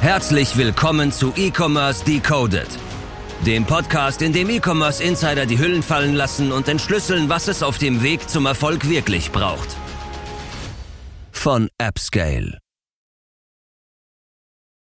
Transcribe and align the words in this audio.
Herzlich 0.00 0.56
willkommen 0.56 1.10
zu 1.10 1.32
E-Commerce 1.36 2.04
Decoded, 2.04 2.68
dem 3.44 3.64
Podcast, 3.64 4.22
in 4.22 4.32
dem 4.32 4.50
E-Commerce 4.50 5.02
Insider 5.02 5.46
die 5.46 5.58
Hüllen 5.58 5.82
fallen 5.82 6.14
lassen 6.14 6.52
und 6.52 6.68
entschlüsseln, 6.68 7.28
was 7.28 7.48
es 7.48 7.62
auf 7.62 7.78
dem 7.78 8.02
Weg 8.02 8.28
zum 8.28 8.46
Erfolg 8.46 8.88
wirklich 8.88 9.32
braucht. 9.32 9.68
Von 11.32 11.68
AppScale. 11.78 12.58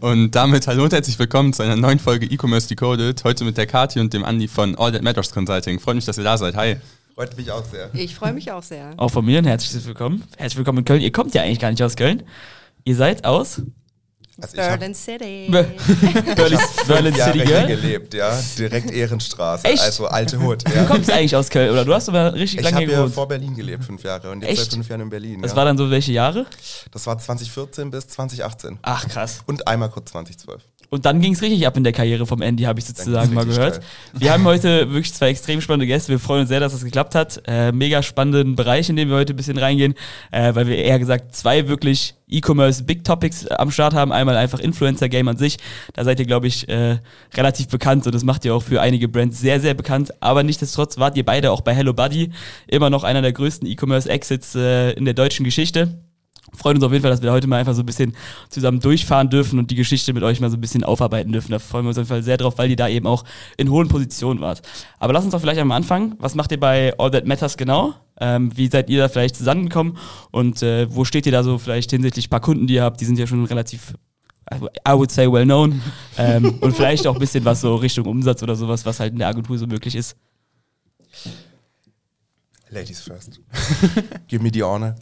Und 0.02 0.32
damit 0.32 0.66
hallo 0.66 0.86
und 0.86 0.94
herzlich 0.94 1.20
willkommen 1.20 1.54
zu 1.54 1.62
einer 1.62 1.76
neuen 1.76 2.00
Folge 2.00 2.26
E-Commerce 2.26 2.70
Decoded. 2.70 3.24
Heute 3.24 3.44
mit 3.44 3.58
der 3.58 3.68
Kathi 3.68 4.00
und 4.00 4.14
dem 4.14 4.24
Andi 4.24 4.48
von 4.48 4.76
All 4.76 4.92
That 4.92 5.04
Matters 5.04 5.32
Consulting. 5.32 5.80
Freut 5.80 5.96
mich, 5.96 6.06
dass 6.06 6.18
ihr 6.18 6.24
da 6.24 6.38
seid. 6.38 6.56
Hi. 6.56 6.78
Freut 7.14 7.38
mich 7.38 7.52
auch 7.52 7.66
sehr. 7.66 7.92
Ich 7.94 8.16
freue 8.16 8.34
mich 8.34 8.52
auch 8.52 8.64
sehr. 8.64 8.94
Auch 8.98 9.12
von 9.12 9.26
mir 9.26 9.38
ein 9.38 9.46
herzliches 9.46 9.86
Willkommen. 9.86 10.24
Herzlich 10.38 10.58
willkommen 10.58 10.80
in 10.80 10.86
Köln. 10.86 11.02
Ihr 11.02 11.12
kommt 11.12 11.36
ja 11.36 11.44
eigentlich 11.44 11.60
gar 11.60 11.70
nicht 11.70 11.84
aus 11.84 11.96
Köln. 11.98 12.24
Ihr 12.86 12.96
seid 12.96 13.26
aus 13.26 13.62
Also 14.42 14.58
ich 14.58 14.62
habe 14.64 14.78
Berlin 14.78 14.96
City. 14.96 15.48
Berlin, 16.36 16.60
Berlin 16.88 17.16
Jahre 17.16 17.32
City, 17.34 17.46
hier 17.48 17.58
gell? 17.60 17.68
gelebt, 17.68 18.14
ja. 18.14 18.40
Direkt 18.58 18.92
Ehrenstraße, 18.92 19.66
Echt? 19.66 19.82
also 19.82 20.08
alte 20.08 20.40
Hut. 20.40 20.68
Du 20.68 20.74
Ja. 20.74 20.86
kommst 20.86 21.12
eigentlich 21.12 21.36
aus 21.36 21.50
Köln, 21.50 21.70
oder? 21.72 21.86
Du 21.86 21.94
hast 21.94 22.10
aber 22.10 22.34
richtig 22.34 22.60
Ich 22.60 22.64
lange 22.64 22.76
habe 22.78 22.86
hier 22.86 22.94
ja 22.94 22.98
gewohnt. 23.00 23.14
vor 23.14 23.28
Berlin 23.28 23.56
gelebt, 23.56 23.84
fünf 23.86 24.04
Jahre. 24.04 24.32
Und 24.32 24.42
jetzt 24.42 24.52
Echt? 24.52 24.62
seit 24.64 24.74
fünf 24.74 24.90
Jahren 24.90 25.02
in 25.02 25.10
Berlin. 25.10 25.42
Das 25.42 25.52
ja. 25.52 25.58
war 25.58 25.66
dann 25.66 25.78
so 25.78 25.90
welche 25.90 26.12
Jahre? 26.12 26.46
das 26.92 27.06
war 27.08 27.18
2014 27.18 27.92
bis 27.92 28.08
2018. 28.08 28.80
Ach, 28.82 29.08
krass. 29.08 29.42
Und 29.46 29.68
einmal 29.68 29.90
kurz 29.90 30.12
2012. 30.12 30.62
Und 30.94 31.06
dann 31.06 31.22
ging 31.22 31.32
es 31.32 31.42
richtig 31.42 31.66
ab 31.66 31.78
in 31.78 31.86
der 31.86 31.94
Karriere 31.94 32.26
vom 32.26 32.42
Andy, 32.42 32.64
habe 32.64 32.78
ich 32.80 32.86
sozusagen 32.86 33.34
mal 33.34 33.46
gehört. 33.46 33.76
steil. 33.76 33.86
Wir 34.22 34.34
haben 34.34 34.44
heute 34.44 34.92
wirklich 34.92 35.14
zwei 35.14 35.30
extrem 35.30 35.62
spannende 35.62 35.88
Gäste. 35.88 36.12
Wir 36.12 36.20
freuen 36.20 36.42
uns 36.42 36.50
sehr, 36.50 36.60
dass 36.60 36.74
das 36.74 36.84
geklappt 36.84 37.16
hat. 37.16 37.42
Äh, 37.48 37.72
mega 37.72 38.04
spannenden 38.04 38.58
Bereich, 38.58 38.90
in 38.90 38.98
den 38.98 39.08
wir 39.08 39.16
heute 39.16 39.32
ein 39.32 39.38
bisschen 39.38 39.58
reingehen, 39.58 39.94
äh, 40.32 40.54
weil 40.54 40.68
wir 40.68 40.76
eher 40.76 41.00
gesagt 41.00 41.34
zwei 41.34 41.70
wirklich 41.70 42.16
E-Commerce 42.28 42.84
Big 42.84 43.06
Topics 43.06 43.46
äh, 43.46 43.54
am 43.54 43.72
Start 43.72 43.94
haben. 43.94 44.12
Einmal 44.12 44.36
einfach 44.36 44.60
Influencer 44.60 45.08
Game 45.08 45.30
an 45.30 45.38
sich. 45.38 45.60
Da 45.94 46.04
seid 46.04 46.20
ihr, 46.20 46.26
glaube 46.26 46.48
ich, 46.48 46.68
äh, 46.68 46.98
relativ 47.36 47.70
bekannt 47.70 48.06
und 48.06 48.14
das 48.14 48.26
macht 48.26 48.44
ihr 48.44 48.54
auch 48.54 48.64
für 48.64 48.82
einige 48.82 49.08
Brands 49.08 49.40
sehr, 49.40 49.62
sehr 49.62 49.76
bekannt. 49.76 50.14
Aber 50.20 50.44
nichtsdestotrotz 50.44 50.98
wart 50.98 51.16
ihr 51.16 51.24
beide 51.24 51.52
auch 51.52 51.62
bei 51.62 51.74
Hello 51.74 51.94
Buddy 51.94 52.32
immer 52.68 52.90
noch 52.90 53.06
einer 53.06 53.22
der 53.22 53.32
größten 53.32 53.66
E-Commerce 53.66 54.10
Exits 54.10 54.56
äh, 54.56 54.92
in 54.92 55.06
der 55.06 55.14
deutschen 55.14 55.46
Geschichte 55.46 56.02
freuen 56.56 56.78
uns 56.78 56.84
auf 56.84 56.92
jeden 56.92 57.02
Fall, 57.02 57.12
dass 57.12 57.22
wir 57.22 57.32
heute 57.32 57.48
mal 57.48 57.58
einfach 57.58 57.74
so 57.74 57.82
ein 57.82 57.86
bisschen 57.86 58.16
zusammen 58.50 58.80
durchfahren 58.80 59.30
dürfen 59.30 59.60
und 59.60 59.72
die 59.72 59.76
Geschichte 59.76 60.14
mit 60.14 60.24
euch 60.24 60.40
mal 60.40 60.50
so 60.50 60.58
ein 60.58 60.62
bisschen 60.62 60.84
aufarbeiten 60.84 61.32
dürfen. 61.32 61.52
Da 61.52 61.60
freuen 61.60 61.86
wir 61.86 61.90
uns 61.90 61.98
auf 61.98 62.04
jeden 62.04 62.10
Fall 62.10 62.24
sehr 62.24 62.38
drauf, 62.38 62.58
weil 62.58 62.70
ihr 62.70 62.76
da 62.76 62.88
eben 62.88 63.08
auch 63.08 63.24
in 63.58 63.70
hohen 63.70 63.88
Positionen 63.88 64.42
wart. 64.42 64.62
Aber 65.00 65.14
lasst 65.14 65.26
uns 65.26 65.34
doch 65.34 65.42
vielleicht 65.42 65.60
einmal 65.60 65.78
anfangen. 65.78 66.16
Was 66.20 66.36
macht 66.36 66.52
ihr 66.52 66.60
bei 66.60 66.98
All 66.98 67.12
That 67.12 67.26
Matters 67.26 67.58
genau? 67.58 67.94
Ähm, 68.20 68.56
wie 68.56 68.68
seid 68.68 68.90
ihr 68.90 69.00
da 69.00 69.10
vielleicht 69.10 69.36
zusammengekommen? 69.36 69.98
Und 70.32 70.62
äh, 70.62 70.94
wo 70.94 71.06
steht 71.06 71.26
ihr 71.26 71.32
da 71.32 71.44
so 71.44 71.58
vielleicht 71.58 71.92
hinsichtlich 71.92 72.28
ein 72.28 72.30
paar 72.30 72.42
Kunden, 72.42 72.68
die 72.68 72.76
ihr 72.76 72.84
habt? 72.84 73.02
Die 73.02 73.06
sind 73.06 73.18
ja 73.18 73.28
schon 73.28 73.46
relativ 73.46 73.94
I 74.88 74.92
would 74.94 75.12
say 75.12 75.32
well 75.32 75.46
known. 75.46 75.82
ähm, 76.18 76.58
und 76.62 76.76
vielleicht 76.76 77.08
auch 77.08 77.16
ein 77.16 77.20
bisschen 77.20 77.46
was 77.46 77.62
so 77.62 77.76
Richtung 77.76 78.06
Umsatz 78.06 78.44
oder 78.44 78.56
sowas, 78.56 78.86
was 78.86 79.00
halt 79.00 79.14
in 79.14 79.20
der 79.20 79.28
Agentur 79.28 79.58
so 79.58 79.66
möglich 79.66 79.96
ist. 79.96 80.18
Ladies 82.70 83.02
first. 83.02 83.40
Give 84.28 84.42
me 84.42 84.50
the 84.52 84.64
honor. 84.64 84.96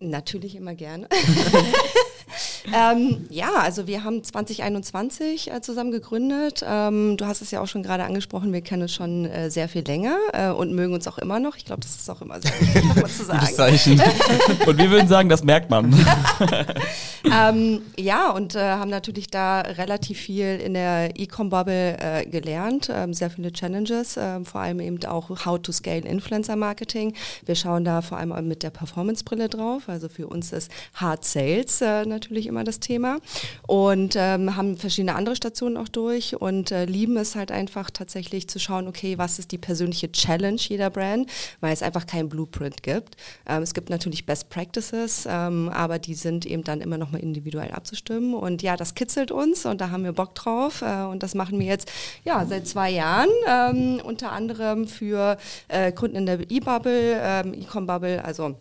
Natürlich 0.00 0.56
immer 0.56 0.74
gerne. 0.74 1.08
ähm, 2.74 3.26
ja, 3.28 3.50
also 3.54 3.86
wir 3.86 4.04
haben 4.04 4.22
2021 4.22 5.50
äh, 5.50 5.60
zusammen 5.60 5.90
gegründet. 5.90 6.64
Ähm, 6.66 7.16
du 7.16 7.26
hast 7.26 7.42
es 7.42 7.50
ja 7.50 7.60
auch 7.60 7.66
schon 7.66 7.82
gerade 7.82 8.04
angesprochen, 8.04 8.52
wir 8.52 8.60
kennen 8.60 8.82
uns 8.82 8.94
schon 8.94 9.26
äh, 9.26 9.50
sehr 9.50 9.68
viel 9.68 9.82
länger 9.82 10.16
äh, 10.32 10.48
und 10.48 10.72
mögen 10.74 10.94
uns 10.94 11.06
auch 11.06 11.18
immer 11.18 11.40
noch. 11.40 11.56
Ich 11.56 11.64
glaube, 11.64 11.82
das 11.82 11.96
ist 11.96 12.08
auch 12.08 12.22
immer 12.22 12.40
sehr 12.40 12.58
wichtig, 12.60 12.84
nochmal 12.84 13.10
zu 13.10 13.24
sagen. 13.24 13.40
Gutes 13.40 13.56
Zeichen. 13.56 14.02
Und 14.66 14.78
wir 14.78 14.90
würden 14.90 15.08
sagen, 15.08 15.28
das 15.28 15.42
merkt 15.44 15.70
man. 15.70 15.94
ähm, 17.24 17.82
ja, 17.98 18.30
und 18.30 18.54
äh, 18.54 18.60
haben 18.60 18.90
natürlich 18.90 19.28
da 19.28 19.60
relativ 19.60 20.18
viel 20.18 20.60
in 20.60 20.74
der 20.74 21.18
E-Com-Bubble 21.18 21.96
äh, 21.98 22.26
gelernt, 22.26 22.90
ähm, 22.92 23.14
sehr 23.14 23.30
viele 23.30 23.52
Challenges, 23.52 24.16
ähm, 24.16 24.44
vor 24.44 24.60
allem 24.60 24.80
eben 24.80 25.02
auch 25.04 25.44
How 25.44 25.60
to 25.60 25.72
Scale 25.72 26.02
Influencer 26.02 26.56
Marketing. 26.56 27.14
Wir 27.44 27.54
schauen 27.54 27.84
da 27.84 28.02
vor 28.02 28.18
allem 28.18 28.48
mit 28.48 28.62
der 28.62 28.70
Performance-Brille 28.70 29.48
drauf, 29.48 29.82
also 29.90 30.08
für 30.08 30.26
uns 30.26 30.52
ist 30.52 30.70
Hard 30.94 31.24
Sales 31.24 31.80
äh, 31.80 32.04
natürlich 32.04 32.46
immer 32.46 32.64
das 32.64 32.80
Thema 32.80 33.18
und 33.66 34.14
ähm, 34.16 34.56
haben 34.56 34.76
verschiedene 34.76 35.14
andere 35.14 35.36
Stationen 35.36 35.76
auch 35.76 35.88
durch 35.88 36.40
und 36.40 36.70
äh, 36.70 36.84
lieben 36.84 37.16
es 37.16 37.34
halt 37.34 37.52
einfach 37.52 37.90
tatsächlich 37.90 38.48
zu 38.48 38.58
schauen, 38.58 38.88
okay, 38.88 39.18
was 39.18 39.38
ist 39.38 39.52
die 39.52 39.58
persönliche 39.58 40.10
Challenge 40.12 40.60
jeder 40.60 40.90
Brand, 40.90 41.30
weil 41.60 41.72
es 41.72 41.82
einfach 41.82 42.06
keinen 42.06 42.28
Blueprint 42.28 42.82
gibt. 42.82 43.16
Ähm, 43.46 43.62
es 43.62 43.74
gibt 43.74 43.90
natürlich 43.90 44.26
Best 44.26 44.48
Practices, 44.48 45.26
ähm, 45.28 45.68
aber 45.68 45.98
die 45.98 46.14
sind 46.14 46.46
eben 46.46 46.64
dann 46.64 46.80
immer 46.80 46.98
noch 46.98 47.10
mal 47.10 47.20
individuell 47.20 47.72
abzustimmen 47.72 48.34
und 48.34 48.62
ja, 48.62 48.76
das 48.76 48.94
kitzelt 48.94 49.30
uns 49.30 49.66
und 49.66 49.80
da 49.80 49.90
haben 49.90 50.04
wir 50.04 50.12
Bock 50.12 50.34
drauf 50.34 50.82
äh, 50.82 51.04
und 51.04 51.22
das 51.22 51.34
machen 51.34 51.58
wir 51.58 51.66
jetzt 51.66 51.90
ja 52.24 52.44
seit 52.46 52.66
zwei 52.66 52.90
Jahren, 52.90 53.30
ähm, 53.48 54.00
unter 54.04 54.32
anderem 54.32 54.86
für 54.86 55.36
äh, 55.68 55.92
Kunden 55.92 56.16
in 56.16 56.26
der 56.26 56.50
E-Bubble, 56.50 57.20
ähm, 57.22 57.54
E-Com-Bubble, 57.54 58.24
also 58.24 58.56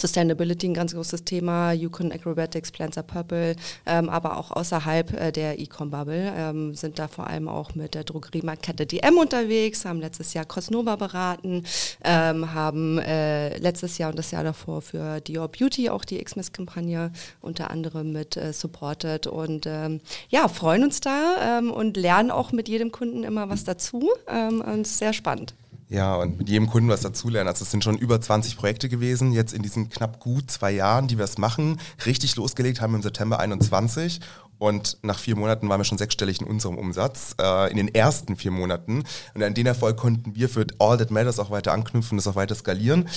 Sustainability 0.00 0.68
ein 0.68 0.74
ganz 0.74 0.94
großes 0.94 1.24
Thema, 1.24 1.72
Yukon 1.72 2.12
Acrobatics, 2.12 2.70
Plants 2.70 2.96
are 2.96 3.06
Purple, 3.06 3.56
ähm, 3.86 4.08
aber 4.08 4.36
auch 4.36 4.50
außerhalb 4.50 5.12
äh, 5.12 5.32
der 5.32 5.58
E-Com-Bubble 5.58 6.32
ähm, 6.36 6.74
sind 6.74 6.98
da 6.98 7.08
vor 7.08 7.26
allem 7.26 7.48
auch 7.48 7.74
mit 7.74 7.94
der 7.94 8.04
Drogeriemarktkette 8.04 8.86
DM 8.86 9.18
unterwegs, 9.18 9.84
haben 9.84 10.00
letztes 10.00 10.34
Jahr 10.34 10.44
Cosnova 10.44 10.96
beraten, 10.96 11.64
ähm, 12.04 12.54
haben 12.54 12.98
äh, 12.98 13.56
letztes 13.58 13.98
Jahr 13.98 14.10
und 14.10 14.18
das 14.18 14.30
Jahr 14.30 14.44
davor 14.44 14.82
für 14.82 15.20
Dior 15.20 15.48
Beauty 15.48 15.90
auch 15.90 16.04
die 16.04 16.22
Xmas-Kampagne 16.22 17.12
unter 17.40 17.70
anderem 17.70 18.12
mit 18.12 18.36
äh, 18.36 18.52
supported 18.52 19.26
und 19.26 19.66
ähm, 19.66 20.00
ja, 20.28 20.48
freuen 20.48 20.84
uns 20.84 21.00
da 21.00 21.58
ähm, 21.58 21.70
und 21.70 21.96
lernen 21.96 22.30
auch 22.30 22.52
mit 22.52 22.68
jedem 22.68 22.92
Kunden 22.92 23.24
immer 23.24 23.48
was 23.48 23.64
dazu 23.64 24.10
ähm, 24.28 24.60
und 24.60 24.86
sehr 24.86 25.12
spannend. 25.12 25.54
Ja, 25.88 26.16
und 26.16 26.38
mit 26.38 26.48
jedem 26.48 26.68
Kunden 26.68 26.88
was 26.88 27.02
dazulernen. 27.02 27.48
Also 27.48 27.62
es 27.62 27.70
sind 27.70 27.84
schon 27.84 27.96
über 27.96 28.20
20 28.20 28.56
Projekte 28.56 28.88
gewesen, 28.88 29.32
jetzt 29.32 29.52
in 29.52 29.62
diesen 29.62 29.88
knapp 29.88 30.18
gut 30.18 30.50
zwei 30.50 30.72
Jahren, 30.72 31.06
die 31.06 31.16
wir 31.16 31.24
es 31.24 31.38
machen. 31.38 31.78
Richtig 32.04 32.34
losgelegt 32.34 32.80
haben 32.80 32.92
wir 32.92 32.96
im 32.96 33.02
September 33.02 33.38
21 33.38 34.20
und 34.58 34.98
nach 35.02 35.18
vier 35.18 35.36
Monaten 35.36 35.68
waren 35.68 35.80
wir 35.80 35.84
schon 35.84 35.98
sechsstellig 35.98 36.40
in 36.40 36.46
unserem 36.46 36.78
Umsatz, 36.78 37.34
äh, 37.40 37.70
in 37.70 37.76
den 37.76 37.94
ersten 37.94 38.36
vier 38.36 38.50
Monaten. 38.50 39.04
Und 39.34 39.42
an 39.42 39.54
den 39.54 39.66
Erfolg 39.66 39.96
konnten 39.96 40.34
wir 40.34 40.48
für 40.48 40.66
All 40.78 40.96
That 40.96 41.10
Matters 41.10 41.38
auch 41.38 41.50
weiter 41.50 41.72
anknüpfen, 41.72 42.18
das 42.18 42.26
auch 42.26 42.36
weiter 42.36 42.54
skalieren. 42.54 43.08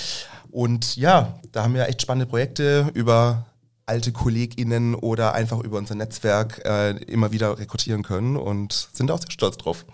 Und 0.52 0.96
ja, 0.96 1.40
da 1.52 1.64
haben 1.64 1.74
wir 1.74 1.88
echt 1.88 2.02
spannende 2.02 2.26
Projekte 2.26 2.92
über 2.94 3.46
alte 3.86 4.12
KollegInnen 4.12 4.94
oder 4.94 5.34
einfach 5.34 5.60
über 5.60 5.78
unser 5.78 5.96
Netzwerk 5.96 6.62
äh, 6.66 6.92
immer 7.06 7.32
wieder 7.32 7.58
rekrutieren 7.58 8.04
können 8.04 8.38
und 8.38 8.90
sind 8.94 9.10
auch 9.10 9.20
sehr 9.20 9.32
stolz 9.32 9.58
drauf. 9.58 9.86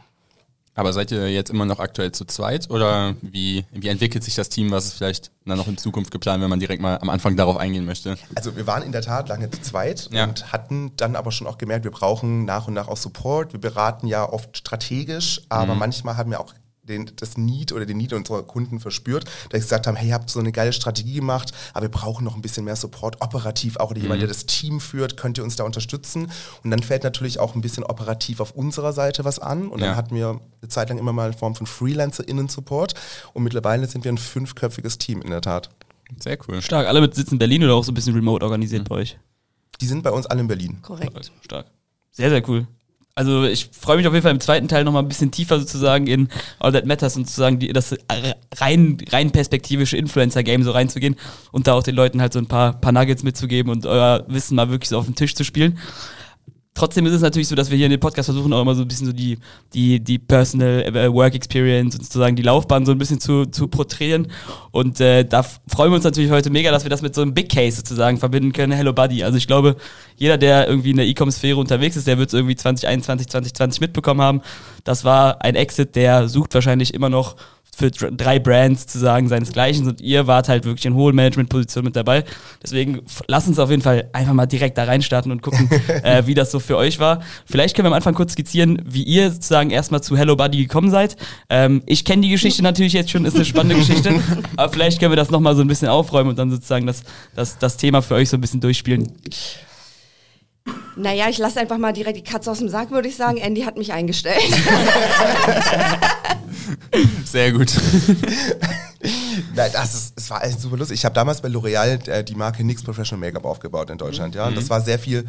Aber 0.77 0.91
seid 0.91 1.09
ihr 1.11 1.31
jetzt 1.31 1.49
immer 1.49 1.65
noch 1.65 1.79
aktuell 1.79 2.11
zu 2.11 2.25
zweit 2.25 2.69
oder 2.69 3.15
wie, 3.21 3.63
wie 3.71 3.87
entwickelt 3.87 4.23
sich 4.25 4.35
das 4.35 4.49
Team? 4.49 4.71
Was 4.71 4.85
ist 4.85 4.93
vielleicht 4.93 5.31
dann 5.45 5.57
noch 5.57 5.67
in 5.69 5.77
Zukunft 5.77 6.11
geplant, 6.11 6.43
wenn 6.43 6.49
man 6.49 6.59
direkt 6.59 6.81
mal 6.81 6.97
am 6.99 7.09
Anfang 7.09 7.37
darauf 7.37 7.55
eingehen 7.55 7.85
möchte? 7.85 8.17
Also 8.35 8.57
wir 8.57 8.67
waren 8.67 8.83
in 8.83 8.91
der 8.91 9.01
Tat 9.01 9.29
lange 9.29 9.49
zu 9.49 9.61
zweit 9.61 10.09
Ja. 10.11 10.25
und 10.25 10.51
hatten 10.51 10.91
dann 10.97 11.15
aber 11.15 11.31
schon 11.31 11.47
auch 11.47 11.57
gemerkt, 11.57 11.85
wir 11.85 11.91
brauchen 11.91 12.43
nach 12.43 12.67
und 12.67 12.73
nach 12.73 12.89
auch 12.89 12.97
Support. 12.97 13.53
Wir 13.53 13.61
beraten 13.61 14.05
ja 14.07 14.27
oft 14.29 14.57
strategisch, 14.57 15.41
aber 15.47 15.75
manchmal 15.75 16.17
haben 16.17 16.31
wir 16.31 16.41
auch 16.41 16.53
den, 16.87 17.11
das 17.15 17.37
Need 17.37 17.71
oder 17.71 17.85
den 17.85 17.97
Need 17.97 18.13
unserer 18.13 18.43
Kunden 18.43 18.79
verspürt, 18.79 19.25
dass 19.49 19.61
sie 19.61 19.65
gesagt 19.65 19.87
haben, 19.87 19.95
hey, 19.95 20.09
ihr 20.09 20.13
habt 20.13 20.29
so 20.29 20.39
eine 20.39 20.51
geile 20.51 20.71
Strategie 20.73 21.15
gemacht, 21.15 21.51
aber 21.73 21.85
wir 21.85 21.91
brauchen 21.91 22.23
noch 22.23 22.35
ein 22.35 22.41
bisschen 22.41 22.63
mehr 22.65 22.75
Support, 22.75 23.21
operativ 23.21 23.77
auch, 23.77 23.91
oder 23.91 23.99
jemand, 23.99 24.21
der 24.21 24.27
das 24.27 24.45
Team 24.45 24.79
führt, 24.79 25.17
könnt 25.17 25.37
ihr 25.37 25.43
uns 25.43 25.55
da 25.55 25.63
unterstützen? 25.63 26.31
Und 26.63 26.71
dann 26.71 26.81
fällt 26.83 27.03
natürlich 27.03 27.39
auch 27.39 27.55
ein 27.55 27.61
bisschen 27.61 27.83
operativ 27.83 28.39
auf 28.39 28.51
unserer 28.51 28.93
Seite 28.93 29.25
was 29.25 29.39
an 29.39 29.67
und 29.67 29.79
Ja. 29.79 29.87
dann 29.87 29.95
hatten 29.95 30.15
wir 30.15 30.39
eine 30.61 30.69
Zeit 30.69 30.89
lang 30.89 30.97
immer 30.97 31.13
mal 31.13 31.31
in 31.31 31.37
Form 31.37 31.55
von 31.55 31.67
FreelancerInnen-Support 31.67 32.93
und 33.33 33.43
mittlerweile 33.43 33.87
sind 33.87 34.03
wir 34.03 34.11
ein 34.11 34.17
fünfköpfiges 34.17 34.97
Team 34.97 35.21
in 35.21 35.31
der 35.31 35.41
Tat. 35.41 35.69
Sehr 36.19 36.37
cool. 36.47 36.61
Stark. 36.61 36.87
Alle 36.87 37.01
mit 37.01 37.15
Sitz 37.15 37.31
in 37.31 37.39
Berlin 37.39 37.63
oder 37.63 37.73
auch 37.73 37.83
so 37.83 37.91
ein 37.91 37.95
bisschen 37.95 38.13
remote 38.13 38.45
organisiert 38.45 38.87
bei 38.87 38.95
euch? 38.95 39.17
Die 39.81 39.87
sind 39.87 40.03
bei 40.03 40.11
uns 40.11 40.25
alle 40.27 40.41
in 40.41 40.47
Berlin. 40.47 40.81
Korrekt. 40.81 41.31
Stark. 41.41 41.65
Sehr, 42.11 42.29
sehr 42.29 42.47
cool. 42.47 42.67
Also 43.17 43.45
ich 43.45 43.69
freue 43.71 43.95
mich 43.95 44.07
auf 44.07 44.13
jeden 44.13 44.23
Fall 44.23 44.33
im 44.33 44.41
zweiten 44.41 44.67
Teil 44.67 44.83
nochmal 44.83 45.01
ein 45.01 45.07
bisschen 45.07 45.31
tiefer 45.31 45.57
sozusagen 45.57 46.05
in 46.05 46.27
All 46.59 46.73
That 46.73 46.85
Matters 46.85 47.15
und 47.15 47.25
sozusagen 47.25 47.59
die, 47.59 47.71
das 47.71 47.95
rein, 48.57 48.97
rein 49.09 49.31
perspektivische 49.31 49.95
Influencer-Game 49.95 50.63
so 50.63 50.71
reinzugehen 50.71 51.15
und 51.53 51.67
da 51.67 51.75
auch 51.75 51.83
den 51.83 51.95
Leuten 51.95 52.19
halt 52.19 52.33
so 52.33 52.39
ein 52.39 52.47
paar, 52.47 52.73
paar 52.73 52.91
Nuggets 52.91 53.23
mitzugeben 53.23 53.71
und 53.71 53.85
euer 53.85 54.25
Wissen 54.27 54.55
mal 54.55 54.69
wirklich 54.69 54.89
so 54.89 54.97
auf 54.97 55.05
den 55.05 55.15
Tisch 55.15 55.33
zu 55.33 55.45
spielen. 55.45 55.79
Trotzdem 56.75 57.05
ist 57.05 57.13
es 57.13 57.21
natürlich 57.21 57.47
so, 57.47 57.55
dass 57.55 57.71
wir 57.71 57.77
hier 57.77 57.85
in 57.85 57.91
dem 57.91 58.01
Podcast 58.01 58.27
versuchen, 58.27 58.51
auch 58.51 58.61
immer 58.61 58.75
so 58.75 58.81
ein 58.81 58.87
bisschen 58.89 59.07
so 59.07 59.13
die, 59.13 59.37
die, 59.73 60.01
die 60.01 60.19
Personal 60.19 60.81
äh, 60.83 61.11
Work 61.11 61.33
Experience 61.33 61.95
und 61.95 62.03
sozusagen 62.03 62.35
die 62.35 62.41
Laufbahn 62.41 62.85
so 62.85 62.91
ein 62.91 62.97
bisschen 62.97 63.21
zu, 63.21 63.45
zu 63.45 63.69
porträtieren. 63.69 64.27
Und 64.71 64.99
äh, 64.99 65.23
da 65.23 65.41
freuen 65.43 65.91
wir 65.91 65.95
uns 65.95 66.03
natürlich 66.03 66.31
heute 66.31 66.49
mega, 66.49 66.71
dass 66.71 66.83
wir 66.83 66.89
das 66.89 67.01
mit 67.01 67.15
so 67.15 67.21
einem 67.21 67.33
Big 67.33 67.49
Case 67.49 67.77
sozusagen 67.77 68.17
verbinden 68.17 68.51
können. 68.51 68.73
Hello 68.73 68.91
Buddy. 68.91 69.23
Also 69.23 69.37
ich 69.37 69.47
glaube, 69.47 69.77
jeder, 70.17 70.37
der 70.37 70.67
irgendwie 70.67 70.91
in 70.91 70.97
der 70.97 71.05
E-Com-Sphäre 71.05 71.57
unterwegs 71.57 71.95
ist, 71.95 72.07
der 72.07 72.17
wird 72.17 72.27
es 72.27 72.33
irgendwie 72.33 72.57
2021, 72.57 73.29
2020 73.29 73.79
mitbekommen 73.79 74.19
haben. 74.19 74.41
Das 74.83 75.05
war 75.05 75.41
ein 75.43 75.55
Exit, 75.55 75.95
der 75.95 76.27
sucht 76.27 76.53
wahrscheinlich 76.55 76.93
immer 76.93 77.07
noch 77.07 77.37
für 77.77 77.91
dr- 77.91 78.11
drei 78.11 78.39
Brands 78.39 78.87
zu 78.87 78.99
sagen, 78.99 79.27
seinesgleichen 79.27 79.87
und 79.87 79.99
ihr 80.01 80.27
wart 80.27 80.47
halt 80.47 80.65
wirklich 80.65 80.85
in 80.85 80.93
hohen 80.95 81.15
Management-Positionen 81.15 81.85
mit 81.85 81.95
dabei. 81.95 82.23
Deswegen 82.63 83.01
lasst 83.27 83.47
uns 83.47 83.59
auf 83.59 83.69
jeden 83.69 83.81
Fall 83.81 84.09
einfach 84.13 84.33
mal 84.33 84.45
direkt 84.45 84.77
da 84.77 84.85
reinstarten 84.85 85.31
und 85.31 85.41
gucken, 85.41 85.69
äh, 86.03 86.23
wie 86.25 86.33
das 86.33 86.51
so 86.51 86.59
für 86.59 86.77
euch 86.77 86.99
war. 86.99 87.21
Vielleicht 87.45 87.75
können 87.75 87.85
wir 87.85 87.89
am 87.89 87.93
Anfang 87.95 88.13
kurz 88.13 88.33
skizzieren, 88.33 88.81
wie 88.85 89.03
ihr 89.03 89.31
sozusagen 89.31 89.71
erstmal 89.71 90.01
zu 90.01 90.15
Hello 90.15 90.35
Buddy 90.35 90.57
gekommen 90.57 90.89
seid. 90.89 91.17
Ähm, 91.49 91.83
ich 91.85 92.05
kenne 92.05 92.21
die 92.21 92.29
Geschichte 92.29 92.63
natürlich 92.63 92.93
jetzt 92.93 93.11
schon, 93.11 93.25
ist 93.25 93.35
eine 93.35 93.45
spannende 93.45 93.75
Geschichte, 93.75 94.13
aber 94.55 94.71
vielleicht 94.71 94.99
können 94.99 95.11
wir 95.11 95.17
das 95.17 95.29
nochmal 95.31 95.55
so 95.55 95.61
ein 95.61 95.67
bisschen 95.67 95.89
aufräumen 95.89 96.29
und 96.29 96.39
dann 96.39 96.51
sozusagen 96.51 96.85
das, 96.85 97.03
das, 97.35 97.57
das 97.57 97.77
Thema 97.77 98.01
für 98.01 98.15
euch 98.15 98.29
so 98.29 98.37
ein 98.37 98.41
bisschen 98.41 98.61
durchspielen. 98.61 99.11
Naja, 100.95 101.27
ich 101.29 101.37
lasse 101.37 101.59
einfach 101.59 101.77
mal 101.77 101.91
direkt 101.91 102.17
die 102.17 102.23
Katze 102.23 102.49
aus 102.49 102.59
dem 102.59 102.69
Sack, 102.69 102.89
würde 102.91 103.09
ich 103.09 103.17
sagen. 103.17 103.37
Andy 103.37 103.61
hat 103.63 103.77
mich 103.77 103.91
eingestellt. 103.91 104.39
Sehr 107.25 107.51
gut. 107.51 107.73
Nein, 109.53 109.71
das 109.73 109.93
ist, 109.93 110.13
es 110.15 110.29
war 110.29 110.43
echt 110.43 110.61
super 110.61 110.77
lustig. 110.77 110.99
Ich 110.99 111.05
habe 111.05 111.13
damals 111.13 111.41
bei 111.41 111.49
L'Oreal 111.49 112.07
äh, 112.07 112.23
die 112.23 112.35
Marke 112.35 112.63
NYX 112.63 112.83
Professional 112.83 113.19
Make-up 113.19 113.43
aufgebaut 113.45 113.89
in 113.89 113.97
Deutschland, 113.97 114.35
ja. 114.35 114.47
Und 114.47 114.55
das 114.57 114.69
war 114.69 114.79
sehr 114.81 114.97
viel 114.97 115.25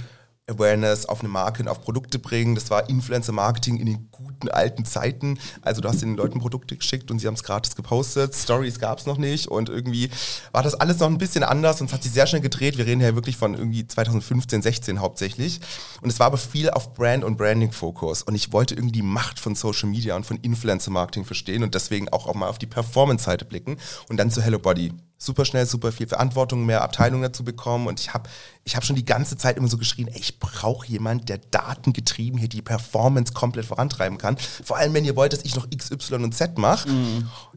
Awareness 0.49 1.07
auf 1.07 1.21
eine 1.21 1.29
Marke 1.29 1.63
und 1.63 1.69
auf 1.69 1.81
Produkte 1.81 2.21
bringen. 2.21 2.55
Das 2.55 2.71
war 2.71 2.89
Influencer-Marketing 2.89 3.79
in 3.79 3.87
den 3.87 4.09
guten 4.13 4.49
alten 4.49 4.85
Zeiten. 4.85 5.39
Also 5.63 5.81
du 5.81 5.89
hast 5.89 6.03
den 6.03 6.17
Leuten 6.17 6.39
Produkte 6.39 6.77
geschickt 6.77 7.11
und 7.11 7.19
sie 7.19 7.27
haben 7.27 7.35
es 7.35 7.43
gratis 7.43 7.75
gepostet. 7.75 8.35
Stories 8.35 8.79
gab 8.79 8.99
es 8.99 9.07
noch 9.07 9.19
nicht 9.19 9.49
und 9.49 9.69
irgendwie 9.69 10.09
war 10.53 10.63
das 10.63 10.75
alles 10.75 11.01
noch 11.01 11.09
ein 11.09 11.19
bisschen 11.19 11.43
anders 11.43 11.81
und 11.81 11.89
es 11.89 11.93
hat 11.93 12.05
sich 12.05 12.13
sehr 12.13 12.29
schnell 12.29 12.43
gedreht. 12.43 12.79
Wir 12.79 12.87
reden 12.87 13.01
ja 13.01 13.15
wirklich 13.17 13.37
von 13.37 13.55
irgendwie 13.55 13.87
2015, 13.87 14.63
16 14.63 15.01
hauptsächlich. 15.01 15.61
Und 16.01 16.11
es 16.11 16.21
war 16.21 16.29
aber 16.29 16.39
viel 16.39 16.71
auf 16.71 16.95
Brand 16.95 17.25
und 17.25 17.37
Branding-Fokus. 17.37 18.23
Und 18.23 18.37
ich 18.37 18.53
wollte 18.53 18.75
irgendwie 18.75 18.93
die 18.93 19.03
Macht 19.03 19.41
von 19.41 19.57
Social 19.57 19.89
Media 19.89 20.15
und 20.15 20.27
von 20.27 20.37
Influencer-Marketing 20.37 21.25
verstehen 21.25 21.65
und 21.65 21.75
deswegen 21.75 22.09
auch, 22.11 22.29
auch 22.29 22.35
mal 22.35 22.49
auf 22.49 22.59
die 22.59 22.67
Performance-Seite 22.67 23.45
blicken 23.47 23.79
und 24.09 24.17
dann 24.19 24.31
zu 24.31 24.43
Hello 24.43 24.61
Body 24.61 24.93
super 25.19 25.45
schnell, 25.45 25.67
super 25.67 25.93
viel 25.93 26.07
Verantwortung, 26.07 26.67
mehr 26.67 26.83
Abteilungen 26.83 27.23
dazu 27.23 27.45
bekommen 27.45 27.87
und 27.87 28.01
ich 28.01 28.13
habe 28.13 28.29
ich 28.65 28.77
hab 28.77 28.85
schon 28.85 28.97
die 28.97 29.05
ganze 29.05 29.37
Zeit 29.37 29.57
immer 29.57 29.69
so 29.69 29.79
geschrien, 29.79 30.09
ey, 30.09 30.19
ich 30.19 30.39
brauche 30.39 30.87
jemand, 30.87 31.29
der 31.29 31.39
datengetrieben 31.39 32.39
hier 32.39 32.49
die 32.49 32.63
Performance 32.63 33.33
komplett 33.33 33.67
vorantreiben 33.67 34.19
kann. 34.19 34.37
Vor 34.65 34.77
allem, 34.77 34.93
wenn 34.93 35.05
ihr 35.05 35.17
wollt, 35.17 35.33
dass 35.33 35.45
ich 35.45 35.55
noch 35.55 35.67
X, 35.71 35.91
Y 35.91 36.25
und 36.25 36.35
Z 36.35 36.59
mache. 36.59 36.89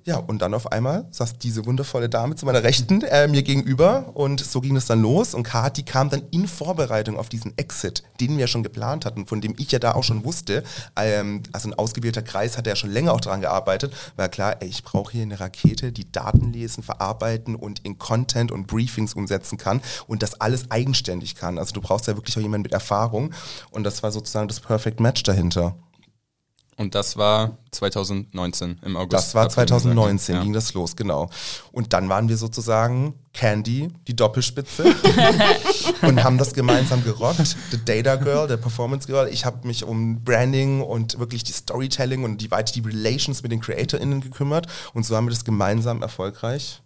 Ja, 0.06 0.18
und 0.18 0.42
dann 0.42 0.54
auf 0.54 0.72
einmal 0.72 1.08
saß 1.12 1.38
diese 1.38 1.66
wundervolle 1.66 2.10
Dame 2.10 2.36
zu 2.36 2.46
meiner 2.46 2.64
Rechten 2.64 3.02
äh, 3.02 3.28
mir 3.28 3.44
gegenüber. 3.44 4.12
Und 4.14 4.40
so 4.40 4.62
ging 4.62 4.76
es 4.76 4.86
dann 4.86 5.02
los. 5.02 5.34
Und 5.34 5.44
Kati 5.44 5.84
kam 5.84 6.10
dann 6.10 6.24
in 6.32 6.48
Vorbereitung 6.48 7.18
auf 7.18 7.30
diesen 7.30 7.58
Exit, 7.58 8.04
den 8.20 8.38
wir 8.38 8.48
schon 8.48 8.64
geplant 8.64 9.06
hatten, 9.06 9.26
von 9.26 9.42
dem 9.42 9.56
ich 9.58 9.72
ja 9.72 9.80
da 9.80 9.94
auch 9.94 10.04
schon 10.04 10.24
wusste, 10.26 10.64
ähm, 10.96 11.44
also 11.52 11.70
ein 11.70 11.74
ausgewählter 11.74 12.22
Kreis 12.22 12.58
hat 12.58 12.68
ja 12.68 12.76
schon 12.76 12.92
länger 12.92 13.14
auch 13.14 13.22
daran 13.22 13.42
gearbeitet, 13.42 13.94
war 14.16 14.30
klar, 14.30 14.58
ey, 14.62 14.68
ich 14.68 14.84
brauche 14.84 15.12
hier 15.12 15.24
eine 15.24 15.40
Rakete, 15.40 15.92
die 15.92 16.12
Daten 16.12 16.52
lesen, 16.54 16.84
verarbeiten 16.84 17.56
und 17.56 17.80
in 17.80 17.98
Content 17.98 18.52
und 18.52 18.68
Briefings 18.68 19.14
umsetzen 19.14 19.58
kann 19.58 19.82
und 20.08 20.24
das 20.24 20.40
alles 20.42 20.72
eigenständig 20.72 21.36
kann. 21.36 21.58
Also 21.58 21.74
du 21.74 21.82
brauchst 21.82 22.08
ja 22.08 22.16
wirklich 22.16 22.38
auch 22.38 22.42
jemanden 22.42 22.64
mit 22.64 22.74
Erfahrung. 22.74 23.34
Und 23.72 23.84
das 23.84 24.04
war 24.04 24.12
sozusagen 24.12 24.48
das 24.48 24.60
Perfect 24.60 25.00
Match 25.00 25.24
dahinter. 25.24 25.76
Und 26.80 26.96
das 26.96 27.18
war 27.18 27.58
2019 27.72 28.80
im 28.86 28.96
August. 28.96 29.12
Das 29.12 29.36
war 29.36 29.44
habt 29.44 29.52
ihr 29.52 29.66
gesagt, 29.66 29.82
2019, 29.82 30.36
ja. 30.36 30.42
ging 30.42 30.54
das 30.54 30.74
los, 30.74 30.96
genau. 30.96 31.30
Und 31.74 31.92
dann 31.92 32.08
waren 32.08 32.30
wir 32.30 32.38
sozusagen 32.38 33.16
Candy, 33.34 33.90
die 34.08 34.16
Doppelspitze, 34.16 34.86
und 36.04 36.24
haben 36.24 36.38
das 36.38 36.54
gemeinsam 36.54 37.04
gerockt. 37.04 37.58
The 37.72 37.84
Data 37.84 38.16
Girl, 38.16 38.48
der 38.48 38.56
Performance 38.56 39.08
Girl. 39.08 39.28
Ich 39.28 39.44
habe 39.44 39.68
mich 39.68 39.84
um 39.84 40.24
Branding 40.24 40.80
und 40.82 41.20
wirklich 41.20 41.44
die 41.44 41.52
Storytelling 41.52 42.24
und 42.24 42.38
die 42.38 42.50
weiter 42.50 42.72
die 42.72 42.80
Relations 42.80 43.44
mit 43.44 43.52
den 43.52 43.60
CreatorInnen 43.60 44.22
gekümmert. 44.22 44.68
Und 44.94 45.06
so 45.06 45.18
haben 45.18 45.26
wir 45.26 45.32
das 45.32 45.44
gemeinsam 45.44 46.02
erfolgreich. 46.02 46.82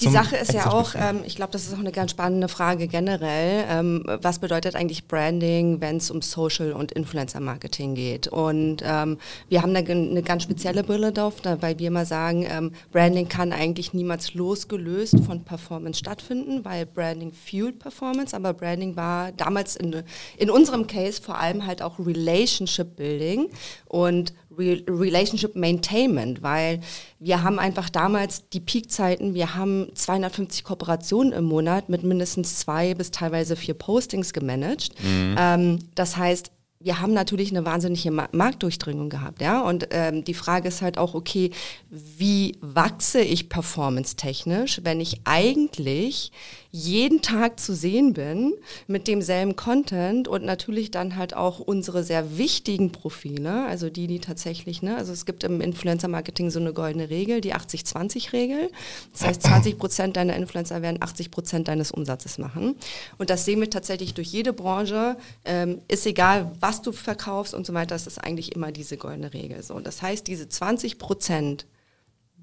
Die 0.00 0.08
Sache 0.08 0.36
ist 0.36 0.52
ja 0.52 0.70
auch, 0.72 0.94
ähm, 0.94 1.22
ich 1.24 1.36
glaube, 1.36 1.52
das 1.52 1.66
ist 1.66 1.74
auch 1.74 1.78
eine 1.78 1.92
ganz 1.92 2.10
spannende 2.10 2.48
Frage 2.48 2.86
generell. 2.86 3.64
Ähm, 3.68 4.04
was 4.20 4.38
bedeutet 4.38 4.76
eigentlich 4.76 5.08
Branding, 5.08 5.80
wenn 5.80 5.96
es 5.96 6.10
um 6.10 6.20
Social 6.20 6.72
und 6.72 6.92
Influencer 6.92 7.40
Marketing 7.40 7.94
geht? 7.94 8.28
Und 8.28 8.82
ähm, 8.84 9.18
wir 9.48 9.62
haben 9.62 9.72
da 9.72 9.80
eine 9.80 10.22
ganz 10.22 10.42
spezielle 10.42 10.84
Brille 10.84 11.12
drauf, 11.12 11.40
da, 11.40 11.62
weil 11.62 11.78
wir 11.78 11.88
immer 11.88 12.04
sagen, 12.04 12.46
ähm, 12.48 12.72
Branding 12.92 13.28
kann 13.28 13.52
eigentlich 13.52 13.94
niemals 13.94 14.34
losgelöst 14.34 15.16
von 15.24 15.44
Performance 15.44 15.98
stattfinden, 15.98 16.64
weil 16.64 16.84
Branding 16.84 17.32
fueled 17.32 17.78
Performance, 17.78 18.36
aber 18.36 18.52
Branding 18.52 18.96
war 18.96 19.32
damals 19.32 19.76
in, 19.76 20.02
in 20.36 20.50
unserem 20.50 20.86
Case 20.86 21.22
vor 21.22 21.38
allem 21.38 21.66
halt 21.66 21.80
auch 21.80 21.98
Relationship 21.98 22.96
Building 22.96 23.48
und 23.86 24.34
Relationship 24.58 25.56
Maintainment, 25.56 26.42
weil 26.42 26.80
wir 27.18 27.42
haben 27.42 27.58
einfach 27.58 27.90
damals 27.90 28.48
die 28.48 28.60
Peakzeiten, 28.60 29.34
wir 29.34 29.54
haben 29.54 29.88
250 29.94 30.64
Kooperationen 30.64 31.32
im 31.32 31.44
Monat 31.44 31.88
mit 31.88 32.02
mindestens 32.02 32.58
zwei 32.58 32.94
bis 32.94 33.10
teilweise 33.10 33.56
vier 33.56 33.74
Postings 33.74 34.32
gemanagt. 34.32 34.90
Ähm, 35.38 35.78
das 35.94 36.16
heißt, 36.16 36.50
wir 36.78 37.00
haben 37.00 37.14
natürlich 37.14 37.50
eine 37.50 37.64
wahnsinnige 37.64 38.10
Ma 38.10 38.28
Marktdurchdringung 38.32 39.08
gehabt, 39.08 39.40
ja. 39.40 39.62
Und 39.62 39.88
ähm, 39.90 40.24
die 40.24 40.34
Frage 40.34 40.68
ist 40.68 40.82
halt 40.82 40.98
auch, 40.98 41.14
okay, 41.14 41.50
wie 41.90 42.56
wachse 42.60 43.20
ich 43.20 43.48
performance-technisch, 43.48 44.82
wenn 44.84 45.00
ich 45.00 45.22
eigentlich 45.24 46.32
jeden 46.76 47.22
Tag 47.22 47.58
zu 47.58 47.74
sehen 47.74 48.12
bin 48.12 48.52
mit 48.86 49.08
demselben 49.08 49.56
Content 49.56 50.28
und 50.28 50.44
natürlich 50.44 50.90
dann 50.90 51.16
halt 51.16 51.34
auch 51.34 51.58
unsere 51.58 52.04
sehr 52.04 52.36
wichtigen 52.36 52.92
Profile, 52.92 53.64
also 53.64 53.88
die, 53.88 54.06
die 54.06 54.18
tatsächlich, 54.18 54.82
ne, 54.82 54.96
also 54.96 55.12
es 55.12 55.24
gibt 55.24 55.42
im 55.42 55.62
Influencer-Marketing 55.62 56.50
so 56.50 56.60
eine 56.60 56.74
goldene 56.74 57.08
Regel, 57.08 57.40
die 57.40 57.54
80-20-Regel. 57.54 58.70
Das 59.12 59.26
heißt, 59.26 59.42
20 59.42 59.78
Prozent 59.78 60.16
deiner 60.16 60.36
Influencer 60.36 60.82
werden 60.82 61.02
80 61.02 61.30
Prozent 61.30 61.68
deines 61.68 61.90
Umsatzes 61.90 62.36
machen. 62.36 62.76
Und 63.16 63.30
das 63.30 63.46
sehen 63.46 63.60
wir 63.60 63.70
tatsächlich 63.70 64.12
durch 64.12 64.28
jede 64.28 64.52
Branche. 64.52 65.16
Ähm, 65.46 65.80
ist 65.88 66.06
egal, 66.06 66.52
was 66.60 66.82
du 66.82 66.92
verkaufst 66.92 67.54
und 67.54 67.64
so 67.64 67.72
weiter, 67.72 67.94
das 67.94 68.06
ist 68.06 68.18
eigentlich 68.18 68.54
immer 68.54 68.70
diese 68.70 68.98
goldene 68.98 69.32
Regel. 69.32 69.62
So, 69.62 69.80
das 69.80 70.02
heißt, 70.02 70.26
diese 70.26 70.48
20 70.48 70.98
Prozent 70.98 71.66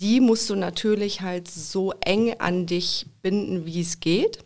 die 0.04 0.20
musst 0.20 0.50
du 0.50 0.56
natürlich 0.56 1.22
halt 1.22 1.50
so 1.50 1.94
eng 2.02 2.36
an 2.40 2.66
dich 2.66 3.06
binden, 3.22 3.66
wie 3.66 3.80
es 3.80 4.02
geht. 4.02 4.40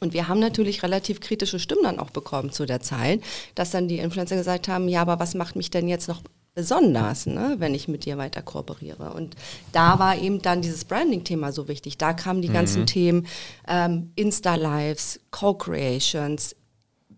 Und 0.00 0.12
wir 0.12 0.28
haben 0.28 0.38
natürlich 0.38 0.82
relativ 0.82 1.20
kritische 1.20 1.58
Stimmen 1.58 1.84
dann 1.84 1.98
auch 1.98 2.10
bekommen 2.10 2.52
zu 2.52 2.66
der 2.66 2.82
Zeit, 2.82 3.22
dass 3.54 3.70
dann 3.70 3.88
die 3.88 3.96
Influencer 3.96 4.36
gesagt 4.36 4.68
haben, 4.68 4.86
ja, 4.88 5.00
aber 5.00 5.18
was 5.18 5.34
macht 5.34 5.56
mich 5.56 5.70
denn 5.70 5.88
jetzt 5.88 6.08
noch 6.08 6.20
besonders, 6.54 7.24
ne, 7.24 7.56
wenn 7.58 7.74
ich 7.74 7.88
mit 7.88 8.04
dir 8.04 8.18
weiter 8.18 8.42
kooperiere. 8.42 9.14
Und 9.14 9.34
da 9.72 9.98
war 9.98 10.18
eben 10.18 10.42
dann 10.42 10.60
dieses 10.60 10.84
Branding-Thema 10.84 11.52
so 11.52 11.68
wichtig. 11.68 11.96
Da 11.96 12.12
kamen 12.12 12.42
die 12.42 12.48
ganzen 12.48 12.84
Themen 12.86 13.26
ähm, 13.66 14.10
Insta-Lives, 14.14 15.20
Co-Creations, 15.30 16.54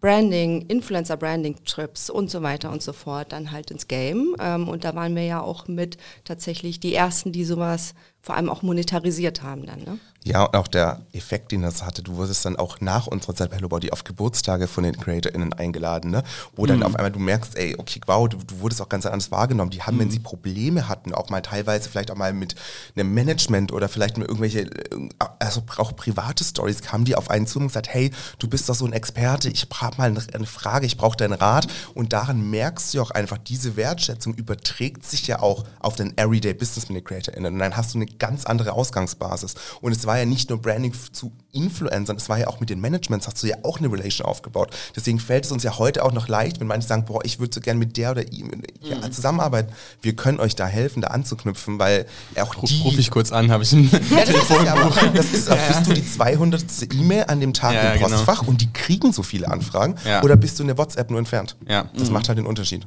Branding, 0.00 0.62
Influencer-Branding-Trips 0.68 2.10
und 2.10 2.30
so 2.30 2.42
weiter 2.42 2.70
und 2.70 2.82
so 2.82 2.92
fort 2.92 3.32
dann 3.32 3.50
halt 3.50 3.70
ins 3.70 3.88
Game. 3.88 4.36
Ähm, 4.40 4.68
und 4.68 4.84
da 4.84 4.94
waren 4.94 5.16
wir 5.16 5.24
ja 5.24 5.40
auch 5.40 5.66
mit 5.68 5.96
tatsächlich 6.24 6.80
die 6.80 6.94
Ersten, 6.94 7.32
die 7.32 7.44
sowas 7.44 7.94
vor 8.20 8.36
allem 8.36 8.50
auch 8.50 8.62
monetarisiert 8.62 9.42
haben 9.42 9.66
dann. 9.66 9.80
Ne? 9.80 9.98
Ja, 10.28 10.44
und 10.44 10.54
auch 10.56 10.68
der 10.68 11.00
Effekt, 11.12 11.52
den 11.52 11.62
das 11.62 11.82
hatte, 11.82 12.02
du 12.02 12.16
wurdest 12.16 12.44
dann 12.44 12.56
auch 12.56 12.82
nach 12.82 13.06
unserer 13.06 13.34
Zeit 13.34 13.48
bei 13.48 13.56
Hello 13.56 13.68
Body 13.68 13.90
auf 13.92 14.04
Geburtstage 14.04 14.68
von 14.68 14.84
den 14.84 14.94
CreatorInnen 14.94 15.54
eingeladen, 15.54 16.10
ne? 16.10 16.22
wo 16.54 16.66
dann 16.66 16.82
auf 16.82 16.96
einmal 16.96 17.10
du 17.10 17.18
merkst, 17.18 17.56
ey, 17.56 17.74
okay, 17.78 17.98
wow, 18.04 18.28
du, 18.28 18.36
du 18.36 18.60
wurdest 18.60 18.82
auch 18.82 18.90
ganz 18.90 19.06
anders 19.06 19.30
wahrgenommen. 19.30 19.70
Die 19.70 19.80
haben, 19.82 19.98
wenn 19.98 20.10
sie 20.10 20.18
Probleme 20.18 20.86
hatten, 20.86 21.14
auch 21.14 21.30
mal 21.30 21.40
teilweise 21.40 21.88
vielleicht 21.88 22.10
auch 22.10 22.16
mal 22.16 22.34
mit 22.34 22.56
einem 22.94 23.14
Management 23.14 23.72
oder 23.72 23.88
vielleicht 23.88 24.18
mit 24.18 24.28
irgendwelche, 24.28 24.66
äh, 24.66 25.08
also 25.38 25.62
auch 25.78 25.96
private 25.96 26.44
Stories, 26.44 26.82
kamen 26.82 27.06
die 27.06 27.16
auf 27.16 27.30
einen 27.30 27.46
zu 27.46 27.58
und 27.58 27.68
gesagt, 27.68 27.88
hey, 27.88 28.10
du 28.38 28.48
bist 28.48 28.68
doch 28.68 28.74
so 28.74 28.84
ein 28.84 28.92
Experte, 28.92 29.48
ich 29.48 29.66
habe 29.80 29.96
mal 29.96 30.10
eine, 30.10 30.22
eine 30.34 30.46
Frage, 30.46 30.84
ich 30.84 30.98
brauche 30.98 31.16
deinen 31.16 31.32
Rat. 31.32 31.68
Und 31.94 32.12
daran 32.12 32.50
merkst 32.50 32.92
du 32.92 33.00
auch 33.00 33.12
einfach, 33.12 33.38
diese 33.38 33.76
Wertschätzung 33.76 34.34
überträgt 34.34 35.06
sich 35.06 35.26
ja 35.26 35.40
auch 35.40 35.64
auf 35.80 35.96
den 35.96 36.18
Everyday 36.18 36.52
Business 36.52 36.90
mit 36.90 36.98
den 36.98 37.04
CreatorInnen. 37.04 37.54
Und 37.54 37.60
dann 37.60 37.78
hast 37.78 37.94
du 37.94 37.98
eine 37.98 38.06
ganz 38.06 38.44
andere 38.44 38.74
Ausgangsbasis. 38.74 39.54
Und 39.80 39.92
es 39.92 40.06
war 40.06 40.17
ja 40.18 40.26
nicht 40.26 40.50
nur 40.50 40.60
Branding 40.60 40.94
zu 41.12 41.32
Influencern, 41.58 42.16
es 42.16 42.28
war 42.28 42.38
ja 42.38 42.46
auch 42.46 42.60
mit 42.60 42.70
den 42.70 42.80
Managements, 42.80 43.26
hast 43.26 43.42
du 43.42 43.48
ja 43.48 43.56
auch 43.64 43.78
eine 43.78 43.90
Relation 43.92 44.26
aufgebaut. 44.26 44.70
Deswegen 44.94 45.18
fällt 45.18 45.44
es 45.44 45.52
uns 45.52 45.62
ja 45.64 45.78
heute 45.78 46.04
auch 46.04 46.12
noch 46.12 46.28
leicht, 46.28 46.60
wenn 46.60 46.66
manche 46.68 46.86
sagen, 46.86 47.04
boah, 47.04 47.24
ich 47.24 47.40
würde 47.40 47.54
so 47.54 47.60
gerne 47.60 47.78
mit 47.78 47.96
der 47.96 48.12
oder 48.12 48.32
ihm 48.32 48.50
ja, 48.80 49.10
zusammenarbeiten. 49.10 49.72
Wir 50.00 50.14
können 50.14 50.40
euch 50.40 50.54
da 50.54 50.66
helfen, 50.66 51.02
da 51.02 51.08
anzuknüpfen, 51.08 51.78
weil 51.78 52.06
auch 52.40 52.54
die... 52.54 52.80
Ruf 52.82 52.98
ich 52.98 53.10
kurz 53.10 53.32
an, 53.32 53.50
habe 53.50 53.62
ich 53.64 53.72
ein 53.72 53.90
Ja, 54.10 54.24
das 54.24 54.30
ist 54.30 54.50
ja 54.50 54.74
aber, 54.74 55.10
das 55.14 55.32
ist 55.32 55.50
auch, 55.50 55.58
bist 55.68 55.86
du 55.86 55.92
die 55.92 56.06
200. 56.06 56.64
E-Mail 56.92 57.24
an 57.28 57.40
dem 57.40 57.52
Tag 57.52 57.74
Ja, 57.74 57.92
im 57.92 57.98
genau. 57.98 58.08
Postfach 58.08 58.46
und 58.46 58.60
die 58.60 58.72
kriegen 58.72 59.12
so 59.12 59.22
viele 59.22 59.48
Anfragen 59.48 59.96
Ja. 60.06 60.22
oder 60.22 60.36
bist 60.36 60.58
du 60.58 60.62
in 60.62 60.68
der 60.68 60.78
WhatsApp 60.78 61.10
nur 61.10 61.18
entfernt? 61.18 61.56
Ja. 61.68 61.86
Das 61.96 62.10
macht 62.10 62.28
halt 62.28 62.38
den 62.38 62.46
Unterschied. 62.46 62.86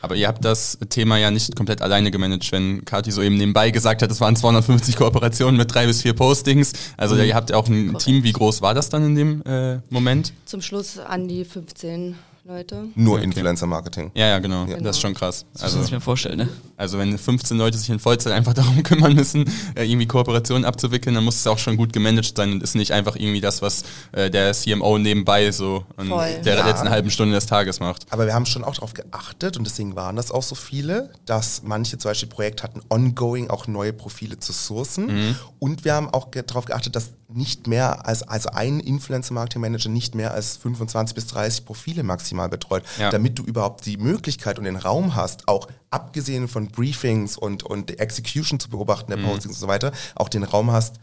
Aber 0.00 0.14
ihr 0.14 0.28
habt 0.28 0.44
das 0.44 0.78
Thema 0.90 1.18
ja 1.18 1.30
nicht 1.30 1.56
komplett 1.56 1.82
alleine 1.82 2.10
gemanagt, 2.10 2.50
wenn 2.52 2.84
Kathi 2.84 3.10
so 3.10 3.20
eben 3.20 3.36
nebenbei 3.36 3.70
gesagt 3.70 4.02
hat, 4.02 4.10
es 4.10 4.20
waren 4.20 4.36
250 4.36 4.96
Kooperationen 4.96 5.56
mit 5.56 5.74
drei 5.74 5.86
bis 5.86 6.02
vier 6.02 6.14
Postings. 6.14 6.72
Also 6.96 7.16
ihr 7.16 7.34
habt 7.34 7.50
ja 7.50 7.56
auch 7.56 7.66
ein 7.68 7.97
Team. 7.98 8.22
Wie 8.22 8.32
groß 8.32 8.62
war 8.62 8.74
das 8.74 8.88
dann 8.88 9.04
in 9.04 9.14
dem 9.14 9.42
äh, 9.42 9.78
Moment? 9.90 10.32
Zum 10.44 10.62
Schluss 10.62 10.98
an 10.98 11.28
die 11.28 11.44
15 11.44 12.14
Leute. 12.44 12.84
Nur 12.94 13.16
Okay. 13.16 13.24
Influencer-Marketing. 13.24 14.10
Ja, 14.14 14.26
ja, 14.28 14.38
genau. 14.38 14.64
Genau. 14.64 14.80
Das 14.82 14.96
ist 14.96 15.02
schon 15.02 15.12
krass. 15.12 15.44
Das 15.52 15.60
muss 15.60 15.72
Also, 15.72 15.82
sich 15.82 15.92
mir 15.92 16.00
vorstellen, 16.00 16.38
ne? 16.38 16.48
also 16.78 16.96
wenn 16.96 17.18
15 17.18 17.58
Leute 17.58 17.76
sich 17.76 17.90
in 17.90 17.98
Vollzeit 17.98 18.32
einfach 18.32 18.54
darum 18.54 18.82
kümmern 18.82 19.12
müssen, 19.14 19.44
äh, 19.74 19.84
irgendwie 19.84 20.06
Kooperationen 20.06 20.64
abzuwickeln, 20.64 21.14
dann 21.14 21.24
muss 21.24 21.36
es 21.36 21.46
auch 21.46 21.58
schon 21.58 21.76
gut 21.76 21.92
gemanagt 21.92 22.34
sein 22.38 22.52
und 22.52 22.62
ist 22.62 22.74
nicht 22.74 22.92
einfach 22.92 23.16
irgendwie 23.16 23.42
das, 23.42 23.60
was 23.60 23.82
äh, 24.12 24.30
der 24.30 24.54
CMO 24.54 24.96
nebenbei 24.96 25.50
so 25.52 25.84
in 25.98 26.08
der 26.08 26.54
Ja. 26.56 26.66
letzten 26.66 26.88
halben 26.88 27.10
Stunde 27.10 27.34
des 27.34 27.44
Tages 27.44 27.80
macht. 27.80 28.06
Aber 28.08 28.24
wir 28.24 28.32
haben 28.32 28.46
schon 28.46 28.64
auch 28.64 28.72
darauf 28.76 28.94
geachtet 28.94 29.58
und 29.58 29.64
deswegen 29.64 29.94
waren 29.94 30.16
das 30.16 30.30
auch 30.30 30.42
so 30.42 30.54
viele, 30.54 31.10
dass 31.26 31.62
manche 31.64 31.98
zum 31.98 32.10
Beispiel 32.12 32.30
Projekte 32.30 32.62
hatten, 32.62 32.80
ongoing 32.88 33.50
auch 33.50 33.66
neue 33.66 33.92
Profile 33.92 34.38
zu 34.38 34.52
sourcen. 34.54 35.36
Und 35.58 35.84
wir 35.84 35.92
haben 35.92 36.08
auch 36.14 36.30
ge 36.30 36.42
darauf 36.46 36.64
geachtet, 36.64 36.96
dass 36.96 37.10
nicht 37.30 37.66
mehr 37.66 38.06
als 38.06 38.22
also 38.22 38.48
ein 38.50 38.80
Influencer-Marketing-Manager 38.80 39.90
nicht 39.90 40.14
mehr 40.14 40.32
als 40.32 40.56
25 40.56 41.14
bis 41.14 41.26
30 41.26 41.64
Profile 41.66 42.02
maximal 42.02 42.48
betreut, 42.48 42.84
Ja. 42.98 43.10
damit 43.10 43.38
du 43.38 43.42
überhaupt 43.44 43.84
die 43.84 43.98
Möglichkeit 43.98 44.58
und 44.58 44.64
den 44.64 44.76
Raum 44.76 45.14
hast, 45.14 45.46
auch 45.46 45.68
abgesehen 45.90 46.48
von 46.48 46.68
Briefings 46.68 47.36
und, 47.36 47.62
und 47.62 47.98
Execution 48.00 48.58
zu 48.58 48.70
beobachten, 48.70 49.10
der 49.10 49.18
Postings 49.18 49.56
und 49.56 49.60
so 49.60 49.68
weiter, 49.68 49.92
auch 50.14 50.28
den 50.30 50.42
Raum 50.42 50.72
hast, 50.72 50.96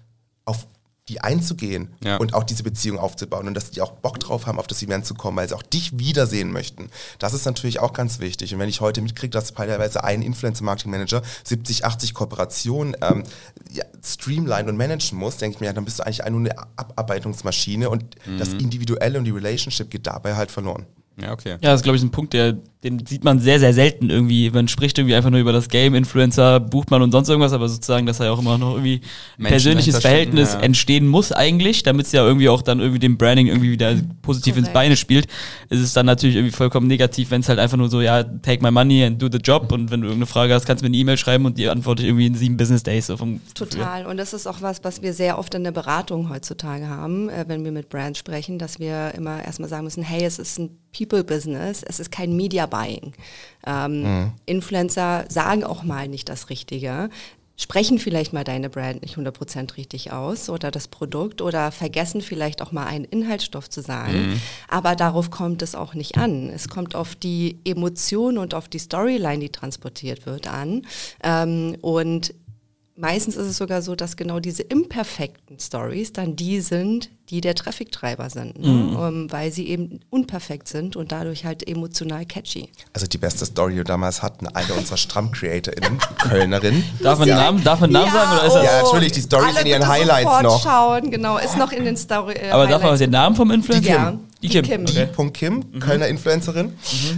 auf 0.46 0.65
die 1.08 1.22
einzugehen 1.22 1.94
Ja. 2.04 2.18
und 2.18 2.34
auch 2.34 2.44
diese 2.44 2.64
Beziehung 2.64 2.98
aufzubauen 2.98 3.48
und 3.48 3.54
dass 3.54 3.70
die 3.70 3.82
auch 3.82 3.92
Bock 3.92 4.20
drauf 4.20 4.48
haben, 4.48 4.58
auf 4.58 4.66
das 4.68 4.82
Event 4.82 5.06
zu 5.06 5.14
kommen, 5.14 5.38
weil 5.38 5.48
sie 5.48 5.56
auch 5.56 5.62
dich 5.62 6.00
wiedersehen 6.00 6.52
möchten. 6.52 6.90
Das 7.20 7.34
ist 7.34 7.46
natürlich 7.46 7.80
auch 7.80 7.94
ganz 7.94 8.20
wichtig. 8.20 8.54
Und 8.54 8.60
wenn 8.60 8.70
ich 8.70 8.82
heute 8.82 9.02
mitkriege, 9.02 9.30
dass 9.30 9.54
teilweise 9.54 10.04
ein 10.04 10.22
Influencer-Marketing-Manager 10.24 11.22
70, 11.44 11.86
80 11.86 12.14
Kooperationen 12.16 12.98
ähm, 13.02 13.24
ja, 13.72 13.84
streamline 14.04 14.68
und 14.68 14.78
managen 14.78 15.20
muss, 15.20 15.38
denke 15.38 15.56
ich 15.56 15.60
mir, 15.62 15.68
ja, 15.68 15.74
dann 15.74 15.86
bist 15.86 16.00
du 16.00 16.04
eigentlich 16.06 16.26
nur 16.28 16.40
eine 16.40 16.58
Abarbeitungsmaschine 16.78 17.90
und 17.90 18.04
das 18.40 18.54
Individuelle 18.54 19.18
und 19.20 19.26
die 19.26 19.32
Relationship 19.32 19.90
geht 19.90 20.08
dabei 20.08 20.36
halt 20.36 20.52
verloren. 20.52 20.86
Ja, 21.22 21.32
okay. 21.32 21.52
Ja, 21.52 21.58
das 21.72 21.80
ist, 21.80 21.84
glaube 21.84 21.98
ich, 21.98 22.04
ein 22.04 22.12
Punkt, 22.12 22.34
der, 22.34 22.58
den 22.86 23.04
sieht 23.06 23.24
man 23.24 23.39
sehr, 23.39 23.60
sehr 23.60 23.74
selten 23.74 24.12
irgendwie. 24.12 24.51
Man 24.51 24.68
spricht 24.68 24.98
irgendwie 25.00 25.15
einfach 25.15 25.32
nur 25.32 25.39
über 25.39 25.51
das 25.51 25.70
Game, 25.70 25.96
Influencer, 25.96 26.60
bucht 26.60 26.92
man 26.92 27.01
und 27.01 27.12
sonst 27.12 27.27
irgendwas, 27.30 27.51
aber 27.51 27.68
sozusagen, 27.68 28.06
dass 28.06 28.20
da 28.20 28.25
ja 28.25 28.32
auch 28.32 28.39
immer 28.39 28.60
noch 28.60 28.74
irgendwie 28.74 29.01
ein 29.38 29.44
Menschen 29.44 29.50
persönliches 29.50 29.98
Verhältnis 30.00 30.54
ja. 30.54 30.60
entstehen 30.60 31.08
muss 31.08 31.32
eigentlich, 31.32 31.82
damit 31.82 32.06
es 32.06 32.12
ja 32.12 32.24
irgendwie 32.24 32.48
auch 32.48 32.62
dann 32.62 32.80
irgendwie 32.80 33.00
dem 33.00 33.18
Branding 33.18 33.48
irgendwie 33.48 33.72
wieder 33.72 33.96
positiv 34.22 34.56
ins 34.56 34.68
Korrekt. 34.68 34.74
Beine 34.74 34.98
spielt. 34.98 35.25
ist 35.70 35.82
Es 35.82 35.94
dann 35.94 36.06
natürlich 36.06 36.36
irgendwie 36.36 36.56
vollkommen 36.56 36.86
negativ, 36.86 37.32
wenn 37.32 37.42
es 37.42 37.50
halt 37.50 37.58
einfach 37.58 37.77
nur 37.77 37.89
so, 37.89 38.01
ja, 38.01 38.24
take 38.24 38.62
my 38.62 38.70
money 38.70 39.04
and 39.04 39.20
do 39.20 39.30
the 39.32 39.39
job 39.39 39.72
und 39.72 39.89
wenn 39.89 40.01
du 40.01 40.08
irgendeine 40.08 40.27
Frage 40.27 40.54
hast, 40.54 40.65
kannst 40.68 40.84
du 40.84 40.86
mir 40.86 40.89
eine 40.89 40.98
E-Mail 40.98 41.18
schreiben 41.18 41.46
und 41.46 41.58
die 41.58 41.68
antworte 41.68 42.04
ich 42.04 42.10
irgendwie 42.10 42.27
in 42.27 42.36
sieben 42.36 42.56
Business 42.56 42.84
Days. 42.84 43.08
So 43.08 43.18
vom 43.18 43.42
Total. 43.56 44.06
Und 44.06 44.18
das 44.18 44.34
ist 44.34 44.46
auch 44.46 44.62
was, 44.62 44.84
was 44.84 45.01
wir 45.01 45.13
sehr 45.13 45.39
oft 45.39 45.56
in 45.56 45.63
der 45.63 45.72
Beratung 45.72 46.30
heutzutage 46.30 46.88
haben, 46.88 47.30
äh, 47.30 47.46
wenn 47.48 47.63
wir 47.63 47.72
mit 47.72 47.89
Brands 47.89 48.20
sprechen, 48.20 48.60
dass 48.60 48.80
wir 48.80 49.15
immer 49.15 49.44
erstmal 49.44 49.70
sagen 49.70 49.86
müssen, 49.86 50.04
hey, 50.04 50.24
es 50.24 50.38
ist 50.38 50.60
ein 50.60 50.77
People-Business, 50.96 51.84
es 51.84 52.00
ist 52.00 52.12
kein 52.12 52.36
Media-Buying. 52.75 53.13
Ähm, 53.65 54.32
Influencer 54.46 55.25
sagen 55.29 55.63
auch 55.63 55.84
mal 55.84 56.08
nicht 56.08 56.29
das 56.29 56.50
Richtige, 56.50 57.10
sprechen 57.58 58.00
vielleicht 58.00 58.34
mal 58.34 58.44
deine 58.44 58.70
Brand 58.70 59.01
nicht 59.01 59.15
100% 59.15 59.77
richtig 59.77 60.12
aus 60.12 60.50
oder 60.50 60.72
das 60.72 60.89
Produkt 60.89 61.41
oder 61.41 61.72
vergessen 61.72 62.22
vielleicht 62.22 62.62
auch 62.62 62.74
mal 62.74 62.86
einen 62.86 63.05
Inhaltsstoff 63.05 63.70
zu 63.70 63.82
sagen. 63.82 64.41
Aber 64.67 64.96
darauf 64.96 65.32
kommt 65.32 65.62
es 65.62 65.74
auch 65.74 65.94
nicht 65.94 66.17
an. 66.17 66.50
Es 66.50 66.67
kommt 66.67 66.96
auf 66.96 67.15
die 67.15 67.60
Emotion 67.63 68.38
und 68.38 68.53
auf 68.53 68.67
die 68.67 68.79
Storyline, 68.79 69.39
die 69.39 69.50
transportiert 69.50 70.25
wird, 70.25 70.48
an. 70.48 70.82
Ähm, 71.24 71.77
und 71.82 72.34
Meistens 72.98 73.36
ist 73.36 73.48
es 73.48 73.58
sogar 73.58 73.82
so, 73.82 73.94
dass 73.94 74.15
genau 74.15 74.39
diese 74.39 74.63
imperfekten 74.63 75.60
Stories 75.60 76.13
dann 76.13 76.38
die 76.38 76.62
sind, 76.62 77.10
die 77.29 77.41
der 77.41 77.55
Traffic-Treiber 77.55 78.29
sind, 78.29 78.60
ne? 78.60 78.67
ähm, 79.00 79.27
weil 79.32 79.51
sie 79.51 79.67
eben 79.67 80.00
unperfekt 80.12 80.67
sind 80.67 80.96
und 80.96 81.12
dadurch 81.12 81.44
halt 81.46 81.67
emotional 81.67 82.25
catchy. 82.25 82.70
Also 82.94 83.08
die 83.08 83.17
beste 83.17 83.46
Story, 83.46 83.72
die 83.72 83.77
wir 83.77 83.84
damals 83.84 84.22
hatten, 84.22 84.48
eine 84.48 84.74
unserer 84.74 84.98
Stramm-CreatorInnen, 84.98 85.98
Kölnerin. 86.20 86.84
Darf 87.01 87.17
man 87.20 87.27
den 87.27 87.38
Namen, 87.38 87.63
darf 87.63 87.79
man 87.79 87.89
den 87.89 87.94
Namen 87.94 88.12
sagen 88.12 88.32
oder 88.38 88.46
ist 88.46 88.53
das? 88.53 88.63
Ja, 88.65 88.84
natürlich, 88.84 89.12
die 89.13 89.22
Stories 89.22 89.50
alle 89.55 89.62
in 89.62 89.67
ihren 89.67 89.88
Highlights 89.88 90.24
sofort 90.24 90.44
noch. 90.44 90.63
schauen, 90.63 91.12
genau, 91.12 91.38
ist 91.38 91.58
noch 91.58 91.72
in 91.72 91.86
den 91.86 91.98
Story. 91.98 92.34
Äh, 92.34 92.51
aber 92.51 92.67
darf 92.67 92.84
man 92.84 92.98
den 92.98 93.10
Namen 93.10 93.36
vom 93.36 93.50
Influencer? 93.51 93.89
Ja, 93.89 94.12
Die 94.44 94.48
die 94.50 94.62
Kim. 94.62 94.63
Kim. 94.63 94.82
Okay. 94.84 95.08
Die 95.17 95.32
Kim, 95.32 95.79
Kölner 95.79 96.08
Influencerin, 96.08 96.74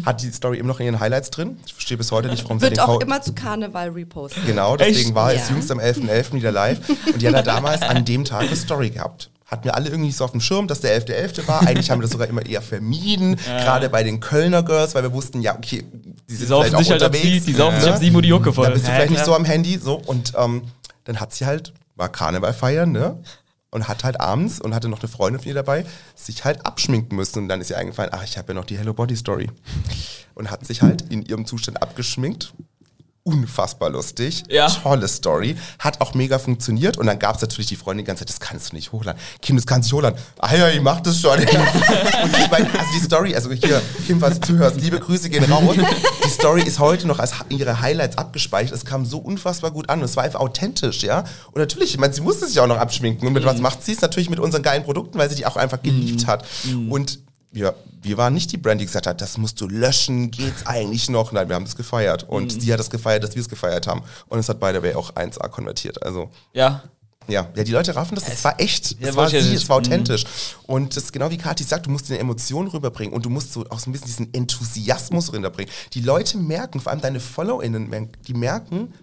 hat 0.05 0.21
die 0.21 0.31
Story 0.31 0.57
immer 0.59 0.69
noch 0.69 0.79
in 0.79 0.85
ihren 0.85 0.99
Highlights 1.01 1.31
drin. 1.31 1.57
Ich 1.65 1.73
verstehe 1.73 1.97
bis 1.97 2.11
heute 2.13 2.29
nicht, 2.29 2.43
warum 2.45 2.59
sie 2.59 2.63
Wird 2.63 2.73
den 2.77 2.79
auch 2.79 2.85
Code- 2.93 3.05
immer 3.05 3.21
zu 3.21 3.33
Karneval 3.33 3.89
repostet. 3.89 4.45
Genau, 4.45 4.77
deswegen 4.77 4.99
Echt? 5.09 5.15
war 5.15 5.33
es 5.33 5.49
Ja. 5.49 5.55
jüngst 5.55 5.69
am 5.71 5.79
11.11. 5.79 6.33
wieder 6.33 6.51
live. 6.53 6.79
Und 6.89 7.21
die 7.21 7.27
hat 7.27 7.35
ja 7.35 7.41
damals 7.41 7.81
an 7.81 8.05
dem 8.05 8.23
Tag 8.23 8.43
eine 8.43 8.55
Story 8.55 8.89
gehabt. 8.91 9.29
Hatten 9.47 9.63
wir 9.63 9.75
alle 9.75 9.89
irgendwie 9.89 10.11
so 10.11 10.25
auf 10.25 10.31
dem 10.31 10.41
Schirm, 10.41 10.67
dass 10.67 10.81
der 10.81 11.01
11.11. 11.01 11.47
war. 11.47 11.61
Eigentlich 11.65 11.89
haben 11.89 11.99
wir 11.99 12.03
das 12.03 12.11
sogar 12.11 12.27
immer 12.27 12.45
eher 12.45 12.61
vermieden, 12.61 13.35
gerade 13.45 13.89
bei 13.89 14.03
den 14.03 14.19
Kölner 14.19 14.61
Girls, 14.61 14.93
weil 14.93 15.03
wir 15.03 15.13
wussten, 15.13 15.41
ja, 15.41 15.55
okay, 15.55 15.85
die 15.91 16.13
Die 16.29 16.35
sind 16.35 16.47
saufen 16.49 16.67
vielleicht 16.69 16.85
auch 16.87 16.91
halt 16.91 17.01
unterwegs. 17.03 17.45
sie, 17.45 17.51
die 17.51 17.57
saufen 17.57 17.75
ne? 17.77 17.81
sich 17.81 17.91
ab 17.93 17.99
Simon 17.99 18.21
die 18.23 18.29
Jucke 18.29 18.51
voll. 18.51 18.65
Da 18.67 18.71
bist 18.73 18.85
du 18.85 18.89
Ja, 18.89 18.95
vielleicht 18.95 19.11
nicht 19.11 19.23
klar. 19.23 19.25
so 19.33 19.35
am 19.35 19.45
Handy. 19.45 19.77
So, 19.77 19.95
und 19.95 20.33
ähm, 20.37 20.63
dann 21.05 21.19
hat 21.21 21.33
sie 21.33 21.45
halt, 21.45 21.73
war 21.95 22.09
Karneval 22.09 22.53
feiern, 22.53 22.91
ne? 22.91 23.17
Und 23.69 23.87
hat 23.87 24.03
halt 24.03 24.19
abends 24.21 24.59
und 24.61 24.73
hatte 24.75 24.87
noch 24.89 24.99
eine 25.01 25.07
Freundin 25.09 25.39
von 25.41 25.47
ihr 25.49 25.53
dabei, 25.53 25.85
sich 26.15 26.43
halt 26.45 26.65
abschminken 26.65 27.15
müssen. 27.17 27.39
Und 27.43 27.47
dann 27.49 27.59
ist 27.61 27.69
ihr 27.69 27.77
eingefallen, 27.77 28.11
ach, 28.13 28.23
ich 28.23 28.37
habe 28.37 28.49
ja 28.49 28.53
noch 28.53 28.65
die 28.65 28.77
Hello 28.77 28.93
Body 28.93 29.15
Story. 29.15 29.49
Und 30.35 30.51
hat 30.51 30.65
sich 30.65 30.81
halt 30.81 31.03
in 31.09 31.21
ihrem 31.21 31.45
Zustand 31.45 31.81
abgeschminkt. 31.81 32.53
Unfassbar 33.27 33.89
lustig. 33.89 34.45
Ja. 34.47 34.67
Tolle 34.67 35.05
Story. 35.09 35.57
Hat 35.79 35.99
auch 35.99 36.13
mega 36.13 36.39
funktioniert. 36.39 36.97
Und 36.97 37.07
dann 37.07 37.19
gab 37.19 37.35
es 37.35 37.41
natürlich 37.41 37.67
die 37.67 37.75
Freundin 37.75 38.05
die 38.05 38.07
ganze 38.07 38.21
Zeit, 38.21 38.29
das 38.29 38.39
kannst 38.39 38.71
du 38.71 38.75
nicht 38.77 38.93
hochladen. 38.93 39.21
Kim, 39.41 39.57
das 39.57 39.67
kannst 39.67 39.91
du 39.91 39.97
nicht 39.97 40.05
hochladen. 40.05 40.19
Ah 40.39 40.55
ja, 40.55 40.69
ich 40.69 40.79
mach 40.79 41.01
das 41.01 41.19
schon. 41.19 41.31
und 41.37 41.45
ich 41.45 42.49
meine, 42.49 42.69
also 42.71 42.85
die 42.95 43.03
Story, 43.03 43.35
also 43.35 43.51
hier, 43.51 43.81
Kim, 44.05 44.21
falls 44.21 44.39
du 44.39 44.47
zuhörst, 44.47 44.79
liebe 44.79 44.97
Grüße 44.97 45.29
gehen 45.29 45.43
raus. 45.51 45.75
Die 46.23 46.29
Story 46.29 46.61
ist 46.61 46.79
heute 46.79 47.05
noch 47.05 47.19
als 47.19 47.33
ihre 47.49 47.81
Highlights 47.81 48.17
abgespeichert. 48.17 48.73
Es 48.73 48.85
kam 48.85 49.05
so 49.05 49.17
unfassbar 49.17 49.71
gut 49.71 49.89
an 49.89 49.99
und 49.99 50.05
es 50.05 50.15
war 50.15 50.23
einfach 50.23 50.39
authentisch, 50.39 51.03
ja. 51.03 51.25
Und 51.51 51.57
natürlich, 51.57 51.95
ich 51.95 51.99
meine, 51.99 52.13
sie 52.13 52.21
musste 52.21 52.47
sich 52.47 52.57
auch 52.61 52.67
noch 52.67 52.77
abschminken. 52.77 53.27
Und 53.27 53.33
mit 53.33 53.43
was 53.43 53.59
macht 53.59 53.83
sie 53.83 53.91
es? 53.91 53.99
Natürlich 53.99 54.29
mit 54.29 54.39
unseren 54.39 54.63
geilen 54.63 54.85
Produkten, 54.85 55.19
weil 55.19 55.29
sie 55.29 55.35
die 55.35 55.45
auch 55.45 55.57
einfach 55.57 55.81
geliebt 55.81 56.27
hat. 56.27 56.45
Und 56.89 57.19
wir, 57.51 57.75
wir 58.01 58.17
waren 58.17 58.33
nicht 58.33 58.51
die 58.51 58.57
Brand, 58.57 58.81
die 58.81 58.85
gesagt 58.85 59.07
hat, 59.07 59.21
das 59.21 59.37
musst 59.37 59.59
du 59.61 59.67
löschen, 59.67 60.31
geht's 60.31 60.65
eigentlich 60.65 61.09
noch? 61.09 61.31
Nein, 61.31 61.47
wir 61.49 61.55
haben 61.55 61.65
das 61.65 61.75
gefeiert. 61.75 62.23
Und 62.27 62.61
sie 62.61 62.71
hat 62.71 62.79
das 62.79 62.89
gefeiert, 62.89 63.23
dass 63.23 63.35
wir 63.35 63.41
es 63.41 63.49
gefeiert 63.49 63.87
haben. 63.87 64.01
Und 64.27 64.39
es 64.39 64.49
hat 64.49 64.59
by 64.59 64.71
the 64.73 64.81
way 64.81 64.93
auch 64.93 65.11
1A 65.15 65.47
konvertiert. 65.49 66.03
Also, 66.03 66.29
Ja. 66.53 66.83
ja, 67.27 67.47
ja, 67.55 67.63
die 67.63 67.71
Leute 67.71 67.95
raffen 67.95 68.15
das, 68.15 68.27
es 68.27 68.43
war 68.43 68.59
echt, 68.59 68.99
Ja, 68.99 69.09
es 69.09 69.15
war 69.15 69.29
sie, 69.29 69.37
es 69.37 69.67
war 69.69 69.77
authentisch. 69.77 70.25
Und 70.67 70.95
das 70.95 71.05
ist 71.05 71.13
genau 71.13 71.29
wie 71.31 71.37
Kathi 71.37 71.63
sagt, 71.63 71.85
du 71.85 71.89
musst 71.89 72.09
eine 72.09 72.19
Emotion 72.19 72.67
rüberbringen 72.67 73.13
und 73.13 73.25
du 73.25 73.29
musst 73.29 73.53
so 73.53 73.65
auch 73.69 73.79
so 73.79 73.89
ein 73.89 73.93
bisschen 73.93 74.07
diesen 74.07 74.33
Enthusiasmus 74.33 75.31
rüberbringen. 75.33 75.71
Die 75.93 76.01
Leute 76.01 76.37
merken, 76.37 76.79
vor 76.79 76.91
allem 76.91 77.01
deine 77.01 77.19
FollowerInnen, 77.19 78.09
die 78.27 78.33
merken, 78.33 78.93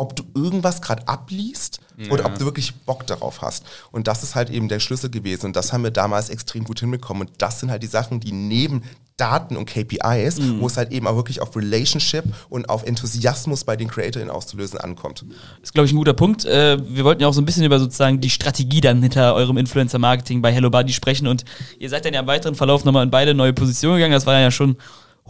ob 0.00 0.16
du 0.16 0.24
irgendwas 0.34 0.80
gerade 0.82 1.06
abliest 1.06 1.80
oder 2.10 2.24
ob 2.24 2.38
du 2.38 2.46
wirklich 2.46 2.74
Bock 2.74 3.06
darauf 3.06 3.42
hast. 3.42 3.64
Und 3.92 4.08
das 4.08 4.22
ist 4.22 4.34
halt 4.34 4.48
eben 4.48 4.68
der 4.68 4.80
Schlüssel 4.80 5.10
gewesen. 5.10 5.46
Und 5.46 5.56
das 5.56 5.72
haben 5.72 5.84
wir 5.84 5.90
damals 5.90 6.30
extrem 6.30 6.64
gut 6.64 6.80
hinbekommen. 6.80 7.28
Und 7.28 7.32
das 7.38 7.60
sind 7.60 7.70
halt 7.70 7.82
die 7.82 7.88
Sachen, 7.88 8.20
die 8.20 8.32
neben 8.32 8.82
Daten 9.18 9.58
und 9.58 9.66
KPIs, 9.66 10.40
wo 10.60 10.66
es 10.66 10.78
halt 10.78 10.92
eben 10.92 11.06
auch 11.06 11.14
wirklich 11.14 11.42
auf 11.42 11.54
Relationship 11.54 12.24
und 12.48 12.70
auf 12.70 12.86
Enthusiasmus 12.86 13.64
bei 13.64 13.76
den 13.76 13.88
CreatorInnen 13.88 14.34
auszulösen 14.34 14.78
ankommt. 14.78 15.26
ist, 15.62 15.74
glaube 15.74 15.86
ich, 15.86 15.92
ein 15.92 15.96
guter 15.96 16.14
Punkt. 16.14 16.46
Äh, 16.46 16.78
wir 16.88 17.04
wollten 17.04 17.20
ja 17.20 17.28
auch 17.28 17.34
so 17.34 17.42
ein 17.42 17.44
bisschen 17.44 17.64
über 17.64 17.78
sozusagen 17.78 18.22
die 18.22 18.30
Strategie 18.30 18.80
dann 18.80 19.02
hinter 19.02 19.34
eurem 19.34 19.58
Influencer-Marketing 19.58 20.40
bei 20.40 20.50
Hello 20.50 20.70
Buddy 20.70 20.94
sprechen 20.94 21.26
und 21.26 21.44
ihr 21.78 21.90
seid 21.90 22.06
dann 22.06 22.14
ja 22.14 22.20
im 22.20 22.26
weiteren 22.26 22.54
Verlauf 22.54 22.86
nochmal 22.86 23.04
in 23.04 23.10
beide 23.10 23.34
neue 23.34 23.52
Positionen 23.52 23.96
gegangen. 23.96 24.14
Das 24.14 24.24
war 24.24 24.40
ja 24.40 24.50
schon 24.50 24.78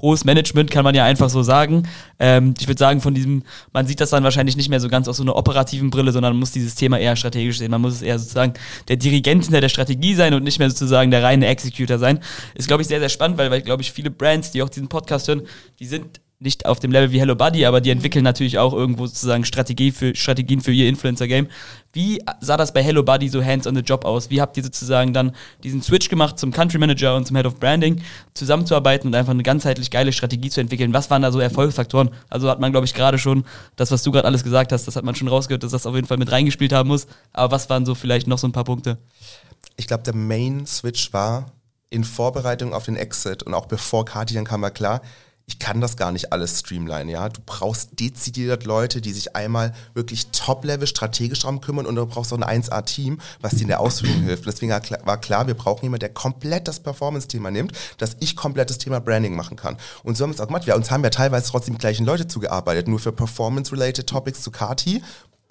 hohes 0.02 0.24
Management, 0.24 0.70
kann 0.70 0.84
man 0.84 0.94
ja 0.94 1.04
einfach 1.04 1.30
so 1.30 1.42
sagen. 1.42 1.88
Ähm, 2.18 2.54
ich 2.58 2.66
würde 2.66 2.78
sagen, 2.78 3.00
von 3.00 3.14
diesem, 3.14 3.42
man 3.72 3.86
sieht 3.86 4.00
das 4.00 4.10
dann 4.10 4.24
wahrscheinlich 4.24 4.56
nicht 4.56 4.68
mehr 4.68 4.80
so 4.80 4.88
ganz 4.88 5.08
aus 5.08 5.18
so 5.18 5.22
einer 5.22 5.36
operativen 5.36 5.90
Brille, 5.90 6.12
sondern 6.12 6.32
man 6.32 6.40
muss 6.40 6.52
dieses 6.52 6.74
Thema 6.74 6.98
eher 6.98 7.16
strategisch 7.16 7.58
sehen. 7.58 7.70
Man 7.70 7.80
muss 7.80 7.94
es 7.94 8.02
eher 8.02 8.18
sozusagen 8.18 8.54
der 8.88 8.96
Dirigent 8.96 9.44
hinter 9.44 9.60
der 9.60 9.68
Strategie 9.68 10.14
sein 10.14 10.34
und 10.34 10.44
nicht 10.44 10.58
mehr 10.58 10.70
sozusagen 10.70 11.10
der 11.10 11.22
reine 11.22 11.46
Executor 11.46 11.98
sein. 11.98 12.20
Ist, 12.54 12.68
glaube 12.68 12.82
ich, 12.82 12.88
sehr, 12.88 13.00
sehr 13.00 13.08
spannend, 13.08 13.38
weil, 13.38 13.50
weil 13.50 13.62
glaube 13.62 13.82
ich, 13.82 13.92
viele 13.92 14.10
Brands, 14.10 14.50
die 14.50 14.62
auch 14.62 14.68
diesen 14.68 14.88
Podcast 14.88 15.28
hören, 15.28 15.42
die 15.78 15.86
sind 15.86 16.20
nicht 16.40 16.66
auf 16.66 16.80
dem 16.80 16.90
Level 16.90 17.12
wie 17.12 17.20
Hello 17.20 17.36
Buddy, 17.36 17.66
aber 17.66 17.80
die 17.80 17.90
entwickeln 17.90 18.24
natürlich 18.24 18.58
auch 18.58 18.72
irgendwo 18.72 19.06
sozusagen 19.06 19.44
Strategie 19.44 19.92
für, 19.92 20.16
Strategien 20.16 20.60
für 20.60 20.72
ihr 20.72 20.88
Influencer-Game. 20.88 21.48
Wie 21.92 22.22
sah 22.40 22.56
das 22.56 22.72
bei 22.72 22.82
Hello 22.82 23.02
Buddy 23.02 23.28
so 23.28 23.44
hands 23.44 23.66
on 23.66 23.74
the 23.74 23.82
job 23.82 24.04
aus? 24.04 24.30
Wie 24.30 24.40
habt 24.40 24.56
ihr 24.56 24.62
sozusagen 24.62 25.12
dann 25.12 25.32
diesen 25.62 25.82
Switch 25.82 26.08
gemacht 26.08 26.38
zum 26.38 26.50
Country 26.50 26.78
Manager 26.78 27.14
und 27.14 27.26
zum 27.26 27.36
Head 27.36 27.46
of 27.46 27.60
Branding, 27.60 28.02
zusammenzuarbeiten 28.34 29.08
und 29.08 29.14
einfach 29.14 29.32
eine 29.32 29.42
ganzheitlich 29.42 29.90
geile 29.90 30.12
Strategie 30.12 30.50
zu 30.50 30.60
entwickeln? 30.60 30.92
Was 30.92 31.10
waren 31.10 31.22
da 31.22 31.30
so 31.30 31.40
Erfolgsfaktoren? 31.40 32.10
Also 32.28 32.48
hat 32.48 32.58
man, 32.58 32.72
glaube 32.72 32.86
ich, 32.86 32.94
gerade 32.94 33.18
schon, 33.18 33.44
das, 33.76 33.90
was 33.90 34.02
du 34.02 34.10
gerade 34.10 34.26
alles 34.26 34.42
gesagt 34.42 34.72
hast, 34.72 34.86
das 34.86 34.96
hat 34.96 35.04
man 35.04 35.14
schon 35.14 35.28
rausgehört, 35.28 35.62
dass 35.62 35.72
das 35.72 35.86
auf 35.86 35.94
jeden 35.94 36.06
Fall 36.06 36.18
mit 36.18 36.32
reingespielt 36.32 36.72
haben 36.72 36.88
muss. 36.88 37.06
Aber 37.32 37.52
was 37.52 37.68
waren 37.70 37.84
so 37.86 37.94
vielleicht 37.94 38.26
noch 38.26 38.38
so 38.38 38.48
ein 38.48 38.52
paar 38.52 38.64
Punkte? 38.64 38.98
ich 39.80 39.86
glaube, 39.86 40.02
der 40.02 40.14
Main 40.14 40.66
Switch 40.66 41.12
war 41.12 41.52
in 41.88 42.04
Vorbereitung 42.04 42.72
auf 42.72 42.84
den 42.84 42.96
Exit 42.96 43.42
und 43.42 43.54
auch 43.54 43.66
bevor 43.66 44.04
Kati 44.04 44.34
dann 44.34 44.44
kam, 44.44 44.62
war 44.62 44.70
klar, 44.70 45.00
ich 45.50 45.58
kann 45.58 45.80
das 45.80 45.96
gar 45.96 46.12
nicht 46.12 46.32
alles 46.32 46.60
streamline, 46.60 47.10
ja. 47.10 47.28
Du 47.28 47.40
brauchst 47.44 47.98
dezidiert 47.98 48.64
Leute, 48.64 49.00
die 49.00 49.12
sich 49.12 49.34
einmal 49.34 49.74
wirklich 49.94 50.28
top-level 50.28 50.86
strategisch 50.86 51.40
darum 51.40 51.60
kümmern 51.60 51.86
und 51.86 51.96
du 51.96 52.06
brauchst 52.06 52.32
auch 52.32 52.40
ein 52.40 52.62
1A-Team, 52.62 53.20
was 53.40 53.56
dir 53.56 53.62
in 53.62 53.68
der 53.68 53.80
Ausführung 53.80 54.22
hilft. 54.22 54.46
Deswegen 54.46 54.70
war 54.70 55.20
klar, 55.20 55.48
wir 55.48 55.54
brauchen 55.54 55.82
jemanden, 55.82 56.00
der 56.00 56.10
komplett 56.10 56.68
das 56.68 56.78
Performance-Thema 56.78 57.50
nimmt, 57.50 57.72
dass 57.98 58.16
ich 58.20 58.36
komplett 58.36 58.70
das 58.70 58.78
Thema 58.78 59.00
Branding 59.00 59.34
machen 59.34 59.56
kann. 59.56 59.76
Und 60.04 60.16
so 60.16 60.22
haben 60.22 60.30
wir 60.30 60.34
es 60.34 60.40
auch 60.40 60.46
gemacht. 60.46 60.68
Wir 60.68 60.76
uns 60.76 60.92
haben 60.92 61.02
ja 61.02 61.10
teilweise 61.10 61.50
trotzdem 61.50 61.74
die 61.74 61.80
gleichen 61.80 62.06
Leute 62.06 62.28
zugearbeitet, 62.28 62.86
nur 62.86 63.00
für 63.00 63.10
Performance-related 63.10 64.06
Topics 64.06 64.42
zu 64.42 64.52
Kati 64.52 65.02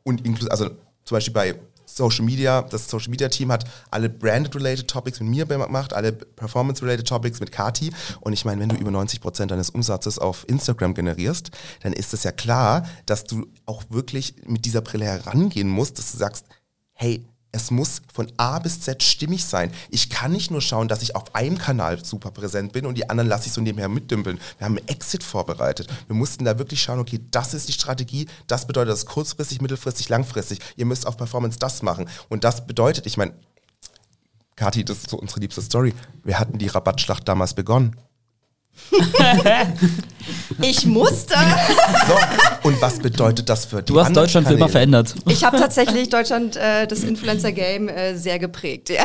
und 0.04 0.50
also 0.50 0.70
zum 1.04 1.16
Beispiel 1.16 1.34
bei 1.34 1.56
Social 1.96 2.26
Media, 2.26 2.62
das 2.62 2.90
Social 2.90 3.10
Media 3.10 3.30
Team 3.30 3.52
hat 3.52 3.66
alle 3.92 4.10
Branded-related 4.10 4.88
Topics 4.88 5.20
mit 5.20 5.30
mir 5.30 5.46
gemacht, 5.46 5.94
alle 5.94 6.12
Performance-related 6.12 7.08
Topics 7.08 7.40
mit 7.40 7.52
Kati. 7.52 7.92
Und 8.22 8.34
ich 8.34 8.46
meine, 8.46 8.62
wenn 8.62 8.70
du 8.70 8.76
über 8.76 8.92
90 8.92 9.22
Prozent 9.22 9.52
deines 9.52 9.70
Umsatzes 9.70 10.20
auf 10.20 10.48
Instagram 10.48 10.94
generierst, 10.94 11.52
dann 11.82 11.94
ist 11.94 12.14
es 12.14 12.24
ja 12.24 12.32
klar, 12.32 12.88
dass 13.06 13.24
du 13.24 13.48
auch 13.66 13.84
wirklich 13.90 14.36
mit 14.46 14.66
dieser 14.66 14.82
Brille 14.82 15.06
herangehen 15.06 15.70
musst, 15.70 15.98
dass 15.98 16.12
du 16.12 16.18
sagst, 16.18 16.46
hey, 16.94 17.26
es 17.52 17.72
muss 17.72 18.02
von 18.14 18.32
A 18.38 18.60
bis 18.60 18.82
Z 18.82 19.02
stimmig 19.02 19.44
sein. 19.44 19.72
Ich 19.90 20.10
kann 20.10 20.32
nicht 20.32 20.52
nur 20.52 20.62
schauen, 20.62 20.88
dass 20.88 21.02
ich 21.02 21.16
auf 21.16 21.34
einem 21.34 21.58
Kanal 21.58 22.04
super 22.04 22.32
präsent 22.32 22.74
bin 22.74 22.86
und 22.86 22.96
die 22.96 23.10
anderen 23.10 23.28
lasse 23.28 23.48
ich 23.48 23.54
so 23.54 23.62
nebenher 23.62 23.90
mitdümpeln. 23.90 24.40
Wir 24.58 24.66
haben 24.66 24.78
einen 24.78 24.88
Exit 24.88 25.24
vorbereitet. 25.24 25.88
Wir 26.08 26.16
mussten 26.16 26.46
da 26.46 26.60
wirklich 26.60 26.82
schauen, 26.82 27.00
okay, 27.00 27.20
das 27.32 27.54
ist 27.54 27.68
die 27.68 27.74
Strategie, 27.74 28.28
das 28.48 28.68
bedeutet 28.68 28.92
das 28.92 29.06
kurzfristig, 29.06 29.62
mittelfristig, 29.62 30.10
langfristig. 30.10 30.60
Ihr 30.76 30.86
müsst 30.86 31.08
auf 31.08 31.18
Performance 31.18 31.58
das 31.58 31.82
machen. 31.82 32.08
Und 32.30 32.44
das 32.44 32.68
bedeutet, 32.68 33.06
ich 33.08 33.18
meine, 33.18 33.34
Kathi, 34.56 34.84
das 34.84 34.98
ist 34.98 35.10
so 35.10 35.18
unsere 35.18 35.40
liebste 35.40 35.62
Story. 35.62 35.94
Wir 36.24 36.38
hatten 36.38 36.58
die 36.58 36.68
Rabattschlacht 36.68 37.28
damals 37.28 37.54
begonnen. 37.54 37.96
ich 40.62 40.86
musste. 40.86 41.36
So, 42.08 42.68
und 42.68 42.82
was 42.82 43.00
bedeutet 43.00 43.50
das 43.50 43.66
für 43.66 43.82
die 43.82 43.92
Du 43.92 44.00
hast 44.00 44.16
Deutschland 44.16 44.46
Kanäle? 44.46 44.48
für 44.48 44.54
immer 44.56 44.70
verändert. 44.70 45.16
Ich 45.28 45.44
habe 45.44 45.58
tatsächlich 45.58 46.10
Deutschland, 46.10 46.56
äh, 46.56 46.88
das 46.88 47.04
Influencer-Game, 47.04 47.90
äh, 47.90 48.16
sehr 48.16 48.40
geprägt. 48.40 48.90
Ja. 48.90 49.04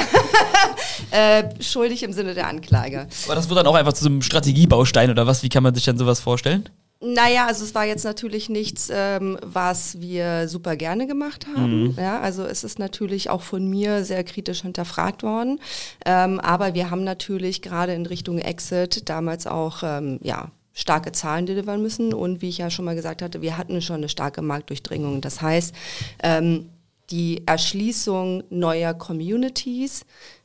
äh, 1.10 1.44
schuldig 1.62 2.02
im 2.02 2.12
Sinne 2.12 2.34
der 2.34 2.48
Anklage. 2.48 3.06
Aber 3.26 3.34
das 3.34 3.48
wird 3.48 3.58
dann 3.58 3.66
auch 3.66 3.74
einfach 3.74 3.92
zu 3.92 4.04
so 4.04 4.10
einem 4.10 4.22
Strategiebaustein 4.22 5.10
oder 5.10 5.26
was? 5.26 5.42
Wie 5.42 5.48
kann 5.48 5.62
man 5.62 5.74
sich 5.74 5.84
denn 5.84 5.98
sowas 5.98 6.20
vorstellen? 6.20 6.68
Naja, 7.04 7.46
also 7.46 7.64
es 7.64 7.74
war 7.74 7.84
jetzt 7.84 8.04
natürlich 8.04 8.48
nichts, 8.48 8.88
ähm, 8.90 9.38
was 9.42 10.00
wir 10.00 10.48
super 10.48 10.76
gerne 10.76 11.06
gemacht 11.06 11.46
haben. 11.54 11.88
Mhm. 11.88 11.94
Ja, 11.98 12.20
also 12.20 12.44
es 12.44 12.64
ist 12.64 12.78
natürlich 12.78 13.30
auch 13.30 13.42
von 13.42 13.68
mir 13.68 14.04
sehr 14.04 14.24
kritisch 14.24 14.62
hinterfragt 14.62 15.22
worden. 15.22 15.60
Ähm, 16.06 16.40
aber 16.40 16.74
wir 16.74 16.90
haben 16.90 17.04
natürlich 17.04 17.62
gerade 17.62 17.94
in 17.94 18.06
Richtung 18.06 18.38
Exit 18.38 19.08
damals 19.08 19.46
auch, 19.46 19.82
ähm, 19.82 20.18
ja, 20.22 20.50
starke 20.72 21.12
Zahlen 21.12 21.46
delivern 21.46 21.80
müssen. 21.82 22.12
Und 22.12 22.42
wie 22.42 22.48
ich 22.48 22.58
ja 22.58 22.70
schon 22.70 22.84
mal 22.84 22.96
gesagt 22.96 23.22
hatte, 23.22 23.42
wir 23.42 23.56
hatten 23.56 23.80
schon 23.80 23.96
eine 23.96 24.08
starke 24.08 24.42
Marktdurchdringung. 24.42 25.20
Das 25.20 25.40
heißt, 25.40 25.74
ähm, 26.22 26.70
die 27.10 27.42
Erschließung 27.46 28.44
neuer 28.50 28.94
Communities 28.94 30.04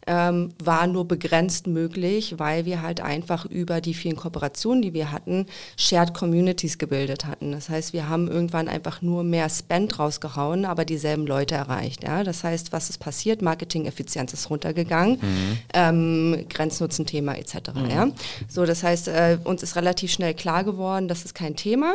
ähm, 0.10 0.50
war 0.62 0.88
nur 0.88 1.08
begrenzt 1.08 1.68
möglich, 1.68 2.40
weil 2.40 2.66
wir 2.66 2.82
halt 2.82 3.00
einfach 3.00 3.46
über 3.46 3.80
die 3.80 3.94
vielen 3.94 4.16
Kooperationen, 4.16 4.82
die 4.82 4.94
wir 4.94 5.12
hatten, 5.12 5.46
Shared 5.78 6.16
Communities 6.16 6.80
gebildet 6.80 7.26
hatten. 7.26 7.52
Das 7.52 7.70
heißt, 7.70 7.94
wir 7.94 8.10
haben 8.10 8.28
irgendwann 8.28 8.68
einfach 8.68 9.04
nur 9.04 9.24
mehr 9.24 9.48
Spend 9.50 10.00
rausgehauen, 10.00 10.66
aber 10.66 10.84
dieselben 10.84 11.28
Leute 11.28 11.54
erreicht. 11.54 12.04
Ja? 12.04 12.24
Das 12.24 12.44
heißt, 12.44 12.74
was 12.74 12.90
ist 12.90 12.98
passiert? 12.98 13.44
Marketing-Effizienz 13.44 14.34
ist 14.34 14.50
runtergegangen, 14.50 15.20
mhm. 15.22 15.58
ähm, 15.76 16.46
Grenznutzen-Thema 16.50 17.38
etc. 17.38 17.56
Mhm. 17.76 17.90
Ja? 17.92 18.08
So, 18.48 18.66
das 18.66 18.82
heißt, 18.82 19.10
äh, 19.10 19.38
uns 19.44 19.62
ist 19.62 19.76
relativ 19.76 20.12
schnell 20.12 20.34
klar 20.34 20.64
geworden, 20.64 21.08
das 21.08 21.24
ist 21.24 21.36
kein 21.36 21.56
Thema. 21.56 21.94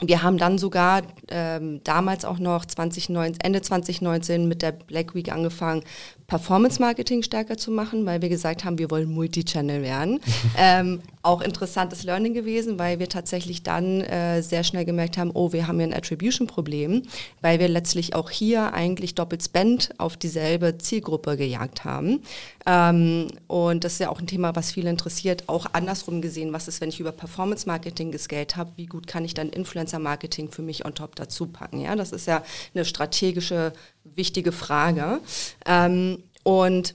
Wir 0.00 0.24
haben 0.24 0.38
dann 0.38 0.58
sogar 0.58 1.02
ähm, 1.28 1.80
damals 1.84 2.24
auch 2.24 2.40
noch 2.40 2.64
2019, 2.64 3.40
Ende 3.40 3.62
2019 3.62 4.48
mit 4.48 4.60
der 4.60 4.72
Black 4.72 5.14
Week 5.14 5.30
angefangen, 5.30 5.84
Performance 6.26 6.80
Marketing 6.80 7.22
stärker 7.22 7.56
zu 7.56 7.70
machen, 7.70 8.06
weil 8.06 8.22
wir 8.22 8.28
gesagt 8.28 8.64
haben, 8.64 8.78
wir 8.78 8.90
wollen 8.90 9.10
Multichannel 9.10 9.82
werden. 9.82 10.20
ähm, 10.58 11.00
auch 11.22 11.40
interessantes 11.40 12.02
Learning 12.02 12.34
gewesen, 12.34 12.78
weil 12.78 12.98
wir 12.98 13.08
tatsächlich 13.08 13.62
dann 13.62 14.00
äh, 14.02 14.42
sehr 14.42 14.64
schnell 14.64 14.84
gemerkt 14.84 15.16
haben, 15.16 15.30
oh, 15.32 15.52
wir 15.52 15.66
haben 15.66 15.78
hier 15.78 15.88
ein 15.88 15.94
Attribution-Problem, 15.94 17.02
weil 17.40 17.58
wir 17.58 17.68
letztlich 17.68 18.14
auch 18.14 18.30
hier 18.30 18.74
eigentlich 18.74 19.14
doppelt 19.14 19.42
Spend 19.42 19.90
auf 19.98 20.16
dieselbe 20.16 20.78
Zielgruppe 20.78 21.36
gejagt 21.36 21.84
haben. 21.84 22.20
Ähm, 22.66 23.28
und 23.46 23.84
das 23.84 23.94
ist 23.94 23.98
ja 24.00 24.10
auch 24.10 24.20
ein 24.20 24.26
Thema, 24.26 24.54
was 24.56 24.72
viele 24.72 24.90
interessiert. 24.90 25.44
Auch 25.48 25.66
andersrum 25.72 26.20
gesehen, 26.20 26.52
was 26.52 26.68
ist, 26.68 26.80
wenn 26.80 26.88
ich 26.88 27.00
über 27.00 27.12
Performance 27.12 27.66
Marketing 27.66 28.12
gescaled 28.12 28.56
habe, 28.56 28.72
wie 28.76 28.86
gut 28.86 29.06
kann 29.06 29.24
ich 29.24 29.34
dann 29.34 29.48
Influencer 29.50 29.98
Marketing 29.98 30.50
für 30.50 30.62
mich 30.62 30.84
on 30.84 30.94
top 30.94 31.16
dazu 31.16 31.46
packen? 31.46 31.80
Ja, 31.80 31.96
das 31.96 32.12
ist 32.12 32.26
ja 32.26 32.42
eine 32.74 32.84
strategische 32.84 33.72
wichtige 34.04 34.52
Frage. 34.52 35.20
Ähm, 35.66 36.22
und 36.44 36.94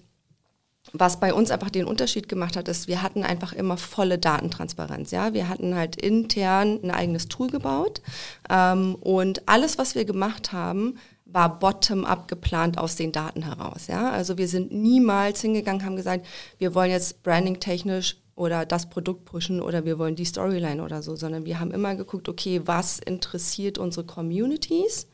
was 0.93 1.19
bei 1.19 1.33
uns 1.33 1.51
einfach 1.51 1.69
den 1.69 1.85
Unterschied 1.85 2.29
gemacht 2.29 2.55
hat, 2.55 2.67
ist, 2.67 2.87
wir 2.87 3.01
hatten 3.01 3.23
einfach 3.23 3.53
immer 3.53 3.77
volle 3.77 4.17
Datentransparenz. 4.17 5.11
Ja, 5.11 5.33
wir 5.33 5.49
hatten 5.49 5.75
halt 5.75 5.95
intern 5.97 6.79
ein 6.81 6.91
eigenes 6.91 7.27
Tool 7.27 7.49
gebaut 7.49 8.01
ähm, 8.49 8.95
und 8.95 9.47
alles, 9.47 9.77
was 9.77 9.93
wir 9.93 10.05
gemacht 10.05 10.51
haben, 10.51 10.97
war 11.25 11.59
bottom-up 11.59 12.27
geplant 12.27 12.79
aus 12.79 12.95
den 12.95 13.11
Daten 13.11 13.43
heraus. 13.43 13.85
Ja, 13.85 14.09
also 14.09 14.37
wir 14.39 14.47
sind 14.47 14.71
niemals 14.71 15.41
hingegangen, 15.41 15.85
haben 15.85 15.95
gesagt, 15.95 16.25
wir 16.57 16.73
wollen 16.73 16.89
jetzt 16.89 17.21
branding-technisch 17.21 18.17
oder 18.35 18.65
das 18.65 18.89
Produkt 18.89 19.25
pushen 19.25 19.61
oder 19.61 19.85
wir 19.85 19.99
wollen 19.99 20.15
die 20.15 20.25
Storyline 20.25 20.81
oder 20.81 21.03
so, 21.03 21.15
sondern 21.15 21.45
wir 21.45 21.59
haben 21.59 21.71
immer 21.71 21.95
geguckt, 21.95 22.29
okay, 22.29 22.61
was 22.65 22.97
interessiert 22.97 23.77
unsere 23.77 24.05
Communities? 24.05 25.07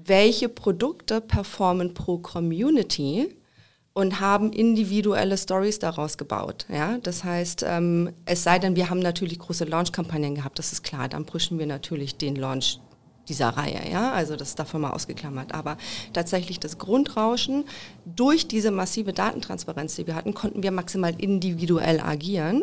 welche 0.00 0.48
Produkte 0.48 1.20
performen 1.20 1.92
pro 1.92 2.18
Community 2.18 3.34
und 3.92 4.20
haben 4.20 4.52
individuelle 4.52 5.36
Stories 5.36 5.78
daraus 5.78 6.18
gebaut. 6.18 6.66
Ja? 6.68 6.98
Das 6.98 7.24
heißt, 7.24 7.64
ähm, 7.66 8.12
es 8.26 8.44
sei 8.44 8.58
denn, 8.58 8.76
wir 8.76 8.90
haben 8.90 9.00
natürlich 9.00 9.38
große 9.38 9.64
Launch-Kampagnen 9.64 10.34
gehabt, 10.36 10.58
das 10.58 10.72
ist 10.72 10.82
klar, 10.82 11.08
dann 11.08 11.26
pushen 11.26 11.58
wir 11.58 11.66
natürlich 11.66 12.16
den 12.16 12.36
Launch 12.36 12.80
dieser 13.28 13.50
Reihe, 13.50 13.90
ja, 13.90 14.12
also 14.12 14.36
das 14.36 14.50
ist 14.50 14.58
davon 14.58 14.80
mal 14.80 14.92
ausgeklammert. 14.92 15.52
Aber 15.54 15.76
tatsächlich 16.12 16.60
das 16.60 16.78
Grundrauschen, 16.78 17.64
durch 18.06 18.48
diese 18.48 18.70
massive 18.70 19.12
Datentransparenz, 19.12 19.96
die 19.96 20.06
wir 20.06 20.14
hatten, 20.14 20.34
konnten 20.34 20.62
wir 20.62 20.70
maximal 20.70 21.14
individuell 21.18 22.00
agieren. 22.00 22.62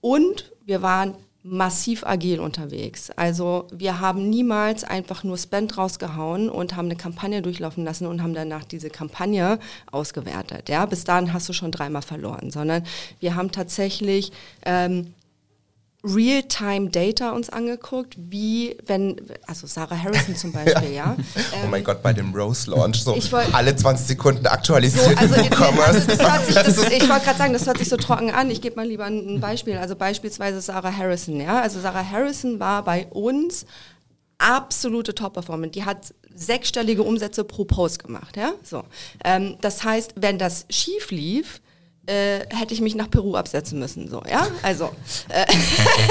Und 0.00 0.52
wir 0.64 0.82
waren 0.82 1.14
massiv 1.46 2.04
agil 2.06 2.40
unterwegs. 2.40 3.10
Also 3.10 3.68
wir 3.70 4.00
haben 4.00 4.30
niemals 4.30 4.82
einfach 4.82 5.24
nur 5.24 5.36
Spend 5.36 5.76
rausgehauen 5.76 6.48
und 6.48 6.74
haben 6.74 6.86
eine 6.86 6.96
Kampagne 6.96 7.42
durchlaufen 7.42 7.84
lassen 7.84 8.06
und 8.06 8.22
haben 8.22 8.32
danach 8.32 8.64
diese 8.64 8.88
Kampagne 8.88 9.58
ausgewertet. 9.92 10.70
Ja, 10.70 10.86
bis 10.86 11.04
dahin 11.04 11.34
hast 11.34 11.46
du 11.48 11.52
schon 11.52 11.70
dreimal 11.70 12.00
verloren, 12.00 12.50
sondern 12.50 12.82
wir 13.20 13.36
haben 13.36 13.52
tatsächlich 13.52 14.32
ähm, 14.64 15.12
Real-Time-Data 16.04 17.30
uns 17.30 17.48
angeguckt, 17.48 18.14
wie 18.18 18.76
wenn, 18.86 19.16
also 19.46 19.66
Sarah 19.66 19.96
Harrison 19.96 20.36
zum 20.36 20.52
Beispiel, 20.52 20.92
ja. 20.92 21.16
ja. 21.16 21.16
Ähm, 21.16 21.62
oh 21.64 21.68
mein 21.68 21.82
Gott, 21.82 22.02
bei 22.02 22.12
dem 22.12 22.34
Rose-Launch, 22.34 23.02
so 23.02 23.16
wollt, 23.32 23.54
alle 23.54 23.74
20 23.74 24.06
Sekunden 24.06 24.46
aktualisiert 24.46 25.12
so, 25.12 25.16
also 25.16 25.34
E-Commerce. 25.36 26.06
ich 26.92 27.08
wollte 27.08 27.24
gerade 27.24 27.38
sagen, 27.38 27.52
das 27.54 27.66
hört 27.66 27.78
sich 27.78 27.88
so 27.88 27.96
trocken 27.96 28.30
an. 28.30 28.50
Ich 28.50 28.60
gebe 28.60 28.76
mal 28.76 28.86
lieber 28.86 29.04
ein, 29.04 29.36
ein 29.36 29.40
Beispiel. 29.40 29.78
Also 29.78 29.96
beispielsweise 29.96 30.60
Sarah 30.60 30.94
Harrison, 30.94 31.40
ja. 31.40 31.60
Also 31.60 31.80
Sarah 31.80 32.08
Harrison 32.08 32.60
war 32.60 32.84
bei 32.84 33.06
uns 33.06 33.64
absolute 34.38 35.14
Top-Performance. 35.14 35.72
Die 35.72 35.84
hat 35.84 36.14
sechsstellige 36.34 37.02
Umsätze 37.02 37.44
pro 37.44 37.64
Post 37.64 38.04
gemacht, 38.04 38.36
ja. 38.36 38.52
So. 38.62 38.84
Ähm, 39.24 39.56
das 39.62 39.84
heißt, 39.84 40.14
wenn 40.16 40.38
das 40.38 40.66
schief 40.68 41.10
lief, 41.10 41.60
äh, 42.06 42.40
hätte 42.50 42.74
ich 42.74 42.80
mich 42.80 42.94
nach 42.94 43.10
Peru 43.10 43.34
absetzen 43.34 43.78
müssen. 43.78 44.08
So, 44.08 44.22
ja? 44.30 44.46
Also, 44.62 44.90
äh, 45.30 45.46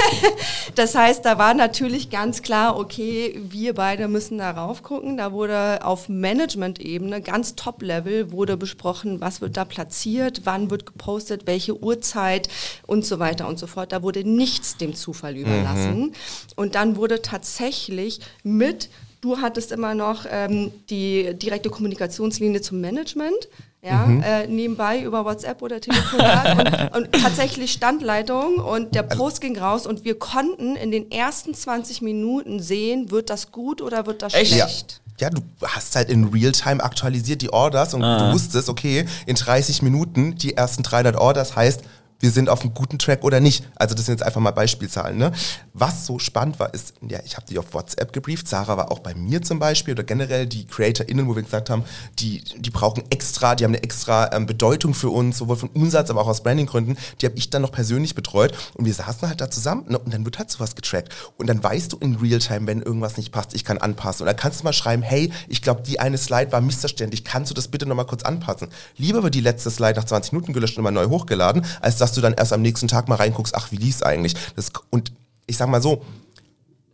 das 0.74 0.94
heißt, 0.94 1.24
da 1.24 1.38
war 1.38 1.54
natürlich 1.54 2.10
ganz 2.10 2.42
klar, 2.42 2.76
okay, 2.78 3.40
wir 3.48 3.74
beide 3.74 4.08
müssen 4.08 4.38
da 4.38 4.50
rauf 4.50 4.82
gucken. 4.82 5.16
Da 5.16 5.32
wurde 5.32 5.84
auf 5.84 6.08
Management-Ebene, 6.08 7.22
ganz 7.22 7.54
Top-Level, 7.54 8.32
wurde 8.32 8.56
besprochen, 8.56 9.20
was 9.20 9.40
wird 9.40 9.56
da 9.56 9.64
platziert, 9.64 10.42
wann 10.44 10.70
wird 10.70 10.86
gepostet, 10.86 11.46
welche 11.46 11.80
Uhrzeit 11.80 12.48
und 12.86 13.06
so 13.06 13.20
weiter 13.20 13.46
und 13.46 13.58
so 13.58 13.66
fort. 13.66 13.92
Da 13.92 14.02
wurde 14.02 14.24
nichts 14.24 14.76
dem 14.76 14.94
Zufall 14.94 15.36
überlassen. 15.36 15.98
Mhm. 15.98 16.12
Und 16.56 16.74
dann 16.74 16.96
wurde 16.96 17.22
tatsächlich 17.22 18.20
mit 18.42 18.88
Du 19.20 19.38
hattest 19.38 19.72
immer 19.72 19.94
noch 19.94 20.26
ähm, 20.30 20.70
die 20.90 21.32
direkte 21.32 21.70
Kommunikationslinie 21.70 22.60
zum 22.60 22.82
Management 22.82 23.48
ja, 23.84 24.06
mhm. 24.06 24.22
äh, 24.22 24.46
nebenbei 24.46 25.02
über 25.02 25.24
WhatsApp 25.24 25.60
oder 25.60 25.80
Telefonat 25.80 26.58
und, 26.58 26.96
und, 26.96 27.22
tatsächlich 27.22 27.72
Standleitung 27.72 28.58
und 28.58 28.94
der 28.94 29.02
Post 29.02 29.42
ging 29.42 29.58
raus 29.58 29.86
und 29.86 30.04
wir 30.04 30.18
konnten 30.18 30.74
in 30.74 30.90
den 30.90 31.10
ersten 31.10 31.52
20 31.52 32.00
Minuten 32.00 32.60
sehen, 32.60 33.10
wird 33.10 33.28
das 33.28 33.52
gut 33.52 33.82
oder 33.82 34.06
wird 34.06 34.22
das 34.22 34.32
Echt? 34.32 34.54
schlecht. 34.54 35.02
Ja. 35.20 35.28
ja. 35.28 35.30
du 35.30 35.42
hast 35.62 35.94
halt 35.96 36.08
in 36.08 36.24
Realtime 36.24 36.82
aktualisiert 36.82 37.42
die 37.42 37.52
Orders 37.52 37.92
und 37.92 38.02
ah. 38.02 38.28
du 38.28 38.34
wusstest, 38.34 38.70
okay, 38.70 39.04
in 39.26 39.36
30 39.36 39.82
Minuten 39.82 40.34
die 40.36 40.56
ersten 40.56 40.82
300 40.82 41.16
Orders 41.16 41.54
heißt, 41.54 41.82
wir 42.24 42.30
sind 42.30 42.48
auf 42.48 42.62
einem 42.62 42.72
guten 42.72 42.98
Track 42.98 43.22
oder 43.22 43.38
nicht. 43.38 43.68
Also 43.76 43.94
das 43.94 44.06
sind 44.06 44.14
jetzt 44.14 44.26
einfach 44.26 44.40
mal 44.40 44.50
Beispielzahlen. 44.50 45.18
Ne? 45.18 45.30
Was 45.74 46.06
so 46.06 46.18
spannend 46.18 46.58
war, 46.58 46.72
ist, 46.72 46.94
ja, 47.06 47.18
ich 47.22 47.36
habe 47.36 47.44
die 47.46 47.58
auf 47.58 47.74
WhatsApp 47.74 48.14
gebrieft, 48.14 48.48
Sarah 48.48 48.78
war 48.78 48.90
auch 48.90 49.00
bei 49.00 49.14
mir 49.14 49.42
zum 49.42 49.58
Beispiel 49.58 49.92
oder 49.92 50.04
generell 50.04 50.46
die 50.46 50.66
CreatorInnen, 50.66 51.28
wo 51.28 51.36
wir 51.36 51.42
gesagt 51.42 51.68
haben, 51.68 51.84
die, 52.18 52.42
die 52.56 52.70
brauchen 52.70 53.04
extra, 53.10 53.54
die 53.54 53.64
haben 53.64 53.72
eine 53.72 53.82
extra 53.82 54.32
ähm, 54.32 54.46
Bedeutung 54.46 54.94
für 54.94 55.10
uns, 55.10 55.36
sowohl 55.36 55.56
von 55.56 55.68
Umsatz, 55.74 56.08
aber 56.08 56.22
auch 56.22 56.28
aus 56.28 56.42
Brandinggründen. 56.42 56.96
Die 57.20 57.26
habe 57.26 57.36
ich 57.36 57.50
dann 57.50 57.60
noch 57.60 57.72
persönlich 57.72 58.14
betreut 58.14 58.56
und 58.72 58.86
wir 58.86 58.94
saßen 58.94 59.28
halt 59.28 59.42
da 59.42 59.50
zusammen 59.50 59.84
ne? 59.88 59.98
und 59.98 60.14
dann 60.14 60.24
wird 60.24 60.38
halt 60.38 60.50
sowas 60.50 60.74
getrackt. 60.76 61.10
Und 61.36 61.46
dann 61.48 61.62
weißt 61.62 61.92
du 61.92 61.98
in 61.98 62.14
Realtime, 62.14 62.66
wenn 62.66 62.80
irgendwas 62.80 63.18
nicht 63.18 63.32
passt, 63.32 63.54
ich 63.54 63.64
kann 63.64 63.76
anpassen. 63.76 64.22
Und 64.22 64.28
dann 64.28 64.36
kannst 64.36 64.60
du 64.60 64.64
mal 64.64 64.72
schreiben, 64.72 65.02
hey, 65.02 65.30
ich 65.46 65.60
glaube, 65.60 65.82
die 65.82 66.00
eine 66.00 66.16
Slide 66.16 66.52
war 66.52 66.62
missverständlich, 66.62 67.22
kannst 67.22 67.50
du 67.50 67.54
das 67.54 67.68
bitte 67.68 67.84
nochmal 67.84 68.06
kurz 68.06 68.22
anpassen? 68.22 68.68
Lieber 68.96 69.22
wird 69.22 69.34
die 69.34 69.42
letzte 69.42 69.70
Slide 69.70 70.00
nach 70.00 70.06
20 70.06 70.32
Minuten 70.32 70.54
gelöscht 70.54 70.78
und 70.78 70.84
mal 70.84 70.90
neu 70.90 71.08
hochgeladen, 71.10 71.66
als 71.82 71.98
dass 71.98 72.13
du 72.16 72.20
dann 72.20 72.34
erst 72.34 72.52
am 72.52 72.62
nächsten 72.62 72.88
Tag 72.88 73.08
mal 73.08 73.16
reinguckst, 73.16 73.54
ach, 73.54 73.70
wie 73.70 73.76
lief 73.76 74.02
eigentlich? 74.02 74.34
Das, 74.56 74.70
und 74.90 75.12
ich 75.46 75.56
sag 75.56 75.68
mal 75.68 75.82
so, 75.82 76.02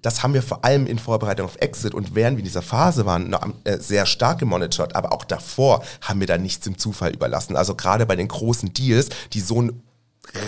das 0.02 0.22
haben 0.22 0.34
wir 0.34 0.42
vor 0.42 0.64
allem 0.64 0.86
in 0.86 0.98
Vorbereitung 0.98 1.46
auf 1.46 1.56
Exit 1.56 1.94
und 1.94 2.14
während 2.14 2.36
wir 2.36 2.40
in 2.40 2.46
dieser 2.46 2.62
Phase 2.62 3.04
waren, 3.04 3.34
äh, 3.64 3.78
sehr 3.78 4.06
stark 4.06 4.38
gemonitort, 4.38 4.96
aber 4.96 5.12
auch 5.12 5.24
davor 5.24 5.82
haben 6.00 6.20
wir 6.20 6.26
da 6.26 6.38
nichts 6.38 6.66
im 6.66 6.78
Zufall 6.78 7.12
überlassen. 7.12 7.56
Also 7.56 7.74
gerade 7.74 8.06
bei 8.06 8.16
den 8.16 8.28
großen 8.28 8.72
Deals, 8.72 9.10
die 9.32 9.40
so 9.40 9.60
ein 9.60 9.82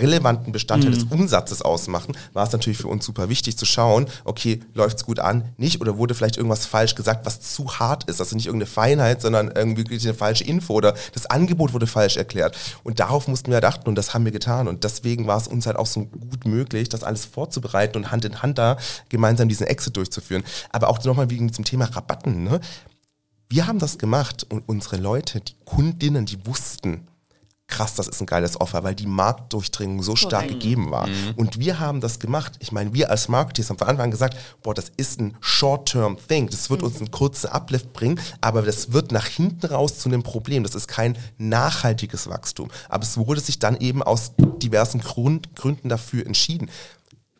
relevanten 0.01 0.51
Bestandteil 0.51 0.91
mhm. 0.91 0.95
des 0.95 1.03
Umsatzes 1.05 1.61
ausmachen, 1.61 2.15
war 2.33 2.45
es 2.45 2.51
natürlich 2.51 2.77
für 2.77 2.87
uns 2.87 3.05
super 3.05 3.29
wichtig 3.29 3.57
zu 3.57 3.65
schauen, 3.65 4.07
okay, 4.23 4.61
läuft 4.73 4.97
es 4.97 5.05
gut 5.05 5.19
an, 5.19 5.53
nicht 5.57 5.81
oder 5.81 5.97
wurde 5.97 6.15
vielleicht 6.15 6.37
irgendwas 6.37 6.65
falsch 6.65 6.95
gesagt, 6.95 7.25
was 7.25 7.41
zu 7.41 7.79
hart 7.79 8.05
ist, 8.05 8.19
also 8.19 8.35
nicht 8.35 8.45
irgendeine 8.45 8.69
Feinheit, 8.69 9.21
sondern 9.21 9.51
irgendwie 9.51 9.99
eine 9.99 10.13
falsche 10.13 10.43
Info 10.43 10.73
oder 10.73 10.95
das 11.13 11.25
Angebot 11.25 11.73
wurde 11.73 11.87
falsch 11.87 12.17
erklärt. 12.17 12.57
Und 12.83 12.99
darauf 12.99 13.27
mussten 13.27 13.51
wir 13.51 13.63
achten 13.63 13.87
und 13.87 13.95
das 13.95 14.13
haben 14.13 14.25
wir 14.25 14.31
getan 14.31 14.67
und 14.67 14.83
deswegen 14.83 15.27
war 15.27 15.37
es 15.37 15.47
uns 15.47 15.65
halt 15.65 15.77
auch 15.77 15.85
so 15.85 16.05
gut 16.05 16.45
möglich, 16.45 16.89
das 16.89 17.03
alles 17.03 17.25
vorzubereiten 17.25 17.97
und 17.97 18.11
Hand 18.11 18.25
in 18.25 18.41
Hand 18.41 18.57
da 18.57 18.77
gemeinsam 19.09 19.49
diesen 19.49 19.67
Exit 19.67 19.95
durchzuführen. 19.95 20.43
Aber 20.71 20.89
auch 20.89 21.03
nochmal 21.03 21.29
wegen 21.29 21.51
zum 21.51 21.65
Thema 21.65 21.85
Rabatten, 21.85 22.43
ne? 22.43 22.59
Wir 23.49 23.67
haben 23.67 23.77
das 23.77 23.99
gemacht 23.99 24.47
und 24.49 24.67
unsere 24.67 24.97
Leute, 24.97 25.39
die 25.39 25.53
Kundinnen, 25.63 26.25
die 26.25 26.43
wussten, 26.47 27.07
krass, 27.67 27.95
das 27.95 28.07
ist 28.07 28.21
ein 28.21 28.25
geiles 28.25 28.59
Offer, 28.59 28.83
weil 28.83 28.95
die 28.95 29.07
Marktdurchdringung 29.07 30.03
so 30.03 30.15
stark 30.15 30.47
gegeben 30.47 30.91
war. 30.91 31.07
Mhm. 31.07 31.33
Und 31.35 31.59
wir 31.59 31.79
haben 31.79 32.01
das 32.01 32.19
gemacht. 32.19 32.53
Ich 32.59 32.71
meine, 32.71 32.93
wir 32.93 33.09
als 33.09 33.29
Marketeers 33.29 33.69
haben 33.69 33.77
von 33.77 33.87
Anfang 33.87 34.05
an 34.05 34.11
gesagt, 34.11 34.37
boah, 34.61 34.73
das 34.73 34.91
ist 34.95 35.19
ein 35.19 35.35
Short-Term-Thing. 35.39 36.49
Das 36.49 36.69
wird 36.69 36.81
mhm. 36.81 36.87
uns 36.87 36.97
einen 36.97 37.11
kurzen 37.11 37.47
Uplift 37.47 37.93
bringen, 37.93 38.19
aber 38.41 38.61
das 38.61 38.93
wird 38.93 39.11
nach 39.11 39.25
hinten 39.25 39.65
raus 39.65 39.97
zu 39.97 40.09
einem 40.09 40.23
Problem. 40.23 40.63
Das 40.63 40.75
ist 40.75 40.87
kein 40.87 41.17
nachhaltiges 41.37 42.29
Wachstum. 42.29 42.69
Aber 42.89 43.03
es 43.03 43.17
wurde 43.17 43.41
sich 43.41 43.59
dann 43.59 43.77
eben 43.77 44.03
aus 44.03 44.33
diversen 44.37 45.01
Grund, 45.01 45.55
Gründen 45.55 45.89
dafür 45.89 46.25
entschieden 46.25 46.69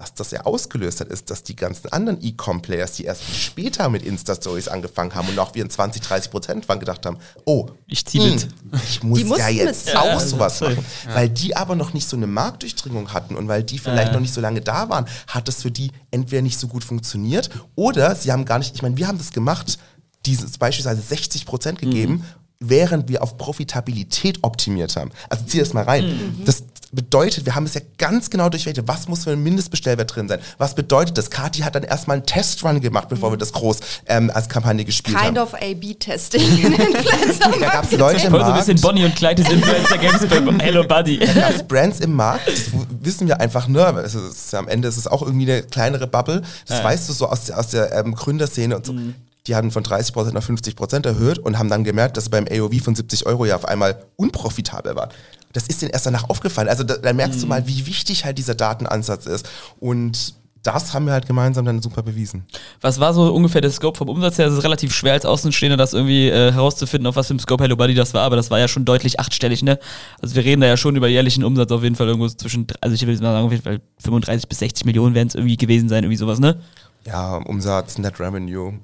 was 0.04 0.14
das 0.14 0.32
ja 0.32 0.42
ausgelöst 0.42 1.00
hat, 1.00 1.08
ist, 1.08 1.30
dass 1.30 1.44
die 1.44 1.56
ganzen 1.56 1.92
anderen 1.94 2.22
E-Com-Players, 2.22 2.94
die 2.94 3.06
erst 3.06 3.24
später 3.36 3.88
mit 3.88 4.04
Insta-Stories 4.04 4.68
angefangen 4.68 5.16
haben 5.16 5.30
und 5.30 5.40
auch 5.40 5.56
wir 5.56 5.64
in 5.64 5.70
20, 5.70 6.02
30 6.02 6.30
Prozent 6.30 6.68
waren, 6.68 6.80
gedacht 6.80 7.06
haben, 7.06 7.18
oh, 7.46 7.70
ich 7.88 8.06
ziehe 8.06 8.32
mit. 8.32 8.50
Ich 8.90 9.02
muss 9.02 9.26
ja 9.38 9.48
jetzt 9.48 9.86
mit. 9.86 9.96
auch 9.96 10.06
ja, 10.06 10.20
sowas 10.20 10.60
machen. 10.60 10.86
Ja. 11.08 11.16
Weil 11.16 11.30
die 11.30 11.56
aber 11.56 11.76
noch 11.76 11.94
nicht 11.94 12.08
so 12.08 12.18
eine 12.18 12.28
Marktdurchdringung 12.28 13.14
hatten 13.14 13.36
und 13.38 13.48
weil 13.48 13.64
die 13.64 13.80
vielleicht 13.80 14.08
ja. 14.08 14.14
noch 14.14 14.20
nicht 14.20 14.34
so 14.34 14.42
lange 14.42 14.60
da 14.60 14.90
waren, 14.90 15.06
hat 15.28 15.48
das 15.48 15.62
für 15.62 15.72
die 15.72 15.92
entweder 16.12 16.42
nicht 16.42 16.60
so 16.60 16.68
gut 16.68 16.84
funktioniert 16.84 17.50
oder 17.76 18.14
sie 18.16 18.32
haben 18.32 18.44
gar 18.44 18.60
nicht, 18.60 18.76
ich 18.76 18.82
meine, 18.82 18.98
wir 18.98 19.08
haben 19.08 19.18
das 19.18 19.32
gemacht, 19.32 19.78
dieses 20.26 20.58
beispielsweise 20.58 21.02
60 21.02 21.46
Prozent 21.46 21.80
gegeben 21.80 22.14
mhm 22.14 22.24
während 22.70 23.10
wir 23.10 23.22
auf 23.22 23.38
Profitabilität 23.38 24.40
optimiert 24.42 24.96
haben. 24.96 25.12
Also 25.30 25.44
zieh 25.46 25.60
das 25.60 25.74
mal 25.74 25.84
rein. 25.84 26.06
Mhm. 26.06 26.46
Das 26.46 26.64
bedeutet, 26.94 27.46
wir 27.46 27.56
haben 27.56 27.66
es 27.66 27.74
ja 27.74 27.82
ganz 27.98 28.30
genau 28.30 28.50
durchwählt, 28.50 28.80
was 28.88 29.08
muss 29.08 29.24
für 29.24 29.32
ein 29.32 29.44
Mindestbestellwert 29.44 30.16
drin 30.16 30.28
sein. 30.28 30.40
Was 30.58 30.76
bedeutet 30.76 31.18
das? 31.18 31.30
Kati 31.30 31.62
hat 31.62 31.76
dann 31.76 31.84
erstmal 31.84 32.18
einen 32.18 32.26
Testrun 32.26 32.80
gemacht, 32.82 33.10
bevor 33.10 33.30
mhm. 33.30 33.34
wir 33.34 33.38
das 33.38 33.54
groß 33.54 33.80
ähm, 34.08 34.32
als 34.34 34.50
Kampagne 34.50 34.86
gespielt 34.86 35.18
kind 35.18 35.38
haben. 35.38 35.50
Kind 35.50 35.54
of 35.54 35.54
A-B-Testing 35.56 36.76
Da 37.60 37.68
gab 37.68 37.86
es 37.86 37.92
Leute 37.98 38.26
im 38.28 38.32
Markt. 38.32 38.46
so 38.46 38.52
ein 38.52 38.58
bisschen 38.60 38.82
Bonnie 38.82 39.06
und 39.06 39.16
Clyde 39.16 39.44
des 39.44 39.52
Influencer 39.52 39.98
Games 39.98 40.26
bei 40.28 40.64
Hello 40.64 40.84
Buddy. 40.84 41.20
Da 41.20 41.34
gab 41.34 41.56
es 41.56 41.64
Brands 41.64 42.00
im 42.00 42.14
Markt, 42.14 42.48
das 42.48 42.72
wissen 43.02 43.28
wir 43.28 43.40
einfach, 43.40 43.68
ne, 43.68 43.82
es 44.04 44.16
ist, 44.16 44.54
am 44.56 44.68
Ende 44.68 44.88
ist 44.88 44.98
es 44.98 45.08
auch 45.08 45.22
irgendwie 45.22 45.52
eine 45.52 45.64
kleinere 45.64 46.08
Bubble. 46.08 46.42
Das 46.68 46.80
ja. 46.80 46.84
weißt 46.84 47.10
du 47.10 47.14
so 47.14 47.28
aus 47.28 47.46
der, 47.46 47.60
aus 47.60 47.68
der 47.68 47.94
ähm, 47.94 48.14
Gründerszene 48.14 48.76
und 48.76 48.86
so. 48.86 48.94
Mhm 48.94 49.16
die 49.48 49.56
hatten 49.56 49.72
von 49.72 49.84
30% 49.84 50.38
auf 50.38 50.50
50% 50.50 51.06
erhöht 51.06 51.40
und 51.40 51.60
haben 51.60 51.70
dann 51.70 51.84
gemerkt, 51.84 52.18
dass 52.18 52.26
es 52.26 52.30
beim 52.30 52.48
AOV 52.50 52.82
von 52.82 52.96
70 52.96 53.26
Euro 53.26 53.46
ja 53.46 53.56
auf 53.56 53.66
einmal 53.66 54.02
unprofitabel 54.16 54.96
war. 54.96 55.10
Das 55.54 55.68
ist 55.68 55.82
denen 55.82 55.92
erst 55.92 56.06
danach 56.06 56.30
aufgefallen. 56.30 56.68
Also 56.68 56.84
da, 56.84 56.98
da 56.98 57.14
merkst 57.14 57.38
mhm. 57.38 57.42
du 57.42 57.48
mal, 57.48 57.68
wie 57.68 57.86
wichtig 57.86 58.26
halt 58.26 58.38
dieser 58.38 58.56
Datenansatz 58.56 59.26
ist. 59.26 59.48
Und 59.80 60.36
das 60.64 60.94
haben 60.94 61.06
wir 61.06 61.14
halt 61.14 61.28
gemeinsam 61.28 61.66
dann 61.66 61.82
super 61.82 62.04
bewiesen. 62.04 62.46
Was 62.80 63.00
war 63.00 63.14
so 63.14 63.34
ungefähr 63.34 63.60
der 63.60 63.70
Scope 63.70 63.98
vom 63.98 64.08
Umsatz 64.10 64.38
her? 64.38 64.48
Es 64.48 64.54
ist 64.54 64.64
relativ 64.64 64.96
schwer 64.96 65.14
als 65.14 65.26
Außenstehender, 65.26 65.76
das 65.76 65.94
irgendwie 65.94 66.30
äh, 66.30 66.54
herauszufinden, 66.54 67.06
auf 67.06 67.18
was 67.18 67.28
für 67.28 67.36
ein 67.36 67.40
Scope 67.40 67.64
Hello 67.64 67.76
Buddy 67.76 67.94
das 67.94 68.14
war, 68.14 68.22
aber 68.22 68.38
das 68.38 68.50
war 68.50 68.60
ja 68.60 68.70
schon 68.70 68.86
deutlich 68.86 69.20
achtstellig, 69.20 69.62
ne? 69.62 69.78
Also 70.22 70.36
wir 70.36 70.46
reden 70.46 70.62
da 70.62 70.68
ja 70.68 70.78
schon 70.78 70.96
über 70.96 71.10
jährlichen 71.10 71.44
Umsatz 71.44 71.70
auf 71.72 71.84
jeden 71.84 71.96
Fall 71.96 72.08
irgendwo 72.08 72.30
zwischen, 72.30 72.66
also 72.80 72.96
ich 72.96 73.06
will 73.06 73.14
mal 73.16 73.34
sagen, 73.34 73.46
auf 73.46 73.52
jeden 73.52 73.64
Fall 73.64 73.82
35 74.00 74.48
bis 74.48 74.60
60 74.60 74.86
Millionen 74.86 75.16
werden 75.16 75.28
es 75.28 75.36
irgendwie 75.36 75.58
gewesen 75.58 75.90
sein, 75.90 76.06
irgendwie 76.06 76.18
sowas, 76.18 76.40
ne? 76.40 76.62
Ja, 77.06 77.36
Umsatz, 77.36 77.98
Net 77.98 78.22
Revenue, 78.22 78.80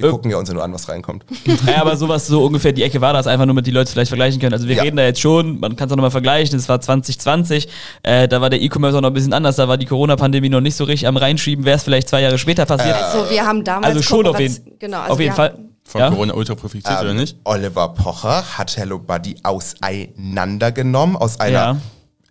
wir 0.00 0.08
äh, 0.08 0.12
gucken 0.12 0.30
ja 0.30 0.36
uns 0.36 0.48
ja 0.48 0.54
nur 0.54 0.64
an, 0.64 0.72
was 0.72 0.88
reinkommt. 0.88 1.24
Ja, 1.66 1.82
aber 1.82 1.96
sowas 1.96 2.26
so 2.26 2.44
ungefähr 2.44 2.72
die 2.72 2.82
Ecke 2.82 3.00
war 3.00 3.12
das, 3.12 3.26
einfach 3.26 3.46
nur 3.46 3.54
mit 3.54 3.66
die 3.66 3.70
Leute 3.70 3.90
vielleicht 3.90 4.08
vergleichen 4.08 4.40
können. 4.40 4.52
Also 4.52 4.66
wir 4.66 4.76
ja. 4.76 4.82
reden 4.82 4.96
da 4.96 5.04
jetzt 5.04 5.20
schon, 5.20 5.60
man 5.60 5.76
kann 5.76 5.88
es 5.88 5.92
auch 5.92 5.96
nochmal 5.96 6.10
vergleichen, 6.10 6.58
es 6.58 6.68
war 6.68 6.80
2020, 6.80 7.68
äh, 8.02 8.28
da 8.28 8.40
war 8.40 8.50
der 8.50 8.60
E-Commerce 8.60 8.96
auch 8.96 9.02
noch 9.02 9.10
ein 9.10 9.14
bisschen 9.14 9.32
anders, 9.32 9.56
da 9.56 9.68
war 9.68 9.76
die 9.76 9.86
Corona-Pandemie 9.86 10.48
noch 10.48 10.60
nicht 10.60 10.76
so 10.76 10.84
richtig 10.84 11.06
am 11.06 11.16
Reinschieben, 11.16 11.64
wäre 11.64 11.76
es 11.76 11.82
vielleicht 11.82 12.08
zwei 12.08 12.22
Jahre 12.22 12.38
später 12.38 12.66
passiert. 12.66 12.96
Äh, 12.96 13.02
also 13.02 13.30
wir 13.30 13.44
haben 13.44 13.64
damals... 13.64 13.86
Also 13.86 14.02
schon 14.02 14.26
auf 14.26 14.40
jeden, 14.40 14.78
genau, 14.78 15.00
also 15.00 15.12
auf 15.12 15.20
jeden 15.20 15.34
Fall. 15.34 15.58
Von 15.84 16.00
ja? 16.00 16.10
Corona 16.10 16.34
ultra 16.34 16.54
profitiert, 16.54 16.94
ähm, 16.98 17.04
oder 17.04 17.14
nicht? 17.14 17.36
Oliver 17.44 17.88
Pocher 17.88 18.58
hat 18.58 18.76
Hello 18.76 18.98
Buddy 18.98 19.36
auseinandergenommen, 19.42 21.16
aus 21.16 21.40
einer... 21.40 21.52
Ja 21.52 21.76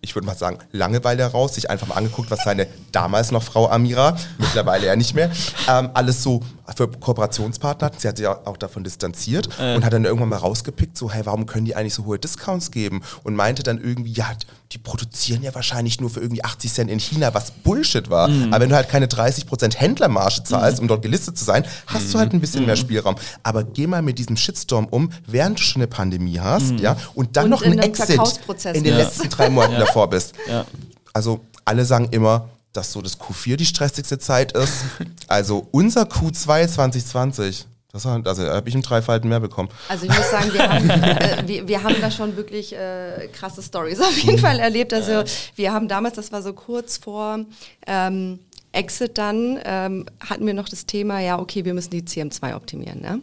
ich 0.01 0.15
würde 0.15 0.25
mal 0.25 0.35
sagen, 0.35 0.59
Langeweile 0.71 1.23
heraus, 1.23 1.55
sich 1.55 1.69
einfach 1.69 1.87
mal 1.87 1.95
angeguckt, 1.95 2.31
was 2.31 2.43
seine 2.43 2.67
damals 2.91 3.31
noch 3.31 3.43
Frau 3.43 3.69
Amira, 3.69 4.15
mittlerweile 4.37 4.87
ja 4.87 4.95
nicht 4.95 5.13
mehr, 5.13 5.29
ähm, 5.67 5.89
alles 5.93 6.23
so 6.23 6.41
für 6.75 6.87
Kooperationspartner 6.87 7.87
hat. 7.87 8.01
Sie 8.01 8.07
hat 8.07 8.17
sich 8.17 8.27
auch 8.27 8.57
davon 8.57 8.83
distanziert 8.83 9.49
äh. 9.59 9.75
und 9.75 9.85
hat 9.85 9.93
dann 9.93 10.05
irgendwann 10.05 10.29
mal 10.29 10.37
rausgepickt, 10.37 10.97
so, 10.97 11.11
hey, 11.11 11.25
warum 11.25 11.45
können 11.45 11.65
die 11.65 11.75
eigentlich 11.75 11.93
so 11.93 12.05
hohe 12.05 12.19
Discounts 12.19 12.71
geben? 12.71 13.01
Und 13.23 13.35
meinte 13.35 13.63
dann 13.63 13.81
irgendwie, 13.81 14.11
ja, 14.11 14.31
die 14.71 14.77
produzieren 14.77 15.41
ja 15.41 15.53
wahrscheinlich 15.55 15.99
nur 15.99 16.09
für 16.09 16.19
irgendwie 16.19 16.43
80 16.43 16.71
Cent 16.71 16.91
in 16.91 16.99
China, 16.99 17.33
was 17.33 17.51
Bullshit 17.51 18.09
war. 18.09 18.27
Mhm. 18.27 18.53
Aber 18.53 18.61
wenn 18.61 18.69
du 18.69 18.75
halt 18.75 18.89
keine 18.89 19.07
30% 19.07 19.75
Händlermarge 19.75 20.43
zahlst, 20.43 20.77
mhm. 20.77 20.83
um 20.83 20.87
dort 20.89 21.01
gelistet 21.01 21.37
zu 21.37 21.43
sein, 21.43 21.65
hast 21.87 22.07
mhm. 22.07 22.11
du 22.11 22.19
halt 22.19 22.33
ein 22.33 22.39
bisschen 22.39 22.65
mehr 22.65 22.75
mhm. 22.75 22.79
Spielraum. 22.79 23.15
Aber 23.41 23.63
geh 23.63 23.87
mal 23.87 24.01
mit 24.01 24.19
diesem 24.19 24.37
Shitstorm 24.37 24.85
um, 24.85 25.11
während 25.25 25.59
du 25.59 25.63
schon 25.63 25.81
eine 25.81 25.87
Pandemie 25.87 26.39
hast, 26.39 26.73
mhm. 26.73 26.77
ja, 26.79 26.97
und 27.15 27.35
dann 27.35 27.45
und 27.45 27.49
noch 27.51 27.63
einen 27.63 27.79
Exit 27.79 28.19
in 28.73 28.83
den 28.83 28.93
ja. 28.93 28.97
letzten 28.97 29.29
drei 29.29 29.49
Monaten 29.49 29.73
ja. 29.73 29.79
davor 29.79 30.09
bist. 30.09 30.33
Ja. 30.47 30.65
Also 31.13 31.41
alle 31.65 31.85
sagen 31.85 32.09
immer, 32.11 32.49
dass 32.73 32.91
so 32.91 33.01
das 33.01 33.19
Q4 33.19 33.55
die 33.55 33.65
stressigste 33.65 34.19
Zeit 34.19 34.51
ist. 34.53 34.83
Also 35.27 35.67
unser 35.71 36.03
Q2 36.03 36.67
2020 36.67 37.67
das, 37.91 38.05
also 38.05 38.45
da 38.45 38.53
habe 38.53 38.69
ich 38.69 38.75
einen 38.75 38.83
Dreifalten 38.83 39.29
mehr 39.29 39.39
bekommen. 39.39 39.69
Also 39.87 40.05
ich 40.05 40.15
muss 40.15 40.29
sagen, 40.29 40.53
wir 40.53 40.69
haben, 40.69 40.89
äh, 40.89 41.43
wir, 41.47 41.67
wir, 41.67 41.83
haben 41.83 41.95
da 41.99 42.11
schon 42.11 42.35
wirklich 42.37 42.73
äh, 42.73 43.27
krasse 43.33 43.63
Stories 43.63 43.99
auf 43.99 44.15
jeden 44.19 44.37
Fall 44.37 44.59
erlebt. 44.59 44.93
Also 44.93 45.23
wir 45.55 45.73
haben 45.73 45.87
damals, 45.87 46.15
das 46.15 46.31
war 46.31 46.43
so 46.43 46.53
kurz 46.53 46.97
vor 46.97 47.39
ähm, 47.87 48.39
Exit 48.73 49.17
dann, 49.17 49.59
ähm, 49.63 50.05
hatten 50.19 50.45
wir 50.45 50.53
noch 50.53 50.69
das 50.69 50.85
Thema, 50.85 51.19
ja 51.19 51.39
okay, 51.39 51.65
wir 51.65 51.73
müssen 51.73 51.89
die 51.89 52.03
CM2 52.03 52.55
optimieren. 52.55 53.01
Ne? 53.01 53.21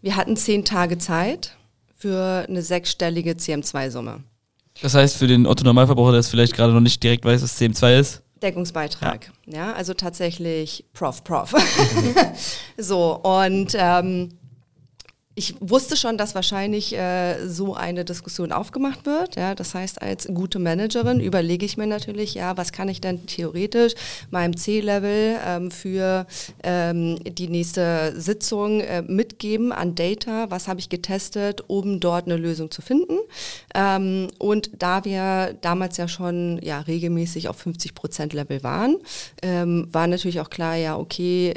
Wir 0.00 0.16
hatten 0.16 0.36
zehn 0.38 0.64
Tage 0.64 0.96
Zeit 0.96 1.54
für 1.98 2.46
eine 2.48 2.62
sechsstellige 2.62 3.32
CM2-Summe. 3.32 4.24
Das 4.80 4.94
heißt, 4.94 5.18
für 5.18 5.26
den 5.26 5.46
Otto-Normalverbraucher, 5.46 6.12
der 6.12 6.20
es 6.20 6.28
vielleicht 6.28 6.54
gerade 6.54 6.72
noch 6.72 6.80
nicht 6.80 7.02
direkt 7.02 7.26
weiß, 7.26 7.42
was 7.42 7.60
CM2 7.60 8.00
ist? 8.00 8.23
Deckungsbeitrag. 8.44 9.30
Ja, 9.46 9.68
ja 9.68 9.72
also 9.72 9.94
tatsächlich 9.94 10.84
Prof, 10.92 11.24
Prof. 11.24 11.52
so, 12.76 13.16
und 13.16 13.74
ähm, 13.76 14.28
ich 15.36 15.56
wusste 15.60 15.96
schon, 15.96 16.16
dass 16.16 16.36
wahrscheinlich 16.36 16.96
äh, 16.96 17.48
so 17.48 17.74
eine 17.74 18.04
Diskussion 18.04 18.52
aufgemacht 18.52 19.04
wird. 19.04 19.34
Ja, 19.34 19.56
das 19.56 19.74
heißt, 19.74 20.00
als 20.00 20.28
gute 20.32 20.60
Managerin 20.60 21.18
überlege 21.18 21.66
ich 21.66 21.76
mir 21.76 21.88
natürlich, 21.88 22.34
ja, 22.34 22.56
was 22.56 22.70
kann 22.70 22.88
ich 22.88 23.00
denn 23.00 23.26
theoretisch 23.26 23.94
meinem 24.30 24.56
C-Level 24.56 25.38
ähm, 25.44 25.70
für 25.72 26.26
ähm, 26.62 27.18
die 27.24 27.48
nächste 27.48 28.14
Sitzung 28.16 28.80
äh, 28.80 29.02
mitgeben 29.02 29.72
an 29.72 29.96
Data? 29.96 30.50
Was 30.50 30.68
habe 30.68 30.78
ich 30.78 30.88
getestet, 30.88 31.64
um 31.66 31.98
dort 31.98 32.26
eine 32.26 32.36
Lösung 32.36 32.70
zu 32.70 32.80
finden? 32.80 33.18
Ähm, 33.74 34.28
und 34.38 34.70
da 34.78 35.04
wir 35.04 35.56
damals 35.62 35.96
ja 35.96 36.06
schon 36.06 36.60
ja 36.62 36.78
regelmäßig 36.78 37.48
auf 37.48 37.56
50 37.56 37.96
Prozent 37.96 38.34
Level 38.34 38.62
waren, 38.62 38.98
ähm, 39.42 39.88
war 39.90 40.06
natürlich 40.06 40.40
auch 40.40 40.50
klar, 40.50 40.76
ja, 40.76 40.96
okay, 40.96 41.54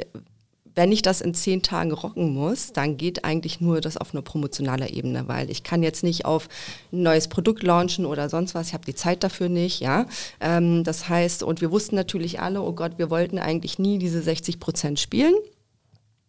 wenn 0.78 0.92
ich 0.92 1.02
das 1.02 1.20
in 1.20 1.34
zehn 1.34 1.60
Tagen 1.60 1.90
rocken 1.90 2.32
muss, 2.32 2.72
dann 2.72 2.96
geht 2.96 3.24
eigentlich 3.24 3.60
nur 3.60 3.80
das 3.80 3.96
auf 3.96 4.14
einer 4.14 4.22
promotionaler 4.22 4.90
Ebene, 4.90 5.26
weil 5.26 5.50
ich 5.50 5.64
kann 5.64 5.82
jetzt 5.82 6.04
nicht 6.04 6.24
auf 6.24 6.48
ein 6.92 7.02
neues 7.02 7.26
Produkt 7.26 7.64
launchen 7.64 8.06
oder 8.06 8.28
sonst 8.28 8.54
was. 8.54 8.68
Ich 8.68 8.74
habe 8.74 8.84
die 8.84 8.94
Zeit 8.94 9.24
dafür 9.24 9.48
nicht, 9.48 9.80
ja. 9.80 10.06
Ähm, 10.38 10.84
das 10.84 11.08
heißt, 11.08 11.42
und 11.42 11.60
wir 11.60 11.72
wussten 11.72 11.96
natürlich 11.96 12.38
alle, 12.38 12.62
oh 12.62 12.74
Gott, 12.74 12.92
wir 12.96 13.10
wollten 13.10 13.40
eigentlich 13.40 13.80
nie 13.80 13.98
diese 13.98 14.22
60 14.22 14.60
Prozent 14.60 15.00
spielen 15.00 15.34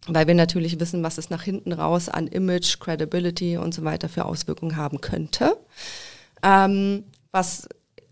weil 0.08 0.26
wir 0.26 0.34
natürlich 0.34 0.80
wissen, 0.80 1.04
was 1.04 1.20
es 1.20 1.30
nach 1.30 1.44
hinten 1.44 1.72
raus 1.72 2.10
an 2.10 2.26
Image, 2.26 2.80
Credibility 2.80 3.58
und 3.58 3.76
so 3.76 3.84
weiter 3.84 4.10
für 4.10 4.26
Auswirkungen 4.26 4.76
haben 4.76 5.02
könnte. 5.02 5.56
Ähm, 6.42 7.04
was 7.32 7.68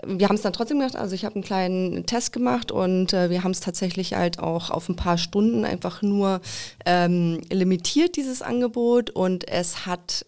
wir 0.06 0.30
haben 0.30 0.36
es 0.36 0.44
dann 0.44 0.54
trotzdem 0.54 0.80
gemacht, 0.80 0.96
also 0.96 1.16
ich 1.16 1.26
habe 1.26 1.36
einen 1.36 1.44
kleinen 1.44 2.06
Test 2.06 2.32
gemacht 2.32 2.72
und 2.72 3.14
äh, 3.14 3.30
wir 3.30 3.44
haben 3.44 3.52
es 3.52 3.62
tatsächlich 3.62 4.14
halt 4.14 4.40
auch 4.40 4.70
auf 4.70 4.90
ein 4.90 4.96
paar 4.96 5.18
Stunden 5.18 5.66
einfach 5.66 6.02
nur 6.02 6.42
ähm, 6.86 7.42
limitiert, 7.52 8.16
dieses 8.16 8.42
Angebot 8.42 9.10
und 9.10 9.48
es 9.48 9.86
hat 9.86 10.26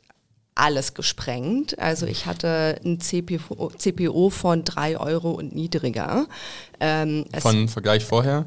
alles 0.56 0.94
gesprengt. 0.94 1.80
Also 1.80 2.06
ich 2.06 2.26
hatte 2.26 2.80
ein 2.84 3.00
CPO, 3.00 3.72
CPO 3.78 4.30
von 4.30 4.64
drei 4.64 5.00
Euro 5.00 5.32
und 5.32 5.56
niedriger. 5.56 6.28
Ähm, 6.80 7.26
Von 7.40 7.70
Vergleich 7.70 8.04
vorher? 8.04 8.46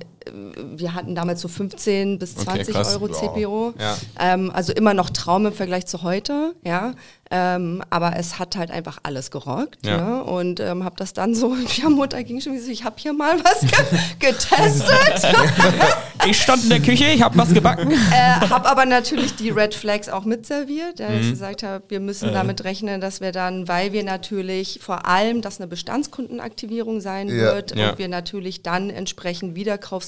Wir 0.77 0.95
hatten 0.95 1.15
damals 1.15 1.41
so 1.41 1.49
15 1.49 2.19
bis 2.19 2.37
20 2.37 2.75
okay, 2.75 2.89
Euro 2.89 3.09
CPO. 3.09 3.75
Ja. 3.79 3.97
Ähm, 4.19 4.51
also 4.51 4.73
immer 4.73 4.95
noch 4.95 5.11
Traum 5.11 5.47
im 5.47 5.53
Vergleich 5.53 5.87
zu 5.87 6.03
heute, 6.03 6.55
ja. 6.65 6.95
Ähm, 7.35 7.83
aber 7.89 8.17
es 8.19 8.39
hat 8.39 8.57
halt 8.57 8.71
einfach 8.71 8.99
alles 9.05 9.31
gerockt. 9.31 9.87
Ja. 9.87 9.97
ja? 9.97 10.21
Und 10.21 10.61
ähm, 10.61 10.85
habe 10.85 10.97
das 10.99 11.15
dann 11.15 11.35
so, 11.35 11.57
ja, 11.83 11.89
Mutter 11.89 12.23
ging 12.25 12.43
schon 12.43 12.53
wie 12.53 12.59
so, 12.59 12.71
ich 12.71 12.85
habe 12.85 12.97
hier 12.99 13.15
mal 13.15 13.43
was 13.43 13.61
ge 13.61 13.71
getestet. 14.19 15.35
ich 16.27 16.43
stand 16.43 16.65
in 16.65 16.69
der 16.69 16.81
Küche, 16.81 17.07
ich 17.07 17.23
habe 17.23 17.39
was 17.39 17.55
gebacken. 17.55 17.91
Äh, 17.91 18.49
habe 18.51 18.69
aber 18.69 18.85
natürlich 18.85 19.35
die 19.35 19.49
Red 19.49 19.75
Flags 19.75 20.11
auch 20.11 20.27
mitserviert, 20.27 21.01
da 21.01 21.09
mhm. 21.09 21.21
ich 21.21 21.31
gesagt 21.31 21.63
habe, 21.63 21.83
wir 21.89 22.01
müssen 22.01 22.29
äh. 22.29 22.33
damit 22.33 22.65
rechnen, 22.65 23.01
dass 23.01 23.23
wir 23.23 23.33
dann, 23.33 23.67
weil 23.67 23.95
wir 23.95 24.05
natürlich 24.05 24.81
vor 24.83 25.07
allem, 25.07 25.41
dass 25.41 25.59
eine 25.59 25.69
Bestandskundenaktivierung 25.69 27.01
sein 27.01 27.29
ja. 27.29 27.35
wird 27.35 27.73
und 27.73 27.97
wir 27.97 28.09
natürlich 28.09 28.63
dann 28.63 28.91
entsprechend 28.91 29.57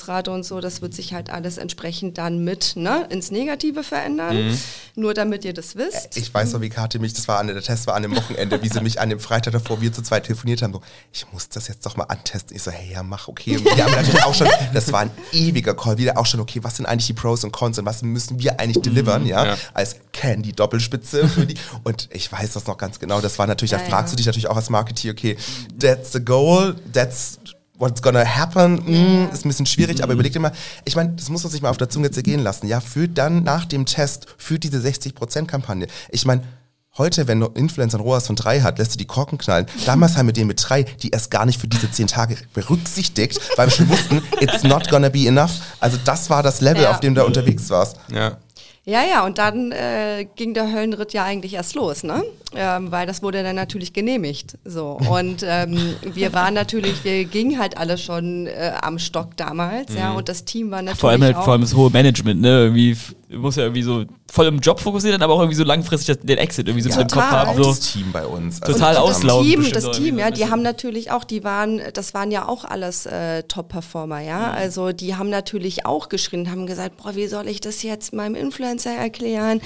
Wiederkaufsrate 0.04 0.30
und 0.30 0.44
so, 0.44 0.60
das 0.60 0.82
wird 0.82 0.94
sich 0.94 1.12
halt 1.12 1.30
alles 1.30 1.58
entsprechend 1.58 2.18
dann 2.18 2.44
mit 2.44 2.76
ne, 2.76 3.06
ins 3.10 3.30
Negative 3.30 3.82
verändern. 3.82 4.48
Mhm. 4.48 4.58
Nur 4.96 5.14
damit 5.14 5.44
ihr 5.44 5.52
das 5.52 5.76
wisst. 5.76 6.16
Ich 6.16 6.32
weiß 6.32 6.52
noch, 6.52 6.60
wie 6.60 6.68
Kathi 6.68 6.98
mich 6.98 7.12
das 7.14 7.26
war 7.26 7.38
an 7.38 7.48
der 7.48 7.60
Test 7.62 7.86
war 7.86 7.94
an 7.94 8.02
dem 8.02 8.14
Wochenende, 8.16 8.62
wie 8.62 8.68
sie 8.68 8.80
mich 8.80 9.00
an 9.00 9.10
dem 9.10 9.18
Freitag 9.20 9.52
davor, 9.52 9.80
wir 9.80 9.92
zu 9.92 10.02
zweit 10.02 10.26
telefoniert 10.26 10.62
haben, 10.62 10.72
so, 10.72 10.82
ich 11.12 11.26
muss 11.32 11.48
das 11.48 11.68
jetzt 11.68 11.84
doch 11.84 11.96
mal 11.96 12.04
antesten. 12.04 12.56
Ich 12.56 12.62
so, 12.62 12.70
hey, 12.70 12.92
ja, 12.92 13.02
mach, 13.02 13.28
okay. 13.28 13.56
Und 13.56 13.64
wir 13.64 13.84
haben 13.84 13.92
natürlich 13.92 14.22
auch 14.22 14.34
schon, 14.34 14.48
das 14.72 14.92
war 14.92 15.00
ein 15.00 15.10
ewiger 15.32 15.74
Call, 15.74 15.98
wieder 15.98 16.16
auch 16.16 16.26
schon, 16.26 16.40
okay, 16.40 16.60
was 16.62 16.76
sind 16.76 16.86
eigentlich 16.86 17.06
die 17.06 17.12
Pros 17.12 17.44
und 17.44 17.52
Cons 17.52 17.78
und 17.78 17.86
was 17.86 18.02
müssen 18.02 18.38
wir 18.38 18.60
eigentlich 18.60 18.82
delivern, 18.82 19.26
ja, 19.26 19.46
ja. 19.46 19.56
als 19.72 19.96
Candy-Doppelspitze. 20.12 21.30
Und 21.82 22.08
ich 22.12 22.30
weiß 22.30 22.52
das 22.52 22.66
noch 22.66 22.78
ganz 22.78 22.98
genau, 22.98 23.20
das 23.20 23.38
war 23.38 23.46
natürlich, 23.46 23.72
ja, 23.72 23.78
da 23.78 23.84
fragst 23.84 24.08
ja. 24.08 24.10
du 24.12 24.16
dich 24.16 24.26
natürlich 24.26 24.48
auch 24.48 24.56
als 24.56 24.70
Marketeer, 24.70 25.12
okay, 25.12 25.36
that's 25.78 26.12
the 26.12 26.24
goal, 26.24 26.76
that's 26.92 27.38
what's 27.78 28.02
gonna 28.02 28.24
happen, 28.24 28.74
mm, 28.74 29.30
ist 29.32 29.44
ein 29.44 29.48
bisschen 29.48 29.66
schwierig, 29.66 30.02
aber 30.02 30.12
überleg 30.12 30.32
dir 30.32 30.40
mal, 30.40 30.52
ich 30.84 30.96
meine, 30.96 31.10
das 31.10 31.28
muss 31.28 31.42
man 31.42 31.52
sich 31.52 31.62
mal 31.62 31.70
auf 31.70 31.76
der 31.76 31.88
Zunge 31.88 32.10
zergehen 32.10 32.40
lassen, 32.42 32.66
ja, 32.66 32.80
für 32.80 33.08
dann 33.08 33.42
nach 33.42 33.64
dem 33.64 33.86
Test, 33.86 34.26
für 34.38 34.58
diese 34.58 34.78
60%-Kampagne. 34.78 35.86
Ich 36.10 36.24
meine, 36.24 36.42
Heute, 36.96 37.26
wenn 37.26 37.40
du 37.40 37.46
Influencer 37.46 37.98
ein 37.98 38.02
ROAS 38.02 38.28
von 38.28 38.36
drei 38.36 38.60
hat, 38.60 38.78
lässt 38.78 38.94
du 38.94 38.98
die 38.98 39.04
Korken 39.04 39.36
knallen. 39.36 39.66
Damals 39.84 40.16
haben 40.16 40.26
wir 40.26 40.32
den 40.32 40.46
mit 40.46 40.64
drei, 40.64 40.84
die 40.84 41.10
erst 41.10 41.28
gar 41.28 41.44
nicht 41.44 41.60
für 41.60 41.66
diese 41.66 41.90
zehn 41.90 42.06
Tage 42.06 42.36
berücksichtigt, 42.52 43.40
weil 43.56 43.66
wir 43.66 43.72
schon 43.72 43.88
wussten, 43.88 44.22
it's 44.38 44.62
not 44.62 44.88
gonna 44.88 45.08
be 45.08 45.26
enough. 45.26 45.50
Also 45.80 45.98
das 46.04 46.30
war 46.30 46.44
das 46.44 46.60
Level, 46.60 46.84
ja. 46.84 46.92
auf 46.92 47.00
dem 47.00 47.16
du 47.16 47.24
unterwegs 47.24 47.68
warst. 47.68 47.96
Ja. 48.12 48.36
Ja, 48.86 49.02
ja, 49.02 49.24
und 49.24 49.38
dann 49.38 49.72
äh, 49.72 50.26
ging 50.36 50.52
der 50.52 50.70
Höllenritt 50.70 51.14
ja 51.14 51.24
eigentlich 51.24 51.54
erst 51.54 51.74
los, 51.74 52.02
ne? 52.02 52.22
Ähm, 52.54 52.92
weil 52.92 53.06
das 53.06 53.22
wurde 53.22 53.42
dann 53.42 53.56
natürlich 53.56 53.94
genehmigt. 53.94 54.58
So. 54.64 54.98
Und 55.10 55.42
ähm, 55.44 55.96
wir 56.02 56.32
waren 56.34 56.54
natürlich, 56.54 57.02
wir 57.02 57.24
gingen 57.24 57.58
halt 57.58 57.78
alle 57.78 57.98
schon 57.98 58.46
äh, 58.46 58.72
am 58.80 58.98
Stock 58.98 59.36
damals, 59.36 59.90
mhm. 59.90 59.98
ja, 59.98 60.12
und 60.12 60.28
das 60.28 60.44
Team 60.44 60.70
war 60.70 60.82
natürlich. 60.82 61.00
Vor 61.00 61.10
allem 61.10 61.22
halt, 61.22 61.36
auch 61.36 61.44
vor 61.44 61.54
allem 61.54 61.62
das 61.62 61.74
hohe 61.74 61.90
Management, 61.90 62.40
ne? 62.40 62.64
Irgendwie 62.64 62.96
muss 63.36 63.56
ja 63.56 63.64
irgendwie 63.64 63.82
so 63.82 64.04
voll 64.30 64.46
im 64.46 64.58
Job 64.58 64.80
fokussieren, 64.80 65.22
aber 65.22 65.34
auch 65.34 65.40
irgendwie 65.40 65.56
so 65.56 65.64
langfristig 65.64 66.20
den 66.22 66.38
Exit 66.38 66.66
irgendwie 66.66 66.82
so 66.82 66.90
ja, 66.90 67.00
im 67.00 67.08
Kopf 67.08 67.22
haben. 67.22 67.56
So 67.56 67.70
das 67.70 67.80
Team 67.80 68.12
bei 68.12 68.26
uns. 68.26 68.60
Also 68.60 68.74
total 68.74 68.96
auslaufen. 68.96 69.50
Das 69.50 69.62
Team, 69.62 69.72
das 69.72 69.96
Team, 69.96 70.18
ja, 70.18 70.30
die 70.30 70.50
haben 70.50 70.62
natürlich 70.62 71.10
auch, 71.10 71.24
die 71.24 71.44
waren, 71.44 71.80
das 71.92 72.14
waren 72.14 72.30
ja 72.30 72.48
auch 72.48 72.64
alles 72.64 73.06
äh, 73.06 73.42
Top-Performer, 73.44 74.20
ja. 74.20 74.38
Mhm. 74.38 74.54
Also 74.54 74.92
die 74.92 75.14
haben 75.14 75.30
natürlich 75.30 75.86
auch 75.86 76.08
geschrien, 76.08 76.50
haben 76.50 76.66
gesagt, 76.66 76.96
boah, 76.96 77.14
wie 77.14 77.26
soll 77.26 77.48
ich 77.48 77.60
das 77.60 77.82
jetzt 77.82 78.12
meinem 78.12 78.34
Influencer 78.34 78.73
erklären? 78.90 79.60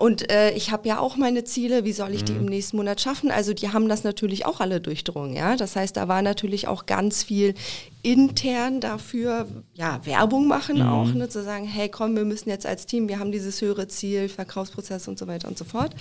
Und 0.00 0.32
äh, 0.32 0.52
ich 0.52 0.70
habe 0.70 0.88
ja 0.88 0.98
auch 0.98 1.18
meine 1.18 1.44
Ziele, 1.44 1.84
wie 1.84 1.92
soll 1.92 2.14
ich 2.14 2.24
die 2.24 2.32
mhm. 2.32 2.40
im 2.40 2.46
nächsten 2.46 2.78
Monat 2.78 3.02
schaffen? 3.02 3.30
Also 3.30 3.52
die 3.52 3.68
haben 3.68 3.86
das 3.86 4.02
natürlich 4.02 4.46
auch 4.46 4.60
alle 4.60 4.80
durchdrungen, 4.80 5.36
ja. 5.36 5.56
Das 5.56 5.76
heißt, 5.76 5.94
da 5.94 6.08
war 6.08 6.22
natürlich 6.22 6.68
auch 6.68 6.86
ganz 6.86 7.22
viel 7.22 7.54
intern 8.02 8.80
dafür 8.80 9.46
ja, 9.74 10.00
Werbung 10.04 10.46
machen 10.46 10.78
mhm. 10.78 10.88
auch, 10.88 11.12
ne, 11.12 11.28
zu 11.28 11.44
sagen, 11.44 11.66
hey 11.66 11.90
komm, 11.90 12.16
wir 12.16 12.24
müssen 12.24 12.48
jetzt 12.48 12.64
als 12.64 12.86
Team, 12.86 13.08
wir 13.08 13.18
haben 13.18 13.30
dieses 13.30 13.60
höhere 13.60 13.88
Ziel, 13.88 14.30
Verkaufsprozess 14.30 15.06
und 15.06 15.18
so 15.18 15.26
weiter 15.26 15.48
und 15.48 15.58
so 15.58 15.66
fort. 15.66 15.94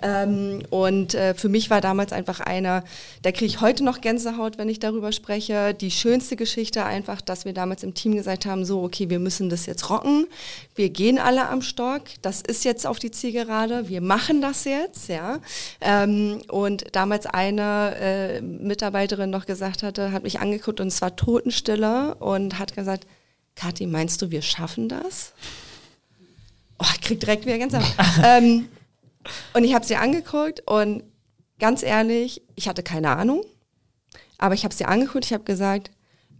Ähm, 0.00 0.62
und 0.70 1.14
äh, 1.14 1.34
für 1.34 1.48
mich 1.48 1.68
war 1.68 1.80
damals 1.80 2.12
einfach 2.12 2.38
einer, 2.38 2.84
da 3.22 3.32
kriege 3.32 3.46
ich 3.46 3.60
heute 3.60 3.82
noch 3.82 4.00
Gänsehaut, 4.00 4.58
wenn 4.58 4.68
ich 4.68 4.78
darüber 4.78 5.10
spreche, 5.10 5.74
die 5.74 5.90
schönste 5.90 6.36
Geschichte 6.36 6.84
einfach, 6.84 7.20
dass 7.20 7.44
wir 7.44 7.52
damals 7.52 7.82
im 7.82 7.94
Team 7.94 8.14
gesagt 8.14 8.46
haben, 8.46 8.64
so, 8.64 8.84
okay, 8.84 9.10
wir 9.10 9.18
müssen 9.18 9.50
das 9.50 9.66
jetzt 9.66 9.90
rocken, 9.90 10.28
wir 10.76 10.90
gehen 10.90 11.18
alle 11.18 11.48
am 11.48 11.62
Stock, 11.62 12.02
das 12.22 12.42
ist 12.42 12.64
jetzt 12.64 12.86
auf 12.86 13.00
die 13.00 13.10
Zielgerade, 13.10 13.39
wir 13.48 14.00
machen 14.00 14.40
das 14.40 14.64
jetzt, 14.64 15.08
ja. 15.08 15.38
Ähm, 15.80 16.42
und 16.48 16.84
damals 16.92 17.26
eine 17.26 17.96
äh, 17.96 18.40
Mitarbeiterin 18.40 19.30
noch 19.30 19.46
gesagt 19.46 19.82
hatte, 19.82 20.12
hat 20.12 20.22
mich 20.22 20.40
angeguckt 20.40 20.80
und 20.80 20.88
es 20.88 21.00
war 21.02 21.16
tot 21.16 21.40
Totenstille 21.40 22.14
und 22.16 22.58
hat 22.58 22.74
gesagt, 22.74 23.06
Kathi, 23.54 23.86
meinst 23.86 24.20
du, 24.22 24.30
wir 24.30 24.42
schaffen 24.42 24.88
das? 24.88 25.32
Oh, 26.78 26.86
ich 26.94 27.00
krieg 27.00 27.20
direkt 27.20 27.46
wieder 27.46 27.58
ganz 27.58 27.74
ähm, 28.24 28.68
Und 29.54 29.64
ich 29.64 29.74
habe 29.74 29.84
sie 29.84 29.96
angeguckt 29.96 30.62
und 30.66 31.02
ganz 31.58 31.82
ehrlich, 31.82 32.42
ich 32.56 32.68
hatte 32.68 32.82
keine 32.82 33.16
Ahnung, 33.16 33.44
aber 34.38 34.54
ich 34.54 34.64
habe 34.64 34.74
sie 34.74 34.86
angeguckt, 34.86 35.24
ich 35.24 35.32
habe 35.32 35.44
gesagt, 35.44 35.90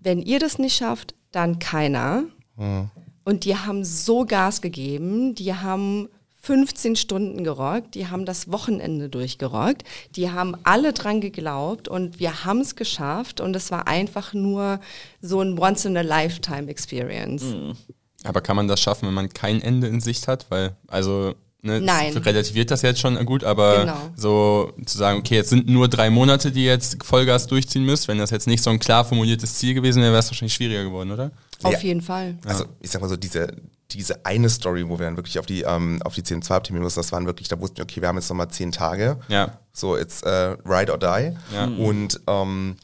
wenn 0.00 0.20
ihr 0.20 0.38
das 0.38 0.58
nicht 0.58 0.76
schafft, 0.76 1.14
dann 1.30 1.58
keiner. 1.58 2.24
Mhm. 2.56 2.90
Und 3.24 3.44
die 3.44 3.56
haben 3.56 3.84
so 3.84 4.24
Gas 4.24 4.60
gegeben, 4.62 5.34
die 5.34 5.54
haben 5.54 6.08
15 6.42 6.96
Stunden 6.96 7.44
gerockt, 7.44 7.94
die 7.94 8.08
haben 8.08 8.24
das 8.24 8.50
Wochenende 8.50 9.08
durchgerockt, 9.08 9.84
die 10.16 10.30
haben 10.30 10.56
alle 10.62 10.92
dran 10.92 11.20
geglaubt 11.20 11.86
und 11.86 12.18
wir 12.18 12.44
haben 12.44 12.60
es 12.60 12.76
geschafft 12.76 13.40
und 13.40 13.54
es 13.54 13.70
war 13.70 13.86
einfach 13.86 14.32
nur 14.32 14.80
so 15.20 15.40
ein 15.40 15.58
Once-in-a-Lifetime-Experience. 15.58 17.42
Mhm. 17.42 17.76
Aber 18.24 18.40
kann 18.40 18.56
man 18.56 18.68
das 18.68 18.80
schaffen, 18.80 19.06
wenn 19.06 19.14
man 19.14 19.28
kein 19.28 19.60
Ende 19.60 19.86
in 19.86 20.00
Sicht 20.00 20.28
hat? 20.28 20.46
Weil, 20.50 20.76
also, 20.88 21.34
ne, 21.62 21.80
Nein. 21.80 22.16
relativiert 22.16 22.70
das 22.70 22.82
jetzt 22.82 23.00
schon 23.00 23.22
gut, 23.26 23.44
aber 23.44 23.80
genau. 23.80 23.96
so 24.16 24.72
zu 24.84 24.96
sagen, 24.96 25.18
okay, 25.18 25.36
jetzt 25.36 25.50
sind 25.50 25.68
nur 25.68 25.88
drei 25.88 26.10
Monate, 26.10 26.52
die 26.52 26.64
jetzt 26.64 27.04
Vollgas 27.04 27.46
durchziehen 27.46 27.84
müsst, 27.84 28.08
wenn 28.08 28.18
das 28.18 28.30
jetzt 28.30 28.46
nicht 28.46 28.62
so 28.62 28.70
ein 28.70 28.78
klar 28.78 29.04
formuliertes 29.04 29.54
Ziel 29.54 29.74
gewesen 29.74 30.02
wäre, 30.02 30.12
wäre 30.12 30.20
es 30.20 30.30
wahrscheinlich 30.30 30.54
schwieriger 30.54 30.84
geworden, 30.84 31.10
oder? 31.10 31.30
Auf 31.62 31.72
ja. 31.74 31.78
jeden 31.80 32.02
Fall. 32.02 32.38
Also 32.44 32.64
ich 32.80 32.90
sag 32.90 33.00
mal 33.00 33.08
so, 33.08 33.16
diese, 33.16 33.48
diese 33.90 34.24
eine 34.24 34.48
Story, 34.48 34.88
wo 34.88 34.98
wir 34.98 35.06
dann 35.06 35.16
wirklich 35.16 35.38
auf 35.38 35.46
die, 35.46 35.62
ähm, 35.62 36.00
auf 36.04 36.14
die 36.14 36.22
10 36.22 36.42
2 36.42 36.56
optimieren 36.56 36.84
mussten, 36.84 37.00
das 37.00 37.12
waren 37.12 37.26
wirklich, 37.26 37.48
da 37.48 37.60
wussten 37.60 37.78
wir, 37.78 37.84
okay, 37.84 38.00
wir 38.00 38.08
haben 38.08 38.16
jetzt 38.16 38.28
nochmal 38.28 38.48
10 38.48 38.72
Tage. 38.72 39.18
Ja. 39.28 39.58
So, 39.72 39.96
it's 39.96 40.22
uh, 40.22 40.56
ride 40.64 40.90
or 40.90 40.98
die. 40.98 41.36
Ja. 41.54 41.64
Und 41.64 42.20
ähm, 42.26 42.76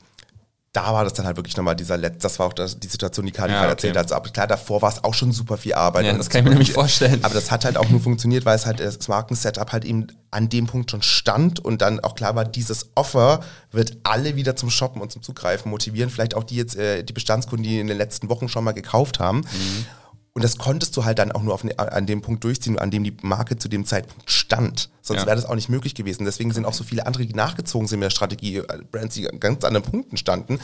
da 0.77 0.93
war 0.93 1.05
das 1.05 1.15
dann 1.15 1.25
halt 1.25 1.39
wirklich 1.39 1.57
nochmal 1.57 1.75
dieser 1.75 1.97
letzte, 1.97 2.19
das 2.21 2.39
war 2.39 2.47
auch 2.47 2.53
das, 2.53 2.79
die 2.79 2.87
Situation, 2.87 3.25
die 3.25 3.33
Kali 3.33 3.51
ja, 3.51 3.61
okay. 3.61 3.71
erzählt 3.71 3.97
hat. 3.97 4.13
Also, 4.13 4.31
klar, 4.31 4.47
davor 4.47 4.83
war 4.83 4.91
es 4.93 5.03
auch 5.03 5.15
schon 5.15 5.33
super 5.33 5.57
viel 5.57 5.73
Arbeit. 5.73 6.05
Ja, 6.05 6.13
das 6.13 6.29
kann 6.29 6.41
ich 6.41 6.45
mir 6.45 6.51
nämlich 6.51 6.73
vorstellen. 6.73 7.25
Aber 7.25 7.33
das 7.33 7.51
hat 7.51 7.65
halt 7.65 7.79
auch 7.79 7.89
nur 7.89 8.01
funktioniert, 8.01 8.45
weil 8.45 8.57
es 8.57 8.67
halt 8.67 8.81
das 8.81 9.09
Markensetup 9.09 9.73
halt 9.73 9.87
eben 9.87 10.09
an 10.31 10.51
dem 10.51 10.67
Punkt 10.67 10.91
schon 10.91 11.01
stand 11.01 11.65
und 11.65 11.81
dann 11.81 12.01
auch 12.01 12.15
klar 12.15 12.35
war, 12.35 12.45
dieses 12.45 12.91
Offer 12.95 13.41
wird 13.73 13.97
alle 14.03 14.37
wieder 14.37 14.55
zum 14.55 14.69
Shoppen 14.69 15.01
und 15.01 15.11
zum 15.11 15.23
Zugreifen 15.23 15.71
motivieren. 15.71 16.11
Vielleicht 16.11 16.35
auch 16.35 16.45
die 16.45 16.57
jetzt, 16.57 16.77
äh, 16.77 17.03
die 17.03 17.15
Bestandskunden, 17.15 17.65
die 17.65 17.81
in 17.81 17.87
den 17.87 17.97
letzten 17.97 18.29
Wochen 18.29 18.51
schon 18.51 18.63
mal 18.63 18.73
gekauft 18.73 19.19
haben. 19.19 19.39
Mhm. 19.39 19.87
Und 20.35 20.45
das 20.45 20.59
konntest 20.59 20.95
du 20.99 21.07
halt 21.07 21.19
dann 21.19 21.33
auch 21.33 21.43
nur 21.43 21.55
auf, 21.55 21.65
ne, 21.65 21.79
an 21.79 22.05
dem 22.05 22.21
Punkt 22.21 22.45
durchziehen, 22.45 22.79
an 22.79 22.91
dem 22.91 23.03
die 23.03 23.17
Marke 23.23 23.57
zu 23.57 23.71
dem 23.71 23.87
Zeitpunkt 23.87 24.31
stand. 24.31 24.91
Sonst 25.07 25.21
ja. 25.21 25.27
wäre 25.27 25.37
das 25.37 25.45
auch 25.45 25.55
nicht 25.55 25.69
möglich 25.69 25.95
gewesen. 25.95 26.25
Deswegen 26.25 26.53
sind 26.53 26.65
auch 26.65 26.73
so 26.73 26.83
viele 26.83 27.07
andere, 27.07 27.25
die 27.25 27.33
nachgezogen 27.33 27.87
sind 27.87 28.01
mit 28.01 28.07
der 28.07 28.11
Strategie, 28.11 28.57
äh, 28.57 28.65
Brands, 28.91 29.15
die 29.15 29.31
an 29.31 29.39
ganz 29.39 29.63
anderen 29.63 29.89
Punkten 29.89 30.17
standen, 30.17 30.59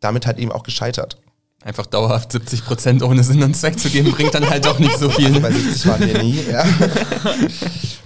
damit 0.00 0.26
halt 0.26 0.38
eben 0.38 0.50
auch 0.50 0.62
gescheitert. 0.62 1.18
Einfach 1.62 1.86
dauerhaft 1.86 2.32
70 2.32 2.64
Prozent 2.64 3.02
ohne 3.02 3.22
Sinn 3.22 3.42
und 3.42 3.54
Zweck 3.54 3.78
zu 3.78 3.90
geben, 3.90 4.10
bringt 4.12 4.34
dann 4.34 4.48
halt 4.48 4.66
auch 4.66 4.78
nicht 4.78 4.98
so 4.98 5.10
viel. 5.10 5.38
Bei 5.40 5.52
70 5.52 5.86
waren 5.86 6.06
wir 6.06 6.22
nie, 6.22 6.42
ja. 6.50 6.64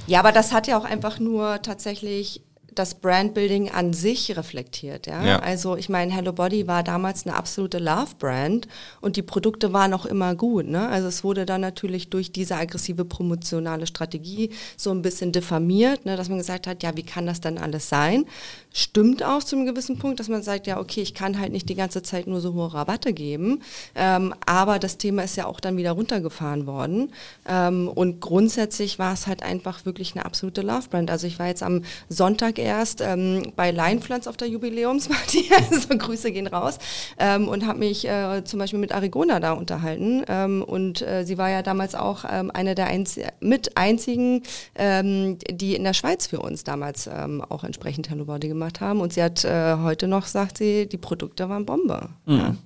ja, 0.08 0.18
aber 0.18 0.32
das 0.32 0.52
hat 0.52 0.66
ja 0.66 0.76
auch 0.76 0.84
einfach 0.84 1.20
nur 1.20 1.62
tatsächlich 1.62 2.42
das 2.78 2.94
Brandbuilding 2.94 3.70
an 3.70 3.92
sich 3.92 4.36
reflektiert. 4.36 5.06
Ja? 5.06 5.24
ja. 5.24 5.38
Also 5.38 5.76
ich 5.76 5.88
meine, 5.88 6.12
Hello 6.12 6.32
Body 6.32 6.66
war 6.66 6.82
damals 6.82 7.26
eine 7.26 7.34
absolute 7.34 7.78
Love-Brand 7.78 8.68
und 9.00 9.16
die 9.16 9.22
Produkte 9.22 9.72
waren 9.72 9.94
auch 9.94 10.06
immer 10.06 10.34
gut. 10.34 10.66
Ne? 10.66 10.88
Also 10.88 11.08
es 11.08 11.24
wurde 11.24 11.46
dann 11.46 11.60
natürlich 11.60 12.10
durch 12.10 12.32
diese 12.32 12.56
aggressive 12.56 13.04
promotionale 13.04 13.86
Strategie 13.86 14.50
so 14.76 14.90
ein 14.90 15.02
bisschen 15.02 15.32
diffamiert, 15.32 16.04
ne? 16.04 16.16
dass 16.16 16.28
man 16.28 16.38
gesagt 16.38 16.66
hat, 16.66 16.82
ja, 16.82 16.96
wie 16.96 17.02
kann 17.02 17.26
das 17.26 17.40
denn 17.40 17.58
alles 17.58 17.88
sein? 17.88 18.26
Stimmt 18.72 19.22
auch 19.22 19.42
zu 19.42 19.56
einem 19.56 19.66
gewissen 19.66 19.98
Punkt, 19.98 20.20
dass 20.20 20.28
man 20.28 20.42
sagt, 20.42 20.66
ja, 20.66 20.78
okay, 20.78 21.00
ich 21.00 21.14
kann 21.14 21.40
halt 21.40 21.52
nicht 21.52 21.68
die 21.68 21.74
ganze 21.74 22.02
Zeit 22.02 22.26
nur 22.26 22.40
so 22.40 22.52
hohe 22.52 22.74
Rabatte 22.74 23.14
geben, 23.14 23.62
ähm, 23.94 24.34
aber 24.44 24.78
das 24.78 24.98
Thema 24.98 25.22
ist 25.22 25.36
ja 25.36 25.46
auch 25.46 25.60
dann 25.60 25.78
wieder 25.78 25.92
runtergefahren 25.92 26.66
worden 26.66 27.12
ähm, 27.48 27.88
und 27.88 28.20
grundsätzlich 28.20 28.98
war 28.98 29.14
es 29.14 29.26
halt 29.26 29.42
einfach 29.42 29.86
wirklich 29.86 30.14
eine 30.14 30.26
absolute 30.26 30.60
Love-Brand. 30.60 31.10
Also 31.10 31.26
ich 31.26 31.38
war 31.38 31.46
jetzt 31.46 31.62
am 31.62 31.82
Sonntag 32.08 32.58
erst 32.66 33.00
ähm, 33.00 33.52
bei 33.56 33.70
Leinpflanz 33.70 34.26
auf 34.26 34.36
der 34.36 34.48
Jubiläumsparty, 34.48 35.50
also 35.70 35.88
Grüße 35.96 36.32
gehen 36.32 36.46
raus, 36.46 36.78
ähm, 37.18 37.48
und 37.48 37.66
habe 37.66 37.78
mich 37.78 38.06
äh, 38.06 38.44
zum 38.44 38.58
Beispiel 38.58 38.78
mit 38.78 38.92
Arigona 38.92 39.40
da 39.40 39.52
unterhalten. 39.52 40.24
Ähm, 40.28 40.62
und 40.62 41.02
äh, 41.02 41.24
sie 41.24 41.38
war 41.38 41.48
ja 41.48 41.62
damals 41.62 41.94
auch 41.94 42.24
ähm, 42.30 42.50
eine 42.52 42.74
der 42.74 42.86
einz 42.86 43.18
mit 43.40 43.76
einzigen, 43.76 44.42
ähm, 44.74 45.38
die 45.50 45.74
in 45.74 45.84
der 45.84 45.94
Schweiz 45.94 46.26
für 46.26 46.40
uns 46.40 46.64
damals 46.64 47.06
ähm, 47.06 47.42
auch 47.42 47.64
entsprechend 47.64 48.10
Hello 48.10 48.24
Body 48.24 48.48
gemacht 48.48 48.80
haben. 48.80 49.00
Und 49.00 49.12
sie 49.12 49.22
hat 49.22 49.44
äh, 49.44 49.76
heute 49.82 50.08
noch, 50.08 50.26
sagt 50.26 50.58
sie, 50.58 50.86
die 50.86 50.98
Produkte 50.98 51.48
waren 51.48 51.64
Bombe. 51.64 52.08
Mhm. 52.26 52.36
Ja. 52.36 52.56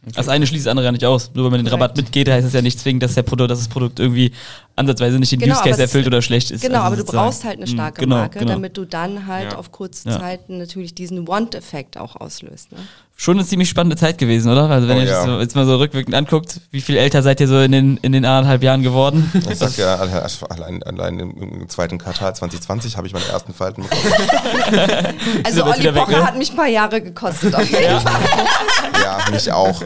Okay. 0.00 0.12
Das 0.14 0.28
eine 0.28 0.46
schließt 0.46 0.66
das 0.66 0.70
andere 0.70 0.86
ja 0.86 0.92
nicht 0.92 1.04
aus. 1.04 1.32
Nur 1.34 1.44
wenn 1.44 1.50
man 1.50 1.64
den 1.64 1.72
Rabatt 1.72 1.96
mitgeht, 1.96 2.28
heißt 2.28 2.46
es 2.46 2.52
ja 2.52 2.62
nicht 2.62 2.78
zwingend, 2.78 3.02
dass, 3.02 3.14
der 3.14 3.24
Produkt, 3.24 3.50
dass 3.50 3.58
das 3.58 3.68
Produkt 3.68 3.98
irgendwie 3.98 4.30
ansatzweise 4.76 5.18
nicht 5.18 5.32
den 5.32 5.40
genau, 5.40 5.56
Use 5.56 5.64
Case 5.64 5.82
erfüllt 5.82 6.06
oder 6.06 6.22
schlecht 6.22 6.52
ist. 6.52 6.62
Genau, 6.62 6.82
also 6.82 6.86
aber 6.86 6.96
du 6.96 7.04
brauchst 7.04 7.44
halt 7.44 7.56
eine 7.56 7.66
mhm, 7.66 7.74
starke 7.74 8.00
genau, 8.02 8.16
Marke, 8.16 8.38
genau. 8.38 8.52
damit 8.52 8.76
du 8.76 8.84
dann 8.84 9.26
halt 9.26 9.52
ja. 9.52 9.58
auf 9.58 9.72
kurze 9.72 10.08
ja. 10.08 10.18
Zeit 10.18 10.48
natürlich 10.48 10.94
diesen 10.94 11.26
Want-Effekt 11.26 11.98
auch 11.98 12.14
auslöst. 12.14 12.70
Ne? 12.70 12.78
Schon 13.20 13.36
eine 13.36 13.44
ziemlich 13.44 13.68
spannende 13.68 13.96
Zeit 13.96 14.16
gewesen, 14.16 14.48
oder? 14.48 14.70
Also 14.70 14.86
wenn 14.86 14.98
oh, 14.98 15.00
ihr 15.00 15.06
ja. 15.06 15.16
das 15.16 15.24
so, 15.24 15.40
jetzt 15.40 15.56
mal 15.56 15.66
so 15.66 15.76
rückwirkend 15.78 16.14
anguckt, 16.14 16.60
wie 16.70 16.80
viel 16.80 16.96
älter 16.96 17.20
seid 17.20 17.40
ihr 17.40 17.48
so 17.48 17.58
in 17.58 17.72
den, 17.72 17.96
in 17.96 18.12
den 18.12 18.24
anderthalb 18.24 18.62
Jahren 18.62 18.84
geworden? 18.84 19.28
Ich 19.50 19.58
sag 19.58 19.76
ja, 19.76 19.96
allein, 19.96 20.82
allein 20.84 21.18
im 21.18 21.68
zweiten 21.68 21.98
Quartal 21.98 22.36
2020 22.36 22.96
habe 22.96 23.08
ich 23.08 23.12
meine 23.14 23.24
ersten 23.26 23.54
Falten 23.54 23.82
bekommen. 23.82 24.02
also 25.42 25.64
Olli 25.64 25.90
Pocher 25.90 26.18
ne? 26.18 26.26
hat 26.26 26.38
mich 26.38 26.50
ein 26.50 26.56
paar 26.56 26.68
Jahre 26.68 27.00
gekostet 27.00 27.54
auf 27.54 27.68
jeden 27.68 27.82
ja. 27.82 27.98
Fall. 27.98 28.20
Ja, 29.02 29.30
mich 29.30 29.50
auch. 29.52 29.80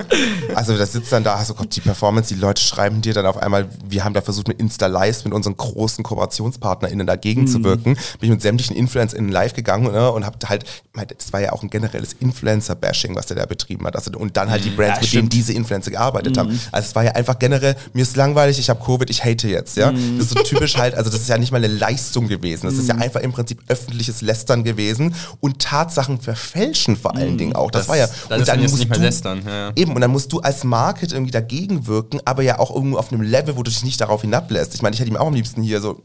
Also 0.55 0.77
das 0.77 0.92
sitzt 0.92 1.12
dann 1.12 1.23
da, 1.23 1.38
hast 1.38 1.51
du 1.51 1.55
Gott, 1.55 1.75
die 1.77 1.81
Performance, 1.81 2.35
die 2.35 2.40
Leute 2.40 2.62
schreiben 2.62 3.03
dir 3.03 3.12
dann 3.12 3.27
auf 3.27 3.37
einmal, 3.37 3.68
wir 3.85 4.05
haben 4.05 4.14
da 4.14 4.23
versucht 4.23 4.49
mit 4.49 4.59
Insta 4.59 4.87
Live 4.87 5.25
mit 5.25 5.35
unseren 5.35 5.57
großen 5.57 6.03
KooperationspartnerInnen 6.03 7.07
dagegen 7.07 7.42
mhm. 7.42 7.47
zu 7.47 7.62
wirken. 7.62 7.95
Bin 7.95 8.23
ich 8.23 8.31
mit 8.31 8.42
sämtlichen 8.42 8.75
InfluencerInnen 8.75 9.31
live 9.31 9.53
gegangen 9.53 9.92
ne, 9.92 10.11
und 10.11 10.25
hab 10.25 10.37
halt, 10.49 10.64
das 10.95 11.33
war 11.33 11.40
ja 11.40 11.53
auch 11.53 11.62
ein 11.62 11.71
generelles 11.71 12.14
Influencer-Bashing, 12.14 13.14
was 13.22 13.26
der 13.26 13.37
da 13.37 13.46
betrieben 13.46 13.87
hat. 13.87 13.94
Also, 13.96 14.11
und 14.18 14.37
dann 14.37 14.50
halt 14.50 14.64
die 14.64 14.70
mhm. 14.70 14.76
Brands, 14.76 14.96
ja, 14.96 15.02
mit 15.02 15.12
denen 15.12 15.28
diese 15.28 15.52
Influencer 15.52 15.90
gearbeitet 15.90 16.37
mhm. 16.37 16.40
haben. 16.40 16.61
Also 16.72 16.88
es 16.88 16.94
war 16.94 17.04
ja 17.04 17.12
einfach 17.12 17.38
generell, 17.38 17.76
mir 17.92 18.02
ist 18.02 18.16
langweilig, 18.16 18.58
ich 18.58 18.68
habe 18.68 18.85
Covid, 18.85 19.08
ich 19.11 19.24
hate 19.24 19.48
jetzt. 19.48 19.76
Ja? 19.76 19.92
Mhm. 19.92 20.18
Das 20.18 20.26
ist 20.26 20.37
so 20.37 20.42
typisch 20.42 20.76
halt, 20.76 20.94
also 20.94 21.11
das 21.11 21.20
ist 21.20 21.28
ja 21.28 21.38
nicht 21.38 21.52
mal 21.52 21.58
eine 21.58 21.68
Leistung 21.68 22.28
gewesen. 22.28 22.66
Das 22.66 22.74
ist 22.74 22.88
ja 22.88 22.94
mhm. 22.94 23.02
einfach 23.02 23.20
im 23.20 23.32
Prinzip 23.32 23.61
öffentliches 23.68 24.22
Lästern 24.22 24.64
gewesen 24.64 25.14
und 25.40 25.61
Tatsachen 25.61 26.20
verfälschen 26.20 26.96
vor 26.96 27.16
allen 27.16 27.35
mhm. 27.35 27.38
Dingen 27.38 27.56
auch. 27.56 27.70
Das, 27.70 27.82
das 27.82 27.88
war 27.88 27.96
ja. 27.96 28.08
Das 28.28 28.40
und 28.40 28.48
dann 28.48 28.61
musst 28.61 28.78
nicht 28.78 28.88
mehr 28.88 28.98
du, 28.98 29.04
lästern. 29.04 29.42
Ja. 29.46 29.72
Eben, 29.76 29.94
und 29.94 30.00
dann 30.00 30.11
musst 30.11 30.32
du 30.32 30.40
als 30.40 30.64
Market 30.64 31.12
irgendwie 31.12 31.32
dagegen 31.32 31.87
wirken, 31.87 32.20
aber 32.24 32.42
ja 32.42 32.58
auch 32.58 32.74
irgendwo 32.74 32.98
auf 32.98 33.12
einem 33.12 33.22
Level, 33.22 33.56
wo 33.56 33.62
du 33.62 33.70
dich 33.70 33.85
nicht 33.85 34.00
darauf 34.00 34.22
hinablässt. 34.22 34.74
Ich 34.74 34.82
meine, 34.82 34.94
ich 34.94 35.00
hätte 35.00 35.11
ihm 35.11 35.16
auch 35.16 35.28
am 35.28 35.35
liebsten 35.35 35.62
hier 35.62 35.80
so 35.80 36.02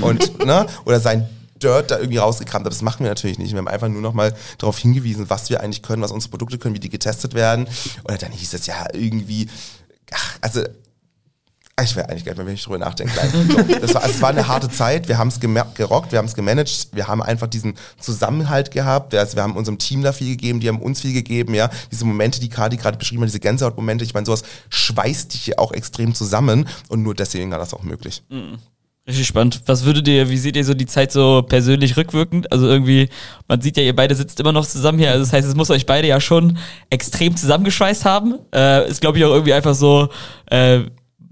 und, 0.00 0.44
ne, 0.44 0.66
oder 0.84 1.00
sein 1.00 1.28
Dirt 1.62 1.90
da 1.90 1.98
irgendwie 1.98 2.18
rausgekramt. 2.18 2.64
Aber 2.64 2.70
das 2.70 2.82
machen 2.82 3.04
wir 3.04 3.10
natürlich 3.10 3.38
nicht. 3.38 3.52
Wir 3.52 3.58
haben 3.58 3.68
einfach 3.68 3.88
nur 3.88 4.02
noch 4.02 4.14
mal 4.14 4.34
darauf 4.58 4.78
hingewiesen, 4.78 5.30
was 5.30 5.50
wir 5.50 5.60
eigentlich 5.60 5.82
können, 5.82 6.02
was 6.02 6.12
unsere 6.12 6.30
Produkte 6.30 6.58
können, 6.58 6.74
wie 6.74 6.80
die 6.80 6.88
getestet 6.88 7.34
werden. 7.34 7.68
Oder 8.04 8.18
dann 8.18 8.32
hieß 8.32 8.54
es 8.54 8.66
ja 8.66 8.86
irgendwie, 8.92 9.48
ach, 10.12 10.38
also 10.40 10.62
ich 11.84 11.94
will 11.94 12.04
eigentlich 12.04 12.24
mehr, 12.24 12.36
wenn 12.38 12.48
ich 12.48 12.64
drüber 12.64 12.78
nachdenke. 12.78 13.12
Das 13.80 13.94
war, 13.94 14.04
es 14.04 14.22
war 14.22 14.30
eine 14.30 14.48
harte 14.48 14.70
Zeit. 14.70 15.08
Wir 15.08 15.18
haben 15.18 15.28
es 15.28 15.38
gerockt, 15.40 16.10
wir 16.10 16.18
haben 16.18 16.24
es 16.24 16.34
gemanagt. 16.34 16.88
Wir 16.92 17.06
haben 17.06 17.22
einfach 17.22 17.48
diesen 17.48 17.74
Zusammenhalt 18.00 18.70
gehabt. 18.70 19.14
Also 19.14 19.36
wir 19.36 19.42
haben 19.42 19.56
unserem 19.56 19.76
Team 19.78 20.02
da 20.02 20.12
viel 20.12 20.28
gegeben, 20.28 20.60
die 20.60 20.68
haben 20.68 20.80
uns 20.80 21.02
viel 21.02 21.12
gegeben. 21.12 21.52
Ja, 21.52 21.68
diese 21.92 22.06
Momente, 22.06 22.40
die 22.40 22.48
Kadi 22.48 22.78
gerade 22.78 22.96
beschrieben 22.96 23.22
hat, 23.22 23.28
diese 23.28 23.40
Gänsehautmomente. 23.40 24.04
Ich 24.04 24.14
meine, 24.14 24.24
sowas 24.24 24.42
schweißt 24.70 25.34
dich 25.34 25.42
hier 25.42 25.58
auch 25.58 25.72
extrem 25.72 26.14
zusammen. 26.14 26.66
Und 26.88 27.02
nur 27.02 27.14
deswegen 27.14 27.50
war 27.50 27.58
das 27.58 27.74
auch 27.74 27.82
möglich. 27.82 28.22
Mhm. 28.30 28.58
Richtig 29.08 29.28
spannend. 29.28 29.62
Was 29.66 29.84
würdet 29.84 30.08
ihr, 30.08 30.28
wie 30.30 30.36
seht 30.36 30.56
ihr 30.56 30.64
so 30.64 30.74
die 30.74 30.86
Zeit 30.86 31.12
so 31.12 31.42
persönlich 31.48 31.96
rückwirkend? 31.96 32.50
Also 32.50 32.66
irgendwie, 32.66 33.08
man 33.46 33.60
sieht 33.60 33.76
ja, 33.76 33.84
ihr 33.84 33.94
beide 33.94 34.16
sitzt 34.16 34.40
immer 34.40 34.50
noch 34.50 34.66
zusammen 34.66 34.98
hier. 34.98 35.10
Also 35.12 35.20
das 35.24 35.32
heißt, 35.32 35.46
es 35.46 35.54
muss 35.54 35.70
euch 35.70 35.86
beide 35.86 36.08
ja 36.08 36.20
schon 36.20 36.58
extrem 36.90 37.36
zusammengeschweißt 37.36 38.04
haben. 38.04 38.40
Äh, 38.52 38.88
ist, 38.90 39.00
glaube 39.00 39.18
ich, 39.18 39.24
auch 39.24 39.30
irgendwie 39.30 39.52
einfach 39.52 39.76
so, 39.76 40.08
äh, 40.50 40.80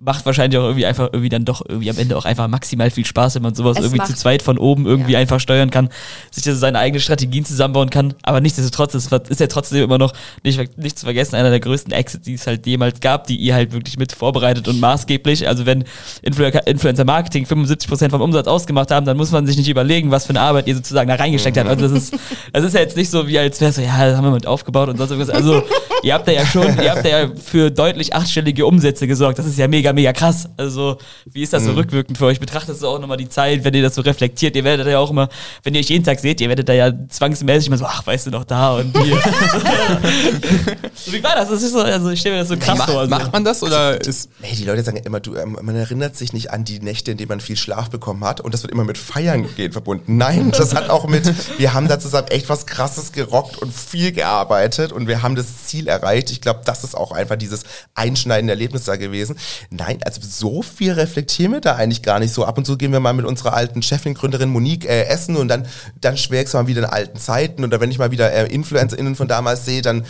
macht 0.05 0.27
wahrscheinlich 0.27 0.59
auch 0.59 0.65
irgendwie 0.65 0.85
einfach 0.85 1.09
irgendwie 1.13 1.31
dann 1.31 1.45
doch 1.45 1.63
irgendwie 1.67 1.89
am 1.89 1.99
Ende 1.99 2.17
auch 2.17 2.27
einfach 2.27 2.47
maximal 2.47 2.91
viel 2.91 3.07
Spaß, 3.07 3.37
wenn 3.37 3.43
man 3.43 3.55
sowas 3.55 3.79
es 3.79 3.85
irgendwie 3.85 4.05
zu 4.05 4.15
zweit 4.15 4.43
von 4.43 4.59
oben 4.59 4.87
irgendwie 4.87 5.13
ja. 5.13 5.19
einfach 5.19 5.41
steuern 5.41 5.71
kann, 5.71 5.89
sich 6.31 6.47
also 6.47 6.59
seine 6.59 6.79
eigenen 6.79 7.01
Strategien 7.01 7.45
zusammenbauen 7.45 7.89
kann. 7.89 8.15
Aber 8.23 8.41
nichtsdestotrotz, 8.41 8.95
es 8.95 9.07
ist 9.07 9.41
ja 9.41 9.47
trotzdem 9.47 9.83
immer 9.83 9.99
noch 9.99 10.13
nicht, 10.43 10.77
nicht 10.77 10.99
zu 10.99 11.07
vergessen, 11.07 11.37
einer 11.37 11.51
der 11.51 11.61
größten 11.61 11.93
Exits, 11.93 12.25
die 12.25 12.35
es 12.35 12.47
halt 12.47 12.67
jemals 12.67 13.01
gab, 13.01 13.27
die 13.27 13.37
ihr 13.37 13.55
halt 13.55 13.73
wirklich 13.73 13.97
mit 13.97 14.13
vorbereitet 14.13 14.69
und 14.69 14.79
maßgeblich. 14.79 15.49
Also 15.49 15.65
wenn 15.65 15.85
Influ 16.23 16.45
Influencer 16.45 17.05
Marketing 17.05 17.47
75% 17.47 18.11
vom 18.11 18.21
Umsatz 18.21 18.47
ausgemacht 18.47 18.91
haben, 18.91 19.07
dann 19.07 19.17
muss 19.17 19.31
man 19.31 19.47
sich 19.47 19.57
nicht 19.57 19.69
überlegen, 19.69 20.11
was 20.11 20.27
für 20.27 20.31
eine 20.31 20.43
Arbeit 20.43 20.69
ihr 20.69 20.75
sozusagen 20.75 21.09
da 21.09 21.15
reingesteckt 21.15 21.57
habt. 21.57 21.69
Also 21.69 21.89
das 21.89 21.93
ist, 21.93 22.19
das 22.53 22.65
ist 22.65 22.75
ja 22.75 22.81
jetzt 22.81 22.97
nicht 22.97 23.11
so, 23.11 23.27
wie 23.27 23.39
als 23.39 23.61
wäre 23.61 23.73
so, 23.73 23.81
ja, 23.81 24.07
das 24.07 24.17
haben 24.17 24.25
wir 24.25 24.33
mit 24.33 24.47
aufgebaut 24.47 24.91
und 24.91 24.99
sonst 24.99 25.13
irgendwas. 25.13 25.35
Also 25.35 25.63
ihr 26.03 26.13
habt 26.13 26.29
da 26.29 26.33
ja 26.33 26.45
schon, 26.45 26.67
ihr 26.83 26.91
habt 26.91 27.05
da 27.05 27.09
ja 27.09 27.29
für 27.43 27.71
deutlich 27.71 28.15
achtstellige 28.15 28.67
Umsätze 28.67 29.07
gesorgt. 29.07 29.39
Das 29.39 29.47
ist 29.47 29.59
ja 29.59 29.67
mega 29.67 29.94
mega 29.95 30.13
krass. 30.13 30.49
Also, 30.57 30.99
wie 31.25 31.43
ist 31.43 31.53
das 31.53 31.65
so 31.65 31.73
mhm. 31.73 31.79
rückwirkend 31.79 32.19
für 32.19 32.27
euch? 32.27 32.41
Betrachtet 32.41 32.79
so 32.79 32.89
auch 32.89 32.99
nochmal 32.99 33.17
die 33.17 33.29
Zeit, 33.29 33.65
wenn 33.65 33.75
ihr 33.75 33.83
das 33.83 33.95
so 33.95 34.03
reflektiert? 34.03 34.57
Ihr 34.57 34.65
werdet 34.65 34.87
ja 34.87 34.99
auch 34.99 35.11
immer, 35.11 35.29
wenn 35.63 35.75
ihr 35.75 35.81
euch 35.81 35.89
jeden 35.89 36.05
Tag 36.05 36.21
seht, 36.21 36.41
ihr 36.41 36.49
werdet 36.49 36.69
da 36.69 36.73
ja 36.73 36.93
zwangsmäßig 37.09 37.69
immer 37.69 37.79
so, 37.79 37.87
ach, 37.87 38.07
weißt 38.07 38.27
du 38.27 38.31
noch 38.31 38.45
da 38.45 38.77
und 38.77 38.97
hier. 38.99 39.17
so, 40.95 41.13
wie 41.13 41.23
war 41.23 41.37
das? 41.37 41.49
Das 41.49 41.63
ist 41.63 41.73
so, 41.73 41.81
also 41.81 42.11
ich 42.11 42.21
stelle 42.21 42.37
mir 42.37 42.41
das 42.43 42.49
so 42.49 42.57
krass 42.57 42.83
vor. 42.85 43.01
Also. 43.01 43.11
Macht 43.11 43.33
man 43.33 43.45
das 43.45 43.63
oder 43.63 44.01
ist. 44.01 44.29
Hey, 44.41 44.57
die 44.57 44.65
Leute 44.65 44.83
sagen 44.83 44.97
ja 44.97 45.05
immer, 45.05 45.21
du, 45.21 45.37
ähm, 45.37 45.59
man 45.61 45.77
erinnert 45.77 46.17
sich 46.17 46.33
nicht 46.33 46.51
an 46.51 46.65
die 46.65 46.81
Nächte, 46.81 47.13
in 47.13 47.17
denen 47.17 47.29
man 47.29 47.41
viel 47.41 47.57
Schlaf 47.57 47.91
bekommen 47.91 48.25
hat 48.25 48.41
und 48.41 48.55
das 48.55 48.63
wird 48.63 48.73
immer 48.73 48.85
mit 48.85 48.99
Feiern 48.99 49.47
gehen 49.57 49.73
verbunden. 49.73 50.17
Nein, 50.17 50.51
das 50.51 50.75
hat 50.75 50.91
auch 50.91 51.07
mit, 51.07 51.33
wir 51.59 51.75
haben 51.75 51.89
da 51.89 51.99
zusammen 51.99 52.29
echt 52.29 52.49
was 52.49 52.67
krasses 52.67 53.13
gerockt 53.13 53.59
und 53.59 53.73
viel 53.73 54.13
gearbeitet 54.13 54.93
und 54.93 55.07
wir 55.07 55.23
haben 55.23 55.35
das 55.35 55.67
Ziel 55.67 55.89
erreicht. 55.89 56.31
Ich 56.31 56.41
glaube, 56.41 56.61
das 56.65 56.85
ist 56.85 56.97
auch 56.97 57.13
einfach 57.13 57.37
dieses 57.37 57.63
einschneidende 57.95 58.53
Erlebnis 58.53 58.85
da 58.85 58.97
gewesen. 58.97 59.37
Nein, 59.71 59.84
also 60.05 60.21
so 60.23 60.63
viel 60.63 60.93
reflektieren 60.93 61.53
wir 61.53 61.61
da 61.61 61.77
eigentlich 61.77 62.03
gar 62.03 62.19
nicht 62.19 62.33
so. 62.33 62.45
Ab 62.45 62.59
und 62.59 62.67
zu 62.67 62.77
gehen 62.77 62.93
wir 62.93 63.01
mal 63.01 63.13
mit 63.13 63.25
unserer 63.25 63.55
alten 63.55 63.83
Chefin, 63.83 64.15
Gründerin 64.15 64.49
Monique 64.49 64.85
äh, 64.85 65.05
essen 65.05 65.37
und 65.37 65.49
dann, 65.49 65.67
dann 66.01 66.17
schwelgst 66.17 66.55
du 66.55 66.59
mal 66.59 66.67
wieder 66.67 66.83
in 66.83 66.89
alten 66.89 67.19
Zeiten. 67.19 67.65
Oder 67.65 67.81
wenn 67.81 67.91
ich 67.91 67.99
mal 67.99 68.11
wieder 68.11 68.33
äh, 68.33 68.47
InfluencerInnen 68.53 69.15
von 69.15 69.29
damals 69.29 69.65
sehe, 69.65 69.83
dann 69.83 70.05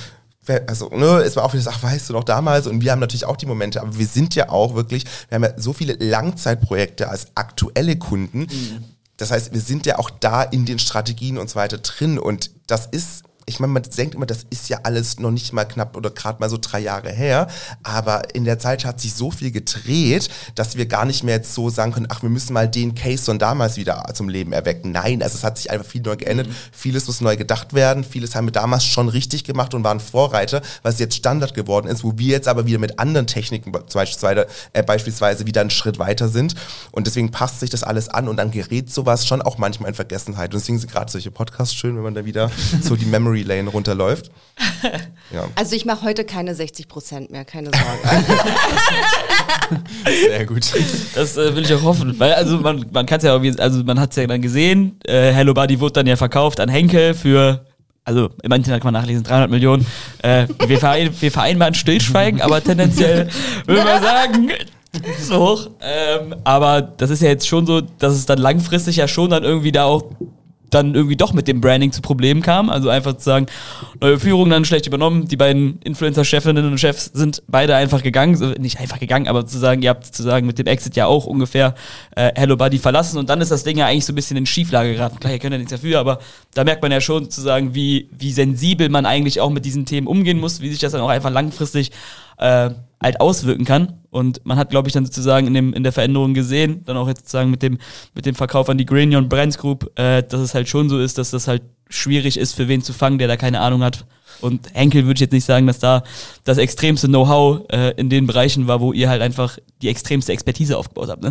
also, 0.67 0.91
ne, 0.91 1.23
es 1.23 1.37
war 1.37 1.45
auch 1.45 1.55
wieder, 1.55 1.65
ach, 1.69 1.83
weißt 1.83 2.11
du 2.11 2.13
noch 2.13 2.25
damals? 2.25 2.67
Und 2.67 2.83
wir 2.83 2.93
haben 2.93 3.01
natürlich 3.01 3.25
auch 3.25 3.37
die 3.37 3.47
Momente, 3.47 3.81
aber 3.81 3.97
wir 3.97 4.07
sind 4.07 4.35
ja 4.35 4.51
auch 4.51 4.75
wirklich, 4.75 5.05
wir 5.29 5.37
haben 5.37 5.45
ja 5.45 5.53
so 5.57 5.73
viele 5.73 5.95
Langzeitprojekte 5.95 7.09
als 7.09 7.29
aktuelle 7.35 7.97
Kunden. 7.97 8.41
Mhm. 8.41 8.85
Das 9.17 9.31
heißt, 9.31 9.55
wir 9.55 9.61
sind 9.61 9.87
ja 9.87 9.99
auch 9.99 10.11
da 10.11 10.43
in 10.43 10.67
den 10.67 10.79
Strategien 10.79 11.39
und 11.39 11.49
so 11.49 11.57
weiter 11.57 11.79
drin. 11.79 12.19
Und 12.19 12.51
das 12.67 12.87
ist 12.87 13.23
ich 13.47 13.61
meine, 13.61 13.73
man 13.73 13.83
denkt 13.83 14.15
immer, 14.15 14.27
das 14.27 14.47
ist 14.51 14.69
ja 14.69 14.81
alles 14.85 15.19
noch 15.19 15.31
nicht 15.31 15.53
mal 15.53 15.65
knapp 15.65 15.97
oder 15.97 16.11
gerade 16.11 16.41
mal 16.41 16.49
so 16.49 16.59
drei 16.61 16.81
Jahre 16.81 17.11
her, 17.11 17.49
aber 17.83 18.35
in 18.35 18.45
der 18.45 18.59
Zeit 18.59 18.85
hat 18.85 19.01
sich 19.01 19.15
so 19.15 19.31
viel 19.31 19.51
gedreht, 19.51 20.29
dass 20.55 20.77
wir 20.77 20.87
gar 20.87 21.05
nicht 21.05 21.25
mehr 21.25 21.37
jetzt 21.37 21.55
so 21.55 21.69
sagen 21.69 21.93
können, 21.93 22.07
ach, 22.09 22.23
wir 22.23 22.31
müssen 22.31 22.55
mal 22.55 22.69
den 22.69 22.95
Case 22.95 23.25
von 23.25 23.39
damals 23.39 23.77
wieder 23.77 24.05
zum 24.15 24.29
Leben 24.29 24.53
erwecken. 24.53 24.93
Nein, 24.93 25.23
also 25.23 25.37
es 25.37 25.45
hat 25.45 25.59
sich 25.59 25.71
einfach 25.71 25.87
viel 25.87 26.01
neu 26.03 26.17
geändert, 26.17 26.49
mhm. 26.49 26.55
vieles 26.73 27.07
muss 27.07 27.21
neu 27.21 27.37
gedacht 27.37 27.75
werden, 27.75 28.05
vieles 28.05 28.35
haben 28.35 28.47
wir 28.47 28.53
damals 28.53 28.85
schon 28.85 29.09
richtig 29.09 29.45
gemacht 29.45 29.75
und 29.75 29.85
waren 29.85 30.01
Vorreiter, 30.01 30.63
was 30.83 30.99
jetzt 30.99 31.17
Standard 31.17 31.55
geworden 31.55 31.87
ist, 31.87 32.03
wo 32.03 32.17
wir 32.17 32.29
jetzt 32.29 32.49
aber 32.49 32.67
wieder 32.67 32.79
mit 32.79 32.99
anderen 32.99 33.27
Techniken 33.27 33.73
beispielsweise, 33.73 34.47
äh, 34.73 34.83
beispielsweise 34.83 35.47
wieder 35.47 35.61
einen 35.61 35.71
Schritt 35.71 35.99
weiter 35.99 36.29
sind 36.29 36.55
und 36.93 37.07
deswegen 37.07 37.31
passt 37.31 37.61
sich 37.61 37.71
das 37.71 37.83
alles 37.83 38.09
an 38.09 38.29
und 38.29 38.37
dann 38.37 38.51
gerät 38.51 38.93
sowas 38.93 39.27
schon 39.27 39.43
auch 39.43 39.59
manchmal 39.59 39.91
in 39.91 39.95
Vergessenheit 39.95 40.55
und 40.55 40.61
deswegen 40.61 40.79
sind 40.79 40.91
gerade 40.91 41.11
solche 41.11 41.31
Podcasts 41.31 41.75
schön, 41.75 41.97
wenn 41.97 42.03
man 42.03 42.15
da 42.15 42.25
wieder 42.25 42.51
so 42.83 42.97
die 42.97 43.07
Memory 43.15 43.34
Memory 43.35 43.43
Lane 43.43 43.69
runterläuft. 43.71 44.31
Ja. 45.33 45.49
Also 45.57 45.75
ich 45.75 45.85
mache 45.85 46.03
heute 46.05 46.25
keine 46.25 46.55
60 46.55 46.87
Prozent 46.87 47.31
mehr, 47.33 47.45
keine 47.45 47.71
Sorge. 47.75 48.25
Sehr 50.29 50.47
gut. 50.47 50.71
Das 51.15 51.37
äh, 51.37 51.57
will 51.57 51.65
ich 51.65 51.75
auch 51.75 51.83
hoffen, 51.83 52.21
weil 52.21 52.35
also 52.35 52.59
man, 52.59 52.85
man 52.93 53.05
kann 53.07 53.19
es 53.19 53.25
ja 53.25 53.35
auch, 53.35 53.43
also 53.59 53.83
man 53.83 53.99
hat 53.99 54.11
es 54.11 54.17
ja 54.17 54.27
dann 54.29 54.43
gesehen, 54.43 55.01
äh, 55.07 55.33
Hello 55.33 55.53
Buddy 55.55 55.81
wurde 55.81 55.95
dann 55.95 56.07
ja 56.07 56.15
verkauft 56.15 56.61
an 56.61 56.69
Henkel 56.69 57.15
für 57.15 57.65
also 58.05 58.31
im 58.43 58.53
Internet 58.53 58.83
kann 58.83 58.93
man 58.93 59.01
nachlesen, 59.01 59.25
300 59.25 59.51
Millionen. 59.51 59.85
Äh, 60.19 60.47
wir, 60.67 60.79
verein, 60.79 61.11
wir 61.19 61.33
vereinbaren 61.33 61.75
Stillschweigen, 61.75 62.41
aber 62.43 62.63
tendenziell 62.63 63.29
würde 63.67 63.83
man 63.83 64.03
sagen, 64.03 64.51
so 65.19 65.39
hoch. 65.39 65.71
Ähm, 65.81 66.37
aber 66.45 66.83
das 66.83 67.11
ist 67.11 67.23
ja 67.23 67.31
jetzt 67.31 67.49
schon 67.49 67.67
so, 67.67 67.81
dass 67.81 68.13
es 68.13 68.27
dann 68.27 68.39
langfristig 68.39 68.97
ja 68.97 69.09
schon 69.09 69.31
dann 69.31 69.43
irgendwie 69.43 69.73
da 69.73 69.85
auch 69.85 70.05
dann 70.75 70.95
irgendwie 70.95 71.17
doch 71.17 71.33
mit 71.33 71.49
dem 71.49 71.61
Branding 71.61 71.93
zu 71.93 72.03
Problemen 72.03 72.43
kam. 72.43 72.69
Also 72.69 72.89
einfach 72.89 73.17
zu 73.17 73.25
sagen, 73.25 73.47
neue 74.01 74.19
Führung 74.19 74.51
dann 74.51 74.65
schlecht 74.65 74.87
übernommen. 74.87 75.29
Die 75.29 75.37
beiden 75.37 75.79
Influencer-Chefinnen 75.83 76.67
und 76.67 76.79
Chefs 76.79 77.11
sind 77.15 77.43
beide 77.47 77.77
einfach 77.77 78.03
gegangen. 78.03 78.37
So, 78.37 78.47
nicht 78.51 78.81
einfach 78.81 78.99
gegangen, 78.99 79.29
aber 79.29 79.47
zu 79.47 79.59
sagen, 79.59 79.83
ihr 79.83 79.91
habt 79.91 80.07
sozusagen 80.07 80.47
mit 80.47 80.59
dem 80.59 80.67
Exit 80.67 80.97
ja 80.97 81.07
auch 81.07 81.27
ungefähr 81.27 81.75
äh, 82.17 82.33
Hello 82.35 82.57
Buddy 82.57 82.79
verlassen. 82.79 83.19
Und 83.19 83.31
dann 83.31 83.41
ist 83.41 83.51
das 83.51 83.65
Ding 83.65 83.79
ja 83.79 83.87
eigentlich 83.87 84.05
so 84.05 84.13
ein 84.13 84.17
bisschen 84.17 84.37
in 84.37 84.47
Schieflage 84.47 84.93
geraten. 84.93 85.21
Klar, 85.21 85.33
ihr 85.33 85.39
könnt 85.39 85.53
ja 85.53 85.59
nichts 85.59 85.73
dafür, 85.73 86.01
aber 86.01 86.19
da 86.55 86.65
merkt 86.65 86.83
man 86.83 86.93
ja 86.93 87.01
schon 87.01 87.25
sozusagen, 87.25 87.75
wie, 87.75 88.09
wie 88.17 88.33
sensibel 88.33 88.89
man 88.89 89.07
eigentlich 89.07 89.41
auch 89.41 89.51
mit 89.51 89.65
diesen 89.65 89.87
Themen 89.87 90.07
umgehen 90.07 90.41
muss, 90.41 90.61
wie 90.61 90.71
sich 90.71 90.81
das 90.81 90.93
dann 90.93 91.01
auch 91.01 91.09
einfach 91.09 91.31
langfristig 91.31 91.91
äh, 92.39 92.71
halt 93.01 93.21
auswirken 93.21 93.65
kann. 93.65 94.01
Und 94.11 94.45
man 94.45 94.57
hat, 94.57 94.71
glaube 94.71 94.89
ich, 94.89 94.95
dann 94.95 95.05
sozusagen 95.05 95.47
in, 95.47 95.55
dem, 95.55 95.73
in 95.75 95.83
der 95.83 95.93
Veränderung 95.93 96.35
gesehen, 96.35 96.85
dann 96.85 96.97
auch 96.97 97.09
jetzt 97.09 97.21
sozusagen 97.21 97.51
mit 97.51 97.63
dem, 97.63 97.79
mit 98.15 98.27
dem 98.27 98.35
Verkauf 98.35 98.69
an 98.69 98.79
die 98.79 98.87
Grenion 98.87 99.29
Brands 99.29 99.59
Group, 99.59 99.91
äh, 99.99 100.23
dass 100.23 100.41
es 100.41 100.55
halt 100.55 100.69
schon 100.69 100.89
so 100.89 101.01
ist, 101.01 101.19
dass 101.19 101.31
das 101.31 101.49
halt 101.49 101.63
schwierig 101.89 102.37
ist, 102.37 102.55
für 102.55 102.69
wen 102.69 102.83
zu 102.83 102.93
fangen, 102.93 103.19
der 103.19 103.29
da 103.29 103.37
keine 103.37 103.61
Ahnung 103.61 103.83
hat. 103.83 104.07
Und 104.41 104.75
Henkel 104.75 105.05
würde 105.07 105.15
ich 105.15 105.21
jetzt 105.21 105.33
nicht 105.33 105.45
sagen, 105.45 105.67
dass 105.67 105.79
da 105.79 106.03
das 106.45 106.59
extremste 106.59 107.09
Know-how 107.09 107.63
äh, 107.71 107.91
in 107.93 108.09
den 108.09 108.27
Bereichen 108.27 108.67
war, 108.67 108.81
wo 108.81 108.93
ihr 108.93 109.09
halt 109.09 109.23
einfach 109.23 109.59
die 109.83 109.89
extremste 109.89 110.33
Expertise 110.33 110.77
aufgebaut 110.77 111.09
habt, 111.09 111.23
ne? 111.23 111.31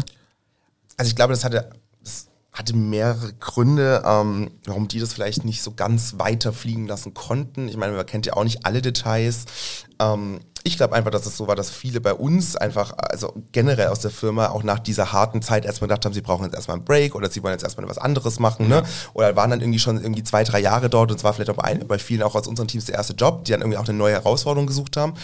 Also 0.98 1.10
ich 1.10 1.16
glaube, 1.16 1.34
das 1.34 1.44
hatte, 1.44 1.70
das 2.04 2.28
hatte 2.52 2.76
mehrere 2.76 3.34
Gründe, 3.34 4.04
ähm, 4.06 4.52
warum 4.66 4.88
die 4.88 5.00
das 5.00 5.14
vielleicht 5.14 5.44
nicht 5.44 5.64
so 5.64 5.74
ganz 5.74 6.16
weiter 6.18 6.54
fliegen 6.54 6.88
lassen 6.88 7.14
konnten. 7.14 7.68
Ich 7.68 7.78
meine, 7.78 7.94
man 7.94 8.06
kennt 8.06 8.26
ja 8.26 8.34
auch 8.34 8.44
nicht 8.44 8.66
alle 8.66 8.82
Details. 8.82 9.46
Ähm, 10.00 10.40
ich 10.66 10.78
glaube 10.78 10.96
einfach, 10.96 11.12
dass 11.12 11.26
es 11.26 11.36
so 11.36 11.48
war, 11.48 11.56
dass 11.56 11.70
viele 11.70 12.00
bei 12.00 12.14
uns 12.14 12.56
einfach, 12.56 12.94
also 12.98 13.34
generell 13.52 13.88
aus 13.88 14.00
der 14.00 14.12
Firma, 14.12 14.50
auch 14.50 14.64
nach 14.64 14.80
dieser 14.80 15.12
harten 15.12 15.42
Zeit 15.42 15.66
erstmal 15.66 15.90
gedacht 15.90 16.06
haben, 16.06 16.14
sie 16.14 16.22
brauchen 16.22 16.46
jetzt 16.46 16.56
erstmal 16.56 16.78
einen 16.78 16.86
Break 16.86 17.16
oder 17.16 17.30
sie 17.30 17.44
wollen 17.44 17.54
jetzt 17.54 17.64
erstmal 17.64 17.88
was 17.90 17.98
anderes 17.98 18.40
machen, 18.40 18.70
ne? 18.70 18.84
Oder 19.14 19.36
waren 19.36 19.50
dann 19.50 19.60
irgendwie 19.60 19.80
schon 19.80 20.02
irgendwie 20.02 20.24
zwei, 20.24 20.46
drei 20.46 20.60
Jahre 20.60 20.90
dort 20.90 21.12
und 21.12 21.18
es 21.18 21.24
war 21.24 21.34
vielleicht 21.34 21.50
auch 21.50 21.56
bei, 21.56 21.76
bei 21.76 22.00
vielen 22.00 22.24
auch 22.24 22.36
aus 22.36 22.48
unseren 22.48 22.70
Teams 22.70 22.86
der 22.86 22.96
erste 22.96 23.14
Job, 23.14 23.44
die 23.44 23.52
dann 23.52 23.62
irgendwie 23.62 23.78
auch 23.78 23.88
eine 23.88 23.98
neue 23.98 24.14
Herausforderung 24.14 24.66
gesucht 24.66 24.96
haben. 24.96 25.16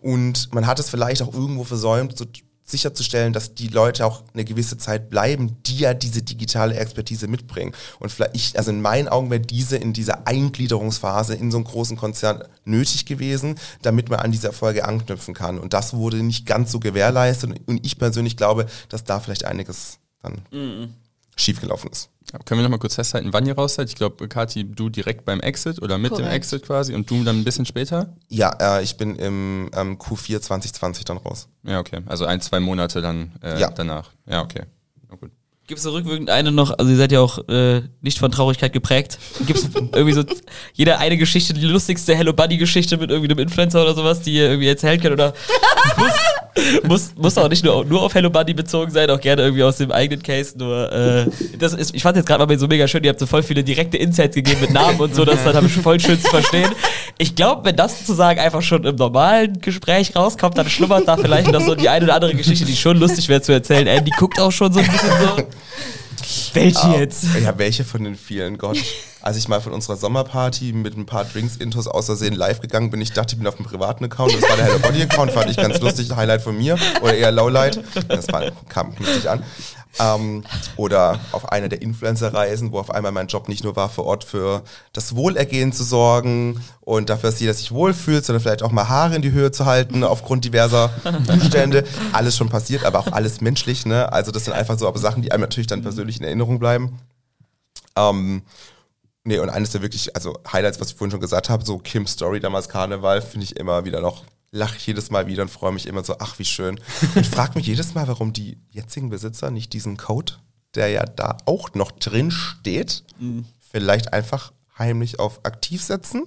Und 0.00 0.54
man 0.54 0.66
hat 0.66 0.78
es 0.78 0.90
vielleicht 0.90 1.22
auch 1.22 1.32
irgendwo 1.34 1.64
versäumt, 1.64 2.16
so 2.16 2.24
sicherzustellen, 2.64 3.32
dass 3.34 3.54
die 3.54 3.68
Leute 3.68 4.06
auch 4.06 4.22
eine 4.32 4.44
gewisse 4.44 4.78
Zeit 4.78 5.10
bleiben, 5.10 5.56
die 5.66 5.78
ja 5.78 5.92
diese 5.92 6.22
digitale 6.22 6.74
Expertise 6.76 7.28
mitbringen. 7.28 7.72
Und 7.98 8.10
vielleicht, 8.10 8.56
also 8.56 8.70
in 8.70 8.80
meinen 8.80 9.08
Augen 9.08 9.30
wäre 9.30 9.40
diese 9.40 9.76
in 9.76 9.92
dieser 9.92 10.26
Eingliederungsphase 10.26 11.34
in 11.34 11.50
so 11.50 11.58
einem 11.58 11.66
großen 11.66 11.96
Konzern 11.96 12.42
nötig 12.64 13.04
gewesen, 13.04 13.56
damit 13.82 14.08
man 14.08 14.20
an 14.20 14.32
diese 14.32 14.46
Erfolge 14.46 14.86
anknüpfen 14.86 15.34
kann. 15.34 15.58
Und 15.58 15.74
das 15.74 15.92
wurde 15.92 16.22
nicht 16.22 16.46
ganz 16.46 16.72
so 16.72 16.80
gewährleistet. 16.80 17.60
Und 17.66 17.84
ich 17.84 17.98
persönlich 17.98 18.36
glaube, 18.36 18.66
dass 18.88 19.04
da 19.04 19.20
vielleicht 19.20 19.44
einiges 19.44 19.98
dann 20.22 20.40
mhm. 20.50 20.94
schiefgelaufen 21.36 21.90
ist. 21.90 22.08
Können 22.44 22.60
wir 22.60 22.62
noch 22.64 22.70
mal 22.70 22.78
kurz 22.78 22.96
festhalten, 22.96 23.32
wann 23.32 23.46
ihr 23.46 23.54
raus 23.54 23.74
seid? 23.74 23.88
Ich 23.88 23.94
glaube, 23.94 24.26
Kathi, 24.28 24.64
du 24.64 24.88
direkt 24.88 25.24
beim 25.24 25.40
Exit 25.40 25.80
oder 25.80 25.98
mit 25.98 26.10
Korrekt. 26.10 26.28
dem 26.28 26.32
Exit 26.32 26.66
quasi 26.66 26.94
und 26.94 27.08
du 27.08 27.22
dann 27.22 27.38
ein 27.38 27.44
bisschen 27.44 27.66
später? 27.66 28.14
Ja, 28.28 28.78
äh, 28.78 28.82
ich 28.82 28.96
bin 28.96 29.16
im 29.16 29.70
ähm, 29.74 29.98
Q4 29.98 30.40
2020 30.40 31.04
dann 31.04 31.18
raus. 31.18 31.48
Ja, 31.62 31.78
okay. 31.78 32.00
Also 32.06 32.24
ein, 32.24 32.40
zwei 32.40 32.60
Monate 32.60 33.02
dann 33.02 33.32
äh, 33.42 33.60
ja. 33.60 33.70
danach. 33.70 34.10
Ja, 34.26 34.42
okay. 34.42 34.62
Na 35.08 35.16
gut. 35.16 35.30
Gibt 35.66 35.78
es 35.78 35.86
rückwirkend 35.86 36.28
eine 36.28 36.50
noch, 36.50 36.76
also 36.76 36.90
ihr 36.90 36.96
seid 36.96 37.12
ja 37.12 37.20
auch 37.20 37.38
äh, 37.48 37.82
nicht 38.00 38.18
von 38.18 38.32
Traurigkeit 38.32 38.72
geprägt. 38.72 39.18
Gibt 39.46 39.60
es 39.60 39.68
irgendwie 39.74 40.12
so 40.12 40.24
jeder 40.72 40.98
eine 40.98 41.16
Geschichte, 41.16 41.54
die 41.54 41.64
lustigste 41.64 42.16
Hello 42.16 42.32
Buddy 42.32 42.56
Geschichte 42.56 42.96
mit 42.96 43.10
irgendwie 43.10 43.30
einem 43.30 43.38
Influencer 43.38 43.82
oder 43.82 43.94
sowas, 43.94 44.22
die 44.22 44.34
ihr 44.34 44.48
irgendwie 44.48 44.68
erzählen 44.68 45.00
könnt 45.00 45.14
oder 45.14 45.34
muss, 46.84 47.12
muss, 47.16 47.36
auch 47.38 47.48
nicht 47.48 47.64
nur, 47.64 47.84
nur 47.84 48.02
auf 48.02 48.14
Hello 48.14 48.30
Buddy 48.30 48.54
bezogen 48.54 48.90
sein, 48.90 49.10
auch 49.10 49.20
gerne 49.20 49.42
irgendwie 49.42 49.62
aus 49.62 49.78
dem 49.78 49.90
eigenen 49.90 50.22
Case. 50.22 50.56
Nur, 50.56 50.92
äh, 50.92 51.26
das 51.58 51.74
ist, 51.74 51.94
ich 51.94 52.02
fand 52.02 52.16
jetzt 52.16 52.26
gerade 52.26 52.46
mal 52.46 52.58
so 52.58 52.66
mega 52.66 52.86
schön, 52.86 53.02
ihr 53.04 53.10
habt 53.10 53.20
so 53.20 53.26
voll 53.26 53.42
viele 53.42 53.64
direkte 53.64 53.96
Insights 53.96 54.34
gegeben 54.34 54.60
mit 54.60 54.72
Namen 54.72 54.98
und 55.00 55.14
so, 55.14 55.24
das 55.24 55.42
dann 55.44 55.54
habe 55.54 55.66
ich 55.66 55.72
voll 55.72 55.98
schön 55.98 56.20
zu 56.20 56.28
verstehen. 56.28 56.70
Ich 57.18 57.34
glaube, 57.34 57.64
wenn 57.64 57.76
das 57.76 57.98
sozusagen 57.98 58.40
einfach 58.40 58.62
schon 58.62 58.84
im 58.84 58.96
normalen 58.96 59.60
Gespräch 59.60 60.14
rauskommt, 60.14 60.56
dann 60.58 60.68
schlummert 60.68 61.08
da 61.08 61.16
vielleicht 61.16 61.50
noch 61.50 61.60
so 61.60 61.74
die 61.74 61.88
eine 61.88 62.04
oder 62.04 62.14
andere 62.14 62.34
Geschichte, 62.34 62.64
die 62.64 62.76
schon 62.76 62.98
lustig 62.98 63.28
wäre 63.28 63.42
zu 63.42 63.52
erzählen. 63.52 63.86
Andy 63.86 64.10
guckt 64.18 64.40
auch 64.40 64.52
schon 64.52 64.72
so 64.72 64.80
ein 64.80 64.86
bisschen 64.86 65.10
so. 65.20 65.42
Welche 66.52 66.86
uh, 66.88 66.98
jetzt? 66.98 67.24
Ja, 67.42 67.58
welche 67.58 67.84
von 67.84 68.04
den 68.04 68.16
vielen? 68.16 68.58
Gott. 68.58 68.78
Als 69.20 69.36
ich 69.36 69.48
mal 69.48 69.60
von 69.60 69.72
unserer 69.72 69.96
Sommerparty 69.96 70.72
mit 70.72 70.96
ein 70.96 71.06
paar 71.06 71.24
Drinks-Intos 71.24 71.88
aus 71.88 72.06
Versehen 72.06 72.34
live 72.34 72.60
gegangen 72.60 72.90
bin, 72.90 73.00
ich 73.00 73.12
dachte, 73.12 73.34
ich 73.34 73.38
bin 73.38 73.46
auf 73.46 73.56
einem 73.56 73.64
privaten 73.64 74.04
Account. 74.04 74.34
Das 74.34 74.42
war 74.42 74.56
der 74.56 74.66
Hello 74.66 74.78
Body 74.80 75.02
Account, 75.02 75.32
fand 75.32 75.50
ich 75.50 75.56
ganz 75.56 75.80
lustig. 75.80 76.14
Highlight 76.14 76.42
von 76.42 76.56
mir. 76.56 76.76
Oder 77.00 77.14
eher 77.14 77.32
Lowlight. 77.32 77.82
Das 78.08 78.28
war, 78.28 78.50
kam 78.68 78.94
lustig 78.98 79.28
an. 79.28 79.42
Ähm, 80.00 80.44
oder 80.76 81.20
auf 81.32 81.52
einer 81.52 81.68
der 81.68 81.82
Influencer-Reisen, 81.82 82.72
wo 82.72 82.78
auf 82.78 82.90
einmal 82.90 83.12
mein 83.12 83.28
Job 83.28 83.48
nicht 83.48 83.64
nur 83.64 83.76
war, 83.76 83.88
vor 83.88 84.04
Ort 84.06 84.24
für 84.24 84.62
das 84.92 85.14
Wohlergehen 85.14 85.72
zu 85.72 85.84
sorgen 85.84 86.60
und 86.80 87.10
dafür, 87.10 87.30
dass 87.30 87.40
jeder 87.40 87.54
sich 87.54 87.72
wohlfühlt, 87.72 88.24
sondern 88.24 88.42
vielleicht 88.42 88.62
auch 88.62 88.72
mal 88.72 88.88
Haare 88.88 89.16
in 89.16 89.22
die 89.22 89.32
Höhe 89.32 89.52
zu 89.52 89.66
halten 89.66 90.02
aufgrund 90.02 90.44
diverser 90.44 90.90
Umstände. 91.28 91.84
Alles 92.12 92.36
schon 92.36 92.48
passiert, 92.48 92.84
aber 92.84 92.98
auch 92.98 93.12
alles 93.12 93.40
menschlich. 93.40 93.86
Ne? 93.86 94.12
Also 94.12 94.32
das 94.32 94.44
sind 94.44 94.54
einfach 94.54 94.78
so 94.78 94.88
aber 94.88 94.98
Sachen, 94.98 95.22
die 95.22 95.32
einem 95.32 95.42
natürlich 95.42 95.68
dann 95.68 95.82
persönlich 95.82 96.18
in 96.18 96.24
Erinnerung 96.24 96.58
bleiben. 96.58 96.98
Ähm, 97.96 98.42
nee, 99.22 99.38
und 99.38 99.50
eines 99.50 99.70
der 99.70 99.82
wirklich, 99.82 100.14
also 100.16 100.38
Highlights, 100.52 100.80
was 100.80 100.88
ich 100.90 100.96
vorhin 100.96 101.12
schon 101.12 101.20
gesagt 101.20 101.48
habe, 101.48 101.64
so 101.64 101.78
Kim's 101.78 102.12
Story 102.12 102.40
damals 102.40 102.68
Karneval, 102.68 103.22
finde 103.22 103.44
ich 103.44 103.56
immer 103.56 103.84
wieder 103.84 104.00
noch 104.00 104.24
lache 104.54 104.76
ich 104.76 104.86
jedes 104.86 105.10
Mal 105.10 105.26
wieder 105.26 105.42
und 105.42 105.50
freue 105.50 105.72
mich 105.72 105.86
immer 105.86 106.04
so, 106.04 106.16
ach 106.20 106.38
wie 106.38 106.44
schön. 106.44 106.80
Und 107.14 107.26
frage 107.26 107.56
mich 107.56 107.66
jedes 107.66 107.94
Mal, 107.94 108.06
warum 108.06 108.32
die 108.32 108.56
jetzigen 108.70 109.10
Besitzer 109.10 109.50
nicht 109.50 109.72
diesen 109.72 109.96
Code, 109.96 110.34
der 110.76 110.88
ja 110.88 111.04
da 111.04 111.36
auch 111.44 111.74
noch 111.74 111.90
drin 111.90 112.30
steht, 112.30 113.02
mhm. 113.18 113.46
vielleicht 113.58 114.12
einfach 114.12 114.52
heimlich 114.78 115.18
auf 115.18 115.44
aktiv 115.44 115.82
setzen. 115.82 116.22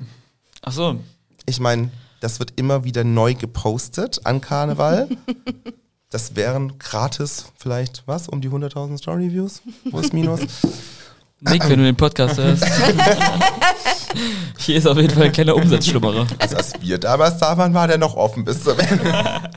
Ach 0.61 0.73
so. 0.73 0.99
Ich 1.45 1.61
meine, 1.61 1.89
das 2.19 2.39
wird 2.39 2.53
immer 2.57 2.83
wieder 2.83 3.05
neu 3.05 3.33
gepostet 3.33 4.25
an 4.25 4.41
Karneval. 4.41 5.09
Das 6.09 6.37
wären 6.37 6.79
gratis 6.79 7.51
vielleicht, 7.57 8.03
was, 8.05 8.29
um 8.29 8.39
die 8.39 8.47
100.000 8.47 8.97
Story-Views? 8.97 9.61
Wo 9.91 9.99
ist 9.99 10.13
Minus? 10.13 10.39
Nick, 11.41 11.67
wenn 11.67 11.79
du 11.79 11.83
den 11.83 11.97
Podcast 11.97 12.37
hörst. 12.37 12.63
Hier 14.57 14.77
ist 14.77 14.87
auf 14.87 14.97
jeden 14.97 15.13
Fall 15.13 15.23
ein 15.23 15.31
kleiner 15.31 15.55
Umsatzschlummerer. 15.55 16.27
Also 16.39 16.57
als 16.57 16.73
wir 16.81 16.97
damals 16.97 17.37
da 17.37 17.57
waren, 17.57 17.73
war 17.73 17.87
der 17.87 17.97
noch 17.97 18.15
offen 18.15 18.43
bis 18.43 18.63
zum 18.63 18.77
Ende. 18.79 19.51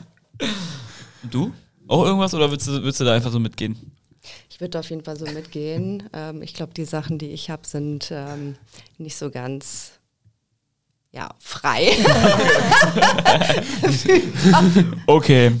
Du? 1.23 1.53
Auch 1.87 2.05
irgendwas 2.05 2.33
oder 2.33 2.49
würdest 2.49 2.67
du, 2.67 2.71
würdest 2.73 2.99
du 2.99 3.03
da 3.03 3.13
einfach 3.13 3.31
so 3.31 3.39
mitgehen? 3.39 3.91
Ich 4.49 4.61
würde 4.61 4.79
auf 4.79 4.89
jeden 4.89 5.03
Fall 5.03 5.17
so 5.17 5.25
mitgehen. 5.25 6.09
Ähm, 6.13 6.41
ich 6.41 6.53
glaube, 6.53 6.73
die 6.73 6.85
Sachen, 6.85 7.17
die 7.17 7.31
ich 7.31 7.49
habe, 7.49 7.65
sind 7.65 8.09
ähm, 8.11 8.55
nicht 8.97 9.15
so 9.15 9.29
ganz 9.29 9.93
ja, 11.13 11.29
frei. 11.39 11.91
okay. 15.07 15.51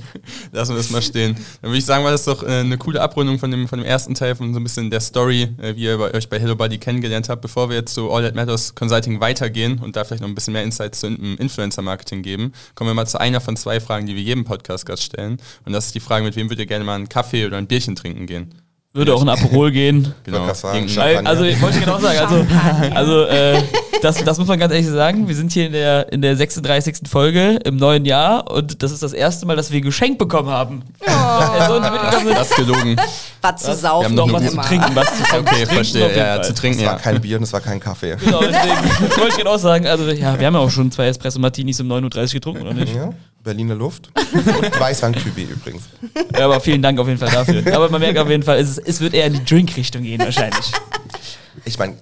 Lassen 0.53 0.71
wir 0.71 0.77
das 0.77 0.89
mal 0.91 1.01
stehen. 1.01 1.35
Dann 1.61 1.71
würde 1.71 1.77
ich 1.77 1.85
sagen, 1.85 2.05
war 2.05 2.11
das 2.11 2.23
doch 2.23 2.41
äh, 2.43 2.61
eine 2.61 2.77
coole 2.77 3.01
Abrundung 3.01 3.37
von 3.37 3.51
dem, 3.51 3.67
von 3.67 3.79
dem 3.79 3.85
ersten 3.85 4.15
Teil, 4.15 4.35
von 4.35 4.53
so 4.53 4.61
ein 4.61 4.63
bisschen 4.63 4.89
der 4.89 5.01
Story, 5.01 5.49
äh, 5.61 5.75
wie 5.75 5.83
ihr 5.83 5.99
euch 5.99 6.29
bei 6.29 6.39
Hello 6.39 6.55
Buddy 6.55 6.77
kennengelernt 6.77 7.27
habt. 7.27 7.41
Bevor 7.41 7.67
wir 7.67 7.75
jetzt 7.75 7.93
zu 7.93 8.09
All 8.09 8.23
That 8.23 8.33
Matters 8.33 8.75
Consulting 8.75 9.19
weitergehen 9.19 9.79
und 9.79 9.97
da 9.97 10.05
vielleicht 10.05 10.21
noch 10.21 10.29
ein 10.29 10.35
bisschen 10.35 10.53
mehr 10.53 10.63
Insights 10.63 11.01
zu 11.01 11.07
Influencer-Marketing 11.07 12.21
geben, 12.21 12.53
kommen 12.73 12.89
wir 12.89 12.93
mal 12.93 13.07
zu 13.07 13.19
einer 13.19 13.41
von 13.41 13.57
zwei 13.57 13.81
Fragen, 13.81 14.05
die 14.05 14.15
wir 14.15 14.23
jedem 14.23 14.45
Podcast-Gast 14.45 15.03
stellen. 15.03 15.37
Und 15.65 15.73
das 15.73 15.87
ist 15.87 15.95
die 15.95 15.99
Frage, 15.99 16.23
mit 16.23 16.37
wem 16.37 16.47
würdet 16.47 16.59
ihr 16.59 16.65
gerne 16.65 16.85
mal 16.85 16.95
einen 16.95 17.09
Kaffee 17.09 17.45
oder 17.45 17.57
ein 17.57 17.67
Bierchen 17.67 17.97
trinken 17.97 18.25
gehen? 18.25 18.60
Würde 18.93 19.15
auch 19.15 19.21
ein 19.21 19.29
Aperol 19.29 19.71
gehen. 19.71 20.13
Genau. 20.23 20.45
Also 21.25 21.43
ich 21.45 21.61
wollte 21.61 21.79
genau 21.79 21.99
sagen, 21.99 22.19
also, 22.19 22.45
also 22.95 23.23
äh, 23.25 23.61
das, 24.01 24.23
das 24.23 24.37
muss 24.37 24.47
man 24.47 24.59
ganz 24.59 24.73
ehrlich 24.73 24.87
sagen. 24.87 25.27
Wir 25.27 25.35
sind 25.35 25.51
hier 25.51 25.67
in 25.67 25.71
der, 25.71 26.11
in 26.11 26.21
der 26.21 26.35
36. 26.35 27.09
Folge 27.09 27.59
im 27.63 27.77
neuen 27.77 28.05
Jahr 28.05 28.49
und 28.51 28.83
das 28.83 28.91
ist 28.91 29.01
das 29.03 29.13
erste 29.13 29.45
Mal, 29.45 29.55
dass 29.55 29.71
wir 29.71 29.81
geschenkt 29.81 30.17
bekommen 30.17 30.49
haben. 30.49 30.83
Oh. 30.99 31.05
Also, 31.51 31.79
das 32.29 32.49
ist 32.49 32.55
gelogen. 32.55 32.95
Was 33.41 33.61
zu 33.63 33.73
saufen. 33.73 34.15
Wir 34.15 34.21
haben 34.21 34.31
noch 34.31 34.39
was 34.39 34.51
zu 34.51 34.57
trinken, 34.57 34.95
was 34.95 35.17
zu 35.17 35.23
trinken. 35.23 35.47
Okay, 35.47 35.65
verstehe. 35.65 36.15
Ja, 36.15 36.35
ja, 36.35 36.41
zu 36.41 36.53
trinken. 36.53 36.79
Es 36.79 36.85
war 36.85 36.97
kein 36.97 37.21
Bier 37.21 37.37
und 37.37 37.43
es 37.43 37.53
war 37.53 37.61
kein 37.61 37.79
Kaffee. 37.79 38.15
Genau, 38.17 38.41
deswegen 38.41 39.09
wollte 39.17 39.29
ich 39.29 39.37
genau 39.37 39.57
sagen. 39.57 39.87
Also 39.87 40.09
ja, 40.09 40.39
wir 40.39 40.45
haben 40.47 40.53
ja 40.53 40.59
auch 40.59 40.69
schon 40.69 40.91
zwei 40.91 41.07
Espresso 41.07 41.39
Martinis 41.39 41.79
um 41.79 41.91
9.30 41.91 42.17
Uhr 42.17 42.27
getrunken, 42.33 42.61
oder 42.63 42.73
nicht? 42.73 42.95
Ja. 42.95 43.09
Berliner 43.43 43.75
Luft. 43.75 44.11
Und 44.15 44.79
Weißwein 44.79 45.15
Cuvée 45.15 45.49
übrigens. 45.49 45.83
Ja, 46.37 46.45
aber 46.45 46.59
vielen 46.59 46.81
Dank 46.81 46.99
auf 46.99 47.07
jeden 47.07 47.19
Fall 47.19 47.31
dafür. 47.31 47.63
Aber 47.75 47.89
man 47.89 48.01
merkt 48.01 48.19
auf 48.19 48.29
jeden 48.29 48.43
Fall, 48.43 48.59
es, 48.59 48.77
es 48.77 49.01
wird 49.01 49.13
eher 49.13 49.27
in 49.27 49.33
die 49.33 49.45
Drink-Richtung 49.45 50.03
gehen 50.03 50.19
wahrscheinlich. 50.19 50.71
Ich 51.65 51.77
meine, 51.77 51.97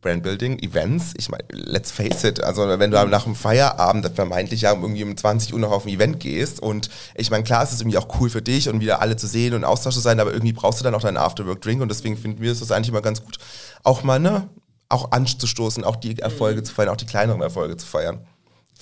Brandbuilding, 0.00 0.58
Events, 0.60 1.12
ich 1.16 1.28
meine, 1.28 1.44
let's 1.52 1.90
face 1.90 2.24
it, 2.24 2.42
also 2.42 2.66
wenn 2.78 2.90
du 2.90 3.06
nach 3.06 3.24
dem 3.24 3.34
Feierabend 3.34 4.10
vermeintlich 4.14 4.62
ja 4.62 4.72
irgendwie 4.72 5.04
um 5.04 5.16
20 5.16 5.52
Uhr 5.52 5.60
noch 5.60 5.70
auf 5.70 5.84
ein 5.84 5.90
Event 5.90 6.20
gehst 6.20 6.60
und 6.60 6.88
ich 7.14 7.30
meine, 7.30 7.44
klar, 7.44 7.62
es 7.62 7.72
ist 7.72 7.82
irgendwie 7.82 7.98
auch 7.98 8.08
cool 8.18 8.30
für 8.30 8.40
dich 8.40 8.68
und 8.68 8.80
wieder 8.80 9.02
alle 9.02 9.16
zu 9.16 9.26
sehen 9.26 9.54
und 9.54 9.64
Austausch 9.64 9.94
zu 9.94 10.00
sein, 10.00 10.18
aber 10.18 10.32
irgendwie 10.32 10.52
brauchst 10.52 10.80
du 10.80 10.84
dann 10.84 10.94
auch 10.94 11.02
deinen 11.02 11.18
Afterwork-Drink 11.18 11.82
und 11.82 11.88
deswegen 11.88 12.16
finden 12.16 12.40
wir 12.40 12.52
es 12.52 12.70
eigentlich 12.72 12.88
immer 12.88 13.02
ganz 13.02 13.22
gut, 13.22 13.38
auch 13.82 14.02
mal, 14.02 14.18
ne, 14.18 14.48
auch 14.88 15.12
anzustoßen, 15.12 15.84
auch 15.84 15.96
die 15.96 16.18
Erfolge 16.18 16.60
mhm. 16.60 16.64
zu 16.64 16.74
feiern, 16.74 16.88
auch 16.88 16.96
die 16.96 17.06
kleineren 17.06 17.40
Erfolge 17.42 17.76
zu 17.76 17.86
feiern. 17.86 18.26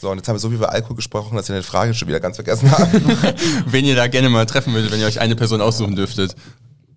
So, 0.00 0.10
und 0.10 0.18
jetzt 0.18 0.28
haben 0.28 0.36
wir 0.36 0.40
so 0.40 0.48
viel 0.48 0.58
über 0.58 0.70
Alkohol 0.70 0.94
gesprochen, 0.94 1.34
dass 1.34 1.48
ich 1.48 1.52
eine 1.52 1.64
Frage 1.64 1.92
schon 1.92 2.06
wieder 2.06 2.20
ganz 2.20 2.36
vergessen 2.36 2.70
habe. 2.70 2.88
Wen 3.66 3.84
ihr 3.84 3.96
da 3.96 4.06
gerne 4.06 4.28
mal 4.28 4.46
treffen 4.46 4.72
würdet, 4.72 4.92
wenn 4.92 5.00
ihr 5.00 5.06
euch 5.06 5.18
eine 5.20 5.34
Person 5.34 5.60
aussuchen 5.60 5.96
dürftet. 5.96 6.36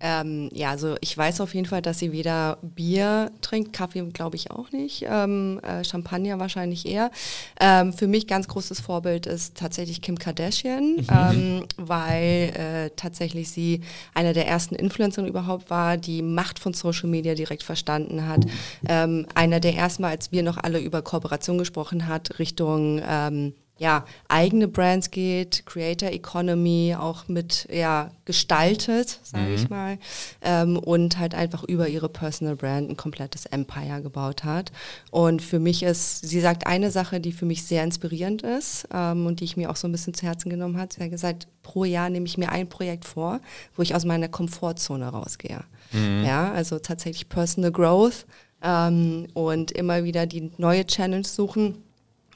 Ähm, 0.02 0.50
ja, 0.54 0.72
also 0.72 0.96
ich 1.02 1.16
weiß 1.16 1.42
auf 1.42 1.54
jeden 1.54 1.68
Fall, 1.68 1.82
dass 1.82 2.00
sie 2.00 2.12
weder 2.12 2.58
Bier 2.62 3.32
trinkt, 3.42 3.74
Kaffee 3.74 4.02
glaube 4.12 4.36
ich 4.36 4.50
auch 4.50 4.72
nicht, 4.72 5.06
ähm, 5.08 5.60
äh, 5.64 5.84
Champagner 5.84 6.40
wahrscheinlich 6.40 6.88
eher. 6.88 7.12
Ähm, 7.60 7.94
für 7.94 8.08
mich 8.08 8.28
ganz 8.28 8.48
großes 8.48 8.80
Vorbild 8.80 9.28
ist 9.28 9.56
tatsächlich 9.56 10.02
Kim 10.02 10.18
Kardashian, 10.18 10.96
mhm. 10.96 11.08
ähm, 11.12 11.64
weil 11.78 12.54
äh, 12.56 12.90
tatsächlich 12.96 13.52
sie 13.52 13.82
eine 14.14 14.34
der 14.34 14.48
ersten 14.48 14.76
Influencer 14.76 15.26
überhaupt 15.26 15.70
war, 15.70 15.98
die 15.98 16.22
Macht 16.22 16.58
von 16.58 16.74
Social 16.74 17.10
Media 17.10 17.36
direkt 17.36 17.64
verstanden 17.64 18.28
hat. 18.28 18.46
Ähm, 18.88 19.28
einer 19.36 19.60
der 19.60 19.76
ersten 19.76 20.02
Mal, 20.02 20.10
als 20.10 20.32
wir 20.32 20.42
noch 20.42 20.58
alle 20.58 20.80
über 20.80 21.02
Kooperation 21.02 21.58
gesprochen 21.58 22.08
hat, 22.08 22.40
Richtung 22.40 23.02
ähm, 23.08 23.54
ja, 23.82 24.06
eigene 24.28 24.68
Brands 24.68 25.10
geht, 25.10 25.66
Creator 25.66 26.10
Economy 26.10 26.96
auch 26.98 27.28
mit 27.28 27.68
ja, 27.74 28.12
gestaltet, 28.26 29.20
sage 29.24 29.48
mhm. 29.48 29.56
ich 29.56 29.70
mal, 29.72 29.98
ähm, 30.44 30.78
und 30.78 31.18
halt 31.18 31.34
einfach 31.34 31.64
über 31.64 31.88
ihre 31.88 32.08
Personal 32.08 32.56
Brand 32.56 32.92
ein 32.92 32.96
komplettes 32.96 33.48
Empire 33.48 34.04
gebaut 34.04 34.44
hat. 34.44 34.72
Und 35.10 35.42
für 35.42 35.58
mich 35.58 35.82
ist, 35.82 36.20
sie 36.20 36.42
sagt 36.42 36.68
eine 36.68 36.92
Sache, 36.92 37.20
die 37.20 37.32
für 37.32 37.46
mich 37.46 37.64
sehr 37.64 37.84
inspirierend 37.84 38.44
ist 38.44 38.88
ähm, 38.94 39.26
und 39.26 39.40
die 39.40 39.46
ich 39.46 39.58
mir 39.58 39.72
auch 39.72 39.76
so 39.76 39.88
ein 39.88 39.92
bisschen 39.92 40.14
zu 40.14 40.28
Herzen 40.28 40.52
genommen 40.52 40.78
hat. 40.78 40.94
Sie 40.94 41.02
hat 41.02 41.10
gesagt, 41.10 41.48
pro 41.64 41.84
Jahr 41.84 42.12
nehme 42.12 42.28
ich 42.28 42.38
mir 42.38 42.52
ein 42.52 42.70
Projekt 42.70 43.06
vor, 43.06 43.40
wo 43.76 43.82
ich 43.82 43.96
aus 43.96 44.06
meiner 44.06 44.28
Komfortzone 44.28 45.08
rausgehe. 45.08 45.64
Mhm. 45.92 46.24
Ja, 46.24 46.52
also 46.52 46.78
tatsächlich 46.78 47.30
Personal 47.30 47.72
Growth 47.72 48.28
ähm, 48.62 49.26
und 49.34 49.72
immer 49.72 50.04
wieder 50.04 50.28
die 50.28 50.52
neue 50.58 50.86
Challenge 50.86 51.26
suchen 51.26 51.80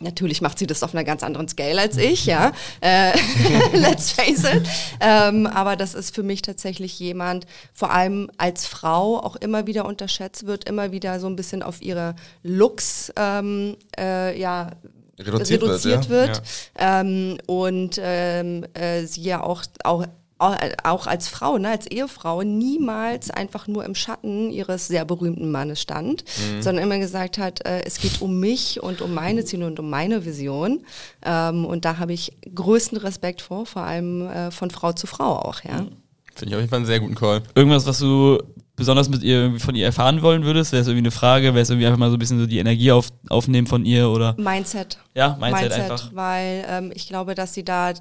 Natürlich 0.06 0.40
macht 0.42 0.60
sie 0.60 0.68
das 0.68 0.84
auf 0.84 0.94
einer 0.94 1.04
ganz 1.04 1.24
anderen 1.24 1.48
Scale 1.48 1.82
als 1.82 1.98
ich, 1.98 2.28
ja. 2.28 2.52
Äh, 2.80 3.12
let's 3.74 4.12
face 4.12 4.44
it. 4.44 4.64
Ähm, 5.00 5.48
aber 5.48 5.76
das 5.76 5.96
ist 5.96 6.14
für 6.14 6.22
mich 6.22 6.44
tatsächlich 6.44 7.00
jemand, 7.00 7.48
vor 7.74 7.92
allem 7.92 8.30
als 8.38 8.68
Frau, 8.68 9.18
auch 9.18 9.36
immer 9.36 9.66
wieder 9.66 9.86
unterschätzt 9.86 10.46
wird, 10.46 10.70
immer 10.70 10.92
wieder 10.92 11.20
so 11.20 11.26
ein 11.26 11.36
bisschen 11.36 11.64
auf 11.64 11.82
ihre 11.82 12.14
Looks, 12.44 13.12
ähm, 13.18 13.78
äh, 13.98 14.40
ja, 14.40 14.72
reduziert, 15.20 15.64
reduziert 15.64 16.10
wird. 16.10 16.28
wird. 16.28 16.42
Ja. 16.80 17.02
Ähm, 17.02 17.38
und 17.48 18.00
ähm, 18.00 18.64
äh, 18.76 19.06
sie 19.06 19.24
ja 19.24 19.42
auch, 19.42 19.64
auch 19.84 20.06
auch 20.38 21.08
als 21.08 21.30
Frau, 21.30 21.58
ne, 21.58 21.70
als 21.70 21.88
Ehefrau, 21.88 22.44
niemals 22.44 23.32
einfach 23.32 23.68
nur 23.68 23.86
im 23.86 23.96
Schatten 23.96 24.52
ihres 24.52 24.88
sehr 24.88 25.06
berühmten 25.06 25.50
Mannes 25.50 25.82
stand, 25.82 26.26
mhm. 26.26 26.62
sondern 26.62 26.84
immer 26.84 27.00
gesagt 27.00 27.38
hat, 27.38 27.66
äh, 27.66 27.84
es 27.86 28.00
geht 28.00 28.22
um 28.22 28.40
mich 28.40 28.84
und 28.84 29.02
um 29.02 29.14
meine 29.14 29.46
Ziele 29.46 29.66
und 29.66 29.80
um 29.80 29.90
meine 29.90 30.26
Vision. 30.26 30.84
Ähm, 31.24 31.66
und 31.66 31.86
da 31.86 32.00
habe 32.00 32.12
ich 32.12 32.34
größten 32.54 32.98
Respekt 32.98 33.42
vor, 33.42 33.66
vor 33.66 33.84
allem 33.84 34.28
äh, 34.28 34.52
von 34.52 34.72
Frau 34.72 34.92
zu 34.92 35.08
Frau 35.08 35.38
auch, 35.38 35.64
ja. 35.64 35.82
Mhm. 35.82 35.92
Finde 36.36 36.50
ich 36.50 36.56
auf 36.56 36.62
jeden 36.62 36.70
Fall 36.70 36.80
einen 36.80 36.86
sehr 36.86 37.00
guten 37.00 37.16
Call. 37.16 37.42
Irgendwas, 37.56 37.86
was 37.86 38.00
du 38.00 38.40
besonders 38.76 39.08
mit 39.08 39.24
ihr 39.24 39.58
von 39.58 39.74
ihr 39.74 39.86
erfahren 39.86 40.22
wollen 40.22 40.44
würdest? 40.44 40.74
Wäre 40.74 40.82
es 40.82 40.88
irgendwie 40.88 41.04
eine 41.04 41.12
Frage? 41.12 41.54
Wäre 41.54 41.62
es 41.62 41.70
irgendwie 41.70 41.88
einfach 41.88 41.98
mal 41.98 42.10
so 42.10 42.18
ein 42.18 42.20
bisschen 42.20 42.40
so 42.40 42.46
die 42.46 42.58
Energie 42.58 42.92
auf, 42.92 43.08
aufnehmen 43.30 43.68
von 43.68 43.86
ihr 43.86 44.10
oder? 44.10 44.36
Mindset. 44.38 44.98
Ja, 45.16 45.38
Mindset, 45.40 45.70
Mindset 45.70 45.82
einfach. 45.82 46.10
Weil 46.14 46.66
ähm, 46.68 46.92
ich 46.94 47.08
glaube, 47.08 47.36
dass 47.36 47.54
sie 47.54 47.64
da 47.64 47.94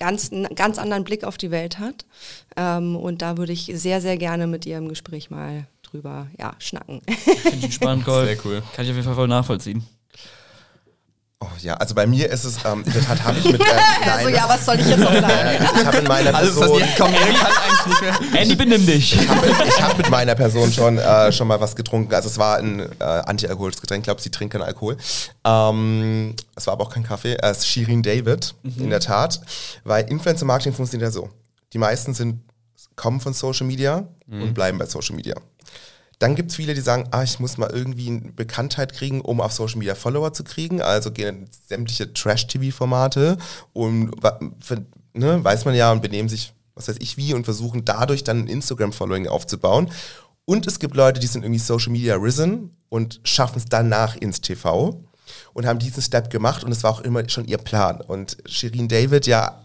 ganz, 0.00 0.32
einen 0.32 0.52
ganz 0.56 0.78
anderen 0.78 1.04
Blick 1.04 1.22
auf 1.22 1.38
die 1.38 1.52
Welt 1.52 1.78
hat. 1.78 2.04
Ähm, 2.56 2.96
und 2.96 3.22
da 3.22 3.36
würde 3.36 3.52
ich 3.52 3.70
sehr, 3.74 4.00
sehr 4.00 4.16
gerne 4.16 4.48
mit 4.48 4.66
ihr 4.66 4.78
im 4.78 4.88
Gespräch 4.88 5.30
mal 5.30 5.66
drüber 5.82 6.26
ja, 6.38 6.54
schnacken. 6.58 7.02
Finde 7.06 7.66
ich 7.66 7.74
spannend, 7.74 8.04
Gold. 8.04 8.26
Sehr 8.42 8.44
cool. 8.44 8.62
Kann 8.74 8.84
ich 8.84 8.90
auf 8.90 8.96
jeden 8.96 9.04
Fall 9.04 9.14
voll 9.14 9.28
nachvollziehen. 9.28 9.84
Oh 11.42 11.48
ja, 11.62 11.72
also 11.74 11.94
bei 11.94 12.06
mir 12.06 12.28
ist 12.28 12.44
es, 12.44 12.58
ähm, 12.66 12.82
in 12.84 12.92
der 12.92 13.02
Tat 13.02 13.24
habe 13.24 13.38
ich 13.38 13.50
mit. 13.50 13.60
Äh, 13.70 14.06
nein, 14.06 14.10
also 14.10 14.28
ja, 14.28 14.48
was 14.48 14.66
soll 14.66 14.78
ich 14.78 14.86
jetzt 14.86 14.98
noch 14.98 15.12
sagen? 15.20 15.28
Äh, 15.28 15.56
ich 15.56 15.86
habe 15.86 15.96
in 15.96 16.04
meiner 16.04 16.32
Person. 16.32 16.62
Alles, 16.62 16.72
was 16.72 16.80
jetzt 16.80 16.98
kommt, 16.98 17.14
kann 17.16 17.52
eigentlich 17.52 17.86
nicht 17.86 18.32
mehr. 18.32 18.42
Andy, 18.42 18.54
benimm 18.56 18.86
dich. 18.86 19.14
Ich 19.14 19.28
habe 19.28 19.82
hab 19.82 19.98
mit 19.98 20.10
meiner 20.10 20.34
Person 20.34 20.70
schon, 20.70 20.98
äh, 20.98 21.32
schon 21.32 21.48
mal 21.48 21.58
was 21.60 21.74
getrunken. 21.76 22.14
Also 22.14 22.28
es 22.28 22.36
war 22.36 22.58
ein 22.58 22.80
äh, 22.80 23.04
antialkoholisches 23.04 23.80
Getränk. 23.80 24.02
Ich 24.02 24.04
glaube, 24.04 24.20
sie 24.20 24.30
trinkt 24.30 24.52
keinen 24.52 24.62
Alkohol. 24.62 24.98
Ähm, 25.44 26.36
es 26.56 26.66
war 26.66 26.74
aber 26.74 26.84
auch 26.84 26.92
kein 26.92 27.04
Kaffee. 27.04 27.38
Es 27.40 27.58
ist 27.58 27.68
Shirin 27.68 28.02
David, 28.02 28.54
mhm. 28.62 28.84
in 28.84 28.90
der 28.90 29.00
Tat. 29.00 29.40
Weil 29.84 30.10
Influencer-Marketing 30.10 30.74
funktioniert 30.74 31.08
ja 31.08 31.12
so. 31.12 31.30
Die 31.72 31.78
meisten 31.78 32.12
sind, 32.12 32.42
kommen 32.96 33.20
von 33.20 33.32
Social 33.32 33.66
Media 33.66 34.04
mhm. 34.26 34.42
und 34.42 34.54
bleiben 34.54 34.76
bei 34.76 34.84
Social 34.84 35.16
Media. 35.16 35.36
Dann 36.20 36.34
gibt 36.34 36.50
es 36.50 36.56
viele, 36.56 36.74
die 36.74 36.82
sagen, 36.82 37.08
ah, 37.12 37.22
ich 37.22 37.40
muss 37.40 37.56
mal 37.56 37.70
irgendwie 37.70 38.08
eine 38.08 38.20
Bekanntheit 38.32 38.92
kriegen, 38.92 39.22
um 39.22 39.40
auf 39.40 39.52
Social 39.52 39.78
Media 39.78 39.94
Follower 39.94 40.34
zu 40.34 40.44
kriegen. 40.44 40.82
Also 40.82 41.10
gehen 41.10 41.48
sämtliche 41.66 42.12
Trash-TV-Formate 42.12 43.38
und 43.72 44.10
ne, 45.14 45.42
weiß 45.42 45.64
man 45.64 45.74
ja 45.74 45.90
und 45.90 46.02
benehmen 46.02 46.28
sich, 46.28 46.52
was 46.74 46.88
weiß 46.88 46.96
ich 47.00 47.16
wie, 47.16 47.32
und 47.32 47.44
versuchen 47.44 47.86
dadurch 47.86 48.22
dann 48.22 48.40
ein 48.40 48.48
Instagram-Following 48.48 49.28
aufzubauen. 49.28 49.90
Und 50.44 50.66
es 50.66 50.78
gibt 50.78 50.94
Leute, 50.94 51.20
die 51.20 51.26
sind 51.26 51.42
irgendwie 51.42 51.58
Social 51.58 51.90
Media 51.90 52.16
risen 52.16 52.76
und 52.90 53.20
schaffen 53.24 53.56
es 53.56 53.64
danach 53.64 54.14
ins 54.14 54.42
TV 54.42 55.02
und 55.54 55.66
haben 55.66 55.78
diesen 55.78 56.02
Step 56.02 56.28
gemacht 56.28 56.64
und 56.64 56.72
es 56.72 56.82
war 56.82 56.90
auch 56.90 57.00
immer 57.00 57.26
schon 57.30 57.46
ihr 57.46 57.56
Plan. 57.56 58.02
Und 58.02 58.36
Shirin 58.44 58.88
David 58.88 59.26
ja 59.26 59.62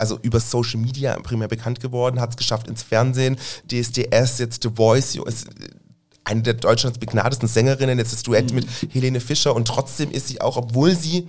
also 0.00 0.18
über 0.22 0.40
Social 0.40 0.80
Media 0.80 1.18
primär 1.20 1.48
bekannt 1.48 1.80
geworden, 1.80 2.20
hat 2.20 2.30
es 2.30 2.36
geschafft 2.36 2.68
ins 2.68 2.82
Fernsehen, 2.82 3.36
DSDS, 3.70 4.38
jetzt 4.38 4.62
The 4.62 4.70
Voice, 4.74 5.14
ist 5.16 5.48
eine 6.24 6.42
der 6.42 6.54
Deutschlands 6.54 6.98
begnadesten 6.98 7.48
Sängerinnen, 7.48 7.98
jetzt 7.98 8.12
das 8.12 8.22
Duett 8.22 8.50
mhm. 8.50 8.56
mit 8.56 8.66
Helene 8.90 9.20
Fischer 9.20 9.54
und 9.54 9.66
trotzdem 9.68 10.10
ist 10.10 10.28
sie 10.28 10.40
auch, 10.40 10.56
obwohl 10.56 10.94
sie 10.94 11.28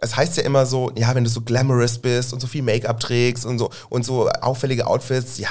es 0.00 0.16
heißt 0.16 0.36
ja 0.38 0.42
immer 0.44 0.64
so, 0.64 0.90
ja, 0.96 1.14
wenn 1.14 1.24
du 1.24 1.30
so 1.30 1.42
glamorous 1.42 1.98
bist 1.98 2.32
und 2.32 2.40
so 2.40 2.46
viel 2.46 2.62
Make-up 2.62 3.00
trägst 3.00 3.44
und 3.44 3.58
so 3.58 3.70
und 3.90 4.04
so 4.04 4.28
auffällige 4.28 4.86
Outfits, 4.86 5.38
ja, 5.38 5.48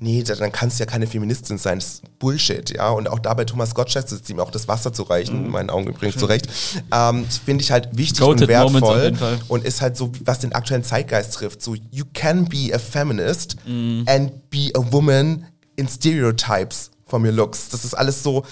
nee, 0.00 0.22
dann 0.22 0.50
kannst 0.50 0.78
du 0.78 0.82
ja 0.82 0.90
keine 0.90 1.06
Feministin 1.06 1.56
sein. 1.56 1.78
Das 1.78 1.86
ist 1.86 2.18
Bullshit, 2.18 2.70
ja. 2.70 2.90
Und 2.90 3.08
auch 3.08 3.20
da 3.20 3.34
bei 3.34 3.44
Thomas 3.44 3.74
Gottschalk 3.74 4.10
ist 4.10 4.28
ihm 4.28 4.40
auch 4.40 4.50
das 4.50 4.66
Wasser 4.66 4.92
zu 4.92 5.04
reichen, 5.04 5.38
mhm. 5.38 5.46
in 5.46 5.50
meinen 5.52 5.70
Augen 5.70 5.86
übrigens 5.86 6.16
zurecht. 6.16 6.48
Ähm, 6.92 7.26
Finde 7.44 7.62
ich 7.62 7.70
halt 7.70 7.96
wichtig 7.96 8.20
Goated 8.20 8.42
und 8.42 8.48
wertvoll 8.48 9.38
und 9.48 9.64
ist 9.64 9.80
halt 9.80 9.96
so, 9.96 10.10
was 10.24 10.40
den 10.40 10.52
aktuellen 10.52 10.84
Zeitgeist 10.84 11.34
trifft. 11.34 11.62
So, 11.62 11.74
you 11.90 12.04
can 12.12 12.46
be 12.46 12.70
a 12.74 12.78
feminist 12.78 13.56
mhm. 13.66 14.04
and 14.06 14.50
be 14.50 14.70
a 14.74 14.92
woman 14.92 15.46
in 15.76 15.88
stereotypes 15.88 16.90
from 17.06 17.24
your 17.24 17.32
looks. 17.32 17.68
Das 17.68 17.84
ist 17.84 17.94
alles 17.94 18.22
so, 18.22 18.44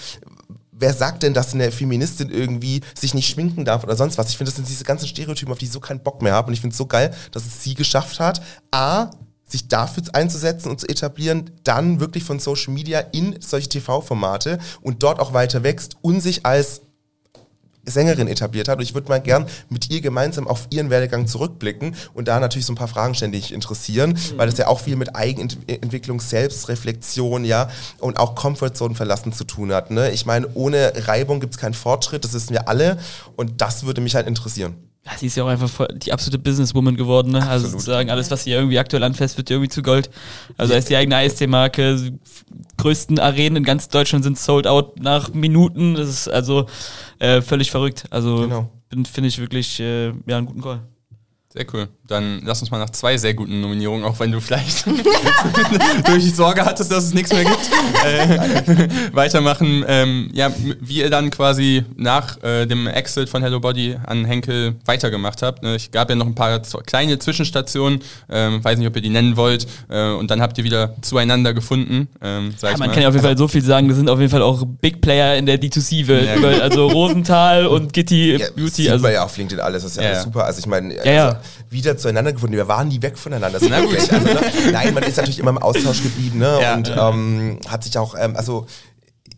wer 0.81 0.93
sagt 0.93 1.23
denn, 1.23 1.33
dass 1.33 1.53
eine 1.53 1.71
Feministin 1.71 2.29
irgendwie 2.29 2.81
sich 2.99 3.13
nicht 3.13 3.29
schminken 3.29 3.63
darf 3.63 3.83
oder 3.83 3.95
sonst 3.95 4.17
was? 4.17 4.29
Ich 4.29 4.37
finde, 4.37 4.49
das 4.49 4.57
sind 4.57 4.67
diese 4.67 4.83
ganzen 4.83 5.07
Stereotypen, 5.07 5.51
auf 5.51 5.59
die 5.59 5.65
ich 5.65 5.71
so 5.71 5.79
keinen 5.79 6.01
Bock 6.01 6.21
mehr 6.21 6.33
habe. 6.33 6.47
Und 6.47 6.53
ich 6.53 6.61
finde 6.61 6.73
es 6.73 6.77
so 6.77 6.87
geil, 6.87 7.13
dass 7.31 7.45
es 7.45 7.63
sie 7.63 7.75
geschafft 7.75 8.19
hat, 8.19 8.41
A, 8.71 9.11
sich 9.45 9.67
dafür 9.67 10.03
einzusetzen 10.13 10.69
und 10.69 10.79
zu 10.79 10.87
etablieren, 10.87 11.51
dann 11.63 11.99
wirklich 11.99 12.23
von 12.23 12.39
Social 12.39 12.73
Media 12.73 12.99
in 12.99 13.37
solche 13.41 13.69
TV-Formate 13.69 14.59
und 14.81 15.03
dort 15.03 15.19
auch 15.19 15.33
weiter 15.33 15.63
wächst 15.63 15.97
und 16.01 16.21
sich 16.21 16.45
als 16.45 16.81
Sängerin 17.85 18.27
etabliert 18.27 18.67
hat. 18.67 18.77
Und 18.77 18.83
ich 18.83 18.93
würde 18.93 19.09
mal 19.09 19.19
gern 19.19 19.45
mit 19.69 19.89
ihr 19.89 20.01
gemeinsam 20.01 20.47
auf 20.47 20.67
ihren 20.69 20.89
Werdegang 20.89 21.27
zurückblicken 21.27 21.95
und 22.13 22.27
da 22.27 22.39
natürlich 22.39 22.65
so 22.65 22.73
ein 22.73 22.77
paar 22.77 22.87
Fragen 22.87 23.15
ständig 23.15 23.53
interessieren, 23.53 24.11
mhm. 24.11 24.37
weil 24.37 24.49
das 24.49 24.57
ja 24.57 24.67
auch 24.67 24.79
viel 24.79 24.95
mit 24.95 25.15
Eigenentwicklung, 25.15 26.19
Selbstreflexion, 26.19 27.45
ja, 27.45 27.69
und 27.99 28.17
auch 28.17 28.35
Comfortzone 28.35 28.95
verlassen 28.95 29.33
zu 29.33 29.43
tun 29.43 29.73
hat. 29.73 29.91
Ne? 29.91 30.11
Ich 30.11 30.25
meine, 30.25 30.47
ohne 30.53 30.93
Reibung 31.07 31.39
gibt 31.39 31.53
es 31.53 31.59
keinen 31.59 31.73
Fortschritt, 31.73 32.23
das 32.23 32.33
wissen 32.33 32.53
wir 32.53 32.67
alle 32.67 32.97
und 33.35 33.61
das 33.61 33.85
würde 33.85 34.01
mich 34.01 34.15
halt 34.15 34.27
interessieren. 34.27 34.90
Ja, 35.05 35.13
sie 35.17 35.27
ist 35.27 35.35
ja 35.35 35.43
auch 35.43 35.47
einfach 35.47 35.87
die 35.95 36.13
absolute 36.13 36.37
Businesswoman 36.37 36.95
geworden. 36.95 37.31
Ne? 37.31 37.39
Also 37.39 37.49
Absolut. 37.49 37.63
Also 37.65 37.77
sozusagen 37.77 38.09
alles, 38.11 38.29
was 38.29 38.43
sie 38.43 38.51
irgendwie 38.51 38.77
aktuell 38.77 39.03
anfasst, 39.03 39.35
wird 39.37 39.49
irgendwie 39.49 39.69
zu 39.69 39.81
Gold. 39.81 40.11
Also 40.57 40.73
ja. 40.73 40.79
ist 40.79 40.89
die 40.89 40.95
eigene 40.95 41.15
Eistee-Marke, 41.15 42.13
größten 42.77 43.17
Arenen 43.17 43.57
in 43.57 43.63
ganz 43.63 43.89
Deutschland 43.89 44.23
sind 44.23 44.37
sold 44.37 44.67
out 44.67 44.99
nach 44.99 45.33
Minuten. 45.33 45.95
Das 45.95 46.07
ist 46.07 46.27
also 46.27 46.67
äh, 47.17 47.41
völlig 47.41 47.71
verrückt. 47.71 48.05
Also 48.11 48.41
genau. 48.41 48.69
finde 49.11 49.27
ich 49.27 49.39
wirklich 49.39 49.79
äh, 49.79 50.09
ja, 50.27 50.37
einen 50.37 50.45
guten 50.45 50.61
Call. 50.61 50.81
Sehr 51.49 51.65
cool. 51.73 51.89
Dann 52.11 52.41
lass 52.43 52.59
uns 52.59 52.71
mal 52.71 52.77
nach 52.77 52.89
zwei 52.89 53.17
sehr 53.17 53.33
guten 53.33 53.61
Nominierungen, 53.61 54.03
auch 54.03 54.19
wenn 54.19 54.33
du 54.33 54.41
vielleicht 54.41 54.85
durch 56.05 56.23
die 56.23 56.29
Sorge 56.29 56.65
hattest, 56.65 56.91
dass 56.91 57.05
es 57.05 57.13
nichts 57.13 57.31
mehr 57.31 57.45
gibt, 57.45 57.69
äh, 58.05 58.89
weitermachen. 59.13 59.85
Ähm, 59.87 60.29
ja, 60.33 60.51
wie 60.81 60.97
ihr 60.97 61.09
dann 61.09 61.29
quasi 61.29 61.85
nach 61.95 62.43
äh, 62.43 62.65
dem 62.65 62.87
Exit 62.87 63.29
von 63.29 63.41
Hello 63.41 63.61
Body 63.61 63.95
an 64.05 64.25
Henkel 64.25 64.75
weitergemacht 64.85 65.41
habt. 65.41 65.63
Ne? 65.63 65.77
Ich 65.77 65.91
gab 65.91 66.09
ja 66.09 66.17
noch 66.17 66.25
ein 66.25 66.35
paar 66.35 66.59
kleine 66.85 67.17
Zwischenstationen, 67.17 68.01
ähm, 68.29 68.61
weiß 68.61 68.77
nicht, 68.77 68.87
ob 68.89 68.95
ihr 68.97 69.01
die 69.01 69.09
nennen 69.09 69.37
wollt. 69.37 69.65
Äh, 69.89 70.09
und 70.09 70.29
dann 70.29 70.41
habt 70.41 70.57
ihr 70.57 70.65
wieder 70.65 70.93
zueinander 71.01 71.53
gefunden. 71.53 72.09
Ähm, 72.21 72.53
ja, 72.61 72.77
man 72.77 72.91
kann 72.91 73.03
ja 73.03 73.07
auf 73.07 73.13
jeden 73.13 73.25
Fall 73.25 73.37
so 73.37 73.47
viel 73.47 73.63
sagen, 73.63 73.87
das 73.87 73.95
sind 73.95 74.09
auf 74.09 74.19
jeden 74.19 74.31
Fall 74.31 74.41
auch 74.41 74.65
Big 74.81 74.99
Player 74.99 75.37
in 75.37 75.45
der 75.45 75.57
D2C-Welt. 75.61 76.25
Ja, 76.25 76.35
genau. 76.35 76.61
also 76.61 76.87
Rosenthal 76.87 77.67
und 77.67 77.93
Gitti 77.93 78.33
ja, 78.33 78.47
Beauty. 78.53 78.69
Sieht 78.69 78.89
also 78.89 79.01
man 79.01 79.13
ja 79.13 79.23
auf 79.23 79.37
LinkedIn 79.37 79.61
alles, 79.61 79.83
das 79.83 79.93
ist 79.93 80.03
ja, 80.03 80.11
ja. 80.11 80.21
super. 80.21 80.43
Also 80.43 80.59
ich 80.59 80.65
meine, 80.65 80.99
also 80.99 81.37
wieder 81.69 81.97
zueinander 82.01 82.33
gefunden. 82.33 82.55
Wir 82.55 82.67
waren 82.67 82.87
nie 82.87 83.01
weg 83.01 83.17
voneinander. 83.17 83.59
Also, 83.61 83.73
also, 83.73 84.17
ne? 84.17 84.51
Nein, 84.71 84.93
man 84.93 85.03
ist 85.03 85.17
natürlich 85.17 85.39
immer 85.39 85.51
im 85.51 85.57
Austausch 85.57 86.03
geblieben 86.03 86.39
ne? 86.39 86.59
Ja, 86.61 86.75
und. 86.75 86.91
Ähm, 86.95 87.59
hat 87.67 87.83
sich 87.83 87.97
auch, 87.97 88.15
ähm, 88.17 88.35
also 88.35 88.65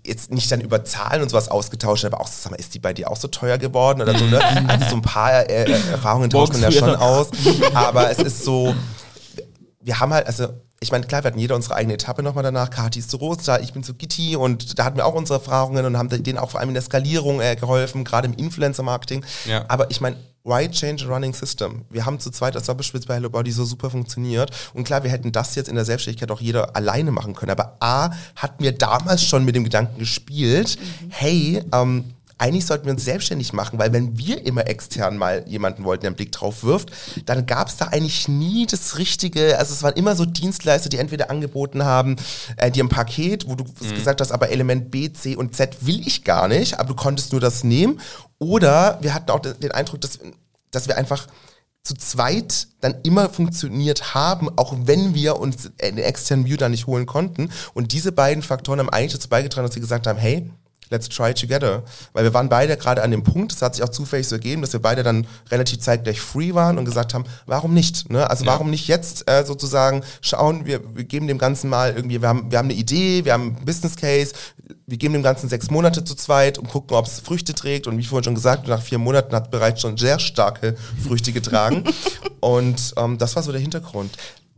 jetzt 0.06 0.32
nicht 0.32 0.52
dann 0.52 0.62
über 0.62 0.84
Zahlen 0.84 1.22
und 1.22 1.30
sowas 1.30 1.50
ausgetauscht, 1.50 2.06
aber 2.06 2.20
auch, 2.20 2.28
sag 2.28 2.52
mal, 2.52 2.58
ist 2.58 2.74
die 2.74 2.80
bei 2.80 2.94
dir 2.94 3.10
auch 3.10 3.16
so 3.16 3.28
teuer 3.28 3.58
geworden 3.58 4.02
oder 4.02 4.18
so, 4.18 4.26
ne? 4.26 4.40
Also 4.68 4.90
so 4.90 4.96
ein 4.96 5.02
paar 5.02 5.50
äh, 5.50 5.72
Erfahrungen 5.92 6.30
tauscht 6.30 6.54
man 6.54 6.62
ja 6.62 6.72
schon 6.72 6.96
aus. 6.96 7.30
Aber 7.74 8.10
es 8.10 8.20
ist 8.20 8.44
so, 8.44 8.76
wir 9.82 10.00
haben 10.00 10.14
halt, 10.14 10.28
also 10.28 10.48
ich 10.84 10.92
meine, 10.92 11.08
klar, 11.08 11.24
wir 11.24 11.30
hatten 11.30 11.40
jeder 11.40 11.56
unsere 11.56 11.76
eigene 11.76 11.96
Etappe 11.96 12.22
nochmal 12.22 12.44
danach. 12.44 12.70
Kati 12.70 13.00
ist 13.00 13.10
zu 13.10 13.18
Rosa, 13.18 13.60
ich 13.60 13.74
bin 13.74 13.84
zu 13.84 13.94
Gitti 13.96 14.36
und 14.36 14.78
da 14.78 14.86
hatten 14.86 14.98
wir 14.98 15.06
auch 15.06 15.16
unsere 15.16 15.40
Erfahrungen 15.40 15.86
und 15.86 15.98
haben 15.98 16.10
denen 16.10 16.38
auch 16.38 16.52
vor 16.52 16.60
allem 16.60 16.70
in 16.70 16.76
der 16.76 16.84
Skalierung 16.84 17.42
äh, 17.42 17.56
geholfen, 17.56 18.04
gerade 18.04 18.28
im 18.28 18.34
Influencer-Marketing. 18.34 19.26
Ja. 19.46 19.66
Aber 19.68 19.90
ich 19.90 20.02
meine, 20.02 20.18
Why 20.46 20.68
change 20.70 21.06
a 21.06 21.08
running 21.08 21.34
system? 21.34 21.86
Wir 21.90 22.06
haben 22.06 22.20
zu 22.20 22.30
zweit 22.30 22.58
als 22.58 22.66
Doppelspitz 22.66 23.06
bei 23.06 23.16
Hello 23.16 23.30
Body 23.30 23.50
so 23.50 23.64
super 23.64 23.90
funktioniert. 23.90 24.52
Und 24.74 24.84
klar, 24.84 25.04
wir 25.04 25.10
hätten 25.10 25.32
das 25.32 25.56
jetzt 25.56 25.70
in 25.70 25.76
der 25.76 25.86
Selbstständigkeit 25.86 26.32
auch 26.32 26.42
jeder 26.42 26.76
alleine 26.76 27.12
machen 27.12 27.34
können. 27.34 27.52
Aber 27.52 27.78
A, 27.80 28.12
hatten 28.36 28.62
wir 28.62 28.74
damals 28.74 29.24
schon 29.24 29.46
mit 29.46 29.56
dem 29.56 29.64
Gedanken 29.64 30.00
gespielt, 30.00 30.78
mhm. 30.78 31.12
hey, 31.12 31.64
ähm, 31.72 32.14
eigentlich 32.44 32.66
sollten 32.66 32.86
wir 32.86 32.92
uns 32.92 33.06
selbstständig 33.06 33.54
machen, 33.54 33.80
weil 33.80 33.94
wenn 33.94 34.18
wir 34.18 34.46
immer 34.46 34.68
extern 34.68 35.18
mal 35.18 35.46
jemanden 35.48 35.86
wollten, 35.86 36.02
der 36.02 36.10
einen 36.10 36.18
Blick 36.18 36.34
drauf 36.34 36.66
wirft, 36.66 36.92
dann 37.26 37.46
gab 37.46 37.70
es 37.70 37.78
da 37.78 37.86
eigentlich 37.86 38.28
nie 38.28 38.66
das 38.66 38.98
Richtige, 38.98 39.58
also 39.58 39.74
es 39.74 39.82
waren 39.82 39.94
immer 39.94 40.14
so 40.18 40.26
Dienstleister, 40.26 40.90
die 40.90 40.98
entweder 40.98 41.30
angeboten 41.30 41.86
haben, 41.86 42.18
äh, 42.58 42.70
dir 42.70 42.84
ein 42.84 42.90
Paket, 42.90 43.48
wo 43.48 43.56
du 43.56 43.64
mhm. 43.64 43.96
gesagt 43.96 44.20
hast, 44.20 44.34
aber 44.34 44.50
Element 44.50 44.92
B, 44.92 45.14
C 45.14 45.38
und 45.38 45.56
Z 45.56 45.86
will 45.86 46.06
ich 46.06 46.26
gar 46.26 46.50
nicht, 46.50 46.78
aber 46.80 46.90
du 46.90 46.96
konntest 46.96 47.32
nur 47.32 47.40
das 47.40 47.64
nehmen. 47.64 48.02
Oder 48.40 48.98
wir 49.00 49.14
hatten 49.14 49.32
auch 49.32 49.40
den 49.40 49.72
Eindruck, 49.72 50.02
dass, 50.02 50.20
dass 50.72 50.90
wir 50.90 50.98
einfach 50.98 51.28
zu 51.82 51.94
zweit 51.96 52.68
dann 52.82 52.96
immer 53.04 53.30
funktioniert 53.30 54.14
haben, 54.14 54.50
auch 54.58 54.76
wenn 54.84 55.14
wir 55.14 55.40
uns 55.40 55.72
den 55.82 55.98
externen 55.98 56.46
View 56.46 56.58
da 56.58 56.68
nicht 56.68 56.88
holen 56.88 57.06
konnten. 57.06 57.52
Und 57.74 57.94
diese 57.94 58.12
beiden 58.12 58.44
Faktoren 58.44 58.80
haben 58.80 58.90
eigentlich 58.90 59.14
dazu 59.14 59.30
beigetragen, 59.30 59.66
dass 59.66 59.76
wir 59.76 59.82
gesagt 59.82 60.08
haben, 60.08 60.20
hey, 60.20 60.52
let's 60.90 61.10
try 61.10 61.34
together. 61.34 61.84
Weil 62.14 62.24
wir 62.24 62.34
waren 62.34 62.50
beide 62.50 62.78
gerade 62.78 63.02
an 63.04 63.12
dem 63.12 63.24
Punkt, 63.24 63.52
es 63.54 63.62
hat 63.62 63.76
sich 63.76 63.84
auch 63.84 63.90
zufällig 63.90 64.28
so 64.28 64.36
ergeben, 64.36 64.62
dass 64.62 64.74
wir 64.74 64.82
beide 64.82 65.04
dann 65.04 65.28
relativ 65.52 65.80
zeitgleich 65.80 66.22
free 66.22 66.54
waren 66.54 66.78
und 66.78 66.86
gesagt 66.86 67.14
haben, 67.14 67.26
warum 67.46 67.74
nicht? 67.74 68.10
Ne? 68.10 68.30
Also 68.30 68.46
ja. 68.46 68.52
warum 68.52 68.70
nicht 68.70 68.88
jetzt 68.88 69.30
äh, 69.30 69.46
sozusagen 69.46 70.04
schauen, 70.22 70.66
wir, 70.66 70.82
wir 70.96 71.04
geben 71.04 71.28
dem 71.28 71.38
Ganzen 71.38 71.70
mal 71.70 71.94
irgendwie, 71.94 72.22
wir 72.22 72.28
haben, 72.28 72.52
wir 72.52 72.58
haben 72.58 72.70
eine 72.70 72.78
Idee, 72.78 73.26
wir 73.26 73.34
haben 73.34 73.56
einen 73.56 73.66
Business 73.66 73.96
Case, 73.96 74.34
wir 74.86 74.98
geben 74.98 75.14
dem 75.14 75.24
Ganzen 75.24 75.50
sechs 75.50 75.70
Monate 75.70 76.04
zu 76.04 76.16
zweit 76.16 76.58
und 76.58 76.70
gucken, 76.70 76.96
ob 76.96 77.06
es 77.06 77.20
Früchte 77.20 77.54
trägt. 77.54 77.88
Und 77.88 77.98
wie 77.98 78.04
vorhin 78.04 78.24
schon 78.24 78.36
gesagt, 78.36 78.68
nach 78.68 78.82
vier 78.82 78.98
Monaten 78.98 79.36
hat 79.36 79.52
bereits 79.52 79.82
schon 79.82 79.98
sehr 79.98 80.20
starke 80.20 80.76
Früchte 81.06 81.32
getragen. 81.32 81.84
und 82.40 82.94
ähm, 82.98 83.18
das 83.18 83.36
war 83.36 83.44
so 83.44 83.52
der 83.52 83.62
Hintergrund. 83.62 84.12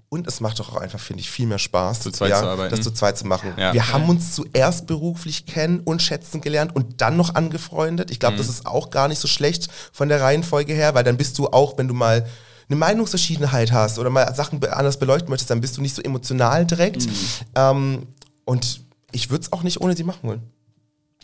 Und 0.09 0.27
es 0.27 0.39
macht 0.39 0.59
doch 0.59 0.71
auch 0.71 0.77
einfach, 0.77 0.99
finde 0.99 1.21
ich, 1.21 1.29
viel 1.29 1.47
mehr 1.47 1.59
Spaß, 1.59 2.01
zu 2.01 2.11
zweit 2.11 2.29
ja, 2.29 2.39
zu 2.39 2.47
arbeiten. 2.47 2.75
das 2.75 2.83
zu 2.83 2.91
zweit 2.91 3.17
zu 3.17 3.25
machen. 3.25 3.53
Ja. 3.57 3.73
Wir 3.73 3.91
haben 3.91 4.07
uns 4.07 4.35
zuerst 4.35 4.87
beruflich 4.87 5.45
kennen 5.45 5.79
und 5.79 6.01
schätzen 6.01 6.41
gelernt 6.41 6.75
und 6.75 7.01
dann 7.01 7.17
noch 7.17 7.35
angefreundet. 7.35 8.11
Ich 8.11 8.19
glaube, 8.19 8.35
mhm. 8.35 8.39
das 8.39 8.49
ist 8.49 8.65
auch 8.65 8.91
gar 8.91 9.07
nicht 9.07 9.19
so 9.19 9.27
schlecht 9.27 9.67
von 9.91 10.07
der 10.07 10.21
Reihenfolge 10.21 10.73
her, 10.73 10.93
weil 10.93 11.03
dann 11.03 11.17
bist 11.17 11.37
du 11.37 11.47
auch, 11.47 11.77
wenn 11.77 11.87
du 11.87 11.93
mal 11.93 12.25
eine 12.67 12.77
Meinungsverschiedenheit 12.77 13.71
hast 13.71 13.99
oder 13.99 14.09
mal 14.09 14.33
Sachen 14.35 14.63
anders 14.65 14.97
beleuchten 14.97 15.29
möchtest, 15.29 15.49
dann 15.49 15.61
bist 15.61 15.77
du 15.77 15.81
nicht 15.81 15.95
so 15.95 16.01
emotional 16.01 16.65
direkt. 16.65 17.05
Mhm. 17.05 17.15
Ähm, 17.55 18.07
und 18.45 18.81
ich 19.11 19.29
würde 19.29 19.43
es 19.43 19.53
auch 19.53 19.63
nicht 19.63 19.81
ohne 19.81 19.95
sie 19.95 20.03
machen 20.03 20.21
wollen. 20.23 20.43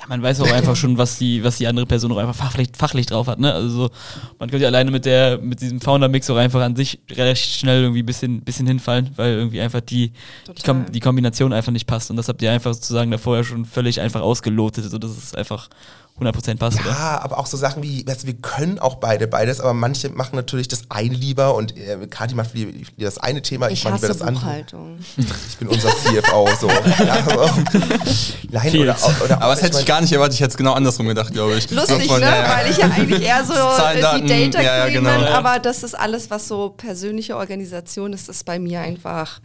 Ja, 0.01 0.07
man 0.07 0.23
weiß 0.23 0.41
auch 0.41 0.51
einfach 0.51 0.75
schon, 0.75 0.97
was 0.97 1.19
die, 1.19 1.43
was 1.43 1.57
die 1.57 1.67
andere 1.67 1.85
Person 1.85 2.11
auch 2.11 2.17
einfach 2.17 2.35
fachlich, 2.35 2.69
fachlich 2.75 3.05
drauf 3.05 3.27
hat, 3.27 3.39
ne? 3.39 3.53
Also 3.53 3.69
so, 3.69 3.89
man 4.39 4.49
könnte 4.49 4.63
ja 4.63 4.69
alleine 4.69 4.89
mit 4.89 5.05
der, 5.05 5.37
mit 5.37 5.61
diesem 5.61 5.79
Founder-Mix 5.79 6.27
auch 6.31 6.37
einfach 6.37 6.61
an 6.61 6.75
sich 6.75 6.99
recht 7.11 7.59
schnell 7.59 7.83
irgendwie 7.83 8.01
ein 8.01 8.05
bisschen, 8.05 8.41
bisschen 8.41 8.65
hinfallen, 8.65 9.11
weil 9.15 9.33
irgendwie 9.33 9.61
einfach 9.61 9.81
die, 9.81 10.13
die, 10.57 10.61
Kom 10.63 10.91
die, 10.91 10.99
Kombination 10.99 11.53
einfach 11.53 11.71
nicht 11.71 11.85
passt. 11.85 12.09
Und 12.09 12.15
das 12.15 12.27
habt 12.29 12.41
ihr 12.41 12.51
einfach 12.51 12.73
sozusagen 12.73 13.11
davor 13.11 13.37
ja 13.37 13.43
schon 13.43 13.65
völlig 13.65 14.01
einfach 14.01 14.21
ausgelotet. 14.21 14.85
So, 14.89 14.97
das 14.97 15.15
ist 15.15 15.37
einfach 15.37 15.69
100% 16.21 16.57
passt, 16.57 16.77
ja, 16.77 16.83
oder? 16.85 17.23
aber 17.23 17.37
auch 17.39 17.47
so 17.47 17.57
Sachen 17.57 17.83
wie, 17.83 18.05
weißt 18.05 18.23
du, 18.23 18.27
wir 18.27 18.35
können 18.35 18.79
auch 18.79 18.95
beide 18.95 19.27
beides, 19.27 19.59
aber 19.59 19.73
manche 19.73 20.09
machen 20.09 20.35
natürlich 20.35 20.67
das 20.67 20.83
eine 20.89 21.13
lieber 21.13 21.55
und 21.55 21.75
äh, 21.77 22.07
Kati 22.09 22.35
macht 22.35 22.53
lieber, 22.53 22.71
das 22.97 23.17
eine 23.17 23.41
Thema, 23.41 23.67
ich, 23.67 23.73
ich 23.79 23.83
mache 23.83 23.95
lieber 23.95 24.07
das 24.07 24.19
Buchhaltung. 24.19 24.99
andere. 25.17 25.31
Ich 25.51 25.57
bin 25.57 25.67
unser 25.67 25.89
CFO, 25.89 26.49
so. 26.59 26.69
ja, 26.69 27.23
aber, 27.27 27.53
nein, 28.51 28.75
oder, 28.77 28.97
oder, 29.23 29.41
aber 29.41 29.53
das 29.53 29.61
hätte 29.61 29.79
ich 29.79 29.85
gar 29.85 30.01
nicht 30.01 30.11
erwartet, 30.11 30.35
ich 30.35 30.41
hätte 30.41 30.51
es 30.51 30.57
genau 30.57 30.73
andersrum 30.73 31.07
gedacht, 31.07 31.31
glaube 31.33 31.55
ich. 31.55 31.69
Lustig, 31.69 32.07
von, 32.07 32.19
ne? 32.19 32.25
Ja, 32.25 32.57
weil 32.57 32.71
ich 32.71 32.77
ja 32.77 32.85
eigentlich 32.85 33.21
eher 33.21 33.43
so 33.45 33.53
Zahlen, 33.53 34.25
die 34.25 34.51
Data 34.51 34.61
ja, 34.61 34.77
ja, 34.87 34.89
genau. 34.89 35.17
bin, 35.17 35.27
aber 35.27 35.59
das 35.59 35.83
ist 35.83 35.93
alles, 35.93 36.29
was 36.29 36.47
so 36.47 36.69
persönliche 36.69 37.37
Organisation 37.37 38.13
ist, 38.13 38.29
ist 38.29 38.45
bei 38.45 38.59
mir 38.59 38.81
einfach 38.81 39.39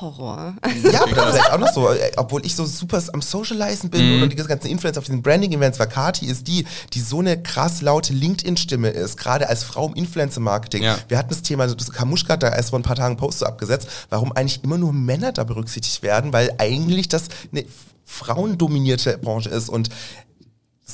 Horror. 0.00 0.54
Ja, 0.82 1.02
aber 1.02 1.32
vielleicht 1.32 1.50
auch 1.52 1.58
noch 1.58 1.72
so, 1.72 1.90
äh, 1.90 2.12
obwohl 2.16 2.44
ich 2.44 2.54
so 2.54 2.64
super 2.64 3.02
am 3.12 3.22
Socializen 3.22 3.90
bin 3.90 4.16
mhm. 4.16 4.22
und 4.22 4.32
die 4.32 4.36
ganzen 4.36 4.68
Influencer 4.68 4.98
auf 4.98 5.04
diesen 5.04 5.22
Branding-Events 5.22 5.78
war, 5.78 5.86
Kati 5.86 6.26
ist 6.26 6.48
die, 6.48 6.66
die 6.92 7.00
so 7.00 7.20
eine 7.20 7.42
krass 7.42 7.82
laute 7.82 8.12
LinkedIn-Stimme 8.12 8.88
ist, 8.88 9.16
gerade 9.16 9.48
als 9.48 9.64
Frau 9.64 9.88
im 9.88 9.94
Influencer-Marketing. 9.94 10.82
Ja. 10.82 10.98
Wir 11.08 11.18
hatten 11.18 11.30
das 11.30 11.42
Thema, 11.42 11.66
das 11.66 11.90
Kamuschka 11.90 12.34
hat 12.34 12.42
da 12.42 12.54
erst 12.54 12.70
vor 12.70 12.78
ein 12.78 12.82
paar 12.82 12.96
Tagen 12.96 13.16
Post 13.16 13.40
so 13.40 13.46
abgesetzt, 13.46 13.88
warum 14.10 14.32
eigentlich 14.32 14.62
immer 14.64 14.78
nur 14.78 14.92
Männer 14.92 15.32
da 15.32 15.44
berücksichtigt 15.44 16.02
werden, 16.02 16.32
weil 16.32 16.54
eigentlich 16.58 17.08
das 17.08 17.24
eine 17.52 17.64
frauendominierte 18.04 19.18
Branche 19.18 19.48
ist 19.48 19.68
und 19.68 19.88
das 19.88 19.94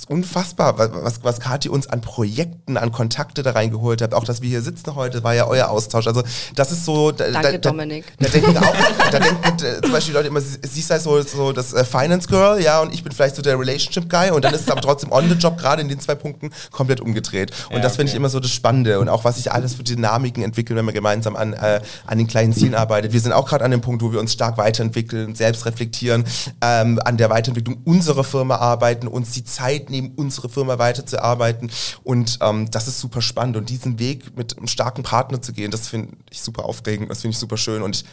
ist 0.01 0.11
unfassbar, 0.11 0.79
was, 0.79 1.23
was 1.23 1.41
Kathi 1.41 1.69
uns 1.69 1.87
an 1.87 2.01
Projekten, 2.01 2.77
an 2.77 2.93
Kontakte 2.93 3.43
da 3.43 3.53
reingeholt 3.53 4.01
hat. 4.03 4.15
Auch, 4.15 4.25
dass 4.25 4.41
wir 4.41 4.49
hier 4.49 4.63
sitzen 4.63 4.95
heute, 4.95 5.23
war 5.23 5.35
ja 5.35 5.47
euer 5.47 5.69
Austausch. 5.69 6.07
Also 6.07 6.23
das 6.55 6.73
ist 6.73 6.85
so... 6.85 7.13
Da, 7.13 7.31
Danke, 7.31 7.59
da, 7.59 7.71
Dominik. 7.71 8.07
Da, 8.19 8.27
da 8.27 8.33
denken 8.33 8.57
auch, 8.57 8.75
da 9.11 9.19
denken 9.19 9.65
äh, 9.65 9.81
zum 9.83 9.93
Beispiel 9.93 10.15
Leute 10.15 10.29
immer, 10.29 10.41
sie 10.41 10.81
sei 10.81 10.99
so, 10.99 11.21
so 11.23 11.53
das 11.53 11.73
äh, 11.73 11.85
Finance 11.85 12.29
Girl, 12.29 12.61
ja, 12.63 12.81
und 12.81 12.95
ich 12.95 13.03
bin 13.05 13.13
vielleicht 13.13 13.37
so 13.37 13.43
der 13.43 13.59
Relationship 13.59 14.09
Guy 14.09 14.31
und 14.31 14.45
dann 14.45 14.55
ist 14.55 14.63
es 14.63 14.71
aber 14.71 14.81
trotzdem 14.81 15.13
on 15.13 15.29
the 15.29 15.35
job, 15.35 15.59
gerade 15.59 15.83
in 15.83 15.89
den 15.89 16.01
zwei 16.01 16.15
Punkten, 16.15 16.51
komplett 16.71 17.01
umgedreht. 17.01 17.53
Und 17.69 17.77
ja, 17.77 17.83
das 17.83 17.97
finde 17.97 18.11
ich 18.11 18.17
immer 18.17 18.29
so 18.29 18.41
das 18.41 18.51
Spannende 18.51 19.01
und 19.01 19.09
auch, 19.09 19.25
was 19.25 19.37
sich 19.37 19.53
alles 19.53 19.75
für 19.75 19.83
Dynamiken 19.83 20.43
entwickeln, 20.43 20.77
wenn 20.77 20.85
man 20.85 20.95
gemeinsam 20.95 21.37
an, 21.37 21.53
äh, 21.53 21.81
an 22.07 22.19
den 22.19 22.27
kleinen 22.27 22.55
Zielen 22.55 22.75
arbeitet. 22.75 23.13
Wir 23.13 23.21
sind 23.21 23.33
auch 23.33 23.47
gerade 23.47 23.65
an 23.65 23.71
dem 23.71 23.81
Punkt, 23.81 24.03
wo 24.03 24.13
wir 24.13 24.21
uns 24.21 24.33
stark 24.33 24.57
weiterentwickeln, 24.57 25.35
selbst 25.35 25.67
reflektieren, 25.67 26.25
ähm, 26.63 26.99
an 27.05 27.17
der 27.17 27.29
Weiterentwicklung 27.29 27.79
unserer 27.85 28.25
Firma 28.25 28.57
arbeiten, 28.57 29.07
uns 29.07 29.33
die 29.33 29.45
Zeit 29.45 29.90
Zeit 29.91 30.01
nehmen, 30.01 30.13
unsere 30.17 30.49
Firma 30.49 30.79
weiterzuarbeiten. 30.79 31.71
Und 32.03 32.39
ähm, 32.41 32.71
das 32.71 32.89
ist 32.89 33.01
super 33.01 33.23
spannend. 33.23 33.57
Und 33.57 33.69
diesen 33.69 33.99
Weg 33.99 34.37
mit 34.37 34.57
einem 34.57 34.69
starken 34.69 35.03
Partner 35.03 35.43
zu 35.43 35.53
gehen, 35.53 35.71
das 35.71 35.89
finde 35.89 36.17
ich 36.31 36.41
super 36.41 36.65
aufregend, 36.65 37.11
das 37.11 37.21
finde 37.21 37.33
ich 37.35 37.39
super 37.39 37.57
schön. 37.57 37.83
Und 37.83 37.97
ich, 37.97 38.05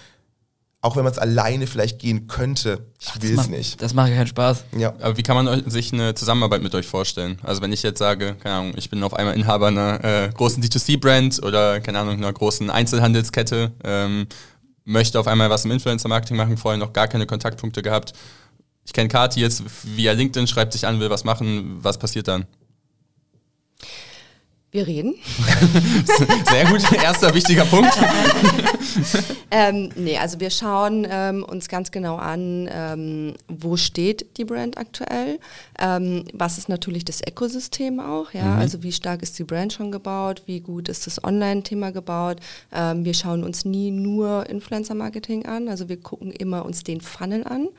auch 0.82 0.96
wenn 0.96 1.04
man 1.04 1.12
es 1.12 1.18
alleine 1.18 1.68
vielleicht 1.68 2.00
gehen 2.00 2.28
könnte, 2.28 2.86
ich 3.00 3.22
will 3.22 3.38
es 3.38 3.50
nicht. 3.50 3.82
Das 3.82 3.94
macht 3.94 4.14
keinen 4.14 4.28
Spaß. 4.28 4.66
Ja. 4.78 4.94
Aber 5.02 5.18
wie 5.18 5.24
kann 5.24 5.44
man 5.44 5.70
sich 5.70 5.92
eine 5.92 6.14
Zusammenarbeit 6.14 6.62
mit 6.62 6.74
euch 6.76 6.86
vorstellen? 6.86 7.40
Also 7.44 7.62
wenn 7.62 7.74
ich 7.74 7.84
jetzt 7.84 8.00
sage, 8.00 8.36
keine 8.36 8.56
Ahnung, 8.56 8.74
ich 8.78 8.90
bin 8.90 9.04
auf 9.04 9.14
einmal 9.14 9.36
Inhaber 9.36 9.68
einer 9.68 10.04
äh, 10.04 10.30
großen 10.34 10.64
D2C-Brand 10.64 11.44
oder 11.44 11.80
keine 11.82 12.00
Ahnung, 12.00 12.16
einer 12.16 12.32
großen 12.32 12.70
Einzelhandelskette, 12.70 13.72
ähm, 13.84 14.28
möchte 14.86 15.20
auf 15.20 15.28
einmal 15.28 15.50
was 15.50 15.66
im 15.66 15.72
Influencer-Marketing 15.72 16.38
machen, 16.38 16.56
vorher 16.58 16.78
noch 16.78 16.94
gar 16.94 17.08
keine 17.08 17.26
Kontaktpunkte 17.26 17.82
gehabt 17.82 18.14
ich 18.88 18.94
kenne 18.94 19.10
Kati 19.10 19.42
jetzt 19.42 19.64
via 19.84 20.14
LinkedIn, 20.14 20.48
schreibt 20.48 20.72
sich 20.72 20.88
an, 20.88 21.02
will 21.02 21.10
was 21.10 21.26
machen, 21.26 21.78
was 21.84 22.00
passiert 22.00 22.30
dann? 22.30 22.46
Wir 24.72 24.86
reden. 24.86 25.16
Sehr 26.50 26.66
gut, 26.66 26.92
erster 26.92 27.34
wichtiger 27.34 27.66
Punkt. 27.66 27.92
ähm, 29.52 29.90
nee, 29.96 30.18
also 30.18 30.40
wir 30.40 30.50
schauen 30.50 31.08
ähm, 31.10 31.44
uns 31.44 31.70
ganz 31.70 31.90
genau 31.92 32.18
an, 32.18 32.70
ähm, 32.72 33.34
wo 33.48 33.78
steht 33.78 34.38
die 34.38 34.44
Brand 34.46 34.78
aktuell, 34.78 35.40
ähm, 35.80 36.26
was 36.34 36.58
ist 36.58 36.68
natürlich 36.68 37.06
das 37.06 37.22
Ökosystem 37.26 38.00
auch, 38.02 38.34
ja, 38.34 38.44
mhm. 38.44 38.60
also 38.60 38.84
wie 38.84 38.92
stark 38.92 39.22
ist 39.22 39.40
die 39.40 39.46
Brand 39.46 39.72
schon 39.72 39.92
gebaut, 39.92 40.44
wie 40.48 40.60
gut 40.60 40.90
ist 40.90 41.08
das 41.08 41.24
Online-Thema 41.24 41.92
gebaut. 41.92 42.40
Ähm, 42.74 43.06
wir 43.06 43.14
schauen 43.14 43.46
uns 43.46 43.64
nie 43.64 43.90
nur 43.92 44.50
Influencer-Marketing 44.50 45.46
an, 45.46 45.70
also 45.70 45.88
wir 45.88 45.98
gucken 45.98 46.32
immer 46.32 46.66
uns 46.66 46.84
den 46.84 47.00
Funnel 47.00 47.46
an. 47.46 47.70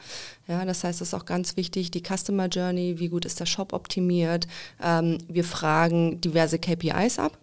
Ja, 0.49 0.65
das 0.65 0.83
heißt, 0.83 1.03
es 1.03 1.09
ist 1.09 1.15
auch 1.15 1.27
ganz 1.27 1.59
wichtig, 1.59 1.91
die 1.91 2.03
Customer 2.03 2.47
Journey, 2.47 2.99
wie 2.99 3.09
gut 3.09 3.27
ist 3.27 3.39
der 3.39 3.47
Shop 3.47 3.75
optimiert. 3.75 4.49
Ähm, 4.83 5.19
wir 5.29 5.45
fragen 5.45 6.23
diverse 6.23 6.59
KPIs 6.59 7.19
ab 7.19 7.37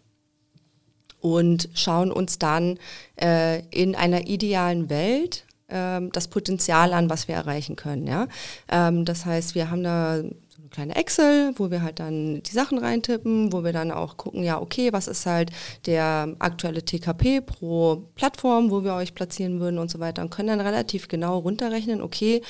und 1.21 1.69
schauen 1.75 2.11
uns 2.11 2.39
dann 2.39 2.79
äh, 3.21 3.61
in 3.69 3.95
einer 3.95 4.27
idealen 4.27 4.89
Welt 4.89 5.45
ähm, 5.69 6.11
das 6.13 6.27
Potenzial 6.27 6.93
an, 6.93 7.09
was 7.09 7.27
wir 7.27 7.35
erreichen 7.35 7.75
können. 7.75 8.07
Ja? 8.07 8.27
Ähm, 8.69 9.05
das 9.05 9.25
heißt, 9.25 9.53
wir 9.53 9.69
haben 9.69 9.83
da 9.83 10.13
eine 10.13 10.69
kleine 10.71 10.95
Excel, 10.95 11.53
wo 11.57 11.69
wir 11.69 11.83
halt 11.83 11.99
dann 11.99 12.41
die 12.41 12.51
Sachen 12.53 12.79
reintippen, 12.79 13.53
wo 13.53 13.63
wir 13.63 13.71
dann 13.71 13.91
auch 13.91 14.17
gucken, 14.17 14.43
ja, 14.43 14.59
okay, 14.59 14.91
was 14.93 15.07
ist 15.07 15.27
halt 15.27 15.51
der 15.85 16.35
aktuelle 16.39 16.83
TKP 16.83 17.41
pro 17.41 18.03
Plattform, 18.15 18.71
wo 18.71 18.83
wir 18.83 18.95
euch 18.95 19.13
platzieren 19.13 19.59
würden 19.59 19.77
und 19.77 19.91
so 19.91 19.99
weiter 19.99 20.23
und 20.23 20.31
können 20.31 20.49
dann 20.49 20.61
relativ 20.61 21.07
genau 21.07 21.37
runterrechnen, 21.37 22.01
okay, 22.01 22.41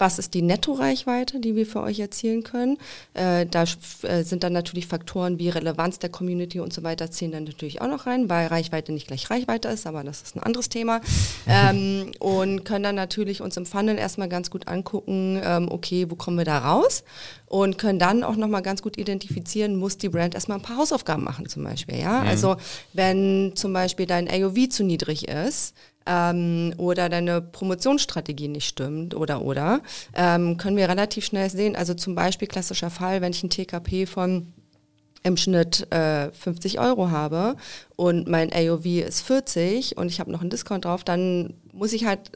was 0.00 0.18
ist 0.18 0.34
die 0.34 0.42
Nettoreichweite, 0.42 1.40
die 1.40 1.54
wir 1.54 1.66
für 1.66 1.82
euch 1.82 2.00
erzielen 2.00 2.42
können. 2.42 2.78
Äh, 3.14 3.46
da 3.46 3.64
äh, 4.02 4.22
sind 4.22 4.42
dann 4.42 4.52
natürlich 4.52 4.86
Faktoren 4.86 5.38
wie 5.38 5.48
Relevanz 5.50 5.98
der 5.98 6.10
Community 6.10 6.60
und 6.60 6.72
so 6.72 6.82
weiter 6.82 7.10
zählen 7.10 7.32
dann 7.32 7.44
natürlich 7.44 7.80
auch 7.82 7.88
noch 7.88 8.06
rein, 8.06 8.28
weil 8.28 8.46
Reichweite 8.46 8.92
nicht 8.92 9.06
gleich 9.06 9.30
Reichweite 9.30 9.68
ist, 9.68 9.86
aber 9.86 10.02
das 10.02 10.22
ist 10.22 10.36
ein 10.36 10.42
anderes 10.42 10.68
Thema. 10.68 11.00
Ähm, 11.46 12.12
und 12.20 12.64
können 12.64 12.84
dann 12.84 12.94
natürlich 12.94 13.40
uns 13.40 13.56
im 13.56 13.66
Funnel 13.66 13.98
erstmal 13.98 14.28
ganz 14.28 14.50
gut 14.50 14.68
angucken, 14.68 15.40
ähm, 15.42 15.68
okay, 15.70 16.06
wo 16.08 16.14
kommen 16.14 16.38
wir 16.38 16.44
da 16.44 16.58
raus? 16.58 17.02
Und 17.46 17.76
können 17.76 17.98
dann 17.98 18.22
auch 18.22 18.36
nochmal 18.36 18.62
ganz 18.62 18.82
gut 18.82 18.96
identifizieren, 18.96 19.74
muss 19.76 19.98
die 19.98 20.08
Brand 20.08 20.34
erstmal 20.34 20.58
ein 20.58 20.62
paar 20.62 20.76
Hausaufgaben 20.76 21.24
machen 21.24 21.48
zum 21.48 21.64
Beispiel. 21.64 21.98
Ja? 21.98 22.20
Mhm. 22.20 22.28
Also 22.28 22.56
wenn 22.92 23.52
zum 23.56 23.72
Beispiel 23.72 24.06
dein 24.06 24.30
AOV 24.30 24.68
zu 24.68 24.84
niedrig 24.84 25.28
ist, 25.28 25.74
ähm, 26.10 26.74
oder 26.76 27.08
deine 27.08 27.40
Promotionsstrategie 27.40 28.48
nicht 28.48 28.66
stimmt 28.66 29.14
oder 29.14 29.42
oder, 29.42 29.80
ähm, 30.14 30.56
können 30.56 30.76
wir 30.76 30.88
relativ 30.88 31.24
schnell 31.24 31.48
sehen. 31.48 31.76
Also 31.76 31.94
zum 31.94 32.16
Beispiel 32.16 32.48
klassischer 32.48 32.90
Fall, 32.90 33.20
wenn 33.20 33.32
ich 33.32 33.42
ein 33.44 33.50
TKP 33.50 34.06
von 34.06 34.52
im 35.22 35.36
Schnitt 35.36 35.86
äh, 35.92 36.32
50 36.32 36.80
Euro 36.80 37.10
habe 37.10 37.56
und 37.96 38.26
mein 38.26 38.52
AOV 38.52 38.86
ist 38.86 39.20
40 39.20 39.98
und 39.98 40.08
ich 40.08 40.18
habe 40.18 40.32
noch 40.32 40.40
einen 40.40 40.50
Discount 40.50 40.86
drauf, 40.86 41.04
dann 41.04 41.54
muss 41.72 41.92
ich 41.92 42.06
halt 42.06 42.32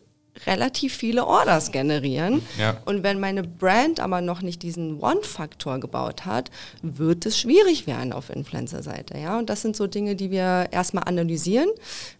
relativ 0.47 0.95
viele 0.95 1.27
Orders 1.27 1.71
generieren. 1.71 2.43
Ja. 2.59 2.77
Und 2.85 3.03
wenn 3.03 3.21
meine 3.21 3.45
Brand 3.45 4.01
aber 4.01 4.21
noch 4.21 4.43
nicht 4.43 4.63
diesen 4.63 5.01
One-Faktor 5.01 5.79
gebaut 5.79 6.27
hat, 6.27 6.51
wird 6.83 7.25
es 7.25 7.39
schwierig 7.39 7.87
werden 7.87 8.13
auf 8.13 8.31
Influencer-Seite. 8.31 9.17
Ja? 9.17 9.39
Und 9.39 9.49
das 9.49 9.63
sind 9.63 9.77
so 9.77 9.87
Dinge, 9.87 10.17
die 10.17 10.31
wir 10.31 10.69
erstmal 10.73 11.05
analysieren 11.05 11.69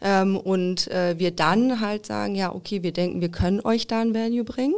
ähm, 0.01 0.37
und 0.37 0.89
äh, 0.89 1.19
wir 1.19 1.33
dann 1.33 1.81
halt 1.81 2.07
sagen, 2.07 2.37
ja, 2.37 2.55
okay, 2.55 2.83
wir 2.83 2.93
denken, 2.93 3.21
wir 3.21 3.31
können 3.31 3.61
euch 3.61 3.87
da 3.89 4.01
ein 4.01 4.15
Value 4.15 4.45
bringen 4.45 4.77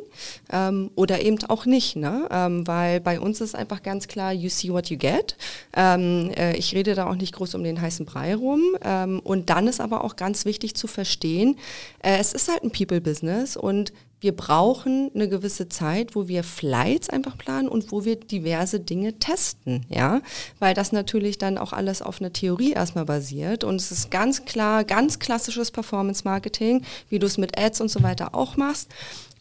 ähm, 0.50 0.90
oder 0.94 1.20
eben 1.20 1.36
auch 1.48 1.66
nicht. 1.66 1.96
Ne? 1.96 2.26
Ähm, 2.30 2.66
weil 2.66 3.00
bei 3.00 3.20
uns 3.20 3.42
ist 3.42 3.54
einfach 3.54 3.82
ganz 3.82 4.08
klar, 4.08 4.32
you 4.32 4.48
see 4.48 4.70
what 4.70 4.88
you 4.88 4.96
get. 4.96 5.36
Ähm, 5.74 6.30
äh, 6.36 6.56
ich 6.56 6.74
rede 6.74 6.94
da 6.94 7.08
auch 7.08 7.16
nicht 7.16 7.34
groß 7.34 7.54
um 7.54 7.64
den 7.64 7.80
heißen 7.80 8.06
Brei 8.06 8.34
rum. 8.34 8.62
Ähm, 8.82 9.20
und 9.20 9.50
dann 9.50 9.66
ist 9.66 9.80
aber 9.80 10.04
auch 10.04 10.16
ganz 10.16 10.46
wichtig 10.46 10.74
zu 10.74 10.86
verstehen, 10.86 11.58
äh, 12.02 12.16
es 12.18 12.32
ist 12.32 12.48
halt 12.48 12.62
ein 12.64 12.70
People-Business. 12.70 13.25
Business 13.26 13.56
und 13.56 13.92
wir 14.18 14.34
brauchen 14.34 15.10
eine 15.14 15.28
gewisse 15.28 15.68
Zeit, 15.68 16.14
wo 16.16 16.26
wir 16.26 16.42
Flights 16.42 17.10
einfach 17.10 17.36
planen 17.36 17.68
und 17.68 17.92
wo 17.92 18.04
wir 18.04 18.16
diverse 18.16 18.80
Dinge 18.80 19.18
testen, 19.18 19.84
ja, 19.90 20.22
weil 20.58 20.74
das 20.74 20.90
natürlich 20.90 21.36
dann 21.36 21.58
auch 21.58 21.72
alles 21.72 22.00
auf 22.00 22.20
einer 22.20 22.32
Theorie 22.32 22.72
erstmal 22.72 23.04
basiert 23.04 23.62
und 23.62 23.76
es 23.76 23.92
ist 23.92 24.10
ganz 24.10 24.46
klar, 24.46 24.84
ganz 24.84 25.18
klassisches 25.18 25.70
Performance 25.70 26.22
Marketing, 26.24 26.82
wie 27.10 27.18
du 27.18 27.26
es 27.26 27.36
mit 27.36 27.58
Ads 27.58 27.82
und 27.82 27.90
so 27.90 28.02
weiter 28.02 28.34
auch 28.34 28.56
machst. 28.56 28.90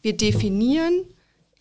Wir 0.02 0.18
definieren 0.18 1.06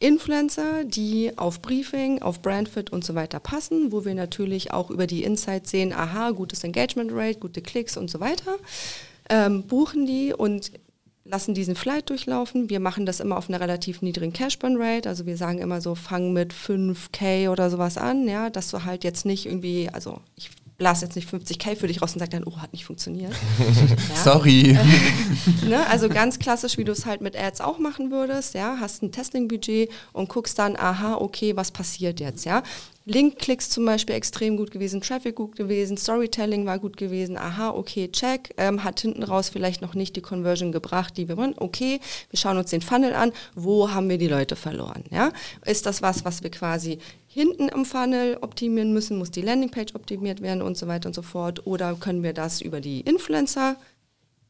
Influencer, 0.00 0.84
die 0.84 1.32
auf 1.36 1.62
Briefing, 1.62 2.20
auf 2.20 2.42
Brandfit 2.42 2.90
und 2.90 3.04
so 3.04 3.14
weiter 3.14 3.38
passen, 3.38 3.92
wo 3.92 4.04
wir 4.04 4.14
natürlich 4.14 4.72
auch 4.72 4.90
über 4.90 5.06
die 5.06 5.22
Insights 5.22 5.70
sehen, 5.70 5.92
aha, 5.92 6.32
gutes 6.32 6.64
Engagement 6.64 7.12
Rate, 7.14 7.38
gute 7.38 7.62
Klicks 7.62 7.96
und 7.96 8.10
so 8.10 8.18
weiter. 8.18 8.56
Ähm, 9.30 9.62
buchen 9.62 10.04
die 10.04 10.34
und 10.34 10.72
lassen 11.24 11.54
diesen 11.54 11.74
Flight 11.74 12.10
durchlaufen. 12.10 12.68
Wir 12.68 12.80
machen 12.80 13.06
das 13.06 13.20
immer 13.20 13.36
auf 13.38 13.48
einer 13.48 13.60
relativ 13.60 14.02
niedrigen 14.02 14.32
Cash-Burn-Rate. 14.32 15.08
Also 15.08 15.26
wir 15.26 15.36
sagen 15.36 15.58
immer 15.58 15.80
so, 15.80 15.94
fang 15.94 16.32
mit 16.32 16.52
5K 16.52 17.48
oder 17.48 17.70
sowas 17.70 17.96
an, 17.96 18.28
ja, 18.28 18.50
dass 18.50 18.70
du 18.70 18.84
halt 18.84 19.04
jetzt 19.04 19.24
nicht 19.24 19.46
irgendwie, 19.46 19.88
also 19.92 20.20
ich 20.36 20.50
blase 20.76 21.04
jetzt 21.04 21.14
nicht 21.14 21.32
50k 21.32 21.76
für 21.76 21.86
dich 21.86 22.02
raus 22.02 22.14
und 22.14 22.18
sag 22.18 22.30
dann, 22.30 22.44
oh, 22.44 22.58
hat 22.58 22.72
nicht 22.72 22.84
funktioniert. 22.84 23.32
ja. 24.08 24.16
Sorry. 24.22 24.76
ne? 25.68 25.86
Also 25.88 26.08
ganz 26.08 26.38
klassisch, 26.38 26.78
wie 26.78 26.84
du 26.84 26.92
es 26.92 27.06
halt 27.06 27.20
mit 27.20 27.36
Ads 27.36 27.60
auch 27.60 27.78
machen 27.78 28.10
würdest, 28.10 28.54
ja, 28.54 28.76
hast 28.80 29.02
ein 29.02 29.12
Testing-Budget 29.12 29.90
und 30.12 30.28
guckst 30.28 30.58
dann, 30.58 30.76
aha, 30.76 31.14
okay, 31.14 31.56
was 31.56 31.70
passiert 31.70 32.20
jetzt, 32.20 32.44
ja. 32.44 32.62
Link-Klicks 33.06 33.68
zum 33.68 33.84
Beispiel 33.84 34.14
extrem 34.14 34.56
gut 34.56 34.70
gewesen, 34.70 35.02
Traffic 35.02 35.34
gut 35.34 35.56
gewesen, 35.56 35.98
Storytelling 35.98 36.64
war 36.64 36.78
gut 36.78 36.96
gewesen, 36.96 37.36
aha, 37.36 37.70
okay, 37.70 38.08
check, 38.10 38.54
ähm, 38.56 38.82
hat 38.82 38.98
hinten 39.00 39.22
raus 39.22 39.50
vielleicht 39.50 39.82
noch 39.82 39.94
nicht 39.94 40.16
die 40.16 40.22
Conversion 40.22 40.72
gebracht, 40.72 41.18
die 41.18 41.28
wir 41.28 41.36
wollen, 41.36 41.54
okay, 41.58 42.00
wir 42.30 42.38
schauen 42.38 42.56
uns 42.56 42.70
den 42.70 42.80
Funnel 42.80 43.12
an, 43.12 43.32
wo 43.54 43.90
haben 43.90 44.08
wir 44.08 44.16
die 44.16 44.28
Leute 44.28 44.56
verloren, 44.56 45.04
ja? 45.10 45.32
Ist 45.66 45.84
das 45.84 46.00
was, 46.00 46.24
was 46.24 46.42
wir 46.42 46.50
quasi 46.50 46.98
hinten 47.26 47.68
im 47.68 47.84
Funnel 47.84 48.38
optimieren 48.40 48.94
müssen, 48.94 49.18
muss 49.18 49.30
die 49.30 49.42
Landingpage 49.42 49.94
optimiert 49.94 50.40
werden 50.40 50.62
und 50.62 50.78
so 50.78 50.86
weiter 50.86 51.08
und 51.08 51.14
so 51.14 51.22
fort, 51.22 51.66
oder 51.66 51.94
können 51.96 52.22
wir 52.22 52.32
das 52.32 52.62
über 52.62 52.80
die 52.80 53.00
Influencer 53.00 53.76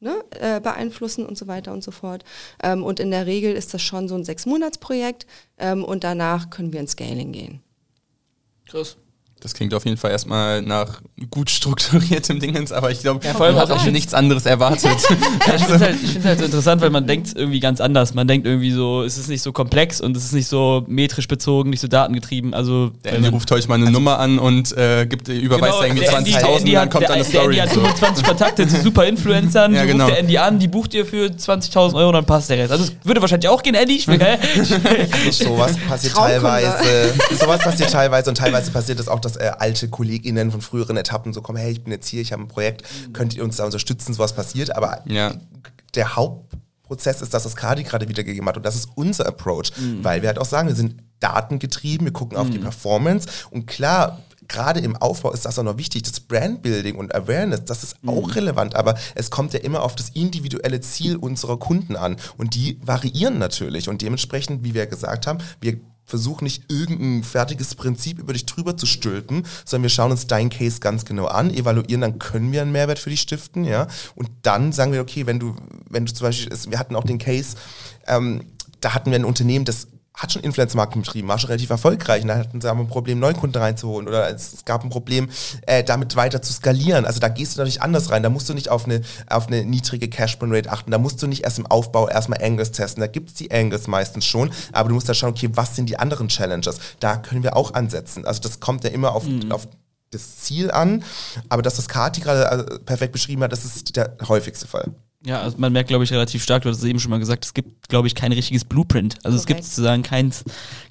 Ne, 0.01 0.23
äh, 0.39 0.61
beeinflussen 0.61 1.25
und 1.25 1.39
so 1.39 1.47
weiter 1.47 1.73
und 1.73 1.83
so 1.83 1.91
fort. 1.91 2.25
Ähm, 2.63 2.85
und 2.85 3.01
in 3.01 3.11
der 3.11 3.25
Regel 3.25 3.55
ist 3.55 3.73
das 3.73 3.81
schon 3.81 4.07
so 4.07 4.15
ein 4.15 4.25
Sechs-Monats-Projekt 4.25 5.25
ähm, 5.57 5.83
und 5.83 6.05
danach 6.05 6.51
können 6.51 6.75
wir 6.75 6.81
ins 6.81 6.93
Scaling 6.93 7.33
gehen. 7.33 7.63
Krass. 8.69 8.97
Das 9.45 9.53
klingt 9.53 9.75
auf 9.75 9.85
jeden 9.85 9.99
Fall 9.99 10.11
erstmal 10.11 10.63
nach 10.63 11.03
gut 11.29 11.51
strukturiertem 11.51 12.41
Dingens, 12.41 12.73
aber 12.73 12.91
ich 12.91 13.03
glaube, 13.03 13.23
ja, 13.27 13.35
vor 13.35 13.45
allem 13.45 13.57
hat 13.57 13.71
auch 13.71 13.85
nichts 13.85 14.15
anderes 14.15 14.47
erwartet. 14.47 14.85
ja, 14.85 15.55
ich 15.55 15.63
finde 15.65 15.75
es 15.75 15.83
halt, 15.83 16.25
halt 16.25 16.39
so 16.39 16.45
interessant, 16.47 16.81
weil 16.81 16.89
man 16.89 17.07
denkt 17.07 17.33
irgendwie 17.35 17.61
ganz 17.61 17.83
anders. 17.83 18.15
Man 18.15 18.27
denkt 18.27 18.47
irgendwie 18.47 18.71
so, 18.71 19.03
es 19.03 19.19
ist 19.19 19.29
nicht 19.29 19.43
so 19.43 19.53
komplex 19.53 20.01
und 20.01 20.17
es 20.17 20.25
ist 20.25 20.33
nicht 20.33 20.49
so 20.49 20.87
metrisch 20.89 21.29
bezogen, 21.29 21.69
nicht 21.69 21.81
so 21.81 21.89
datengetrieben. 21.89 22.55
Also 22.55 22.93
der 23.05 23.17
Andy 23.17 23.29
ruft 23.29 23.53
euch 23.53 23.69
mal 23.69 23.75
eine 23.75 23.89
also 23.89 23.99
Nummer 23.99 24.19
an 24.19 24.39
und 24.39 24.75
äh, 24.79 25.05
gibt, 25.05 25.29
überweist 25.29 25.79
genau, 25.83 26.01
irgendwie 26.01 26.39
20.000 26.39 26.61
und 26.63 26.73
dann 26.73 26.89
kommt 26.89 27.03
der, 27.03 27.11
eine 27.11 27.25
Story. 27.25 27.57
Der 27.57 27.65
Andy 27.65 27.75
hat 27.75 27.99
25 27.99 28.25
Kontakte 28.25 28.67
zu 28.67 28.81
super 28.81 29.05
Influencern, 29.07 29.75
ja, 29.75 29.85
genau. 29.85 30.05
ruft 30.05 30.17
der 30.17 30.21
Andy 30.21 30.39
an, 30.39 30.59
die 30.59 30.69
bucht 30.69 30.95
ihr 30.95 31.05
für 31.05 31.27
20.000 31.27 31.97
Euro 31.97 32.09
und 32.09 32.15
dann 32.15 32.25
passt 32.25 32.49
der 32.49 32.57
Rest. 32.57 32.73
Also 32.73 32.85
es 32.85 32.93
würde 33.05 33.21
wahrscheinlich 33.21 33.51
auch 33.51 33.63
gehen, 33.63 33.75
Andy. 33.75 33.97
Ich 33.97 34.09
will, 34.09 34.19
also 34.23 35.45
sowas 35.45 35.77
passiert 35.87 36.15
teilweise, 36.15 37.13
sowas 37.39 37.61
passiert 37.61 37.91
teilweise 37.91 38.31
und 38.31 38.39
teilweise 38.39 38.71
passiert 38.71 38.99
es 39.01 39.07
auch, 39.07 39.21
dass 39.21 39.34
äh, 39.37 39.53
alte 39.59 39.89
KollegInnen 39.89 40.51
von 40.51 40.61
früheren 40.61 40.97
Etappen 40.97 41.33
so 41.33 41.43
kommen, 41.43 41.59
hey, 41.59 41.73
ich 41.73 41.83
bin 41.83 41.93
jetzt 41.93 42.09
hier, 42.09 42.21
ich 42.21 42.33
habe 42.33 42.43
ein 42.43 42.49
Projekt, 42.49 42.85
könnt 43.13 43.35
ihr 43.35 43.45
uns 43.45 43.57
da 43.57 43.65
unterstützen, 43.65 44.15
sowas 44.15 44.35
passiert. 44.35 44.75
Aber 44.77 45.03
ja. 45.07 45.35
der 45.95 46.17
Hauptprozess 46.17 47.23
ist, 47.23 47.35
dass 47.35 47.45
das 47.45 47.57
Kadi 47.57 47.83
gerade 47.83 48.09
wiedergegeben 48.09 48.49
hat 48.49 48.57
und 48.57 48.65
das 48.65 48.77
ist 48.77 48.89
unser 48.95 49.27
Approach, 49.27 49.73
mhm. 49.77 50.03
weil 50.03 50.23
wir 50.23 50.29
halt 50.29 50.39
auch 50.39 50.47
sagen, 50.47 50.69
wir 50.69 50.77
sind 50.77 50.97
datengetrieben, 51.21 52.07
wir 52.07 52.13
gucken 52.13 52.37
auf 52.37 52.49
mhm. 52.49 52.53
die 52.53 52.59
Performance 52.59 53.29
und 53.51 53.67
klar, 53.67 54.21
gerade 54.49 54.81
im 54.81 54.97
Aufbau 54.97 55.33
ist 55.33 55.47
das 55.47 55.59
auch 55.59 55.63
noch 55.63 55.79
wichtig, 55.79 56.03
das 56.03 56.21
Brandbuilding 56.21 56.97
und 56.97 57.15
Awareness, 57.15 57.65
das 57.65 57.83
ist 57.83 57.97
auch 58.07 58.27
mhm. 58.27 58.33
relevant, 58.33 58.75
aber 58.75 58.95
es 59.15 59.31
kommt 59.31 59.55
ja 59.55 59.61
immer 59.61 59.83
auf 59.83 59.95
das 59.95 60.11
individuelle 60.11 60.81
Ziel 60.81 61.17
unserer 61.17 61.59
Kunden 61.59 61.97
an 61.97 62.17
und 62.37 62.55
die 62.55 62.79
variieren 62.83 63.39
natürlich 63.39 63.89
und 63.89 64.03
dementsprechend, 64.03 64.65
wie 64.65 64.75
wir 64.75 64.87
gesagt 64.87 65.27
haben, 65.27 65.39
wir 65.61 65.81
versuch 66.05 66.41
nicht 66.43 66.71
irgendein 66.71 67.25
fertiges 67.25 67.75
Prinzip 67.75 68.19
über 68.19 68.33
dich 68.33 68.47
drüber 68.47 68.77
zu 68.77 68.87
stülpen, 68.87 69.47
sondern 69.65 69.85
wir 69.85 69.91
schauen 69.91 70.11
uns 70.11 70.27
deinen 70.27 70.51
Case 70.51 70.81
ganz 70.81 71.05
genau 71.05 71.27
an, 71.27 71.53
evaluieren, 71.53 72.03
dann 72.03 72.19
können 72.19 72.53
wir 72.53 72.63
einen 72.63 72.73
Mehrwert 72.73 72.99
für 72.99 73.11
dich 73.11 73.21
stiften, 73.23 73.65
ja. 73.65 73.87
Und 74.15 74.31
dann 74.43 74.73
sagen 74.73 74.93
wir, 74.93 75.01
okay, 75.01 75.27
wenn 75.27 75.39
du, 75.39 75.57
wenn 75.89 76.07
du 76.07 76.13
zum 76.13 76.27
Beispiel, 76.27 76.57
wir 76.71 76.79
hatten 76.79 76.97
auch 76.97 77.05
den 77.05 77.19
Case, 77.19 77.57
ähm, 78.07 78.43
da 78.81 78.95
hatten 78.95 79.11
wir 79.11 79.19
ein 79.19 79.25
Unternehmen, 79.25 79.65
das 79.65 79.89
hat 80.15 80.31
schon 80.31 80.43
Influencer-Marketing 80.43 81.03
betrieben, 81.03 81.29
war 81.29 81.39
schon 81.39 81.49
relativ 81.49 81.71
erfolgreich. 81.71 82.23
Und 82.23 82.29
da 82.29 82.39
hatten 82.39 82.61
sie 82.61 82.71
aber 82.71 82.81
ein 82.81 82.87
Problem, 82.87 83.19
Neukunden 83.19 83.61
reinzuholen 83.61 84.07
oder 84.07 84.31
es, 84.31 84.65
gab 84.65 84.85
ein 84.85 84.91
Problem, 84.91 85.29
äh, 85.67 85.83
damit 85.83 86.15
weiter 86.15 86.41
zu 86.41 86.53
skalieren. 86.53 87.05
Also 87.05 87.19
da 87.19 87.29
gehst 87.29 87.55
du 87.55 87.59
natürlich 87.59 87.83
anders 87.83 88.11
rein. 88.11 88.23
Da 88.23 88.31
musst 88.31 88.49
du 88.49 88.55
nicht 88.55 88.69
auf 88.69 88.85
eine, 88.85 89.01
auf 89.29 89.49
eine 89.49 89.65
niedrige 89.65 90.09
Cash-Burn-Rate 90.09 90.71
achten. 90.71 90.93
Da 90.93 90.99
musst 90.99 91.21
du 91.21 91.27
nicht 91.27 91.43
erst 91.43 91.59
im 91.59 91.67
Aufbau 91.67 92.09
erstmal 92.09 92.43
Angles 92.43 92.71
testen. 92.71 93.01
Da 93.01 93.09
gibt 93.09 93.31
es 93.31 93.35
die 93.35 93.51
Angles 93.51 93.89
meistens 93.89 94.25
schon. 94.25 94.53
Aber 94.73 94.89
du 94.89 94.95
musst 94.95 95.09
da 95.09 95.15
schauen, 95.15 95.31
okay, 95.31 95.51
was 95.53 95.75
sind 95.75 95.89
die 95.89 95.99
anderen 95.99 96.29
Challenges? 96.29 96.79
Da 97.01 97.17
können 97.17 97.43
wir 97.43 97.57
auch 97.57 97.75
ansetzen. 97.75 98.25
Also 98.25 98.41
das 98.41 98.61
kommt 98.61 98.85
ja 98.85 98.91
immer 98.91 99.17
auf, 99.17 99.25
mhm. 99.25 99.51
auf 99.51 99.67
das 100.13 100.39
Ziel 100.39 100.71
an. 100.71 101.03
Aber 101.49 101.63
dass 101.63 101.75
das 101.75 101.89
Kati 101.89 102.21
gerade 102.21 102.71
äh, 102.73 102.79
perfekt 102.81 103.13
beschrieben 103.13 103.43
hat, 103.43 103.51
das 103.51 103.65
ist 103.65 103.97
der 103.97 104.17
häufigste 104.29 104.69
Fall. 104.69 104.93
Ja, 105.27 105.41
also 105.41 105.57
man 105.59 105.73
merkt, 105.73 105.89
glaube 105.89 106.05
ich, 106.05 106.13
relativ 106.13 106.43
stark, 106.43 106.65
du 106.65 106.69
hast 106.69 106.79
es 106.79 106.85
eben 106.85 107.01
schon 107.01 107.11
mal 107.11 107.19
gesagt, 107.19 107.47
es 107.47 107.55
gibt, 107.55 107.89
glaube 107.89 108.07
ich, 108.07 108.15
kein 108.15 108.31
richtiges 108.33 108.65
Blueprint. 108.65 109.17
Also 109.25 109.37
okay. 109.37 109.41
es 109.41 109.47
gibt 109.47 109.65
sozusagen 109.65 110.03
kein, 110.03 110.33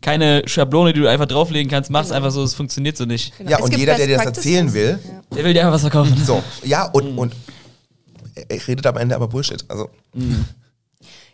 keine 0.02 0.42
Schablone, 0.48 0.92
die 0.92 1.02
du 1.02 1.08
einfach 1.08 1.28
drauflegen 1.28 1.70
kannst, 1.70 1.92
machst 1.92 2.10
genau. 2.10 2.18
einfach 2.18 2.32
so, 2.32 2.44
es 2.44 2.56
funktioniert 2.56 2.98
so 2.98 3.06
nicht. 3.06 3.38
Genau. 3.38 3.52
Ja, 3.52 3.58
es 3.60 3.66
und 3.66 3.78
jeder, 3.78 3.96
der 3.96 4.08
dir 4.08 4.18
das 4.18 4.26
erzählen 4.26 4.74
will, 4.74 5.00
ja. 5.04 5.36
der 5.36 5.44
will 5.44 5.54
dir 5.54 5.62
einfach 5.62 5.74
was 5.74 5.82
verkaufen. 5.82 6.18
So, 6.18 6.42
ja, 6.64 6.86
und, 6.86 7.12
mhm. 7.12 7.20
und 7.20 7.36
er 8.36 8.68
redet 8.68 8.88
am 8.88 8.98
Ende 8.98 9.16
aber 9.16 9.28
Bullshit. 9.28 9.64
Also. 9.68 9.90
Mhm. 10.14 10.46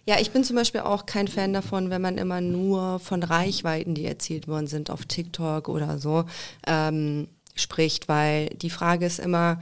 Ja, 0.05 0.19
ich 0.19 0.31
bin 0.31 0.43
zum 0.43 0.55
Beispiel 0.57 0.81
auch 0.81 1.05
kein 1.05 1.27
Fan 1.27 1.53
davon, 1.53 1.91
wenn 1.91 2.01
man 2.01 2.17
immer 2.17 2.41
nur 2.41 2.99
von 2.99 3.23
Reichweiten, 3.23 3.93
die 3.93 4.05
erzielt 4.05 4.47
worden 4.47 4.67
sind 4.67 4.89
auf 4.89 5.05
TikTok 5.05 5.69
oder 5.69 5.99
so, 5.99 6.25
ähm, 6.67 7.27
spricht, 7.55 8.09
weil 8.09 8.47
die 8.49 8.69
Frage 8.69 9.05
ist 9.05 9.19
immer, 9.19 9.61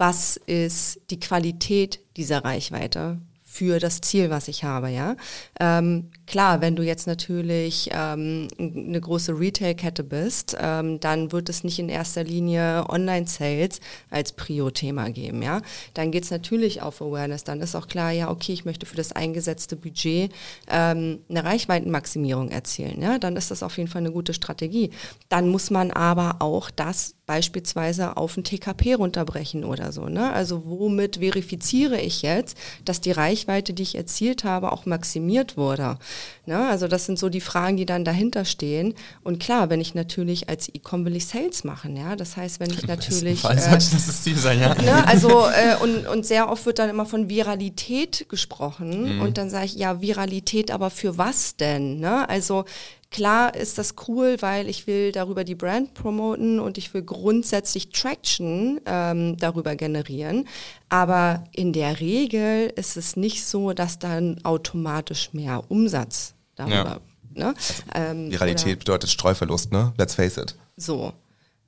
was 0.00 0.38
ist 0.38 0.98
die 1.10 1.20
Qualität 1.20 2.00
dieser 2.16 2.42
Reichweite 2.42 3.20
für 3.52 3.80
das 3.80 4.00
Ziel, 4.00 4.30
was 4.30 4.46
ich 4.46 4.62
habe, 4.62 4.90
ja. 4.90 5.16
Ähm, 5.58 6.12
klar, 6.28 6.60
wenn 6.60 6.76
du 6.76 6.84
jetzt 6.84 7.08
natürlich 7.08 7.90
ähm, 7.92 8.46
eine 8.58 9.00
große 9.00 9.36
Retail-Kette 9.36 10.04
bist, 10.04 10.56
ähm, 10.60 11.00
dann 11.00 11.32
wird 11.32 11.48
es 11.48 11.64
nicht 11.64 11.80
in 11.80 11.88
erster 11.88 12.22
Linie 12.22 12.88
Online-Sales 12.88 13.80
als 14.08 14.32
Prio-Thema 14.32 15.10
geben, 15.10 15.42
ja. 15.42 15.62
Dann 15.94 16.12
geht 16.12 16.22
es 16.22 16.30
natürlich 16.30 16.80
auf 16.80 17.02
Awareness, 17.02 17.42
dann 17.42 17.60
ist 17.60 17.74
auch 17.74 17.88
klar, 17.88 18.12
ja, 18.12 18.30
okay, 18.30 18.52
ich 18.52 18.64
möchte 18.64 18.86
für 18.86 18.96
das 18.96 19.10
eingesetzte 19.10 19.74
Budget 19.74 20.32
ähm, 20.68 21.18
eine 21.28 21.42
Reichweitenmaximierung 21.42 22.50
erzielen, 22.50 23.02
ja. 23.02 23.18
Dann 23.18 23.34
ist 23.34 23.50
das 23.50 23.64
auf 23.64 23.76
jeden 23.78 23.90
Fall 23.90 24.02
eine 24.02 24.12
gute 24.12 24.32
Strategie. 24.32 24.90
Dann 25.28 25.48
muss 25.48 25.70
man 25.70 25.90
aber 25.90 26.36
auch 26.38 26.70
das 26.70 27.16
beispielsweise 27.26 28.16
auf 28.16 28.36
ein 28.36 28.44
TKP 28.44 28.94
runterbrechen 28.94 29.64
oder 29.64 29.90
so, 29.90 30.08
ne. 30.08 30.32
Also 30.32 30.64
womit 30.66 31.16
verifiziere 31.16 32.00
ich 32.00 32.22
jetzt, 32.22 32.56
dass 32.84 33.00
die 33.00 33.12
Reichweite 33.12 33.39
Reichweite, 33.40 33.72
die 33.72 33.82
ich 33.82 33.94
erzielt 33.94 34.44
habe, 34.44 34.72
auch 34.72 34.86
maximiert 34.86 35.56
wurde? 35.56 35.98
Ne? 36.46 36.68
Also 36.68 36.88
das 36.88 37.06
sind 37.06 37.18
so 37.18 37.28
die 37.28 37.40
Fragen, 37.40 37.76
die 37.76 37.86
dann 37.86 38.04
dahinter 38.04 38.44
stehen. 38.44 38.94
Und 39.22 39.40
klar, 39.40 39.70
wenn 39.70 39.80
ich 39.80 39.94
natürlich 39.94 40.48
als 40.48 40.68
E-Com 40.68 41.04
will 41.04 41.16
ich 41.16 41.26
Sales 41.26 41.64
machen, 41.64 41.96
ja. 41.96 42.16
Das 42.16 42.36
heißt, 42.36 42.60
wenn 42.60 42.70
ich 42.70 42.86
natürlich. 42.86 43.44
Äh, 43.44 43.56
das 43.56 43.90
das 43.90 44.22
Ziel 44.22 44.36
sein, 44.36 44.60
ja. 44.60 44.74
Ne? 44.80 45.06
Also 45.06 45.28
äh, 45.28 45.76
und, 45.82 46.06
und 46.06 46.24
sehr 46.24 46.50
oft 46.50 46.64
wird 46.64 46.78
dann 46.78 46.90
immer 46.90 47.06
von 47.06 47.28
Viralität 47.28 48.26
gesprochen. 48.28 49.16
Mhm. 49.16 49.22
Und 49.22 49.38
dann 49.38 49.50
sage 49.50 49.66
ich, 49.66 49.74
ja, 49.74 50.00
Viralität, 50.00 50.70
aber 50.70 50.90
für 50.90 51.18
was 51.18 51.56
denn? 51.56 52.00
Ne? 52.00 52.28
Also 52.28 52.64
Klar 53.10 53.56
ist 53.56 53.76
das 53.76 53.94
cool, 54.06 54.36
weil 54.38 54.68
ich 54.68 54.86
will 54.86 55.10
darüber 55.10 55.42
die 55.42 55.56
Brand 55.56 55.94
promoten 55.94 56.60
und 56.60 56.78
ich 56.78 56.94
will 56.94 57.02
grundsätzlich 57.02 57.90
Traction 57.90 58.80
ähm, 58.86 59.36
darüber 59.36 59.74
generieren. 59.74 60.46
Aber 60.88 61.42
in 61.50 61.72
der 61.72 61.98
Regel 61.98 62.72
ist 62.76 62.96
es 62.96 63.16
nicht 63.16 63.44
so, 63.44 63.72
dass 63.72 63.98
dann 63.98 64.38
automatisch 64.44 65.30
mehr 65.32 65.64
Umsatz 65.68 66.34
darüber. 66.54 66.74
Ja. 66.74 67.00
Ne? 67.34 67.54
Also, 67.56 67.82
ähm, 67.94 68.30
Viralität 68.30 68.78
bedeutet 68.78 69.10
Streuverlust, 69.10 69.72
ne? 69.72 69.92
Let's 69.98 70.14
face 70.14 70.36
it. 70.36 70.54
So. 70.76 71.12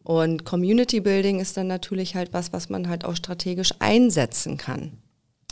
Und 0.04 0.44
Community 0.44 1.00
Building 1.00 1.40
ist 1.40 1.56
dann 1.56 1.66
natürlich 1.66 2.14
halt 2.14 2.32
was, 2.32 2.52
was 2.52 2.68
man 2.68 2.88
halt 2.88 3.04
auch 3.04 3.16
strategisch 3.16 3.72
einsetzen 3.80 4.58
kann. 4.58 4.92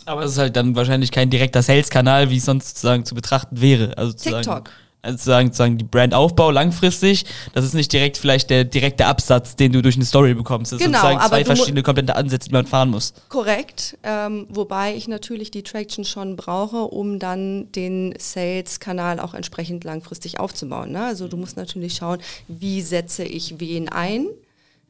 Aber 0.06 0.22
es 0.22 0.32
ist 0.32 0.38
halt 0.38 0.54
dann 0.54 0.76
wahrscheinlich 0.76 1.10
kein 1.10 1.30
direkter 1.30 1.62
Sales-Kanal, 1.62 2.30
wie 2.30 2.36
es 2.36 2.44
sonst 2.44 2.68
sozusagen 2.68 3.04
zu 3.04 3.16
betrachten 3.16 3.60
wäre. 3.60 3.98
Also 3.98 4.12
TikTok 4.12 4.46
also 4.46 4.64
sozusagen, 5.04 5.48
sozusagen 5.48 5.78
die 5.78 5.84
Brandaufbau 5.84 6.50
langfristig, 6.50 7.24
das 7.54 7.64
ist 7.64 7.74
nicht 7.74 7.92
direkt 7.92 8.18
vielleicht 8.18 8.50
der 8.50 8.64
direkte 8.64 9.06
Absatz, 9.06 9.56
den 9.56 9.72
du 9.72 9.82
durch 9.82 9.96
eine 9.96 10.04
Story 10.04 10.34
bekommst. 10.34 10.72
Das 10.72 10.78
genau, 10.78 11.00
sind 11.00 11.08
sozusagen 11.10 11.28
zwei 11.28 11.44
verschiedene 11.44 11.82
komplette 11.82 12.16
Ansätze, 12.16 12.48
die 12.48 12.54
man 12.54 12.66
fahren 12.66 12.90
muss. 12.90 13.14
Korrekt, 13.28 13.98
ähm, 14.02 14.46
wobei 14.48 14.94
ich 14.94 15.08
natürlich 15.08 15.50
die 15.50 15.62
Traction 15.62 16.04
schon 16.04 16.36
brauche, 16.36 16.82
um 16.82 17.18
dann 17.18 17.70
den 17.72 18.14
Sales-Kanal 18.18 19.20
auch 19.20 19.34
entsprechend 19.34 19.84
langfristig 19.84 20.38
aufzubauen. 20.38 20.92
Ne? 20.92 21.04
Also 21.04 21.28
du 21.28 21.36
musst 21.36 21.56
natürlich 21.56 21.94
schauen, 21.94 22.18
wie 22.48 22.82
setze 22.82 23.24
ich 23.24 23.60
wen 23.60 23.88
ein. 23.88 24.26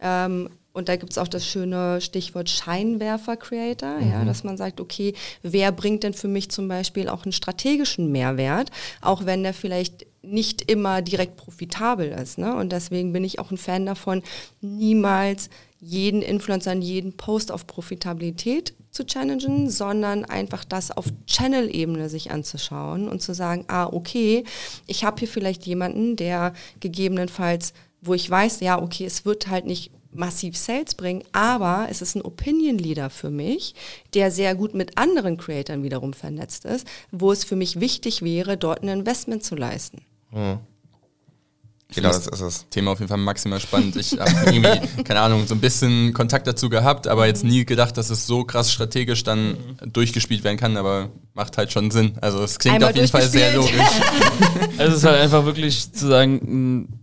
Ähm, 0.00 0.48
und 0.72 0.88
da 0.88 0.96
gibt 0.96 1.12
es 1.12 1.18
auch 1.18 1.28
das 1.28 1.46
schöne 1.46 2.00
Stichwort 2.00 2.48
Scheinwerfer-Creator, 2.48 4.00
mhm. 4.00 4.10
ja, 4.10 4.24
dass 4.24 4.44
man 4.44 4.56
sagt, 4.56 4.80
okay, 4.80 5.14
wer 5.42 5.72
bringt 5.72 6.04
denn 6.04 6.14
für 6.14 6.28
mich 6.28 6.50
zum 6.50 6.68
Beispiel 6.68 7.08
auch 7.08 7.24
einen 7.24 7.32
strategischen 7.32 8.12
Mehrwert, 8.12 8.70
auch 9.00 9.26
wenn 9.26 9.42
der 9.42 9.54
vielleicht 9.54 10.06
nicht 10.22 10.70
immer 10.70 11.02
direkt 11.02 11.36
profitabel 11.36 12.10
ist. 12.10 12.38
Ne? 12.38 12.54
Und 12.54 12.72
deswegen 12.72 13.12
bin 13.12 13.24
ich 13.24 13.38
auch 13.38 13.50
ein 13.50 13.56
Fan 13.56 13.86
davon, 13.86 14.22
niemals 14.60 15.48
jeden 15.80 16.20
Influencer 16.20 16.74
jeden 16.74 17.16
Post 17.16 17.50
auf 17.50 17.66
Profitabilität 17.66 18.74
zu 18.90 19.06
challengen, 19.06 19.70
sondern 19.70 20.24
einfach 20.26 20.64
das 20.64 20.90
auf 20.90 21.06
Channel-Ebene 21.26 22.08
sich 22.10 22.30
anzuschauen 22.30 23.08
und 23.08 23.22
zu 23.22 23.32
sagen, 23.32 23.64
ah, 23.68 23.86
okay, 23.86 24.44
ich 24.86 25.04
habe 25.04 25.20
hier 25.20 25.28
vielleicht 25.28 25.66
jemanden, 25.66 26.16
der 26.16 26.52
gegebenenfalls, 26.80 27.72
wo 28.02 28.12
ich 28.12 28.28
weiß, 28.28 28.60
ja, 28.60 28.80
okay, 28.80 29.06
es 29.06 29.24
wird 29.24 29.48
halt 29.48 29.64
nicht 29.64 29.90
massiv 30.12 30.56
Sales 30.56 30.94
bringen, 30.94 31.22
aber 31.32 31.86
es 31.90 32.02
ist 32.02 32.14
ein 32.14 32.22
Opinion 32.22 32.78
Leader 32.78 33.10
für 33.10 33.30
mich, 33.30 33.74
der 34.14 34.30
sehr 34.30 34.54
gut 34.54 34.74
mit 34.74 34.98
anderen 34.98 35.36
Creatoren 35.36 35.82
wiederum 35.82 36.12
vernetzt 36.12 36.64
ist, 36.64 36.86
wo 37.10 37.32
es 37.32 37.44
für 37.44 37.56
mich 37.56 37.80
wichtig 37.80 38.22
wäre, 38.22 38.56
dort 38.56 38.82
ein 38.82 38.88
Investment 38.88 39.44
zu 39.44 39.54
leisten. 39.54 40.02
Hm. 40.30 40.58
Genau, 41.94 42.08
das 42.08 42.26
ist 42.26 42.40
das 42.40 42.68
Thema 42.70 42.92
auf 42.92 43.00
jeden 43.00 43.08
Fall 43.08 43.18
maximal 43.18 43.58
spannend. 43.58 43.96
Ich 43.96 44.12
habe 44.12 44.30
irgendwie, 44.52 45.02
keine 45.02 45.20
Ahnung, 45.20 45.46
so 45.46 45.54
ein 45.54 45.60
bisschen 45.60 46.12
Kontakt 46.12 46.46
dazu 46.46 46.68
gehabt, 46.68 47.08
aber 47.08 47.26
jetzt 47.26 47.42
nie 47.42 47.64
gedacht, 47.64 47.96
dass 47.96 48.10
es 48.10 48.26
so 48.26 48.44
krass 48.44 48.72
strategisch 48.72 49.24
dann 49.24 49.48
mhm. 49.48 49.92
durchgespielt 49.92 50.44
werden 50.44 50.56
kann, 50.56 50.76
aber 50.76 51.10
macht 51.34 51.58
halt 51.58 51.72
schon 51.72 51.90
Sinn. 51.90 52.16
Also 52.20 52.42
es 52.42 52.58
klingt 52.58 52.76
Einmal 52.76 52.90
auf 52.90 52.96
jeden 52.96 53.08
Fall 53.08 53.26
sehr 53.28 53.54
logisch. 53.54 53.72
also 54.78 54.92
es 54.92 54.98
ist 54.98 55.04
halt 55.04 55.20
einfach 55.20 55.44
wirklich 55.44 55.92
zu 55.92 56.06
sagen, 56.06 56.99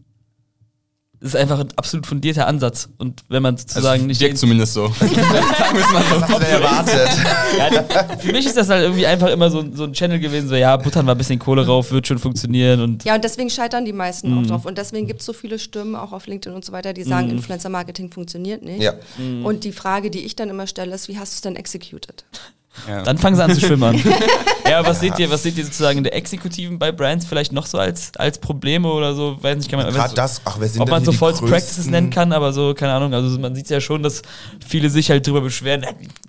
das 1.19 1.29
ist 1.29 1.35
einfach 1.35 1.59
ein 1.59 1.69
absolut 1.75 2.05
fundierter 2.05 2.45
Ansatz. 2.45 2.89
Und 2.97 3.23
wenn 3.27 3.41
man 3.41 3.57
sozusagen 3.57 3.87
also 3.87 4.05
nicht. 4.05 4.21
Wirkt 4.21 4.37
zumindest 4.37 4.73
so. 4.73 4.87
sagen 4.99 5.15
wir 5.15 5.81
es 5.81 5.91
mal 5.91 6.03
so. 6.03 6.37
Du 6.37 6.45
erwartet? 6.45 7.09
ja, 7.57 8.17
für 8.19 8.31
mich 8.31 8.45
ist 8.45 8.55
das 8.55 8.69
halt 8.69 8.83
irgendwie 8.83 9.07
einfach 9.07 9.29
immer 9.29 9.49
so, 9.49 9.65
so 9.73 9.85
ein 9.85 9.93
Channel 9.93 10.19
gewesen, 10.19 10.47
so 10.47 10.55
ja, 10.55 10.77
buttern 10.77 11.05
wir 11.07 11.13
ein 11.13 11.17
bisschen 11.17 11.39
Kohle 11.39 11.65
rauf, 11.65 11.91
wird 11.91 12.05
schon 12.05 12.19
funktionieren. 12.19 12.81
Und 12.81 13.03
ja, 13.03 13.15
und 13.15 13.23
deswegen 13.23 13.49
scheitern 13.49 13.85
die 13.85 13.93
meisten 13.93 14.29
mm. 14.29 14.37
auch 14.37 14.41
mhm. 14.41 14.47
drauf. 14.47 14.65
Und 14.65 14.77
deswegen 14.77 15.07
gibt 15.07 15.21
es 15.21 15.25
so 15.25 15.33
viele 15.33 15.57
Stimmen, 15.57 15.95
auch 15.95 16.11
auf 16.11 16.27
LinkedIn 16.27 16.55
und 16.55 16.63
so 16.63 16.71
weiter, 16.71 16.93
die 16.93 17.03
sagen, 17.03 17.27
mm. 17.27 17.31
Influencer-Marketing 17.31 18.11
funktioniert 18.11 18.61
nicht. 18.61 18.81
Ja. 18.81 18.93
Mm. 19.17 19.43
Und 19.43 19.63
die 19.63 19.71
Frage, 19.71 20.11
die 20.11 20.23
ich 20.23 20.35
dann 20.35 20.49
immer 20.49 20.67
stelle, 20.67 20.93
ist, 20.93 21.07
wie 21.07 21.17
hast 21.17 21.33
du 21.33 21.35
es 21.37 21.41
denn 21.41 21.55
executed? 21.55 22.25
Ja. 22.87 23.03
Dann 23.03 23.17
fangen 23.17 23.35
sie 23.35 23.43
an 23.43 23.53
zu 23.53 23.59
schwimmern. 23.59 23.95
ja, 24.69 24.85
was 24.85 24.99
seht 24.99 25.17
ihr, 25.19 25.29
was 25.29 25.43
seht 25.43 25.57
ihr 25.57 25.65
sozusagen 25.65 25.99
in 25.99 26.03
der 26.03 26.15
Exekutiven 26.15 26.79
bei 26.79 26.91
Brands 26.91 27.25
vielleicht 27.25 27.51
noch 27.51 27.65
so 27.65 27.77
als, 27.77 28.11
als 28.17 28.39
Probleme 28.39 28.91
oder 28.91 29.13
so? 29.15 29.37
Weiß 29.41 29.57
nicht, 29.57 29.69
kann 29.69 29.79
man, 29.79 29.93
Gerade 29.93 30.13
das, 30.13 30.41
ach, 30.45 30.57
wer 30.59 30.67
sind 30.67 30.81
ob 30.81 30.89
man 30.89 31.03
so 31.03 31.11
False 31.11 31.43
Practices 31.43 31.87
nennen 31.87 32.09
kann, 32.09 32.31
aber 32.31 32.53
so, 32.53 32.73
keine 32.73 32.93
Ahnung, 32.93 33.13
also 33.13 33.37
man 33.39 33.55
sieht 33.55 33.69
ja 33.69 33.81
schon, 33.81 34.03
dass 34.03 34.21
viele 34.65 34.89
sich 34.89 35.09
halt 35.09 35.25
drüber 35.25 35.41
beschweren, 35.41 35.85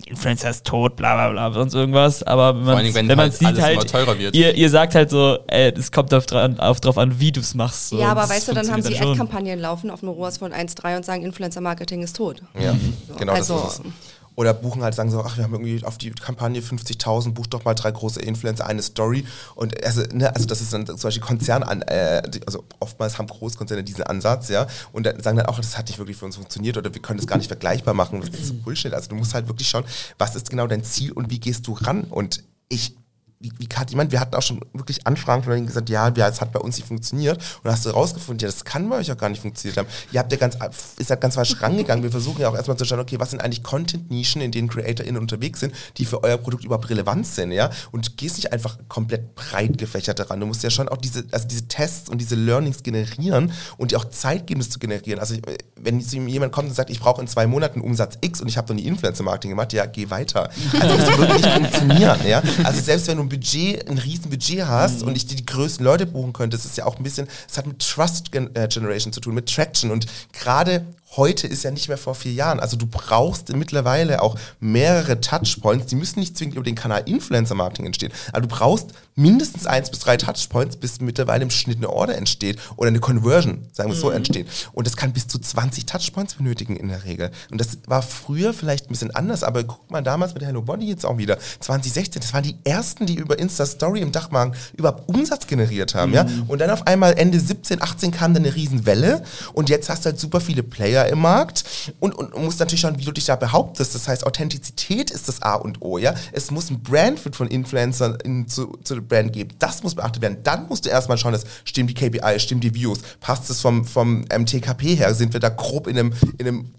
Influencer 0.06 0.50
ist 0.50 0.64
tot, 0.64 0.96
bla 0.96 1.14
bla 1.14 1.30
bla, 1.30 1.52
sonst 1.52 1.74
irgendwas, 1.74 2.22
aber 2.22 2.56
wenn 2.56 2.64
man 2.64 2.94
wenn 2.94 3.06
man 3.06 3.18
halt 3.18 3.34
sieht 3.34 3.60
halt, 3.60 4.34
ihr, 4.34 4.54
ihr 4.54 4.70
sagt 4.70 4.94
halt 4.94 5.10
so, 5.10 5.38
es 5.48 5.92
kommt 5.92 6.14
auf, 6.14 6.24
auf 6.32 6.80
drauf 6.80 6.98
an, 6.98 7.20
wie 7.20 7.32
du 7.32 7.40
es 7.40 7.54
machst. 7.54 7.90
So. 7.90 7.98
Ja, 7.98 8.08
aber 8.08 8.28
weißt 8.28 8.48
du, 8.48 8.54
dann 8.54 8.70
haben 8.70 8.82
sie 8.82 8.98
Ad-Kampagnen 8.98 9.58
laufen 9.58 9.90
auf 9.90 10.02
einem 10.02 10.12
ROAS 10.12 10.38
von 10.38 10.52
1,3 10.52 10.96
und 10.96 11.04
sagen, 11.04 11.22
Influencer-Marketing 11.24 12.02
ist 12.02 12.16
tot. 12.16 12.42
Ja, 12.58 12.72
so. 12.72 13.14
genau, 13.14 13.32
also, 13.32 13.54
das 13.54 13.74
ist 13.74 13.84
es. 13.84 13.92
Oder 14.38 14.54
buchen 14.54 14.84
halt, 14.84 14.94
sagen 14.94 15.10
so, 15.10 15.20
ach, 15.24 15.36
wir 15.36 15.42
haben 15.42 15.52
irgendwie 15.52 15.84
auf 15.84 15.98
die 15.98 16.12
Kampagne 16.12 16.60
50.000, 16.60 17.32
bucht 17.32 17.52
doch 17.54 17.64
mal 17.64 17.74
drei 17.74 17.90
große 17.90 18.20
Influencer, 18.20 18.68
eine 18.68 18.82
Story. 18.82 19.26
Und 19.56 19.84
also, 19.84 20.02
ne, 20.12 20.32
also 20.32 20.46
das 20.46 20.60
ist 20.60 20.72
dann 20.72 20.86
zum 20.86 20.96
Beispiel 20.96 21.24
Konzern 21.24 21.64
an, 21.64 21.82
äh, 21.82 22.22
also 22.46 22.62
oftmals 22.78 23.18
haben 23.18 23.26
Großkonzerne 23.26 23.82
diesen 23.82 24.04
Ansatz, 24.04 24.48
ja, 24.48 24.68
und 24.92 25.06
dann 25.06 25.20
sagen 25.20 25.38
dann 25.38 25.46
auch, 25.46 25.56
das 25.56 25.76
hat 25.76 25.88
nicht 25.88 25.98
wirklich 25.98 26.16
für 26.16 26.24
uns 26.24 26.36
funktioniert 26.36 26.76
oder 26.76 26.94
wir 26.94 27.02
können 27.02 27.18
das 27.18 27.26
gar 27.26 27.36
nicht 27.36 27.48
vergleichbar 27.48 27.94
machen. 27.94 28.20
Das 28.20 28.38
ist 28.38 28.62
Bullshit. 28.62 28.94
Also 28.94 29.08
du 29.08 29.16
musst 29.16 29.34
halt 29.34 29.48
wirklich 29.48 29.68
schauen, 29.68 29.82
was 30.18 30.36
ist 30.36 30.48
genau 30.50 30.68
dein 30.68 30.84
Ziel 30.84 31.10
und 31.10 31.30
wie 31.30 31.40
gehst 31.40 31.66
du 31.66 31.72
ran? 31.72 32.04
Und 32.04 32.44
ich 32.68 32.94
wie, 33.40 33.52
wie 33.58 33.66
Kat, 33.66 33.88
ich 33.90 33.96
meine, 33.96 34.10
wir 34.10 34.18
hatten 34.18 34.34
auch 34.34 34.42
schon 34.42 34.60
wirklich 34.72 35.06
Anfragen 35.06 35.44
von 35.44 35.52
denen 35.52 35.66
gesagt, 35.66 35.88
ja, 35.90 36.12
ja, 36.16 36.28
es 36.28 36.40
hat 36.40 36.52
bei 36.52 36.58
uns 36.58 36.76
nicht 36.76 36.88
funktioniert. 36.88 37.36
Und 37.38 37.64
dann 37.64 37.72
hast 37.72 37.86
du 37.86 37.90
rausgefunden, 37.90 38.40
ja, 38.40 38.52
das 38.52 38.64
kann 38.64 38.88
bei 38.88 38.96
euch 38.96 39.12
auch 39.12 39.16
gar 39.16 39.28
nicht 39.28 39.40
funktioniert 39.40 39.78
haben. 39.78 39.86
Ihr 40.10 40.18
habt 40.18 40.32
ja 40.32 40.38
ganz, 40.38 40.56
ist 40.96 41.10
ja 41.10 41.16
ganz 41.16 41.36
falsch 41.36 41.60
rangegangen. 41.62 42.02
Wir 42.02 42.10
versuchen 42.10 42.40
ja 42.40 42.48
auch 42.48 42.56
erstmal 42.56 42.76
zu 42.76 42.84
schauen, 42.84 42.98
okay, 42.98 43.20
was 43.20 43.30
sind 43.30 43.40
eigentlich 43.40 43.62
Content-Nischen, 43.62 44.42
in 44.42 44.50
denen 44.50 44.68
CreatorInnen 44.68 45.20
unterwegs 45.20 45.60
sind, 45.60 45.72
die 45.98 46.04
für 46.04 46.24
euer 46.24 46.36
Produkt 46.36 46.64
überhaupt 46.64 46.90
relevant 46.90 47.26
sind, 47.26 47.52
ja? 47.52 47.70
Und 47.92 48.16
gehst 48.16 48.36
nicht 48.38 48.52
einfach 48.52 48.76
komplett 48.88 49.36
breit 49.36 49.78
gefächert 49.78 50.18
daran. 50.18 50.40
Du 50.40 50.46
musst 50.46 50.64
ja 50.64 50.70
schon 50.70 50.88
auch 50.88 50.96
diese, 50.96 51.24
also 51.30 51.46
diese 51.46 51.68
Tests 51.68 52.08
und 52.08 52.18
diese 52.18 52.34
Learnings 52.34 52.82
generieren 52.82 53.52
und 53.76 53.92
dir 53.92 53.98
auch 53.98 54.06
Zeit 54.06 54.48
geben, 54.48 54.60
das 54.60 54.70
zu 54.70 54.80
generieren. 54.80 55.20
Also, 55.20 55.36
wenn 55.76 56.00
jemand 56.00 56.52
kommt 56.52 56.68
und 56.68 56.74
sagt, 56.74 56.90
ich 56.90 56.98
brauche 56.98 57.20
in 57.20 57.28
zwei 57.28 57.46
Monaten 57.46 57.80
Umsatz 57.80 58.18
X 58.20 58.40
und 58.40 58.48
ich 58.48 58.56
habe 58.56 58.74
noch 58.74 58.80
nie 58.80 58.88
Influencer-Marketing 58.88 59.50
gemacht, 59.50 59.72
ja, 59.72 59.86
geh 59.86 60.10
weiter. 60.10 60.50
Also, 60.80 60.96
das 60.96 61.18
wird 61.18 61.32
nicht 61.34 61.46
funktionieren, 61.46 62.26
ja? 62.26 62.42
Also, 62.64 62.80
selbst 62.80 63.06
wenn 63.06 63.18
du 63.18 63.27
ein 63.28 63.38
Budget, 63.38 63.88
ein 63.88 63.98
riesen 63.98 64.30
Budget 64.30 64.66
hast 64.66 65.02
mhm. 65.02 65.08
und 65.08 65.16
ich 65.16 65.26
dir 65.26 65.36
die 65.36 65.46
größten 65.46 65.84
Leute 65.84 66.06
buchen 66.06 66.32
könnte, 66.32 66.56
das 66.56 66.64
ist 66.64 66.76
ja 66.76 66.86
auch 66.86 66.96
ein 66.96 67.02
bisschen, 67.02 67.28
es 67.48 67.58
hat 67.58 67.66
mit 67.66 67.78
Trust 67.80 68.34
äh, 68.34 68.68
Generation 68.68 69.12
zu 69.12 69.20
tun, 69.20 69.34
mit 69.34 69.52
Traction 69.52 69.90
und 69.90 70.06
gerade 70.32 70.84
heute 71.16 71.46
ist 71.46 71.64
ja 71.64 71.70
nicht 71.70 71.88
mehr 71.88 71.98
vor 71.98 72.14
vier 72.14 72.32
Jahren. 72.32 72.60
Also 72.60 72.76
du 72.76 72.86
brauchst 72.86 73.54
mittlerweile 73.54 74.22
auch 74.22 74.38
mehrere 74.60 75.20
Touchpoints, 75.20 75.86
die 75.86 75.96
müssen 75.96 76.20
nicht 76.20 76.36
zwingend 76.36 76.56
über 76.56 76.64
den 76.64 76.74
Kanal 76.74 77.02
Influencer 77.06 77.54
Marketing 77.54 77.86
entstehen, 77.86 78.12
aber 78.32 78.42
du 78.42 78.48
brauchst 78.48 78.92
mindestens 79.14 79.66
eins 79.66 79.90
bis 79.90 79.98
drei 79.98 80.16
Touchpoints, 80.16 80.76
bis 80.76 81.00
mittlerweile 81.00 81.42
im 81.42 81.50
Schnitt 81.50 81.78
eine 81.78 81.90
Order 81.90 82.16
entsteht 82.16 82.58
oder 82.76 82.88
eine 82.88 83.00
Conversion, 83.00 83.66
sagen 83.72 83.90
wir 83.90 83.96
mhm. 83.96 84.00
so, 84.00 84.10
entsteht. 84.10 84.46
Und 84.72 84.86
das 84.86 84.96
kann 84.96 85.12
bis 85.12 85.26
zu 85.26 85.38
20 85.38 85.86
Touchpoints 85.86 86.34
benötigen 86.34 86.76
in 86.76 86.88
der 86.88 87.04
Regel. 87.04 87.30
Und 87.50 87.60
das 87.60 87.78
war 87.86 88.02
früher 88.02 88.54
vielleicht 88.54 88.86
ein 88.86 88.90
bisschen 88.90 89.14
anders, 89.14 89.42
aber 89.42 89.64
guck 89.64 89.90
mal 89.90 90.02
damals 90.02 90.34
mit 90.34 90.44
Hello 90.44 90.62
Body 90.62 90.86
jetzt 90.86 91.04
auch 91.04 91.18
wieder, 91.18 91.38
2016, 91.60 92.22
das 92.22 92.32
waren 92.32 92.44
die 92.44 92.56
ersten, 92.64 93.06
die 93.06 93.16
über 93.16 93.38
Insta 93.38 93.66
Story 93.66 94.02
im 94.02 94.12
Dachmagen 94.12 94.54
überhaupt 94.76 95.08
Umsatz 95.08 95.46
generiert 95.46 95.94
haben, 95.94 96.10
mhm. 96.10 96.14
ja. 96.14 96.26
Und 96.46 96.60
dann 96.60 96.70
auf 96.70 96.86
einmal 96.86 97.18
Ende 97.18 97.40
17, 97.40 97.82
18 97.82 98.12
kam 98.12 98.34
dann 98.34 98.44
eine 98.44 98.54
Riesenwelle 98.54 99.24
und 99.52 99.68
jetzt 99.68 99.88
hast 99.88 100.04
du 100.04 100.10
halt 100.10 100.20
super 100.20 100.40
viele 100.40 100.62
Player 100.62 100.97
im 101.02 101.20
Markt 101.20 101.64
und, 102.00 102.14
und, 102.14 102.32
und 102.32 102.44
musst 102.44 102.60
natürlich 102.60 102.80
schauen, 102.80 102.98
wie 102.98 103.04
du 103.04 103.12
dich 103.12 103.26
da 103.26 103.36
behauptest. 103.36 103.94
Das 103.94 104.08
heißt, 104.08 104.26
Authentizität 104.26 105.10
ist 105.10 105.28
das 105.28 105.42
A 105.42 105.54
und 105.54 105.82
O, 105.82 105.98
ja. 105.98 106.14
Es 106.32 106.50
muss 106.50 106.70
ein 106.70 106.82
Brandfit 106.82 107.36
von 107.36 107.48
Influencern 107.48 108.18
in, 108.24 108.48
zu, 108.48 108.78
zu 108.84 109.00
Brand 109.02 109.32
geben. 109.32 109.50
Das 109.58 109.82
muss 109.82 109.94
beachtet 109.94 110.22
werden. 110.22 110.38
Dann 110.42 110.66
musst 110.68 110.86
du 110.86 110.90
erstmal 110.90 111.18
schauen, 111.18 111.32
dass 111.32 111.44
stimmen 111.64 111.88
die 111.88 111.94
KPIs, 111.94 112.42
stimmen 112.42 112.60
die 112.60 112.74
Views, 112.74 113.00
passt 113.20 113.50
es 113.50 113.60
vom, 113.60 113.84
vom 113.84 114.20
MTKP 114.22 114.96
her, 114.96 115.14
sind 115.14 115.32
wir 115.32 115.40
da 115.40 115.48
grob 115.48 115.86
in 115.86 115.98
einem, 115.98 116.12
in 116.38 116.48
einem 116.48 116.74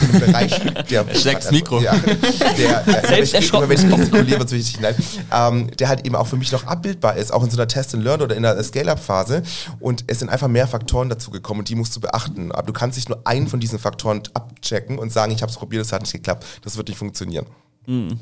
im 0.00 0.20
Bereich 0.20 0.84
der 0.88 1.14
Steckt 1.14 1.50
Mikro. 1.50 1.80
Ja, 1.80 1.96
der, 1.96 2.82
der, 2.82 3.06
Selbst 3.08 3.34
erschrocken. 3.34 3.68
Wenn 3.68 4.26
ich 4.28 4.40
was 4.40 4.52
wichtig, 4.52 4.80
nein, 4.80 4.94
ähm, 5.32 5.70
der 5.76 5.88
halt 5.88 6.06
eben 6.06 6.14
auch 6.14 6.26
für 6.26 6.36
mich 6.36 6.52
noch 6.52 6.66
abbildbar 6.66 7.16
ist, 7.16 7.32
auch 7.32 7.42
in 7.42 7.50
so 7.50 7.56
einer 7.56 7.68
Test 7.68 7.94
and 7.94 8.04
Learn 8.04 8.22
oder 8.22 8.36
in 8.36 8.44
einer 8.44 8.62
Scale-Up-Phase. 8.62 9.42
Und 9.80 10.04
es 10.06 10.20
sind 10.20 10.28
einfach 10.28 10.48
mehr 10.48 10.66
Faktoren 10.66 11.08
dazu 11.08 11.30
gekommen 11.30 11.60
und 11.60 11.68
die 11.68 11.74
musst 11.74 11.94
du 11.96 12.00
beachten. 12.00 12.52
Aber 12.52 12.66
du 12.66 12.72
kannst 12.72 12.96
nicht 12.96 13.08
nur 13.08 13.20
einen 13.24 13.48
von 13.48 13.60
diesen 13.60 13.78
Faktoren 13.78 14.22
abchecken 14.34 14.98
und 14.98 15.12
sagen, 15.12 15.32
ich 15.32 15.42
habe 15.42 15.50
es 15.50 15.58
probiert, 15.58 15.84
es 15.84 15.92
hat 15.92 16.02
nicht 16.02 16.12
geklappt. 16.12 16.46
Das 16.62 16.76
wird 16.76 16.88
nicht 16.88 16.98
funktionieren. 16.98 17.46
Mhm. 17.86 18.18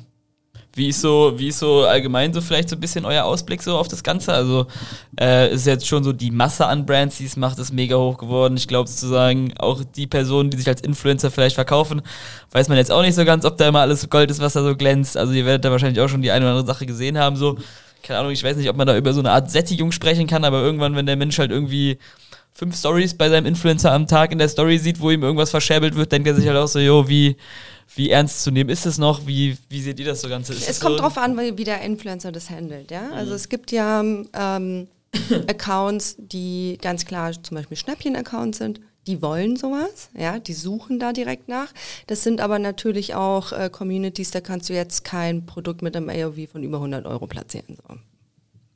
Wie 0.75 0.89
ist 0.89 1.01
so, 1.01 1.33
wie 1.37 1.49
ist 1.49 1.59
so 1.59 1.85
allgemein 1.85 2.33
so 2.33 2.41
vielleicht 2.41 2.69
so 2.69 2.77
ein 2.77 2.81
bisschen 2.81 3.05
euer 3.05 3.25
Ausblick 3.25 3.61
so 3.63 3.77
auf 3.77 3.89
das 3.89 4.05
Ganze? 4.05 4.33
Also 4.33 4.67
äh, 5.19 5.53
ist 5.53 5.67
jetzt 5.67 5.87
schon 5.87 6.05
so 6.05 6.13
die 6.13 6.31
Masse 6.31 6.67
an 6.67 6.87
Brands, 6.87 7.19
die 7.19 7.25
es 7.25 7.37
macht, 7.37 7.59
ist 7.59 7.73
mega 7.73 7.97
hoch 7.97 8.19
geworden. 8.19 8.57
Ich 8.57 8.69
glaube 8.69 8.89
sozusagen 8.89 9.53
auch 9.59 9.83
die 9.83 10.07
Personen, 10.07 10.51
die 10.51 10.57
sich 10.57 10.69
als 10.69 10.81
Influencer 10.81 11.31
vielleicht 11.33 11.57
verkaufen, 11.57 12.03
weiß 12.53 12.69
man 12.69 12.79
jetzt 12.79 12.93
auch 12.93 13.03
nicht 13.03 13.17
so 13.17 13.25
ganz, 13.25 13.45
ob 13.45 13.57
da 13.57 13.69
immer 13.69 13.81
alles 13.81 14.09
Gold 14.09 14.31
ist, 14.31 14.41
was 14.41 14.53
da 14.53 14.63
so 14.63 14.77
glänzt. 14.77 15.17
Also 15.17 15.33
ihr 15.33 15.45
werdet 15.45 15.65
da 15.65 15.73
wahrscheinlich 15.73 16.01
auch 16.01 16.09
schon 16.09 16.23
die 16.23 16.31
eine 16.31 16.45
oder 16.45 16.55
andere 16.55 16.73
Sache 16.73 16.87
gesehen 16.87 17.19
haben. 17.19 17.35
So, 17.35 17.59
keine 18.03 18.21
Ahnung, 18.21 18.33
ich 18.33 18.45
weiß 18.45 18.57
nicht, 18.57 18.71
ob 18.71 18.77
man 18.77 18.87
da 18.87 18.97
über 18.97 19.13
so 19.13 19.21
eine 19.21 19.33
Art 19.33 19.51
Sättigung 19.51 19.91
sprechen 19.91 20.27
kann, 20.27 20.45
aber 20.45 20.63
irgendwann, 20.63 20.95
wenn 20.95 21.07
der 21.07 21.17
Mensch 21.17 21.39
halt 21.39 21.51
irgendwie 21.51 21.99
fünf 22.53 22.77
Stories 22.77 23.15
bei 23.15 23.29
seinem 23.29 23.47
Influencer 23.47 23.93
am 23.93 24.07
Tag 24.07 24.33
in 24.33 24.39
der 24.39 24.49
Story 24.49 24.79
sieht, 24.79 25.01
wo 25.01 25.11
ihm 25.11 25.23
irgendwas 25.23 25.51
verscherbelt 25.51 25.97
wird, 25.97 26.13
denkt 26.13 26.29
er 26.29 26.35
sich 26.35 26.47
halt 26.47 26.57
auch 26.57 26.69
so, 26.69 26.79
jo, 26.79 27.09
wie 27.09 27.37
wie 27.95 28.11
ernst 28.11 28.43
zu 28.43 28.51
nehmen 28.51 28.71
ist 28.71 28.87
es 28.87 28.99
noch? 28.99 29.27
Wie, 29.27 29.57
wie 29.69 29.83
seht 29.83 29.99
ihr 29.99 30.07
das 30.07 30.21
so 30.21 30.29
Ganze? 30.29 30.53
Ist 30.53 30.69
es 30.69 30.81
kommt 30.81 30.97
so 30.97 31.03
drauf 31.03 31.19
an, 31.19 31.37
wie 31.39 31.65
der 31.65 31.81
Influencer 31.83 32.33
das 32.33 32.51
handelt. 32.51 32.91
Ja? 32.91 33.11
Also 33.11 33.31
mhm. 33.31 33.37
es 33.37 33.49
gibt 33.49 33.73
ja 33.73 34.01
ähm, 34.01 34.89
Accounts, 35.49 36.17
die 36.19 36.79
ganz 36.81 37.05
klar 37.05 37.33
zum 37.43 37.57
Beispiel 37.57 37.77
Schnäppchen-Accounts 37.77 38.59
sind. 38.59 38.81
Die 39.07 39.23
wollen 39.23 39.57
sowas, 39.57 40.11
ja, 40.17 40.39
die 40.39 40.53
suchen 40.53 40.99
da 40.99 41.13
direkt 41.15 41.49
nach. 41.49 41.69
Das 42.07 42.23
sind 42.23 42.43
aber 42.43 42.59
natürlich 42.59 43.15
auch 43.15 43.51
äh, 43.53 43.71
Communities, 43.71 44.31
da 44.31 44.43
kannst 44.43 44.69
du 44.69 44.75
jetzt 44.75 45.05
kein 45.05 45.47
Produkt 45.47 45.81
mit 45.81 45.97
einem 45.97 46.11
AOV 46.11 46.51
von 46.53 46.63
über 46.63 46.77
100 46.77 47.07
Euro 47.07 47.27
platzieren. 47.27 47.77
So 47.77 47.97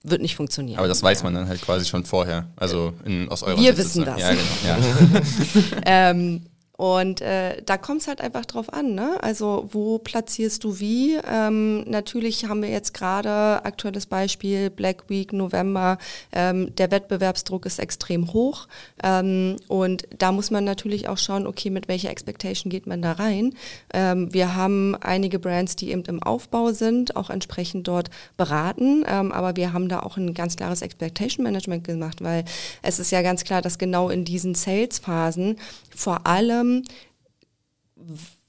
wird 0.04 0.20
nicht 0.20 0.36
funktionieren. 0.36 0.78
Aber 0.78 0.86
das 0.86 1.02
weiß 1.02 1.22
man 1.22 1.34
dann 1.34 1.48
halt 1.48 1.62
quasi 1.62 1.86
schon 1.86 2.04
vorher, 2.04 2.46
also 2.56 2.92
in, 3.04 3.28
aus 3.30 3.42
eurer 3.42 3.58
Wir 3.58 3.74
Sicht 3.74 3.78
wissen 3.78 4.04
das. 4.04 4.20
Ja, 4.20 4.30
genau. 4.30 4.44
Ja. 5.84 6.10
ähm, 6.10 6.42
und 6.76 7.20
äh, 7.20 7.62
da 7.64 7.76
kommt 7.76 8.00
es 8.00 8.08
halt 8.08 8.20
einfach 8.20 8.44
drauf 8.46 8.72
an, 8.72 8.96
ne? 8.96 9.16
Also 9.22 9.68
wo 9.70 9.98
platzierst 9.98 10.64
du 10.64 10.80
wie? 10.80 11.16
Ähm, 11.30 11.88
natürlich 11.88 12.46
haben 12.46 12.62
wir 12.62 12.68
jetzt 12.68 12.94
gerade 12.94 13.64
aktuelles 13.64 14.06
Beispiel 14.06 14.70
Black 14.70 15.08
Week 15.08 15.32
November. 15.32 15.98
Ähm, 16.32 16.74
der 16.74 16.90
Wettbewerbsdruck 16.90 17.64
ist 17.66 17.78
extrem 17.78 18.32
hoch 18.32 18.66
ähm, 19.04 19.56
und 19.68 20.08
da 20.18 20.32
muss 20.32 20.50
man 20.50 20.64
natürlich 20.64 21.08
auch 21.08 21.18
schauen, 21.18 21.46
okay, 21.46 21.70
mit 21.70 21.86
welcher 21.86 22.10
Expectation 22.10 22.70
geht 22.70 22.88
man 22.88 23.02
da 23.02 23.12
rein? 23.12 23.54
Ähm, 23.92 24.34
wir 24.34 24.56
haben 24.56 24.96
einige 24.96 25.38
Brands, 25.38 25.76
die 25.76 25.92
eben 25.92 26.02
im 26.06 26.20
Aufbau 26.24 26.72
sind, 26.72 27.14
auch 27.14 27.30
entsprechend 27.30 27.86
dort 27.86 28.10
beraten, 28.36 29.04
ähm, 29.06 29.30
aber 29.30 29.54
wir 29.54 29.72
haben 29.72 29.88
da 29.88 30.00
auch 30.00 30.16
ein 30.16 30.34
ganz 30.34 30.56
klares 30.56 30.82
Expectation 30.82 31.44
Management 31.44 31.84
gemacht, 31.84 32.20
weil 32.20 32.44
es 32.82 32.98
ist 32.98 33.12
ja 33.12 33.22
ganz 33.22 33.44
klar, 33.44 33.62
dass 33.62 33.78
genau 33.78 34.08
in 34.08 34.24
diesen 34.24 34.56
Sales 34.56 34.98
Phasen 34.98 35.56
vor 35.94 36.26
allem 36.26 36.63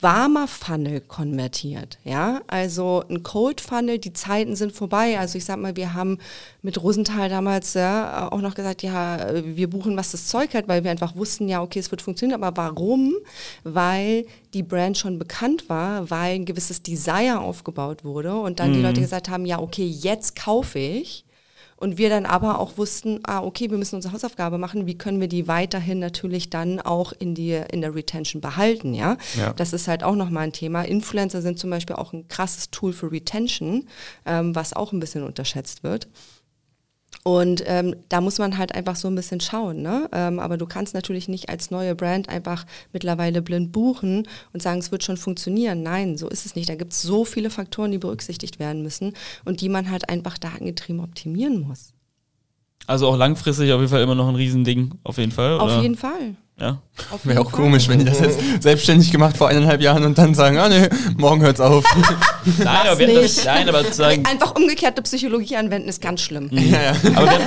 warmer 0.02 0.48
Funnel 0.48 1.02
konvertiert. 1.02 1.98
Ja, 2.04 2.42
also 2.48 3.04
ein 3.10 3.24
Cold 3.24 3.62
Funnel, 3.62 3.98
die 3.98 4.14
Zeiten 4.14 4.56
sind 4.56 4.74
vorbei. 4.74 5.18
Also 5.18 5.38
ich 5.38 5.46
sag 5.46 5.58
mal, 5.58 5.76
wir 5.76 5.94
haben 5.94 6.20
mit 6.62 6.82
Rosenthal 6.82 7.30
damals 7.30 7.74
ja, 7.74 8.30
auch 8.32 8.42
noch 8.42 8.56
gesagt, 8.56 8.84
ja, 8.84 9.44
wir 9.44 9.70
buchen, 9.70 9.96
was 9.98 10.12
das 10.12 10.28
Zeug 10.28 10.54
hat, 10.54 10.68
weil 10.68 10.84
wir 10.84 10.92
einfach 10.92 11.16
wussten, 11.16 11.48
ja, 11.48 11.62
okay, 11.62 11.80
es 11.80 11.92
wird 11.92 12.02
funktionieren. 12.02 12.44
Aber 12.44 12.56
warum? 12.58 13.14
Weil 13.64 14.26
die 14.54 14.64
Brand 14.64 14.98
schon 14.98 15.18
bekannt 15.18 15.70
war, 15.70 16.10
weil 16.10 16.36
ein 16.36 16.46
gewisses 16.46 16.84
Desire 16.84 17.40
aufgebaut 17.40 18.04
wurde 18.04 18.36
und 18.36 18.60
dann 18.60 18.72
mhm. 18.72 18.74
die 18.76 18.82
Leute 18.82 19.02
gesagt 19.02 19.30
haben, 19.30 19.46
ja, 19.46 19.60
okay, 19.60 19.88
jetzt 19.88 20.36
kaufe 20.36 20.80
ich. 20.80 21.25
Und 21.86 22.00
wir 22.00 22.10
dann 22.10 22.26
aber 22.26 22.58
auch 22.58 22.80
wussten, 22.80 23.20
ah, 23.28 23.44
okay, 23.44 23.70
wir 23.70 23.78
müssen 23.78 23.98
unsere 23.98 24.12
Hausaufgabe 24.12 24.58
machen, 24.58 24.88
wie 24.88 24.98
können 24.98 25.22
wir 25.22 25.28
die 25.28 25.48
weiterhin 25.48 26.00
natürlich 26.00 26.50
dann 26.50 26.82
auch 26.82 27.14
in, 27.14 27.36
die, 27.36 27.62
in 27.72 27.82
der 27.82 27.94
Retention 27.94 28.42
behalten, 28.42 28.96
ja? 28.96 29.18
ja. 29.38 29.54
Das 29.54 29.72
ist 29.72 29.88
halt 29.88 30.04
auch 30.04 30.16
nochmal 30.16 30.46
ein 30.46 30.52
Thema. 30.52 30.82
Influencer 30.82 31.44
sind 31.44 31.60
zum 31.60 31.70
Beispiel 31.70 31.96
auch 31.96 32.12
ein 32.12 32.28
krasses 32.28 32.72
Tool 32.72 32.92
für 32.92 33.12
Retention, 33.12 33.88
ähm, 34.26 34.56
was 34.56 34.74
auch 34.74 34.94
ein 34.94 35.00
bisschen 35.00 35.22
unterschätzt 35.22 35.84
wird. 35.84 36.08
Und 37.28 37.64
ähm, 37.66 37.96
da 38.08 38.22
muss 38.22 38.38
man 38.38 38.60
halt 38.60 38.76
einfach 38.76 38.96
so 38.96 39.08
ein 39.08 39.16
bisschen 39.16 39.40
schauen. 39.40 39.82
Ne? 39.82 40.08
Ähm, 40.12 40.40
aber 40.40 40.58
du 40.58 40.68
kannst 40.68 40.94
natürlich 40.94 41.28
nicht 41.28 41.50
als 41.50 41.72
neue 41.72 41.96
Brand 41.96 42.30
einfach 42.30 42.68
mittlerweile 42.94 43.42
blind 43.42 43.72
buchen 43.72 44.28
und 44.54 44.62
sagen, 44.62 44.78
es 44.78 44.92
wird 44.92 45.04
schon 45.04 45.18
funktionieren. 45.18 45.82
Nein, 45.82 46.18
so 46.18 46.30
ist 46.30 46.46
es 46.46 46.56
nicht. 46.56 46.70
Da 46.70 46.76
gibt 46.76 46.94
es 46.94 47.02
so 47.02 47.26
viele 47.26 47.50
Faktoren, 47.50 47.92
die 47.92 47.98
berücksichtigt 47.98 48.60
werden 48.60 48.84
müssen 48.84 49.14
und 49.44 49.62
die 49.62 49.70
man 49.70 49.90
halt 49.90 50.08
einfach 50.08 50.38
datengetrieben 50.38 51.02
optimieren 51.02 51.62
muss. 51.62 51.94
Also 52.86 53.08
auch 53.08 53.18
langfristig 53.18 53.74
auf 53.74 53.80
jeden 53.80 53.92
Fall 53.92 54.04
immer 54.04 54.14
noch 54.14 54.28
ein 54.28 54.36
Riesending, 54.36 54.94
auf 55.04 55.18
jeden 55.18 55.32
Fall. 55.32 55.58
Auf 55.58 55.82
jeden 55.82 55.96
Fall. 55.96 56.36
Ja. 56.58 56.82
Wäre 57.26 57.42
auch 57.42 57.52
Fall. 57.52 57.64
komisch, 57.64 57.90
wenn 57.90 58.00
die 58.00 58.06
das 58.06 58.22
jetzt 58.22 58.40
selbstständig 58.62 59.12
gemacht 59.12 59.36
vor 59.36 59.50
eineinhalb 59.50 59.82
Jahren 59.82 60.06
und 60.06 60.18
dann 60.18 60.34
sagen, 60.34 60.58
ah 60.58 60.70
nee, 60.70 60.88
morgen 61.18 61.42
hört's 61.42 61.60
auf. 61.60 61.84
nein, 62.60 62.68
aber 62.68 63.00
wir 63.00 63.22
das, 63.22 63.44
nein, 63.44 63.68
aber 63.68 63.84
zu 63.84 63.94
sagen. 63.94 64.26
Einfach 64.26 64.56
umgekehrte 64.56 65.02
Psychologie 65.02 65.58
anwenden 65.58 65.90
ist 65.90 66.02
ganz 66.02 66.22
schlimm. 66.22 66.48
Mhm. 66.52 66.72
Ja, 66.72 66.82
ja. 66.82 66.92
Aber 67.16 67.26
wir 67.26 67.32
hatten, 67.32 67.46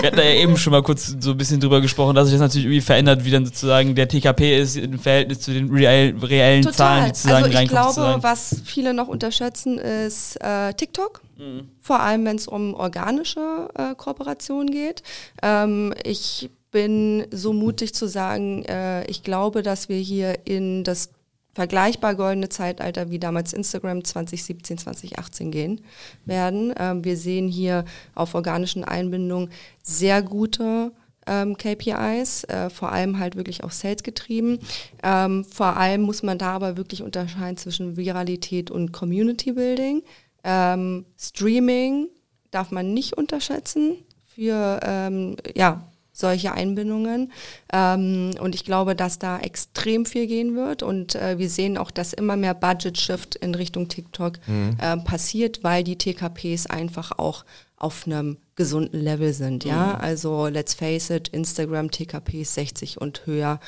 wir 0.00 0.06
hatten 0.06 0.16
da 0.16 0.22
ja 0.22 0.34
eben 0.34 0.58
schon 0.58 0.72
mal 0.72 0.82
kurz 0.82 1.16
so 1.18 1.30
ein 1.30 1.36
bisschen 1.38 1.60
drüber 1.60 1.80
gesprochen, 1.80 2.14
dass 2.14 2.28
sich 2.28 2.34
das 2.34 2.42
natürlich 2.42 2.66
irgendwie 2.66 2.82
verändert, 2.82 3.24
wie 3.24 3.30
dann 3.30 3.46
sozusagen 3.46 3.94
der 3.94 4.06
TKP 4.06 4.60
ist 4.60 4.76
im 4.76 4.98
Verhältnis 4.98 5.40
zu 5.40 5.52
den 5.52 5.70
real, 5.70 6.14
reellen 6.22 6.62
Total. 6.62 6.76
Zahlen, 6.76 7.04
die 7.04 7.08
sozusagen 7.16 7.44
also 7.44 7.58
ich 7.58 7.68
glaube, 7.68 8.18
was 8.20 8.56
viele 8.66 8.92
noch 8.92 9.08
unterschätzen, 9.08 9.78
ist 9.78 10.36
äh, 10.42 10.74
TikTok. 10.74 11.22
Mhm. 11.38 11.68
Vor 11.80 12.00
allem, 12.00 12.26
wenn 12.26 12.36
es 12.36 12.48
um 12.48 12.74
organische 12.74 13.68
äh, 13.74 13.94
Kooperationen 13.94 14.70
geht. 14.70 15.02
Ähm, 15.42 15.94
ich 16.04 16.50
bin 16.74 17.28
so 17.30 17.52
mutig 17.52 17.94
zu 17.94 18.08
sagen, 18.08 18.64
äh, 18.64 19.04
ich 19.08 19.22
glaube, 19.22 19.62
dass 19.62 19.88
wir 19.88 19.98
hier 19.98 20.44
in 20.44 20.82
das 20.82 21.10
vergleichbar 21.54 22.16
goldene 22.16 22.48
Zeitalter 22.48 23.12
wie 23.12 23.20
damals 23.20 23.52
Instagram 23.52 24.02
2017, 24.02 24.78
2018 24.78 25.52
gehen 25.52 25.82
werden. 26.24 26.74
Ähm, 26.76 27.04
wir 27.04 27.16
sehen 27.16 27.46
hier 27.46 27.84
auf 28.16 28.34
organischen 28.34 28.82
Einbindungen 28.82 29.50
sehr 29.84 30.20
gute 30.20 30.90
ähm, 31.28 31.56
KPIs, 31.56 32.42
äh, 32.48 32.70
vor 32.70 32.90
allem 32.90 33.20
halt 33.20 33.36
wirklich 33.36 33.62
auch 33.62 33.70
Sales 33.70 34.02
getrieben. 34.02 34.58
Ähm, 35.04 35.44
vor 35.44 35.76
allem 35.76 36.02
muss 36.02 36.24
man 36.24 36.38
da 36.38 36.54
aber 36.54 36.76
wirklich 36.76 37.04
unterscheiden 37.04 37.56
zwischen 37.56 37.96
Viralität 37.96 38.72
und 38.72 38.90
Community 38.90 39.52
Building. 39.52 40.02
Ähm, 40.42 41.04
Streaming 41.16 42.08
darf 42.50 42.72
man 42.72 42.92
nicht 42.92 43.16
unterschätzen 43.16 43.98
für 44.26 44.80
ähm, 44.82 45.36
ja, 45.54 45.86
solche 46.14 46.52
Einbindungen. 46.52 47.32
Ähm, 47.72 48.30
und 48.40 48.54
ich 48.54 48.64
glaube, 48.64 48.94
dass 48.94 49.18
da 49.18 49.40
extrem 49.40 50.06
viel 50.06 50.26
gehen 50.26 50.56
wird. 50.56 50.82
Und 50.82 51.16
äh, 51.16 51.38
wir 51.38 51.50
sehen 51.50 51.76
auch, 51.76 51.90
dass 51.90 52.14
immer 52.14 52.36
mehr 52.36 52.54
Budget-Shift 52.54 53.34
in 53.34 53.54
Richtung 53.54 53.88
TikTok 53.88 54.38
mhm. 54.46 54.76
äh, 54.80 54.96
passiert, 54.98 55.62
weil 55.64 55.84
die 55.84 55.98
TKPs 55.98 56.66
einfach 56.66 57.18
auch 57.18 57.44
auf 57.76 58.06
einem 58.06 58.38
gesunden 58.54 59.00
Level 59.00 59.34
sind. 59.34 59.64
Ja, 59.64 59.94
mhm. 59.94 60.04
also 60.04 60.46
let's 60.46 60.72
face 60.72 61.10
it, 61.10 61.28
Instagram 61.28 61.90
TKPs 61.90 62.54
60 62.54 63.00
und 63.00 63.26
höher. 63.26 63.58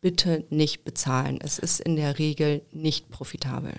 Bitte 0.00 0.44
nicht 0.50 0.84
bezahlen. 0.84 1.38
Es 1.42 1.58
ist 1.58 1.80
in 1.80 1.96
der 1.96 2.18
Regel 2.18 2.62
nicht 2.72 3.10
profitabel. 3.10 3.72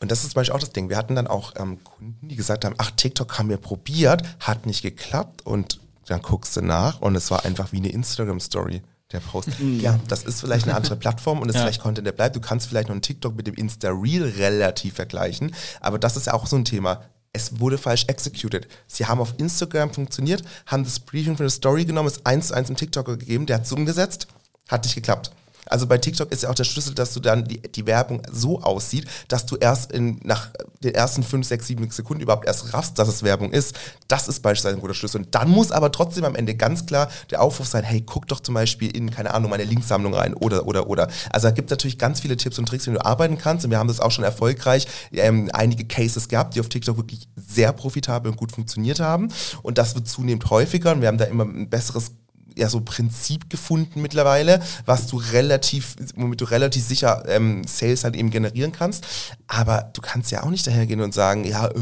Und 0.00 0.10
das 0.10 0.24
ist 0.24 0.32
zum 0.32 0.40
Beispiel 0.40 0.54
auch 0.54 0.60
das 0.60 0.72
Ding. 0.72 0.88
Wir 0.88 0.96
hatten 0.96 1.14
dann 1.14 1.26
auch 1.26 1.54
ähm, 1.56 1.82
Kunden, 1.84 2.28
die 2.28 2.36
gesagt 2.36 2.64
haben, 2.64 2.74
ach, 2.78 2.90
TikTok 2.90 3.38
haben 3.38 3.48
wir 3.48 3.56
probiert, 3.56 4.22
hat 4.40 4.66
nicht 4.66 4.82
geklappt 4.82 5.46
und 5.46 5.80
dann 6.06 6.22
guckst 6.22 6.56
du 6.56 6.62
nach 6.62 7.00
und 7.00 7.14
es 7.14 7.30
war 7.30 7.44
einfach 7.44 7.72
wie 7.72 7.78
eine 7.78 7.90
Instagram-Story. 7.90 8.82
Der 9.12 9.20
Post. 9.20 9.60
Mhm. 9.60 9.78
Ja, 9.78 10.00
das 10.08 10.24
ist 10.24 10.40
vielleicht 10.40 10.66
eine 10.66 10.74
andere 10.74 10.96
Plattform 10.96 11.40
und 11.40 11.48
es 11.48 11.54
ja. 11.54 11.62
vielleicht 11.62 11.80
Content, 11.80 12.06
der 12.06 12.12
bleibt. 12.12 12.34
Du 12.34 12.40
kannst 12.40 12.66
vielleicht 12.66 12.88
noch 12.88 12.94
einen 12.94 13.02
TikTok 13.02 13.36
mit 13.36 13.46
dem 13.46 13.54
Insta-Reel 13.54 14.24
relativ 14.36 14.94
vergleichen, 14.94 15.54
aber 15.80 16.00
das 16.00 16.16
ist 16.16 16.26
ja 16.26 16.34
auch 16.34 16.46
so 16.46 16.56
ein 16.56 16.64
Thema. 16.64 17.02
Es 17.32 17.60
wurde 17.60 17.78
falsch 17.78 18.06
executed. 18.08 18.66
Sie 18.88 19.06
haben 19.06 19.20
auf 19.20 19.34
Instagram 19.36 19.92
funktioniert, 19.92 20.42
haben 20.66 20.82
das 20.82 20.98
Briefing 20.98 21.36
von 21.36 21.44
der 21.44 21.50
Story 21.50 21.84
genommen, 21.84 22.08
es 22.08 22.26
eins 22.26 22.48
zu 22.48 22.54
eins 22.54 22.68
im 22.68 22.76
TikToker 22.76 23.16
gegeben, 23.16 23.46
der 23.46 23.56
hat 23.56 23.66
es 23.66 23.72
umgesetzt, 23.72 24.26
hat 24.68 24.82
nicht 24.82 24.96
geklappt. 24.96 25.30
Also 25.66 25.86
bei 25.86 25.98
TikTok 25.98 26.32
ist 26.32 26.42
ja 26.42 26.50
auch 26.50 26.54
der 26.54 26.64
Schlüssel, 26.64 26.94
dass 26.94 27.12
du 27.12 27.20
dann 27.20 27.44
die, 27.44 27.60
die 27.60 27.86
Werbung 27.86 28.22
so 28.30 28.62
aussieht, 28.62 29.06
dass 29.28 29.46
du 29.46 29.56
erst 29.56 29.92
in, 29.92 30.20
nach 30.22 30.50
den 30.82 30.94
ersten 30.94 31.22
5, 31.22 31.46
6, 31.46 31.66
7 31.66 31.90
Sekunden 31.90 32.22
überhaupt 32.22 32.46
erst 32.46 32.72
raffst, 32.72 32.98
dass 32.98 33.08
es 33.08 33.22
Werbung 33.22 33.52
ist. 33.52 33.76
Das 34.08 34.28
ist 34.28 34.40
beispielsweise 34.40 34.76
ein 34.76 34.80
guter 34.80 34.94
Schlüssel. 34.94 35.22
Und 35.22 35.34
dann 35.34 35.48
muss 35.50 35.72
aber 35.72 35.90
trotzdem 35.92 36.24
am 36.24 36.34
Ende 36.34 36.54
ganz 36.54 36.86
klar 36.86 37.08
der 37.30 37.42
Aufruf 37.42 37.66
sein, 37.66 37.84
hey, 37.84 38.02
guck 38.04 38.28
doch 38.28 38.40
zum 38.40 38.54
Beispiel 38.54 38.94
in, 38.94 39.10
keine 39.10 39.34
Ahnung, 39.34 39.50
meine 39.50 39.64
Linksammlung 39.64 40.14
rein 40.14 40.34
oder, 40.34 40.66
oder, 40.66 40.88
oder. 40.88 41.08
Also 41.30 41.48
da 41.48 41.50
gibt 41.52 41.70
es 41.70 41.72
natürlich 41.72 41.98
ganz 41.98 42.20
viele 42.20 42.36
Tipps 42.36 42.58
und 42.58 42.66
Tricks, 42.66 42.86
wie 42.86 42.92
du 42.92 43.04
arbeiten 43.04 43.38
kannst. 43.38 43.64
Und 43.64 43.70
wir 43.70 43.78
haben 43.78 43.88
das 43.88 44.00
auch 44.00 44.10
schon 44.10 44.24
erfolgreich 44.24 44.86
ähm, 45.12 45.50
einige 45.52 45.84
Cases 45.84 46.28
gehabt, 46.28 46.54
die 46.54 46.60
auf 46.60 46.68
TikTok 46.68 46.96
wirklich 46.96 47.28
sehr 47.36 47.72
profitabel 47.72 48.30
und 48.30 48.36
gut 48.36 48.52
funktioniert 48.52 49.00
haben. 49.00 49.28
Und 49.62 49.78
das 49.78 49.94
wird 49.94 50.08
zunehmend 50.08 50.48
häufiger 50.50 50.92
und 50.92 51.00
wir 51.00 51.08
haben 51.08 51.18
da 51.18 51.24
immer 51.24 51.44
ein 51.44 51.68
besseres 51.68 52.12
ja 52.56 52.68
so 52.68 52.80
Prinzip 52.80 53.50
gefunden 53.50 54.00
mittlerweile, 54.02 54.60
was 54.86 55.06
du 55.06 55.18
relativ, 55.32 55.96
womit 56.16 56.40
du 56.40 56.46
relativ 56.46 56.84
sicher 56.84 57.24
ähm, 57.28 57.62
Sales 57.66 58.04
halt 58.04 58.16
eben 58.16 58.30
generieren 58.30 58.72
kannst. 58.72 59.06
Aber 59.46 59.90
du 59.92 60.00
kannst 60.00 60.30
ja 60.30 60.42
auch 60.42 60.50
nicht 60.50 60.66
dahergehen 60.66 61.00
und 61.00 61.14
sagen, 61.14 61.44
ja, 61.44 61.66
äh, 61.68 61.74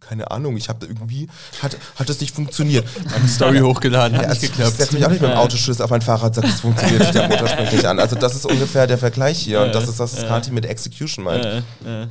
keine 0.00 0.30
Ahnung, 0.30 0.56
ich 0.56 0.68
habe 0.68 0.86
irgendwie, 0.86 1.28
hat, 1.62 1.76
hat 1.96 2.08
das 2.08 2.20
nicht 2.20 2.34
funktioniert. 2.34 2.86
Eine 3.14 3.28
Story 3.28 3.60
hochgeladen, 3.60 4.16
hat 4.16 4.24
ja, 4.24 4.28
nicht 4.30 4.42
also 4.42 4.52
geklappt. 4.52 4.72
Ich 4.72 4.76
setze 4.76 4.94
mich 4.94 5.04
auch 5.06 5.10
nicht 5.10 5.22
mit 5.22 5.30
dem 5.30 5.36
Autoschlüssel 5.36 5.82
auf 5.82 5.90
mein 5.90 6.02
Fahrrad, 6.02 6.34
sagt, 6.34 6.48
es 6.48 6.60
funktioniert 6.60 7.00
nicht, 7.00 7.14
der 7.14 7.28
Motor 7.28 7.48
springt 7.48 7.72
nicht 7.72 7.84
an. 7.86 7.98
Also 7.98 8.16
das 8.16 8.34
ist 8.34 8.46
ungefähr 8.46 8.86
der 8.86 8.98
Vergleich 8.98 9.38
hier 9.38 9.62
und 9.62 9.74
das 9.74 9.88
ist, 9.88 9.98
was 9.98 10.16
Kati 10.16 10.50
mit 10.50 10.66
Execution 10.66 11.24
meint. 11.24 11.64
Ja. 11.84 12.08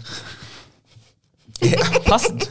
Passend. 2.05 2.49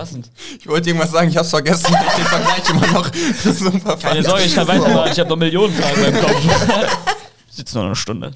Passend. 0.00 0.30
Ich 0.58 0.66
wollte 0.66 0.88
irgendwas 0.88 1.10
sagen, 1.10 1.28
ich 1.28 1.36
hab's 1.36 1.50
vergessen. 1.50 1.94
Ich 1.94 2.14
den 2.14 2.24
Vergleich 2.24 2.70
immer 2.70 2.86
noch 2.86 3.10
super 3.52 3.96
Keine 3.96 4.22
Sorge, 4.22 4.44
ich 4.44 4.54
kann 4.54 4.66
weitermachen. 4.66 5.10
Ich 5.12 5.20
habe 5.20 5.28
noch 5.28 5.36
Millionen 5.36 5.74
Fragen 5.74 6.04
im 6.04 6.20
Kopf. 6.20 6.96
Sitzt 7.50 7.74
noch 7.74 7.84
eine 7.84 7.96
Stunde. 7.96 8.32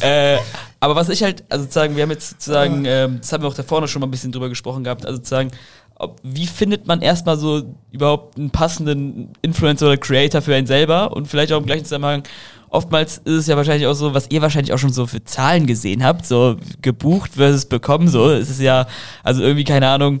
äh, 0.00 0.36
aber 0.80 0.94
was 0.94 1.08
ich 1.08 1.22
halt, 1.22 1.44
also 1.48 1.64
sozusagen, 1.64 1.96
wir 1.96 2.02
haben 2.02 2.10
jetzt 2.10 2.30
sozusagen, 2.30 2.84
äh, 2.84 3.08
das 3.08 3.32
haben 3.32 3.42
wir 3.42 3.48
auch 3.48 3.54
da 3.54 3.62
vorne 3.62 3.88
schon 3.88 4.00
mal 4.00 4.06
ein 4.06 4.10
bisschen 4.10 4.32
drüber 4.32 4.50
gesprochen 4.50 4.84
gehabt, 4.84 5.06
also 5.06 5.16
sozusagen, 5.16 5.50
ob, 5.94 6.20
wie 6.24 6.46
findet 6.46 6.86
man 6.86 7.00
erstmal 7.00 7.38
so 7.38 7.62
überhaupt 7.90 8.36
einen 8.36 8.50
passenden 8.50 9.30
Influencer 9.40 9.86
oder 9.86 9.96
Creator 9.96 10.42
für 10.42 10.54
einen 10.54 10.66
selber 10.66 11.16
und 11.16 11.26
vielleicht 11.26 11.52
auch 11.52 11.60
im 11.60 11.66
gleichen 11.66 11.84
Zusammenhang, 11.84 12.24
oftmals 12.68 13.18
ist 13.18 13.34
es 13.34 13.46
ja 13.46 13.56
wahrscheinlich 13.56 13.86
auch 13.86 13.94
so, 13.94 14.12
was 14.12 14.26
ihr 14.30 14.42
wahrscheinlich 14.42 14.72
auch 14.72 14.78
schon 14.78 14.92
so 14.92 15.06
für 15.06 15.22
Zahlen 15.22 15.66
gesehen 15.66 16.02
habt, 16.02 16.26
so 16.26 16.56
gebucht 16.80 17.32
versus 17.34 17.66
bekommen, 17.66 18.08
so, 18.08 18.30
es 18.30 18.50
ist 18.50 18.60
ja, 18.60 18.86
also 19.22 19.42
irgendwie, 19.42 19.64
keine 19.64 19.88
Ahnung, 19.88 20.20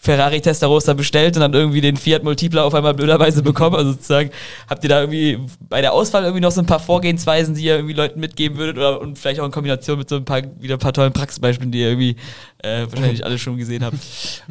Ferrari 0.00 0.40
Testarossa 0.40 0.94
bestellt 0.94 1.36
und 1.36 1.40
dann 1.40 1.52
irgendwie 1.52 1.80
den 1.80 1.96
Fiat 1.96 2.22
Multipla 2.22 2.62
auf 2.62 2.72
einmal 2.72 2.94
blöderweise 2.94 3.42
bekommen. 3.42 3.74
Also 3.74 3.92
sozusagen, 3.92 4.30
habt 4.68 4.84
ihr 4.84 4.88
da 4.88 5.00
irgendwie 5.00 5.40
bei 5.68 5.80
der 5.80 5.92
Auswahl 5.92 6.22
irgendwie 6.22 6.40
noch 6.40 6.52
so 6.52 6.60
ein 6.60 6.66
paar 6.66 6.78
Vorgehensweisen, 6.78 7.56
die 7.56 7.64
ihr 7.64 7.74
irgendwie 7.74 7.94
Leuten 7.94 8.20
mitgeben 8.20 8.58
würdet 8.58 8.76
oder 8.76 9.00
und 9.00 9.18
vielleicht 9.18 9.40
auch 9.40 9.44
in 9.44 9.50
Kombination 9.50 9.98
mit 9.98 10.08
so 10.08 10.16
ein 10.16 10.24
paar 10.24 10.42
wieder 10.60 10.76
ein 10.76 10.80
paar 10.80 10.92
tollen 10.92 11.12
Praxisbeispielen, 11.12 11.72
die 11.72 11.80
ihr 11.80 11.88
irgendwie 11.88 12.16
äh, 12.58 12.86
wahrscheinlich 12.88 13.24
alle 13.24 13.38
schon 13.38 13.56
gesehen 13.56 13.84
habt? 13.84 13.98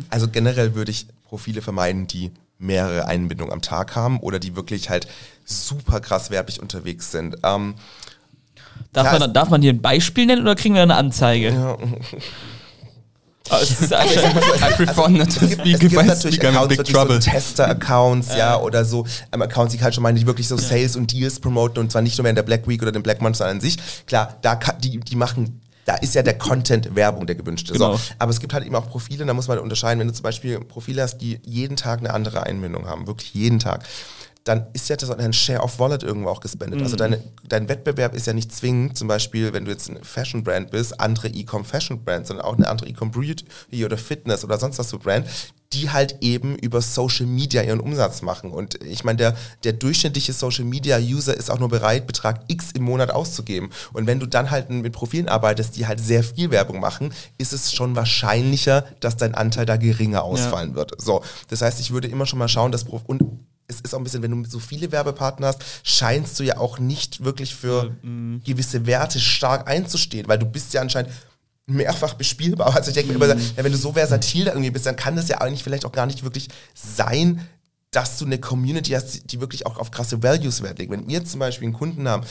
Also 0.09 0.27
generell 0.27 0.75
würde 0.75 0.91
ich 0.91 1.07
Profile 1.29 1.61
vermeiden, 1.61 2.07
die 2.07 2.31
mehrere 2.59 3.05
Einbindungen 3.05 3.53
am 3.53 3.61
Tag 3.61 3.95
haben 3.95 4.19
oder 4.19 4.39
die 4.39 4.55
wirklich 4.55 4.89
halt 4.89 5.07
super 5.45 6.01
krass 6.01 6.29
werblich 6.29 6.61
unterwegs 6.61 7.11
sind. 7.11 7.37
Ähm, 7.43 7.75
darf, 8.91 9.17
man, 9.17 9.33
darf 9.33 9.49
man 9.49 9.61
hier 9.61 9.71
ein 9.71 9.81
Beispiel 9.81 10.25
nennen 10.25 10.41
oder 10.41 10.55
kriegen 10.55 10.75
wir 10.75 10.81
eine 10.81 10.95
Anzeige? 10.95 11.49
Ja. 11.49 11.77
Oh, 13.49 13.55
es 13.61 13.81
ist 13.81 13.91
I 13.91 14.73
prefer 14.75 15.09
not 15.09 15.33
to 15.33 15.47
speak 15.47 15.83
if 15.83 15.93
I 15.93 16.15
speak 16.15 16.43
I'm 16.43 16.61
in 16.63 16.67
big 16.67 16.83
trouble. 16.83 17.21
So 17.21 17.29
Tester-Accounts, 17.31 18.29
ja. 18.29 18.37
ja, 18.37 18.59
oder 18.59 18.85
so 18.85 19.05
ähm, 19.31 19.41
Accounts, 19.41 19.73
die 19.73 19.81
halt 19.81 19.95
schon 19.95 20.03
meinen, 20.03 20.17
die 20.17 20.27
wirklich 20.27 20.47
so 20.47 20.57
Sales 20.57 20.95
und 20.95 21.11
Deals 21.11 21.39
promoten 21.39 21.79
und 21.79 21.91
zwar 21.91 22.01
nicht 22.01 22.17
nur 22.17 22.25
während 22.25 22.37
der 22.37 22.43
Black 22.43 22.67
Week 22.67 22.81
oder 22.81 22.91
dem 22.91 23.03
Black 23.03 23.21
Month, 23.21 23.37
sondern 23.37 23.57
an 23.57 23.61
sich. 23.61 23.77
Klar, 24.05 24.37
da 24.41 24.55
kann, 24.55 24.75
die, 24.81 24.99
die 24.99 25.15
machen 25.15 25.61
da 25.87 25.95
ist 25.95 26.15
ja 26.15 26.21
der 26.21 26.37
Content 26.37 26.95
Werbung 26.95 27.25
der 27.27 27.35
gewünschte. 27.35 27.71
Genau. 27.71 27.95
So. 27.95 28.01
Aber 28.19 28.29
es 28.29 28.41
gibt 28.41 28.53
halt 28.53 28.65
eben 28.65 28.75
auch 28.75 28.89
Profile, 28.89 29.25
da 29.25 29.33
muss 29.33 29.47
man 29.47 29.57
unterscheiden, 29.57 30.01
wenn 30.01 30.07
du 30.07 30.13
zum 30.13 30.23
Beispiel 30.23 30.59
Profile 30.59 31.01
hast, 31.01 31.19
die 31.19 31.39
jeden 31.45 31.77
Tag 31.77 31.99
eine 31.99 32.13
andere 32.13 32.43
Einbindung 32.43 32.87
haben, 32.87 33.07
wirklich 33.07 33.33
jeden 33.33 33.59
Tag 33.59 33.85
dann 34.47 34.67
ist 34.73 34.89
ja 34.89 34.95
das 34.95 35.09
ein 35.09 35.33
Share 35.33 35.61
of 35.61 35.79
Wallet 35.79 36.03
irgendwo 36.03 36.29
auch 36.29 36.39
gespendet. 36.39 36.81
Also 36.81 36.95
mhm. 36.95 37.01
Also 37.01 37.15
deine, 37.15 37.23
dein 37.47 37.69
Wettbewerb 37.69 38.15
ist 38.15 38.27
ja 38.27 38.33
nicht 38.33 38.53
zwingend, 38.53 38.97
zum 38.97 39.07
Beispiel, 39.07 39.53
wenn 39.53 39.65
du 39.65 39.71
jetzt 39.71 39.89
ein 39.89 40.03
Fashion-Brand 40.03 40.71
bist, 40.71 40.99
andere 40.99 41.27
E-Com 41.27 41.65
Fashion-Brands, 41.65 42.29
sondern 42.29 42.45
auch 42.45 42.55
eine 42.55 42.67
andere 42.67 42.89
E-Com 42.89 43.11
Beauty 43.11 43.45
oder 43.85 43.97
Fitness 43.97 44.43
oder 44.43 44.57
sonst 44.57 44.79
was 44.79 44.89
für 44.89 44.99
Brand, 44.99 45.27
die 45.73 45.89
halt 45.89 46.17
eben 46.21 46.55
über 46.55 46.81
Social 46.81 47.25
Media 47.25 47.61
ihren 47.61 47.79
Umsatz 47.79 48.21
machen. 48.21 48.51
Und 48.51 48.81
ich 48.83 49.03
meine, 49.03 49.17
der, 49.17 49.37
der 49.63 49.73
durchschnittliche 49.73 50.31
Social 50.31 50.63
Media 50.63 50.97
User 50.97 51.35
ist 51.35 51.51
auch 51.51 51.59
nur 51.59 51.69
bereit, 51.69 52.07
Betrag 52.07 52.45
X 52.47 52.71
im 52.71 52.83
Monat 52.83 53.11
auszugeben. 53.11 53.69
Und 53.91 54.07
wenn 54.07 54.19
du 54.19 54.25
dann 54.25 54.49
halt 54.49 54.69
mit 54.69 54.93
Profilen 54.93 55.27
arbeitest, 55.27 55.75
die 55.75 55.85
halt 55.85 55.99
sehr 55.99 56.23
viel 56.23 56.51
Werbung 56.51 56.79
machen, 56.79 57.13
ist 57.37 57.51
es 57.51 57.73
schon 57.73 57.95
wahrscheinlicher, 57.95 58.85
dass 59.01 59.17
dein 59.17 59.35
Anteil 59.35 59.65
da 59.65 59.75
geringer 59.75 60.23
ausfallen 60.23 60.71
ja. 60.71 60.75
wird. 60.75 61.01
So, 61.01 61.21
das 61.49 61.61
heißt, 61.61 61.79
ich 61.81 61.91
würde 61.91 62.07
immer 62.07 62.25
schon 62.25 62.39
mal 62.39 62.47
schauen, 62.47 62.71
dass 62.71 62.85
Prof 62.85 63.03
und 63.05 63.21
es 63.67 63.81
ist 63.81 63.93
auch 63.93 63.99
ein 63.99 64.03
bisschen, 64.03 64.23
wenn 64.23 64.43
du 64.43 64.49
so 64.49 64.59
viele 64.59 64.91
Werbepartner 64.91 65.47
hast, 65.47 65.61
scheinst 65.83 66.39
du 66.39 66.43
ja 66.43 66.57
auch 66.57 66.79
nicht 66.79 67.23
wirklich 67.23 67.53
für 67.53 67.95
mhm. 68.01 68.41
gewisse 68.45 68.85
Werte 68.85 69.19
stark 69.19 69.67
einzustehen, 69.67 70.27
weil 70.27 70.39
du 70.39 70.45
bist 70.45 70.73
ja 70.73 70.81
anscheinend 70.81 71.11
mehrfach 71.65 72.13
bespielbar. 72.13 72.73
Also 72.75 72.89
ich 72.89 72.95
denke 72.95 73.09
mir 73.11 73.23
immer, 73.23 73.35
mhm. 73.35 73.41
ja, 73.57 73.63
wenn 73.63 73.71
du 73.71 73.77
so 73.77 73.93
versatil 73.93 74.45
da 74.45 74.51
irgendwie 74.51 74.71
bist, 74.71 74.85
dann 74.85 74.95
kann 74.95 75.15
das 75.15 75.27
ja 75.27 75.39
eigentlich 75.39 75.63
vielleicht 75.63 75.85
auch 75.85 75.91
gar 75.91 76.05
nicht 76.05 76.23
wirklich 76.23 76.47
sein, 76.73 77.41
dass 77.91 78.17
du 78.17 78.25
eine 78.25 78.39
Community 78.39 78.91
hast, 78.91 79.31
die 79.31 79.41
wirklich 79.41 79.65
auch 79.65 79.77
auf 79.77 79.91
krasse 79.91 80.21
Values 80.23 80.61
Wert 80.61 80.79
legt. 80.79 80.91
Wenn 80.91 81.07
wir 81.07 81.25
zum 81.25 81.39
Beispiel 81.39 81.67
einen 81.67 81.73
Kunden 81.73 82.07
haben, 82.07 82.25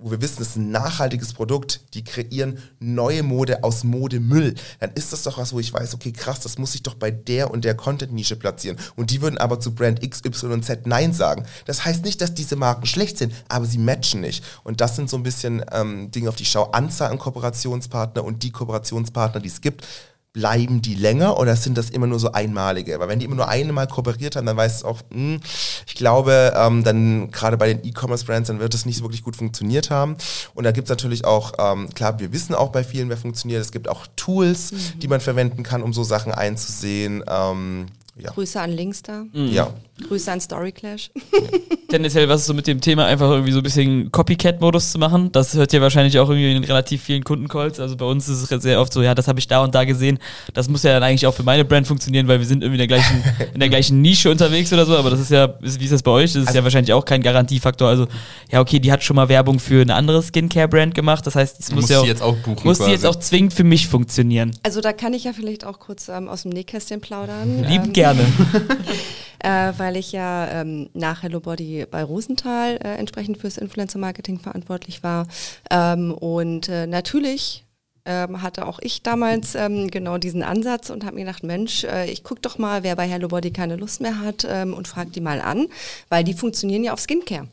wo 0.00 0.10
wir 0.10 0.22
wissen, 0.22 0.38
das 0.38 0.48
ist 0.48 0.56
ein 0.56 0.70
nachhaltiges 0.70 1.32
Produkt, 1.32 1.80
die 1.94 2.04
kreieren 2.04 2.58
neue 2.78 3.22
Mode 3.22 3.62
aus 3.62 3.84
Modemüll, 3.84 4.54
dann 4.78 4.90
ist 4.94 5.12
das 5.12 5.22
doch 5.22 5.38
was, 5.38 5.52
wo 5.52 5.60
ich 5.60 5.72
weiß, 5.72 5.94
okay, 5.94 6.12
krass, 6.12 6.40
das 6.40 6.58
muss 6.58 6.74
ich 6.74 6.82
doch 6.82 6.94
bei 6.94 7.10
der 7.10 7.50
und 7.50 7.64
der 7.64 7.74
Content-Nische 7.74 8.36
platzieren. 8.36 8.78
Und 8.96 9.10
die 9.10 9.20
würden 9.20 9.38
aber 9.38 9.60
zu 9.60 9.74
Brand 9.74 10.02
X, 10.02 10.24
Y 10.24 10.52
und 10.52 10.64
Z 10.64 10.86
Nein 10.86 11.12
sagen. 11.12 11.44
Das 11.66 11.84
heißt 11.84 12.04
nicht, 12.04 12.20
dass 12.20 12.34
diese 12.34 12.56
Marken 12.56 12.86
schlecht 12.86 13.18
sind, 13.18 13.32
aber 13.48 13.66
sie 13.66 13.78
matchen 13.78 14.20
nicht. 14.20 14.44
Und 14.64 14.80
das 14.80 14.96
sind 14.96 15.10
so 15.10 15.16
ein 15.16 15.22
bisschen 15.22 15.64
ähm, 15.72 16.10
Dinge, 16.10 16.28
auf 16.28 16.36
die 16.36 16.44
ich 16.44 16.50
schaue. 16.50 16.74
Anzahl 16.74 17.10
an 17.10 17.18
Kooperationspartner 17.18 18.24
und 18.24 18.42
die 18.42 18.52
Kooperationspartner, 18.52 19.40
die 19.40 19.48
es 19.48 19.60
gibt, 19.60 19.86
bleiben 20.32 20.80
die 20.80 20.94
länger 20.94 21.38
oder 21.38 21.56
sind 21.56 21.76
das 21.76 21.90
immer 21.90 22.06
nur 22.06 22.20
so 22.20 22.32
einmalige? 22.32 23.00
Weil 23.00 23.08
wenn 23.08 23.18
die 23.18 23.24
immer 23.24 23.34
nur 23.34 23.48
einmal 23.48 23.88
kooperiert 23.88 24.36
haben, 24.36 24.46
dann 24.46 24.56
weiß 24.56 24.76
es 24.76 24.84
auch, 24.84 25.00
mh, 25.10 25.16
hm, 25.16 25.40
ich 25.86 25.94
glaube, 25.94 26.52
ähm, 26.56 26.84
dann 26.84 27.30
gerade 27.30 27.56
bei 27.56 27.72
den 27.72 27.84
E-Commerce-Brands, 27.84 28.46
dann 28.46 28.60
wird 28.60 28.74
es 28.74 28.86
nicht 28.86 28.98
so 28.98 29.04
wirklich 29.04 29.24
gut 29.24 29.36
funktioniert 29.36 29.90
haben. 29.90 30.16
Und 30.54 30.64
da 30.64 30.70
gibt 30.70 30.86
es 30.86 30.90
natürlich 30.90 31.24
auch, 31.24 31.52
ähm, 31.58 31.88
klar, 31.90 32.20
wir 32.20 32.32
wissen 32.32 32.54
auch 32.54 32.70
bei 32.70 32.84
vielen, 32.84 33.08
wer 33.08 33.16
funktioniert. 33.16 33.60
Es 33.60 33.72
gibt 33.72 33.88
auch 33.88 34.06
Tools, 34.16 34.72
mhm. 34.72 35.00
die 35.00 35.08
man 35.08 35.20
verwenden 35.20 35.62
kann, 35.62 35.82
um 35.82 35.92
so 35.92 36.04
Sachen 36.04 36.32
einzusehen. 36.32 37.24
Ähm, 37.28 37.86
ja. 38.22 38.30
Grüße 38.30 38.60
an 38.60 38.70
Linkster. 38.70 39.24
Mhm. 39.32 39.52
Ja. 39.52 39.72
Grüße 40.00 40.32
an 40.32 40.40
Story 40.40 40.72
Clash. 40.72 41.10
Ja. 41.14 41.40
Tendenziell, 41.88 42.28
was 42.28 42.42
ist 42.42 42.46
so 42.46 42.54
mit 42.54 42.66
dem 42.66 42.80
Thema, 42.80 43.06
einfach 43.06 43.28
irgendwie 43.28 43.52
so 43.52 43.58
ein 43.58 43.62
bisschen 43.62 44.12
Copycat-Modus 44.12 44.92
zu 44.92 44.98
machen? 44.98 45.32
Das 45.32 45.54
hört 45.54 45.72
ihr 45.72 45.80
wahrscheinlich 45.80 46.18
auch 46.18 46.28
irgendwie 46.28 46.54
in 46.54 46.62
relativ 46.62 47.02
vielen 47.02 47.24
Kundencalls. 47.24 47.80
Also 47.80 47.96
bei 47.96 48.04
uns 48.04 48.28
ist 48.28 48.50
es 48.50 48.62
sehr 48.62 48.80
oft 48.80 48.92
so, 48.92 49.02
ja, 49.02 49.14
das 49.14 49.26
habe 49.26 49.40
ich 49.40 49.48
da 49.48 49.62
und 49.62 49.74
da 49.74 49.84
gesehen. 49.84 50.18
Das 50.54 50.68
muss 50.68 50.84
ja 50.84 50.92
dann 50.92 51.02
eigentlich 51.02 51.26
auch 51.26 51.34
für 51.34 51.42
meine 51.42 51.64
Brand 51.64 51.88
funktionieren, 51.88 52.28
weil 52.28 52.38
wir 52.38 52.46
sind 52.46 52.62
irgendwie 52.62 52.82
in 52.82 52.88
der 52.88 52.98
gleichen, 52.98 53.24
in 53.54 53.60
der 53.60 53.68
gleichen 53.68 54.00
Nische 54.00 54.30
unterwegs 54.30 54.72
oder 54.72 54.86
so. 54.86 54.96
Aber 54.96 55.10
das 55.10 55.20
ist 55.20 55.30
ja, 55.30 55.54
wie 55.60 55.84
ist 55.84 55.92
das 55.92 56.02
bei 56.02 56.12
euch? 56.12 56.32
Das 56.32 56.42
ist 56.42 56.48
also 56.48 56.58
ja 56.58 56.64
wahrscheinlich 56.64 56.92
auch 56.92 57.04
kein 57.04 57.22
Garantiefaktor. 57.22 57.88
Also, 57.88 58.06
ja, 58.50 58.60
okay, 58.60 58.78
die 58.78 58.92
hat 58.92 59.02
schon 59.02 59.16
mal 59.16 59.28
Werbung 59.28 59.58
für 59.58 59.82
eine 59.82 59.94
andere 59.94 60.22
Skincare-Brand 60.22 60.94
gemacht. 60.94 61.26
Das 61.26 61.34
heißt, 61.34 61.58
es 61.58 61.72
muss, 61.72 61.82
muss 61.82 61.90
ja 61.90 62.00
auch, 62.00 62.06
jetzt 62.06 62.22
auch 62.22 62.36
buchen 62.36 62.64
muss 62.64 62.78
die 62.78 62.90
jetzt 62.90 63.06
auch 63.06 63.16
zwingend 63.16 63.52
für 63.52 63.64
mich 63.64 63.88
funktionieren. 63.88 64.52
Also 64.62 64.80
da 64.80 64.92
kann 64.92 65.12
ich 65.12 65.24
ja 65.24 65.32
vielleicht 65.32 65.64
auch 65.64 65.80
kurz 65.80 66.08
ähm, 66.08 66.28
aus 66.28 66.42
dem 66.42 66.52
Nähkästchen 66.52 67.00
plaudern. 67.00 67.64
Ähm, 67.68 67.92
gerne. 67.92 68.09
äh, 69.40 69.72
weil 69.76 69.96
ich 69.96 70.12
ja 70.12 70.48
ähm, 70.48 70.90
nach 70.94 71.22
Hello 71.22 71.40
Body 71.40 71.86
bei 71.90 72.02
Rosenthal 72.02 72.76
äh, 72.76 72.96
entsprechend 72.96 73.38
fürs 73.38 73.58
Influencer-Marketing 73.58 74.38
verantwortlich 74.38 75.02
war. 75.02 75.26
Ähm, 75.70 76.12
und 76.12 76.68
äh, 76.68 76.86
natürlich 76.86 77.64
ähm, 78.04 78.42
hatte 78.42 78.66
auch 78.66 78.78
ich 78.82 79.02
damals 79.02 79.54
ähm, 79.54 79.88
genau 79.90 80.18
diesen 80.18 80.42
Ansatz 80.42 80.90
und 80.90 81.04
habe 81.04 81.16
mir 81.16 81.24
gedacht, 81.24 81.42
Mensch, 81.42 81.84
äh, 81.84 82.10
ich 82.10 82.24
gucke 82.24 82.40
doch 82.40 82.58
mal, 82.58 82.82
wer 82.82 82.96
bei 82.96 83.06
Hello 83.06 83.28
Body 83.28 83.50
keine 83.50 83.76
Lust 83.76 84.00
mehr 84.00 84.20
hat 84.20 84.46
ähm, 84.48 84.74
und 84.74 84.88
frage 84.88 85.10
die 85.10 85.20
mal 85.20 85.40
an, 85.40 85.66
weil 86.08 86.24
die 86.24 86.34
funktionieren 86.34 86.84
ja 86.84 86.92
auf 86.92 87.00
Skincare. 87.00 87.48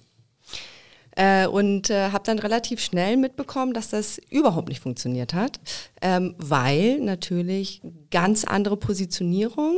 Äh, 1.16 1.48
und 1.48 1.90
äh, 1.90 2.12
habe 2.12 2.24
dann 2.26 2.38
relativ 2.38 2.80
schnell 2.80 3.18
mitbekommen, 3.18 3.74
dass 3.74 3.90
das 3.90 4.20
überhaupt 4.30 4.70
nicht 4.70 4.82
funktioniert 4.82 5.34
hat, 5.34 5.60
ähm, 6.02 6.36
weil 6.38 7.00
natürlich 7.00 7.82
ganz 8.12 8.44
andere 8.44 8.78
Positionierung. 8.78 9.76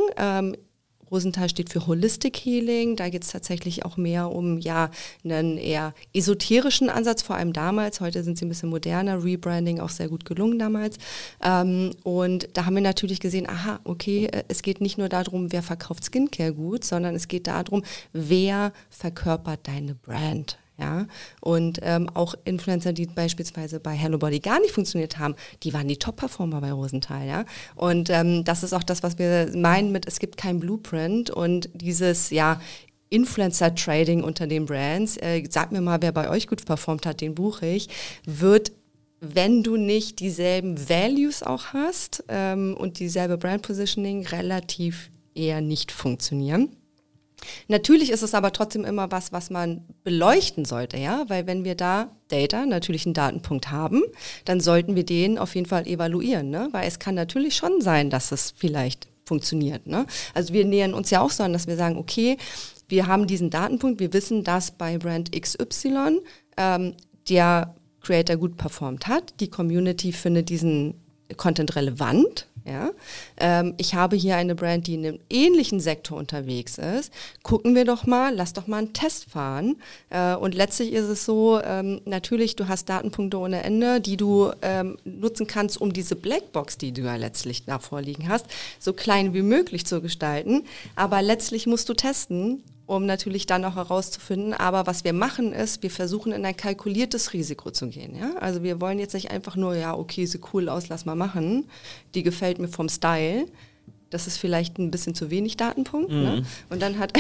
Rosenthal 1.12 1.50
steht 1.50 1.70
für 1.70 1.88
Holistic 1.88 2.38
Healing. 2.38 2.96
Da 2.96 3.10
geht 3.10 3.24
es 3.24 3.32
tatsächlich 3.32 3.86
auch 3.86 3.98
mehr 3.98 4.32
um 4.32 4.60
ja 4.60 4.90
einen 5.24 5.58
eher 5.58 5.94
esoterischen 6.14 6.90
Ansatz, 6.90 7.22
vor 7.22 7.36
allem 7.36 7.54
damals. 7.54 8.02
Heute 8.02 8.24
sind 8.24 8.38
sie 8.38 8.46
ein 8.46 8.50
bisschen 8.50 8.70
moderner. 8.70 9.24
Rebranding 9.24 9.80
auch 9.80 9.90
sehr 9.90 10.10
gut 10.10 10.26
gelungen 10.26 10.60
damals. 10.60 10.98
Ähm, 11.44 11.92
und 12.04 12.50
da 12.54 12.66
haben 12.66 12.76
wir 12.76 12.82
natürlich 12.82 13.20
gesehen, 13.20 13.48
aha, 13.50 13.80
okay, 13.84 14.26
äh, 14.26 14.44
es 14.48 14.62
geht 14.62 14.82
nicht 14.82 14.98
nur 14.98 15.10
darum, 15.10 15.52
wer 15.52 15.64
verkauft 15.64 16.04
Skincare 16.06 16.54
gut, 16.54 16.84
sondern 16.84 17.16
es 17.16 17.28
geht 17.28 17.48
darum, 17.48 17.84
wer 18.14 18.74
verkörpert 18.90 19.68
deine 19.68 19.96
Brand. 19.96 20.58
Ja, 20.80 21.08
und 21.42 21.80
ähm, 21.82 22.10
auch 22.14 22.36
Influencer, 22.46 22.94
die 22.94 23.06
beispielsweise 23.06 23.80
bei 23.80 23.92
Hello 23.92 24.18
Body 24.18 24.40
gar 24.40 24.60
nicht 24.62 24.72
funktioniert 24.72 25.20
haben, 25.20 25.36
die 25.64 25.74
waren 25.74 25.88
die 25.88 25.98
Top-Performer 25.98 26.62
bei 26.62 26.72
Rosenthal, 26.72 27.28
ja. 27.28 27.46
Und 27.76 28.10
ähm, 28.10 28.44
das 28.46 28.64
ist 28.64 28.74
auch 28.74 28.84
das, 28.84 29.04
was 29.04 29.18
wir 29.18 29.52
meinen 29.56 29.92
mit, 29.92 30.08
es 30.08 30.20
gibt 30.20 30.38
kein 30.38 30.60
Blueprint 30.60 31.30
und 31.30 31.70
dieses, 31.74 32.30
ja, 32.30 32.62
Influencer-Trading 33.10 34.24
unter 34.24 34.48
den 34.48 34.66
Brands, 34.66 35.18
äh, 35.18 35.44
sag 35.50 35.72
mir 35.72 35.82
mal, 35.82 36.02
wer 36.02 36.12
bei 36.12 36.30
euch 36.30 36.48
gut 36.48 36.66
performt 36.66 37.06
hat, 37.06 37.22
den 37.22 37.36
buche 37.36 37.66
ich, 37.66 37.90
wird 38.26 38.72
wenn 39.22 39.64
du 39.64 39.76
nicht 39.76 40.20
dieselben 40.20 40.90
Values 40.90 41.44
auch 41.44 41.74
hast 41.74 42.24
ähm, 42.30 42.76
und 42.78 43.00
dieselbe 43.00 43.38
Brand 43.38 43.64
Positioning, 43.64 44.26
relativ 44.28 45.12
eher 45.36 45.60
nicht 45.60 45.92
funktionieren. 45.92 46.70
Natürlich 47.68 48.12
ist 48.12 48.22
es 48.22 48.34
aber 48.34 48.52
trotzdem 48.52 48.86
immer 48.86 49.12
was, 49.12 49.32
was 49.32 49.50
man 49.50 49.86
beleuchten 50.04 50.66
sollte, 50.66 50.98
ja, 50.98 51.26
weil 51.28 51.48
wenn 51.48 51.64
wir 51.64 51.76
da 51.76 52.10
Data, 52.30 52.66
natürlich 52.66 53.06
einen 53.06 53.14
Datenpunkt 53.14 53.72
haben, 53.72 54.02
dann 54.46 54.60
sollten 54.60 54.96
wir 54.96 55.06
den 55.06 55.38
auf 55.38 55.56
jeden 55.56 55.68
Fall 55.68 55.88
evaluieren, 55.88 56.50
ne? 56.50 56.70
weil 56.72 56.88
es 56.88 57.00
kann 57.00 57.16
natürlich 57.16 57.56
schon 57.56 57.82
sein, 57.82 58.10
dass 58.10 58.32
es 58.32 58.54
vielleicht 58.56 59.08
funktioniert. 59.26 59.88
Ne? 59.88 60.06
Also 60.34 60.54
wir 60.54 60.66
nähern 60.66 60.94
uns 60.94 61.10
ja 61.10 61.22
auch 61.22 61.32
so 61.32 61.44
an, 61.44 61.54
dass 61.54 61.68
wir 61.68 61.76
sagen, 61.76 61.98
okay, 61.98 62.38
wir 62.88 63.08
haben 63.08 63.28
diesen 63.28 63.50
Datenpunkt, 63.50 64.00
wir 64.00 64.14
wissen, 64.14 64.44
dass 64.44 64.72
bei 64.72 64.98
Brand 64.98 65.32
XY 65.32 66.20
ähm, 66.58 66.96
der 67.30 67.76
Creator 68.02 68.38
gut 68.38 68.58
performt 68.58 69.08
hat, 69.08 69.34
die 69.40 69.50
Community 69.50 70.12
findet 70.12 70.50
diesen 70.50 70.96
Content 71.38 71.76
relevant, 71.76 72.48
Ja? 72.70 72.92
Ähm, 73.38 73.74
ich 73.78 73.96
habe 73.96 74.16
hier 74.16 74.36
eine 74.36 74.56
Brand, 74.56 74.88
die 74.88 74.94
in 74.94 75.06
einem 75.06 75.20
ähnlichen 75.30 75.80
Sektor 75.80 76.18
unterwegs 76.18 76.78
ist. 76.78 77.12
Gucken 77.44 77.76
wir 77.76 77.86
doch 77.86 78.06
mal, 78.06 78.34
lass 78.36 78.54
doch 78.54 78.68
mal 78.68 78.78
einen 78.78 78.94
Test 78.94 79.30
fahren. 79.32 79.78
Äh, 80.10 80.36
und 80.36 80.54
letztlich 80.54 80.94
ist 80.94 81.08
es 81.08 81.26
so, 81.26 81.60
ähm, 81.62 82.02
natürlich, 82.06 82.56
du 82.56 82.68
hast 82.68 82.90
Datenpunkte 82.90 83.40
ohne 83.40 83.64
Ende, 83.64 84.02
die 84.02 84.18
du 84.18 84.52
ähm, 84.62 84.98
nutzen 85.04 85.48
kannst, 85.48 85.82
um 85.82 85.92
diese 85.94 86.16
Blackbox, 86.16 86.78
die 86.78 86.92
du 86.92 87.02
ja 87.02 87.16
letztlich 87.16 87.66
da 87.66 87.80
vorliegen 87.80 88.30
hast, 88.30 88.46
so 88.80 88.94
klein 88.94 89.34
wie 89.34 89.42
möglich 89.42 89.86
zu 89.86 90.02
gestalten. 90.02 90.64
Aber 90.96 91.22
letztlich 91.22 91.66
musst 91.66 91.90
du 91.90 91.94
testen 91.94 92.64
um 92.90 93.06
natürlich 93.06 93.46
dann 93.46 93.64
auch 93.66 93.76
herauszufinden. 93.76 94.54
Aber 94.54 94.88
was 94.88 95.04
wir 95.04 95.14
machen 95.14 95.54
ist, 95.54 95.84
wir 95.84 95.92
versuchen 95.92 96.32
in 96.32 96.44
ein 96.44 96.58
kalkuliertes 96.58 97.34
Risiko 97.34 97.70
zu 97.70 97.88
gehen. 97.88 98.16
Ja? 98.16 98.32
Also 98.40 98.64
wir 98.64 98.82
wollen 98.82 98.98
jetzt 98.98 99.14
nicht 99.14 99.30
einfach 99.30 99.56
nur, 99.56 99.76
ja, 99.76 99.96
okay, 99.96 100.26
sieht 100.26 100.42
cool 100.54 100.70
aus, 100.70 100.90
lass 100.90 101.06
mal 101.06 101.16
machen. 101.16 101.68
Die 102.16 102.24
gefällt 102.24 102.58
mir 102.58 102.68
vom 102.68 102.90
Style. 102.90 103.46
Das 104.10 104.26
ist 104.26 104.38
vielleicht 104.38 104.80
ein 104.80 104.90
bisschen 104.90 105.14
zu 105.14 105.30
wenig 105.30 105.56
Datenpunkt. 105.56 106.10
Ne? 106.10 106.18
Mhm. 106.18 106.24
Ne? 106.24 106.46
Und 106.72 106.82
dann 106.82 106.98
hat 106.98 107.14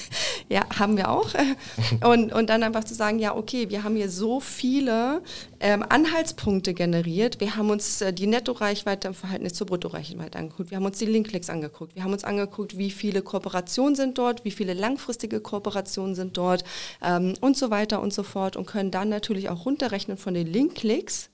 Ja, 0.52 0.66
haben 0.78 0.98
wir 0.98 1.08
auch. 1.08 1.30
Und, 2.04 2.30
und 2.32 2.50
dann 2.50 2.62
einfach 2.62 2.84
zu 2.84 2.94
sagen, 2.94 3.18
ja, 3.18 3.34
okay, 3.34 3.70
wir 3.70 3.84
haben 3.84 3.96
hier 3.96 4.10
so 4.10 4.38
viele 4.38 5.22
ähm, 5.60 5.82
Anhaltspunkte 5.88 6.74
generiert. 6.74 7.40
Wir 7.40 7.56
haben 7.56 7.70
uns 7.70 8.02
äh, 8.02 8.12
die 8.12 8.26
Netto-Reichweite 8.26 9.08
im 9.08 9.14
Verhältnis 9.14 9.54
zur 9.54 9.66
Brutto-Reichweite 9.66 10.38
angeguckt. 10.38 10.70
Wir 10.70 10.76
haben 10.76 10.84
uns 10.84 10.98
die 10.98 11.06
Linkklicks 11.06 11.48
angeguckt. 11.48 11.94
Wir 11.94 12.04
haben 12.04 12.12
uns 12.12 12.24
angeguckt, 12.24 12.76
wie 12.76 12.90
viele 12.90 13.22
Kooperationen 13.22 13.94
sind 13.94 14.18
dort, 14.18 14.44
wie 14.44 14.50
viele 14.50 14.74
langfristige 14.74 15.40
Kooperationen 15.40 16.14
sind 16.14 16.36
dort 16.36 16.64
ähm, 17.02 17.32
und 17.40 17.56
so 17.56 17.70
weiter 17.70 18.02
und 18.02 18.12
so 18.12 18.22
fort 18.22 18.56
und 18.56 18.66
können 18.66 18.90
dann 18.90 19.08
natürlich 19.08 19.48
auch 19.48 19.64
runterrechnen 19.64 20.18
von 20.18 20.34
den 20.34 20.46
Linkklicks. 20.46 21.30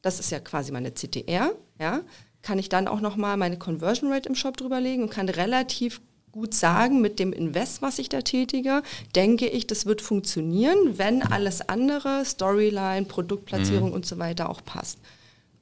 Das 0.00 0.20
ist 0.20 0.30
ja 0.30 0.38
quasi 0.38 0.70
meine 0.70 0.92
CTR, 0.92 1.50
ja, 1.80 2.02
kann 2.42 2.60
ich 2.60 2.68
dann 2.68 2.86
auch 2.86 3.00
nochmal 3.00 3.36
meine 3.36 3.58
Conversion 3.58 4.12
Rate 4.12 4.28
im 4.28 4.36
Shop 4.36 4.56
drüberlegen 4.56 5.02
und 5.02 5.10
kann 5.10 5.28
relativ 5.28 6.00
gut 6.34 6.52
sagen, 6.52 7.00
mit 7.00 7.20
dem 7.20 7.32
Invest, 7.32 7.80
was 7.80 8.00
ich 8.00 8.08
da 8.08 8.20
tätige, 8.20 8.82
denke 9.14 9.46
ich, 9.46 9.68
das 9.68 9.86
wird 9.86 10.02
funktionieren, 10.02 10.98
wenn 10.98 11.22
alles 11.22 11.68
andere, 11.68 12.24
Storyline, 12.24 13.06
Produktplatzierung 13.06 13.90
mhm. 13.90 13.94
und 13.94 14.04
so 14.04 14.18
weiter 14.18 14.50
auch 14.50 14.64
passt. 14.64 14.98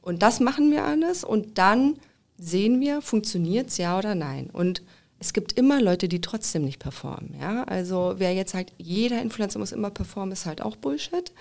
Und 0.01 0.23
das 0.23 0.41
machen 0.41 0.71
wir 0.71 0.85
alles 0.85 1.25
und 1.25 1.59
dann 1.59 1.97
sehen 2.39 2.81
wir, 2.81 3.03
funktioniert 3.03 3.69
es 3.69 3.77
ja 3.77 3.99
oder 3.99 4.15
nein. 4.15 4.49
Und 4.51 4.83
es 5.19 5.35
gibt 5.35 5.53
immer 5.53 5.83
Leute, 5.83 6.09
die 6.09 6.23
trotzdem 6.23 6.65
nicht 6.65 6.79
performen. 6.79 7.37
Ja? 7.39 7.65
Also 7.65 8.15
wer 8.17 8.33
jetzt 8.33 8.53
sagt, 8.53 8.73
jeder 8.79 9.21
Influencer 9.21 9.59
muss 9.59 9.73
immer 9.73 9.91
performen, 9.91 10.33
ist 10.33 10.47
halt 10.47 10.63
auch 10.63 10.77
Bullshit. 10.77 11.33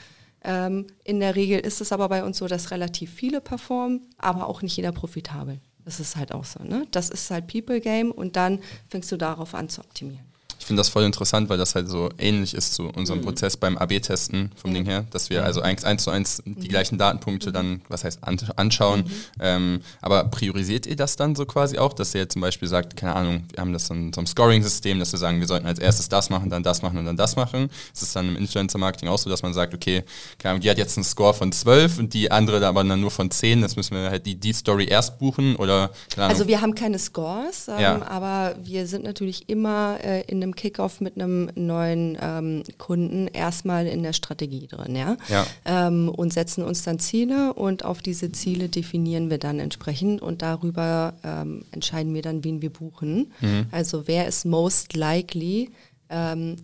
Ähm, 0.44 0.88
in 1.06 1.22
der 1.22 1.38
Regel 1.38 1.62
ist 1.62 1.80
es 1.80 1.94
aber 1.94 2.10
bei 2.10 2.26
uns 2.26 2.38
so, 2.38 2.48
dass 2.48 2.72
relativ 2.72 3.14
viele 3.14 3.40
performen, 3.40 4.02
aber 4.18 4.48
auch 4.48 4.62
nicht 4.62 4.76
jeder 4.76 4.92
profitabel. 4.92 5.62
Das 5.86 6.00
ist 6.00 6.16
halt 6.16 6.32
auch 6.32 6.46
so, 6.46 6.64
ne? 6.64 6.88
Das 6.92 7.10
ist 7.10 7.32
halt 7.32 7.48
People 7.48 7.82
Game 7.82 8.12
und 8.12 8.36
dann 8.36 8.60
fängst 8.88 9.12
du 9.12 9.18
darauf 9.18 9.56
an 9.56 9.70
zu 9.70 9.82
optimieren. 9.82 10.31
Finde 10.72 10.80
das 10.80 10.88
voll 10.88 11.04
interessant, 11.04 11.50
weil 11.50 11.58
das 11.58 11.76
halt 11.76 11.90
so 11.90 12.08
ähnlich 12.18 12.54
ist 12.54 12.76
zu 12.76 12.88
unserem 12.88 13.20
mhm. 13.20 13.26
Prozess 13.26 13.58
beim 13.58 13.78
AB-Testen 13.78 14.52
vom 14.56 14.70
mhm. 14.70 14.76
Ding 14.76 14.86
her, 14.86 15.04
dass 15.12 15.30
wir 15.30 15.44
also 15.44 15.62
eigentlich 15.62 15.86
eins 15.86 16.06
zu 16.06 16.12
eins 16.12 16.42
die 16.46 16.52
mhm. 16.52 16.70
gleichen 16.70 16.98
Datenpunkte 16.98 17.50
mhm. 17.50 17.54
dann, 17.54 17.82
was 17.90 18.06
heißt, 18.06 18.22
anschauen. 18.56 19.02
Mhm. 19.02 19.12
Ähm, 19.42 19.82
aber 20.00 20.24
priorisiert 20.30 20.86
ihr 20.86 20.96
das 20.96 21.18
dann 21.18 21.36
so 21.36 21.46
quasi 21.46 21.78
auch, 21.78 21.92
dass 21.92 22.16
ihr 22.16 22.30
zum 22.30 22.42
Beispiel 22.42 22.70
sagt, 22.70 22.96
keine 22.96 23.18
Ahnung, 23.18 23.44
wir 23.52 23.60
haben 23.60 23.74
das 23.74 23.90
dann 23.90 24.14
so 24.14 24.22
ein 24.22 24.28
Scoring-System, 24.28 24.98
dass 24.98 25.12
wir 25.12 25.20
sagen, 25.20 25.42
wir 25.42 25.48
sollten 25.48 25.68
als 25.68 25.78
erstes 25.78 26.08
das 26.08 26.30
machen, 26.30 26.50
dann 26.50 26.64
das 26.64 26.82
machen 26.82 27.00
und 27.00 27.04
dann 27.04 27.18
das 27.18 27.36
machen. 27.36 27.70
Ist 27.94 28.04
es 28.04 28.14
dann 28.14 28.30
im 28.30 28.38
Influencer-Marketing 28.38 29.10
auch 29.10 29.20
so, 29.20 29.30
dass 29.30 29.44
man 29.44 29.54
sagt, 29.54 29.74
okay, 29.74 30.06
keine 30.38 30.52
Ahnung, 30.52 30.62
die 30.62 30.70
hat 30.70 30.78
jetzt 30.78 30.98
einen 30.98 31.04
Score 31.04 31.34
von 31.34 31.52
12 31.52 32.00
und 32.00 32.14
die 32.14 32.32
andere 32.32 32.66
aber 32.66 32.82
dann 32.86 33.02
nur 33.02 33.12
von 33.12 33.30
10, 33.30 33.62
das 33.62 33.76
müssen 33.76 33.94
wir 33.94 34.10
halt 34.10 34.26
die, 34.26 34.36
die 34.36 34.54
Story 34.54 34.86
erst 34.86 35.20
buchen 35.20 35.58
oder. 35.58 35.92
Also 36.16 36.48
wir 36.48 36.62
haben 36.62 36.76
keine 36.76 36.98
Scores, 36.98 37.68
ähm, 37.68 37.78
ja. 37.78 38.02
aber 38.08 38.56
wir 38.64 38.88
sind 38.88 39.04
natürlich 39.04 39.50
immer 39.50 40.00
äh, 40.02 40.22
in 40.28 40.42
einem 40.42 40.56
Kickoff 40.62 41.02
mit 41.02 41.16
einem 41.16 41.50
neuen 41.56 42.16
ähm, 42.22 42.62
Kunden 42.78 43.28
erstmal 43.28 43.88
in 43.88 44.04
der 44.04 44.14
Strategie 44.14 44.68
drin, 44.68 44.96
ja. 44.96 45.18
ja. 45.28 45.48
Ähm, 45.66 46.08
und 46.08 46.32
setzen 46.32 46.64
uns 46.64 46.84
dann 46.84 47.00
Ziele 47.00 47.54
und 47.54 47.84
auf 47.84 48.04
diese 48.04 48.32
Ziele 48.32 48.70
definieren 48.70 49.32
wir 49.32 49.40
dann 49.40 49.60
entsprechend 49.60 50.22
und 50.22 50.44
darüber 50.44 51.16
ähm, 51.24 51.66
entscheiden 51.72 52.14
wir 52.14 52.22
dann, 52.22 52.44
wen 52.44 52.62
wir 52.62 52.70
buchen. 52.70 53.32
Mhm. 53.42 53.66
Also 53.72 54.08
wer 54.08 54.28
ist 54.28 54.46
most 54.46 54.94
likely 54.94 55.72
ähm, 56.10 56.58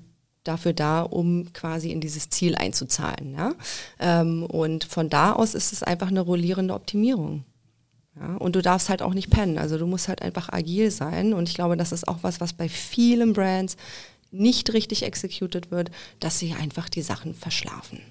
dafür 0.44 0.74
da, 0.74 1.02
um 1.02 1.52
quasi 1.54 1.92
in 1.92 2.00
dieses 2.00 2.30
Ziel 2.30 2.54
einzuzahlen. 2.54 3.34
Ja? 3.34 3.56
Ähm, 4.00 4.44
und 4.44 4.84
von 4.84 5.10
da 5.10 5.34
aus 5.34 5.56
ist 5.56 5.74
es 5.74 5.82
einfach 5.82 6.10
eine 6.10 6.22
rollierende 6.22 6.76
Optimierung. 6.76 7.46
Ja, 8.20 8.36
und 8.38 8.56
du 8.56 8.62
darfst 8.62 8.90
halt 8.90 9.02
auch 9.02 9.14
nicht 9.14 9.30
pennen. 9.30 9.58
Also 9.58 9.78
du 9.78 9.86
musst 9.86 10.08
halt 10.08 10.22
einfach 10.22 10.50
agil 10.52 10.92
sein. 10.92 11.34
Und 11.34 11.50
ich 11.50 11.56
glaube, 11.56 11.78
das 11.78 11.92
ist 11.92 12.08
auch 12.08 12.20
was, 12.22 12.42
was 12.42 12.54
bei 12.54 12.70
vielen 12.70 13.34
Brands 13.34 13.78
nicht 14.32 14.74
richtig 14.74 15.04
executed 15.04 15.72
wird, 15.72 15.92
dass 16.20 16.40
sie 16.40 16.54
einfach 16.54 16.90
die 16.90 17.02
Sachen 17.02 17.34
verschlafen. 17.34 18.02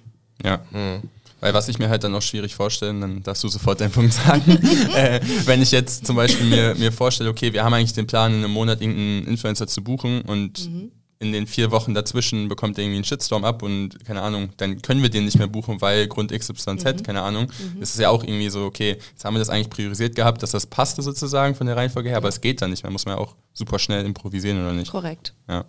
Ja. 0.43 0.61
Mhm. 0.71 1.03
Weil 1.41 1.53
was 1.53 1.69
ich 1.69 1.79
mir 1.79 1.91
halt 1.91 2.03
dann 2.03 2.15
auch 2.15 2.23
schwierig 2.23 2.55
vorstellen, 2.55 3.01
dann 3.01 3.23
darfst 3.23 3.45
du 3.45 3.49
sofort 3.49 3.81
deinen 3.81 3.91
Punkt 3.91 4.15
sagen. 4.15 4.51
äh, 4.95 5.21
wenn 5.45 5.61
ich 5.61 5.71
jetzt 5.71 6.07
zum 6.07 6.17
Beispiel 6.17 6.47
mir, 6.47 6.75
mir 6.77 6.93
vorstelle, 6.93 7.29
okay, 7.29 7.53
wir 7.53 7.63
haben 7.63 7.75
eigentlich 7.75 7.93
den 7.93 8.07
Plan, 8.07 8.33
in 8.33 8.39
einem 8.39 8.53
Monat 8.53 8.81
irgendeinen 8.81 9.27
Influencer 9.27 9.67
zu 9.67 9.85
buchen 9.85 10.23
und 10.23 10.71
mhm 10.71 10.93
in 11.19 11.33
den 11.33 11.47
vier 11.47 11.71
Wochen 11.71 11.95
dazwischen 11.95 12.49
bekommt 12.49 12.77
er 12.77 12.85
irgendwie 12.85 12.97
einen 12.97 13.05
Shitstorm 13.05 13.45
ab 13.45 13.63
und 13.63 14.05
keine 14.05 14.23
Ahnung, 14.23 14.51
dann 14.59 14.83
können 14.83 15.03
wir 15.03 15.09
den 15.09 15.25
nicht 15.25 15.39
mehr 15.39 15.47
buchen, 15.47 15.81
weil 15.81 16.07
Grund 16.09 16.31
XYZ, 16.31 16.67
mhm. 16.67 17.03
keine 17.03 17.23
Ahnung. 17.23 17.45
Mhm. 17.45 17.83
Es 17.83 17.91
ist 17.91 18.01
ja 18.01 18.11
auch 18.11 18.23
irgendwie 18.23 18.51
so, 18.51 18.65
okay, 18.65 18.99
jetzt 19.11 19.25
haben 19.25 19.35
wir 19.35 19.39
das 19.39 19.49
eigentlich 19.49 19.71
priorisiert 19.71 20.15
gehabt, 20.15 20.43
dass 20.43 20.51
das 20.51 20.67
passte 20.67 21.03
sozusagen 21.03 21.55
von 21.55 21.67
der 21.67 21.77
Reihenfolge 21.77 22.11
her, 22.11 22.19
aber 22.19 22.29
es 22.29 22.41
geht 22.41 22.61
dann 22.61 22.71
nicht 22.71 22.83
mehr, 22.83 22.93
muss 22.93 23.07
man 23.07 23.17
ja 23.17 23.21
auch 23.21 23.35
super 23.55 23.79
schnell 23.79 24.05
improvisieren 24.05 24.61
oder 24.61 24.73
nicht. 24.73 24.91
Korrekt. 24.91 25.33
Ja 25.49 25.65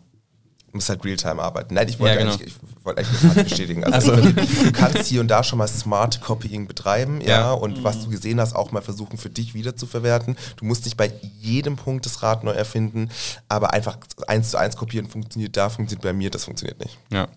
muss 0.78 0.90
halt 0.90 1.04
Realtime 1.04 1.42
arbeiten. 1.42 1.74
Nein, 1.74 1.88
ich 1.90 2.00
wollte 2.00 2.16
ja, 2.16 2.22
genau. 2.22 2.34
eigentlich, 2.34 2.54
ich 2.56 2.86
wollte 2.86 3.02
eigentlich 3.02 3.22
das 3.22 3.44
bestätigen. 3.44 3.84
Also, 3.84 4.14
also. 4.14 4.32
du 4.32 4.72
kannst 4.72 5.06
hier 5.08 5.22
und 5.22 5.28
da 5.28 5.44
schon 5.44 5.60
mal 5.60 5.68
Smart 5.68 6.22
Copying 6.22 6.68
betreiben, 6.68 7.22
ja, 7.22 7.28
ja 7.28 7.52
und 7.52 7.80
mhm. 7.80 7.84
was 7.84 8.04
du 8.04 8.10
gesehen 8.10 8.40
hast, 8.40 8.56
auch 8.56 8.72
mal 8.72 8.82
versuchen 8.82 9.18
für 9.18 9.30
dich 9.30 9.54
wieder 9.54 9.76
zu 9.76 9.86
verwerten. 9.86 10.38
Du 10.56 10.66
musst 10.66 10.86
nicht 10.86 10.98
bei 10.98 11.12
jedem 11.40 11.76
Punkt 11.76 12.06
das 12.06 12.24
Rad 12.24 12.44
neu 12.44 12.52
erfinden, 12.52 13.10
aber 13.50 13.74
einfach 13.74 13.98
eins 14.28 14.52
zu 14.52 14.58
eins 14.58 14.78
kopieren 14.78 15.10
funktioniert 15.10 15.58
da, 15.58 15.70
funktioniert 15.70 16.04
bei 16.04 16.14
mir, 16.14 16.30
das 16.30 16.46
funktioniert 16.46 16.80
nicht. 16.80 16.98
Ja, 17.12 17.28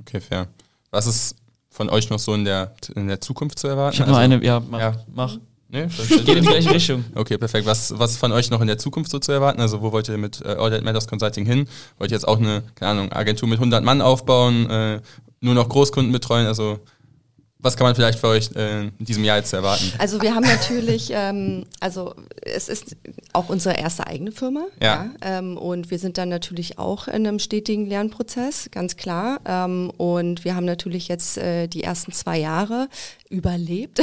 okay, 0.00 0.20
fair. 0.20 0.48
Was 0.90 1.06
ist 1.06 1.36
von 1.70 1.90
euch 1.90 2.08
noch 2.08 2.18
so 2.18 2.34
in 2.34 2.44
der, 2.44 2.74
in 2.94 3.08
der 3.08 3.20
Zukunft 3.20 3.58
zu 3.58 3.68
erwarten? 3.68 3.94
Ich 3.94 4.00
habe 4.00 4.10
also, 4.10 4.28
noch 4.28 4.36
eine, 4.36 4.44
ja, 4.44 4.60
mach. 4.60 4.80
Ja. 4.80 4.92
mach. 5.12 5.38
Nee, 5.74 5.88
geht 6.08 6.28
in 6.28 6.42
die 6.42 6.48
gleiche 6.48 6.70
Richtung. 6.70 7.04
Okay, 7.16 7.36
perfekt. 7.36 7.66
Was, 7.66 7.98
was 7.98 8.16
von 8.16 8.30
euch 8.30 8.48
noch 8.48 8.60
in 8.60 8.68
der 8.68 8.78
Zukunft 8.78 9.10
so 9.10 9.18
zu 9.18 9.32
erwarten? 9.32 9.60
Also 9.60 9.82
wo 9.82 9.90
wollt 9.90 10.08
ihr 10.08 10.16
mit 10.16 10.40
äh, 10.40 10.50
All 10.50 10.70
That 10.70 10.84
Matters 10.84 11.08
Consulting 11.08 11.44
hin? 11.44 11.66
Wollt 11.98 12.12
ihr 12.12 12.14
jetzt 12.14 12.28
auch 12.28 12.38
eine, 12.38 12.62
keine 12.76 12.92
Ahnung, 12.92 13.12
Agentur 13.12 13.48
mit 13.48 13.58
100 13.58 13.82
Mann 13.82 14.00
aufbauen, 14.00 14.70
äh, 14.70 15.00
nur 15.40 15.54
noch 15.54 15.68
Großkunden 15.68 16.12
betreuen? 16.12 16.46
Also 16.46 16.78
was 17.64 17.78
kann 17.78 17.86
man 17.86 17.94
vielleicht 17.94 18.18
für 18.18 18.28
euch 18.28 18.50
äh, 18.54 18.82
in 18.82 18.92
diesem 18.98 19.24
Jahr 19.24 19.38
jetzt 19.38 19.52
erwarten? 19.54 19.90
Also 19.98 20.20
wir 20.20 20.34
haben 20.34 20.44
natürlich, 20.44 21.08
ähm, 21.12 21.64
also 21.80 22.14
es 22.42 22.68
ist 22.68 22.94
auch 23.32 23.48
unsere 23.48 23.76
erste 23.76 24.06
eigene 24.06 24.32
Firma. 24.32 24.66
Ja. 24.82 25.06
ja 25.22 25.38
ähm, 25.38 25.56
und 25.56 25.90
wir 25.90 25.98
sind 25.98 26.18
dann 26.18 26.28
natürlich 26.28 26.78
auch 26.78 27.08
in 27.08 27.26
einem 27.26 27.38
stetigen 27.38 27.86
Lernprozess, 27.86 28.68
ganz 28.70 28.96
klar. 28.96 29.40
Ähm, 29.46 29.90
und 29.96 30.44
wir 30.44 30.54
haben 30.54 30.66
natürlich 30.66 31.08
jetzt 31.08 31.38
äh, 31.38 31.66
die 31.66 31.82
ersten 31.82 32.12
zwei 32.12 32.38
Jahre 32.38 32.88
überlebt. 33.34 34.00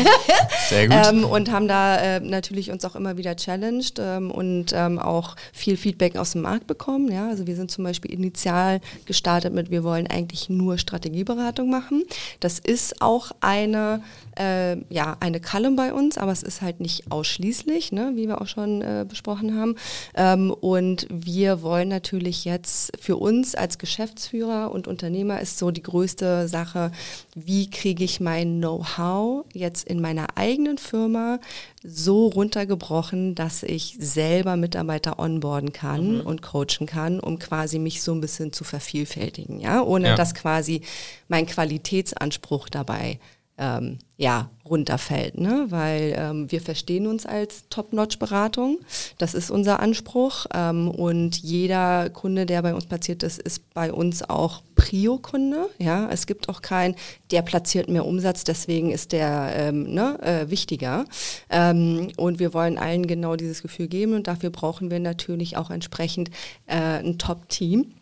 Sehr 0.68 0.88
gut. 0.88 0.96
ähm, 1.08 1.24
und 1.24 1.50
haben 1.50 1.68
da 1.68 1.96
äh, 1.96 2.20
natürlich 2.20 2.70
uns 2.70 2.84
auch 2.84 2.96
immer 2.96 3.16
wieder 3.16 3.36
challenged 3.36 3.98
ähm, 3.98 4.30
und 4.30 4.72
ähm, 4.74 4.98
auch 4.98 5.36
viel 5.52 5.76
Feedback 5.76 6.16
aus 6.16 6.32
dem 6.32 6.42
Markt 6.42 6.66
bekommen. 6.66 7.10
Ja? 7.10 7.28
Also 7.28 7.46
wir 7.46 7.54
sind 7.54 7.70
zum 7.70 7.84
Beispiel 7.84 8.12
initial 8.12 8.80
gestartet 9.06 9.54
mit, 9.54 9.70
wir 9.70 9.84
wollen 9.84 10.08
eigentlich 10.08 10.50
nur 10.50 10.76
Strategieberatung 10.76 11.70
machen. 11.70 12.02
Das 12.40 12.58
ist 12.58 13.00
auch 13.00 13.30
eine, 13.40 14.02
äh, 14.38 14.76
ja, 14.92 15.16
eine 15.20 15.40
Column 15.40 15.76
bei 15.76 15.92
uns, 15.92 16.18
aber 16.18 16.32
es 16.32 16.42
ist 16.42 16.60
halt 16.60 16.80
nicht 16.80 17.10
ausschließlich, 17.12 17.92
ne? 17.92 18.12
wie 18.16 18.26
wir 18.26 18.40
auch 18.40 18.48
schon 18.48 18.82
äh, 18.82 19.06
besprochen 19.08 19.56
haben. 19.58 19.76
Ähm, 20.16 20.50
und 20.50 21.06
wir 21.10 21.62
wollen 21.62 21.88
natürlich 21.88 22.44
jetzt 22.44 22.92
für 23.00 23.16
uns 23.16 23.54
als 23.54 23.78
Geschäftsführer 23.78 24.72
und 24.72 24.88
Unternehmer 24.88 25.40
ist 25.40 25.58
so 25.58 25.70
die 25.70 25.82
größte 25.82 26.48
Sache, 26.48 26.90
wie 27.36 27.70
kriege 27.70 28.02
ich 28.02 28.18
mein 28.18 28.58
Know-how 28.64 29.44
jetzt 29.52 29.86
in 29.86 30.00
meiner 30.00 30.36
eigenen 30.36 30.78
Firma 30.78 31.38
so 31.82 32.28
runtergebrochen, 32.28 33.34
dass 33.34 33.62
ich 33.62 33.96
selber 34.00 34.56
Mitarbeiter 34.56 35.18
onboarden 35.18 35.72
kann 35.72 36.16
mhm. 36.16 36.20
und 36.22 36.40
coachen 36.40 36.86
kann, 36.86 37.20
um 37.20 37.38
quasi 37.38 37.78
mich 37.78 38.02
so 38.02 38.12
ein 38.12 38.22
bisschen 38.22 38.54
zu 38.54 38.64
vervielfältigen, 38.64 39.60
ja, 39.60 39.82
ohne 39.82 40.08
ja. 40.08 40.14
dass 40.14 40.34
quasi 40.34 40.80
mein 41.28 41.44
Qualitätsanspruch 41.44 42.70
dabei 42.70 43.18
ähm, 43.56 43.98
ja, 44.16 44.50
runterfällt, 44.64 45.38
ne? 45.38 45.66
weil 45.68 46.14
ähm, 46.16 46.50
wir 46.50 46.60
verstehen 46.60 47.06
uns 47.06 47.26
als 47.26 47.68
Top-Notch-Beratung. 47.68 48.78
Das 49.18 49.34
ist 49.34 49.50
unser 49.50 49.80
Anspruch 49.80 50.46
ähm, 50.54 50.88
und 50.90 51.36
jeder 51.36 52.10
Kunde, 52.10 52.46
der 52.46 52.62
bei 52.62 52.74
uns 52.74 52.86
platziert 52.86 53.22
ist, 53.22 53.40
ist 53.40 53.72
bei 53.74 53.92
uns 53.92 54.28
auch 54.28 54.62
Prio-Kunde. 54.76 55.68
Ja, 55.78 56.08
es 56.10 56.26
gibt 56.26 56.48
auch 56.48 56.62
kein, 56.62 56.96
der 57.30 57.42
platziert 57.42 57.88
mehr 57.88 58.06
Umsatz, 58.06 58.44
deswegen 58.44 58.90
ist 58.90 59.12
der 59.12 59.52
ähm, 59.54 59.92
ne, 59.92 60.18
äh, 60.22 60.50
wichtiger. 60.50 61.04
Ähm, 61.50 62.08
und 62.16 62.38
wir 62.38 62.54
wollen 62.54 62.78
allen 62.78 63.06
genau 63.06 63.36
dieses 63.36 63.62
Gefühl 63.62 63.88
geben 63.88 64.14
und 64.14 64.26
dafür 64.26 64.50
brauchen 64.50 64.90
wir 64.90 65.00
natürlich 65.00 65.56
auch 65.56 65.70
entsprechend 65.70 66.30
äh, 66.66 67.00
ein 67.00 67.18
Top-Team. 67.18 67.94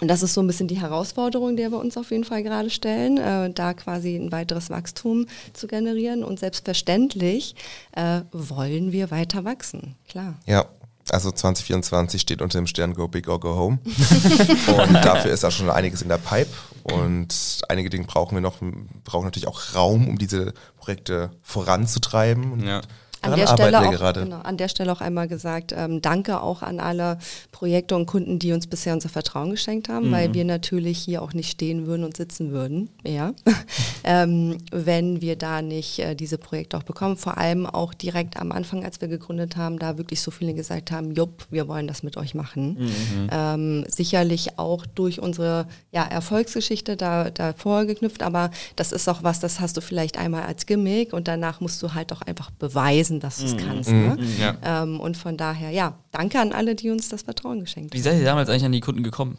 Und 0.00 0.08
das 0.08 0.22
ist 0.22 0.34
so 0.34 0.40
ein 0.40 0.46
bisschen 0.46 0.68
die 0.68 0.80
Herausforderung, 0.80 1.56
der 1.56 1.70
wir 1.70 1.78
uns 1.78 1.96
auf 1.96 2.10
jeden 2.10 2.24
Fall 2.24 2.42
gerade 2.42 2.70
stellen, 2.70 3.18
äh, 3.18 3.50
da 3.50 3.74
quasi 3.74 4.16
ein 4.16 4.30
weiteres 4.30 4.70
Wachstum 4.70 5.26
zu 5.52 5.66
generieren. 5.66 6.24
Und 6.24 6.38
selbstverständlich 6.38 7.54
äh, 7.92 8.20
wollen 8.32 8.92
wir 8.92 9.10
weiter 9.10 9.44
wachsen, 9.44 9.96
klar. 10.08 10.34
Ja, 10.46 10.66
also 11.10 11.30
2024 11.30 12.20
steht 12.20 12.42
unter 12.42 12.58
dem 12.58 12.66
Stern 12.66 12.94
Go 12.94 13.08
Big 13.08 13.28
or 13.28 13.40
Go 13.40 13.56
Home. 13.56 13.78
und 13.84 14.92
dafür 14.94 15.32
ist 15.32 15.44
auch 15.44 15.50
schon 15.50 15.70
einiges 15.70 16.02
in 16.02 16.08
der 16.08 16.18
Pipe. 16.18 16.50
Und 16.82 17.62
einige 17.68 17.90
Dinge 17.90 18.04
brauchen 18.04 18.36
wir 18.36 18.40
noch, 18.40 18.60
wir 18.60 18.72
brauchen 19.04 19.24
natürlich 19.24 19.48
auch 19.48 19.74
Raum, 19.74 20.08
um 20.08 20.18
diese 20.18 20.52
Projekte 20.76 21.30
voranzutreiben. 21.42 22.64
Ja 22.66 22.82
an 23.22 23.36
der, 23.36 23.46
Stelle 23.46 23.80
auch, 23.80 24.12
genau, 24.12 24.40
an 24.40 24.56
der 24.56 24.68
Stelle 24.68 24.92
auch 24.92 25.00
einmal 25.00 25.28
gesagt, 25.28 25.72
ähm, 25.76 26.00
danke 26.02 26.40
auch 26.40 26.62
an 26.62 26.80
alle 26.80 27.18
Projekte 27.52 27.96
und 27.96 28.06
Kunden, 28.06 28.38
die 28.38 28.52
uns 28.52 28.66
bisher 28.66 28.94
unser 28.94 29.08
Vertrauen 29.08 29.50
geschenkt 29.50 29.88
haben, 29.88 30.08
mhm. 30.08 30.12
weil 30.12 30.34
wir 30.34 30.44
natürlich 30.44 30.98
hier 30.98 31.22
auch 31.22 31.32
nicht 31.32 31.50
stehen 31.50 31.86
würden 31.86 32.04
und 32.04 32.16
sitzen 32.16 32.52
würden, 32.52 32.90
ja, 33.04 33.32
ähm, 34.04 34.58
wenn 34.70 35.20
wir 35.20 35.36
da 35.36 35.62
nicht 35.62 35.98
äh, 35.98 36.14
diese 36.14 36.38
Projekte 36.38 36.76
auch 36.76 36.82
bekommen. 36.82 37.16
Vor 37.16 37.38
allem 37.38 37.66
auch 37.66 37.94
direkt 37.94 38.36
am 38.38 38.52
Anfang, 38.52 38.84
als 38.84 39.00
wir 39.00 39.08
gegründet 39.08 39.56
haben, 39.56 39.78
da 39.78 39.98
wirklich 39.98 40.20
so 40.20 40.30
viele 40.30 40.54
gesagt 40.54 40.90
haben, 40.90 41.12
jupp, 41.12 41.46
wir 41.50 41.68
wollen 41.68 41.86
das 41.86 42.02
mit 42.02 42.16
euch 42.16 42.34
machen. 42.34 42.76
Mhm. 42.78 43.28
Ähm, 43.30 43.84
sicherlich 43.88 44.58
auch 44.58 44.86
durch 44.86 45.20
unsere 45.20 45.66
ja, 45.92 46.04
Erfolgsgeschichte 46.04 46.96
da, 46.96 47.30
davor 47.30 47.84
geknüpft, 47.86 48.22
aber 48.22 48.50
das 48.76 48.92
ist 48.92 49.08
auch 49.08 49.22
was, 49.22 49.40
das 49.40 49.60
hast 49.60 49.76
du 49.76 49.80
vielleicht 49.80 50.18
einmal 50.18 50.42
als 50.42 50.66
Gimmick 50.66 51.12
und 51.12 51.28
danach 51.28 51.60
musst 51.60 51.82
du 51.82 51.94
halt 51.94 52.12
auch 52.12 52.22
einfach 52.22 52.50
beweisen, 52.50 53.07
beweisen, 53.08 53.20
dass 53.20 53.38
du 53.38 53.46
es 53.46 53.54
mhm. 53.54 53.58
kannst. 53.58 53.90
Ne? 53.90 54.16
Mhm. 54.18 54.40
Ja. 54.40 54.82
Ähm, 54.82 55.00
und 55.00 55.16
von 55.16 55.36
daher, 55.36 55.70
ja, 55.70 55.94
danke 56.12 56.40
an 56.40 56.52
alle, 56.52 56.74
die 56.74 56.90
uns 56.90 57.08
das 57.08 57.22
Vertrauen 57.22 57.60
geschenkt 57.60 57.92
haben. 57.92 57.98
Wie 57.98 58.02
seid 58.02 58.18
ihr 58.18 58.24
damals 58.24 58.48
eigentlich 58.48 58.64
an 58.64 58.72
die 58.72 58.80
Kunden 58.80 59.02
gekommen? 59.02 59.38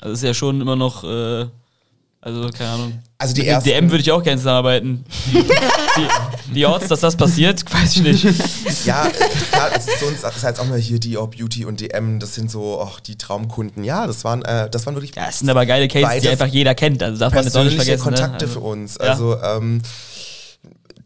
Also 0.00 0.14
ist 0.14 0.22
ja 0.22 0.34
schon 0.34 0.60
immer 0.60 0.76
noch, 0.76 1.04
äh, 1.04 1.46
also 2.20 2.48
keine 2.50 2.70
Ahnung. 2.70 2.98
Also 3.16 3.34
die 3.34 3.46
ersten 3.46 3.68
DM 3.68 3.90
würde 3.90 4.00
ich 4.00 4.12
auch 4.12 4.22
gerne 4.22 4.38
zusammenarbeiten. 4.38 5.04
Die, 5.32 6.54
die, 6.54 6.66
Orts, 6.66 6.88
dass 6.88 7.00
das 7.00 7.16
passiert, 7.16 7.64
weiß 7.72 7.96
ich 7.96 8.02
nicht. 8.02 8.86
Ja, 8.86 9.08
klar, 9.50 9.70
also 9.72 9.90
zu 9.98 10.06
uns 10.06 10.22
ist 10.22 10.44
halt 10.44 10.60
auch 10.60 10.66
mal 10.66 10.78
hier 10.78 11.00
Dior 11.00 11.28
Beauty 11.30 11.64
und 11.64 11.80
DM, 11.80 12.20
das 12.20 12.34
sind 12.34 12.50
so 12.50 12.80
ach, 12.80 13.00
die 13.00 13.16
Traumkunden. 13.16 13.82
Ja, 13.82 14.06
das 14.06 14.24
waren, 14.24 14.42
äh, 14.44 14.70
das 14.70 14.86
waren 14.86 14.94
wirklich. 14.94 15.14
Ja, 15.16 15.26
das 15.26 15.40
sind 15.40 15.50
aber 15.50 15.66
geile 15.66 15.88
Cases, 15.88 16.22
die 16.22 16.28
einfach 16.28 16.46
jeder 16.46 16.74
kennt. 16.74 17.02
Also 17.02 17.18
darf 17.18 17.32
man 17.32 17.44
jetzt 17.44 17.56
auch 17.56 17.64
nicht 17.64 17.76
vergessen. 17.76 18.04
Ne? 18.10 18.16
Kontakte 18.16 18.44
ne? 18.44 18.50
also, 18.50 18.60
für 18.60 18.66
uns. 18.66 18.98
Also 18.98 19.34
ja. 19.34 19.56
ähm, 19.56 19.82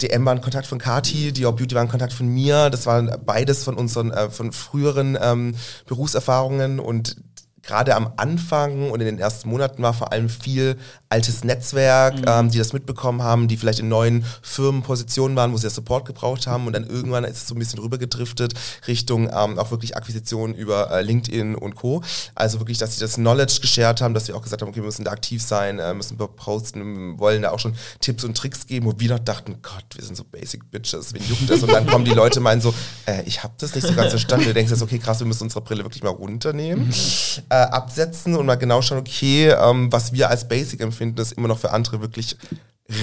DM 0.02 0.24
war 0.24 0.32
ein 0.32 0.40
Kontakt 0.40 0.66
von 0.66 0.78
Kati, 0.78 1.32
Dior 1.32 1.54
Beauty 1.54 1.74
war 1.74 1.82
ein 1.82 1.88
Kontakt 1.88 2.12
von 2.12 2.26
mir. 2.26 2.70
Das 2.70 2.86
waren 2.86 3.10
beides 3.24 3.64
von 3.64 3.74
unseren 3.74 4.10
äh, 4.10 4.30
von 4.30 4.52
früheren 4.52 5.16
ähm, 5.20 5.54
Berufserfahrungen 5.86 6.80
und 6.80 7.16
gerade 7.62 7.94
am 7.94 8.12
Anfang 8.16 8.90
und 8.90 9.00
in 9.00 9.06
den 9.06 9.18
ersten 9.18 9.48
Monaten 9.48 9.82
war 9.82 9.94
vor 9.94 10.12
allem 10.12 10.28
viel 10.28 10.76
altes 11.08 11.44
Netzwerk, 11.44 12.16
mhm. 12.16 12.24
ähm, 12.26 12.50
die 12.50 12.58
das 12.58 12.72
mitbekommen 12.72 13.22
haben, 13.22 13.46
die 13.46 13.56
vielleicht 13.56 13.78
in 13.78 13.88
neuen 13.88 14.24
Firmenpositionen 14.42 15.36
waren, 15.36 15.52
wo 15.52 15.56
sie 15.56 15.64
ja 15.64 15.70
Support 15.70 16.06
gebraucht 16.06 16.46
haben 16.46 16.66
und 16.66 16.72
dann 16.72 16.86
irgendwann 16.86 17.24
ist 17.24 17.36
es 17.36 17.48
so 17.48 17.54
ein 17.54 17.58
bisschen 17.58 17.78
rübergedriftet 17.78 18.54
Richtung 18.88 19.28
ähm, 19.28 19.58
auch 19.58 19.70
wirklich 19.70 19.96
Akquisitionen 19.96 20.54
über 20.54 20.90
äh, 20.90 21.02
LinkedIn 21.02 21.54
und 21.54 21.76
Co. 21.76 22.02
Also 22.34 22.58
wirklich, 22.60 22.78
dass 22.78 22.94
sie 22.94 23.00
das 23.00 23.14
Knowledge 23.14 23.58
geshared 23.60 24.00
haben, 24.00 24.14
dass 24.14 24.26
sie 24.26 24.32
auch 24.32 24.42
gesagt 24.42 24.62
haben, 24.62 24.68
okay, 24.68 24.80
wir 24.80 24.86
müssen 24.86 25.04
da 25.04 25.12
aktiv 25.12 25.42
sein, 25.42 25.78
äh, 25.78 25.94
müssen 25.94 26.16
posten, 26.16 27.18
wollen 27.18 27.42
da 27.42 27.50
auch 27.50 27.58
schon 27.58 27.74
Tipps 28.00 28.24
und 28.24 28.36
Tricks 28.36 28.66
geben, 28.66 28.86
wo 28.86 28.94
wir 28.98 29.10
noch 29.10 29.18
dachten, 29.18 29.58
Gott, 29.62 29.84
wir 29.94 30.04
sind 30.04 30.16
so 30.16 30.24
basic 30.24 30.70
Bitches, 30.70 31.12
wen 31.14 31.22
juckt 31.28 31.48
das? 31.48 31.62
Und 31.62 31.72
dann 31.72 31.86
kommen 31.86 32.04
die 32.04 32.12
Leute 32.12 32.40
meinen 32.40 32.60
so, 32.60 32.74
äh, 33.06 33.22
ich 33.26 33.42
habe 33.42 33.54
das 33.58 33.74
nicht 33.74 33.86
so 33.86 33.92
ganz 33.94 34.10
verstanden. 34.10 34.46
Du 34.46 34.54
denkst 34.54 34.70
jetzt, 34.70 34.82
okay, 34.82 34.98
krass, 34.98 35.20
wir 35.20 35.26
müssen 35.26 35.44
unsere 35.44 35.60
Brille 35.60 35.84
wirklich 35.84 36.02
mal 36.02 36.10
runternehmen. 36.10 36.86
Mhm 36.86 37.51
äh, 37.52 37.54
absetzen 37.54 38.34
und 38.34 38.46
mal 38.46 38.54
genau 38.54 38.80
schauen, 38.80 38.98
okay, 38.98 39.50
ähm, 39.50 39.92
was 39.92 40.14
wir 40.14 40.30
als 40.30 40.48
Basic 40.48 40.80
empfinden, 40.80 41.20
ist 41.20 41.32
immer 41.32 41.48
noch 41.48 41.58
für 41.58 41.70
andere 41.70 42.00
wirklich 42.00 42.38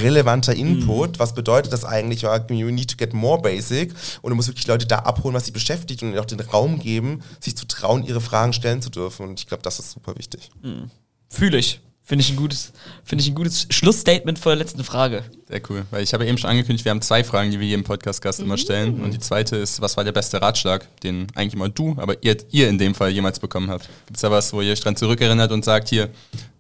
relevanter 0.01 0.55
Input. 0.55 1.11
Mhm. 1.11 1.19
Was 1.19 1.35
bedeutet 1.35 1.71
das 1.71 1.85
eigentlich? 1.85 2.23
You 2.23 2.71
need 2.71 2.89
to 2.89 2.97
get 2.97 3.13
more 3.13 3.39
basic. 3.39 3.93
Und 4.23 4.31
du 4.31 4.35
musst 4.35 4.47
wirklich 4.47 4.65
Leute 4.65 4.88
da 4.88 4.99
abholen, 4.99 5.35
was 5.35 5.45
sie 5.45 5.51
beschäftigt 5.51 6.01
und 6.01 6.09
ihnen 6.09 6.19
auch 6.19 6.26
den 6.26 6.39
Raum 6.39 6.80
geben, 6.80 7.21
sich 7.39 7.55
zu 7.55 7.67
trauen, 7.67 8.03
ihre 8.03 8.21
Fragen 8.21 8.53
stellen 8.53 8.81
zu 8.81 8.89
dürfen. 8.89 9.27
Und 9.27 9.39
ich 9.39 9.45
glaube, 9.45 9.61
das 9.61 9.77
ist 9.77 9.91
super 9.91 10.17
wichtig. 10.17 10.49
Mhm. 10.63 10.89
Fühle 11.30 11.59
ich. 11.59 11.81
Finde 12.10 12.23
ich 12.23 12.31
ein 12.31 12.38
gutes, 12.38 12.73
finde 13.03 13.22
ich 13.22 13.30
ein 13.30 13.36
gutes 13.36 13.68
Schlussstatement 13.69 14.40
vor 14.40 14.52
der 14.52 14.57
letzten 14.57 14.84
Frage. 14.84 15.22
Sehr 15.48 15.61
cool, 15.69 15.86
weil 15.91 16.02
ich 16.02 16.11
habe 16.11 16.23
ja 16.23 16.30
eben 16.31 16.40
schon 16.40 16.49
angekündigt, 16.49 16.84
wir 16.84 16.90
haben 16.90 17.03
zwei 17.03 17.23
Fragen, 17.23 17.52
die 17.52 17.60
wir 17.60 17.68
jedem 17.68 17.84
Podcast-Gast 17.84 18.40
mhm. 18.40 18.45
immer 18.45 18.57
stellen. 18.57 18.99
Und 18.99 19.14
die 19.14 19.19
zweite 19.19 19.57
ist, 19.57 19.80
was 19.80 19.95
war 19.95 20.03
der 20.03 20.11
beste 20.11 20.41
Ratschlag, 20.41 20.88
den 21.02 21.27
eigentlich 21.36 21.53
immer 21.53 21.69
du, 21.69 21.95
aber 21.99 22.15
ihr, 22.23 22.36
ihr 22.49 22.68
in 22.68 22.80
dem 22.80 22.95
Fall 22.95 23.11
jemals 23.11 23.40
bekommen 23.40 23.69
habt? 23.69 23.88
Gibt 24.07 24.18
es 24.18 24.22
da 24.22 24.31
was, 24.31 24.52
wo 24.53 24.61
ihr 24.61 24.72
euch 24.72 24.80
dran 24.80 24.95
zurückerinnert 24.95 25.52
und 25.52 25.64
sagt, 25.64 25.90
hier, 25.90 26.10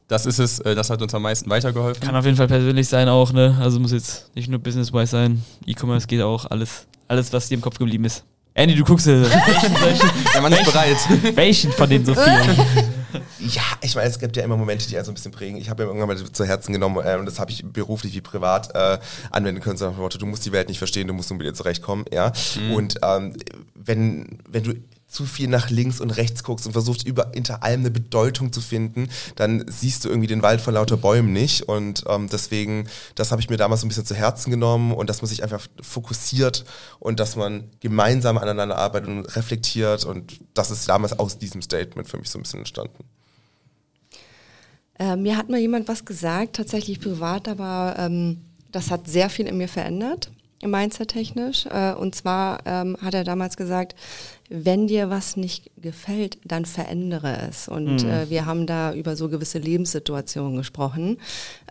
das 0.07 0.27
ist 0.27 0.37
es, 0.37 0.59
äh, 0.59 0.75
das 0.75 0.91
hat 0.91 1.01
uns 1.01 1.15
am 1.15 1.23
meisten 1.23 1.49
weitergeholfen? 1.49 1.99
Kann 1.99 2.15
auf 2.15 2.25
jeden 2.25 2.37
Fall 2.37 2.47
persönlich 2.47 2.87
sein 2.87 3.09
auch, 3.09 3.33
ne? 3.33 3.57
Also 3.59 3.79
muss 3.79 3.91
jetzt 3.91 4.29
nicht 4.35 4.49
nur 4.49 4.59
business-wise 4.59 5.07
sein. 5.07 5.43
E-Commerce 5.65 6.05
geht 6.05 6.21
auch 6.21 6.45
alles, 6.45 6.85
alles, 7.07 7.33
was 7.33 7.47
dir 7.47 7.55
im 7.55 7.61
Kopf 7.61 7.79
geblieben 7.79 8.05
ist. 8.05 8.23
Andy, 8.53 8.75
du 8.75 8.83
guckst 8.83 9.07
äh, 9.07 9.21
welchen, 9.23 9.81
welchen, 9.81 10.09
Der 10.31 10.41
Mann 10.43 10.53
ist 10.53 10.65
bereit. 10.65 10.97
Welchen 11.33 11.71
von 11.71 11.89
den 11.89 12.05
so 12.05 12.13
vielen? 12.13 12.85
Ja, 13.39 13.63
ich 13.81 13.95
meine, 13.95 14.09
es 14.09 14.19
gibt 14.19 14.35
ja 14.37 14.43
immer 14.43 14.57
Momente, 14.57 14.87
die 14.87 14.95
einen 14.95 15.05
so 15.05 15.11
ein 15.11 15.15
bisschen 15.15 15.31
prägen. 15.31 15.57
Ich 15.57 15.69
habe 15.69 15.83
mir 15.83 15.89
irgendwann 15.89 16.09
mal 16.09 16.31
zu 16.31 16.45
Herzen 16.45 16.73
genommen 16.73 17.05
äh, 17.05 17.15
und 17.15 17.25
das 17.25 17.39
habe 17.39 17.51
ich 17.51 17.65
beruflich 17.65 18.13
wie 18.13 18.21
privat 18.21 18.75
äh, 18.75 18.99
anwenden 19.31 19.61
können. 19.61 19.77
So 19.77 19.85
nach 19.85 19.93
dem 19.93 20.01
Motto, 20.01 20.17
du 20.17 20.25
musst 20.25 20.45
die 20.45 20.51
Welt 20.51 20.69
nicht 20.69 20.77
verstehen, 20.77 21.07
du 21.07 21.13
musst 21.13 21.29
nur 21.29 21.37
mit 21.37 21.45
ihr 21.45 21.53
zurechtkommen. 21.53 22.05
Ja? 22.11 22.33
Mhm. 22.59 22.71
Und 22.73 22.95
ähm, 23.01 23.35
wenn, 23.75 24.39
wenn 24.47 24.63
du 24.63 24.73
zu 25.09 25.25
viel 25.25 25.47
nach 25.47 25.69
links 25.71 25.99
und 25.99 26.11
rechts 26.11 26.43
guckst 26.43 26.67
und 26.67 26.73
versuchst 26.73 27.05
über 27.05 27.31
hinter 27.33 27.63
allem 27.63 27.81
eine 27.81 27.91
Bedeutung 27.91 28.53
zu 28.53 28.61
finden, 28.61 29.09
dann 29.35 29.65
siehst 29.67 30.05
du 30.05 30.09
irgendwie 30.09 30.27
den 30.27 30.43
Wald 30.43 30.61
vor 30.61 30.71
lauter 30.71 30.97
Bäumen 30.97 31.33
nicht. 31.33 31.63
Und 31.63 32.03
ähm, 32.07 32.29
deswegen, 32.31 32.87
das 33.15 33.31
habe 33.31 33.41
ich 33.41 33.49
mir 33.49 33.57
damals 33.57 33.81
so 33.81 33.87
ein 33.87 33.89
bisschen 33.89 34.05
zu 34.05 34.15
Herzen 34.15 34.51
genommen 34.51 34.93
und 34.93 35.09
dass 35.09 35.21
man 35.21 35.27
sich 35.27 35.41
einfach 35.41 35.65
fokussiert 35.81 36.63
und 36.99 37.19
dass 37.19 37.35
man 37.35 37.71
gemeinsam 37.79 38.37
aneinander 38.37 38.77
arbeitet 38.77 39.09
und 39.09 39.35
reflektiert. 39.35 40.05
Und 40.05 40.39
das 40.53 40.69
ist 40.69 40.87
damals 40.87 41.17
aus 41.17 41.39
diesem 41.39 41.63
Statement 41.63 42.07
für 42.07 42.17
mich 42.17 42.29
so 42.29 42.37
ein 42.37 42.43
bisschen 42.43 42.59
entstanden. 42.59 43.03
Äh, 44.99 45.15
mir 45.15 45.37
hat 45.37 45.49
mal 45.49 45.59
jemand 45.59 45.87
was 45.87 46.05
gesagt, 46.05 46.57
tatsächlich 46.57 46.99
privat, 46.99 47.47
aber 47.47 47.95
ähm, 47.97 48.41
das 48.71 48.91
hat 48.91 49.07
sehr 49.07 49.29
viel 49.31 49.47
in 49.47 49.57
mir 49.57 49.69
verändert, 49.69 50.29
mindset-technisch. 50.63 51.65
Äh, 51.67 51.93
und 51.93 52.15
zwar 52.15 52.59
ähm, 52.65 52.97
hat 53.01 53.13
er 53.13 53.23
damals 53.23 53.57
gesagt, 53.57 53.95
wenn 54.49 54.87
dir 54.87 55.09
was 55.09 55.37
nicht 55.37 55.71
gefällt, 55.77 56.39
dann 56.43 56.65
verändere 56.65 57.37
es. 57.49 57.67
Und 57.67 58.03
mhm. 58.03 58.09
äh, 58.09 58.29
wir 58.29 58.45
haben 58.45 58.65
da 58.65 58.93
über 58.93 59.15
so 59.15 59.29
gewisse 59.29 59.59
Lebenssituationen 59.59 60.57
gesprochen. 60.57 61.17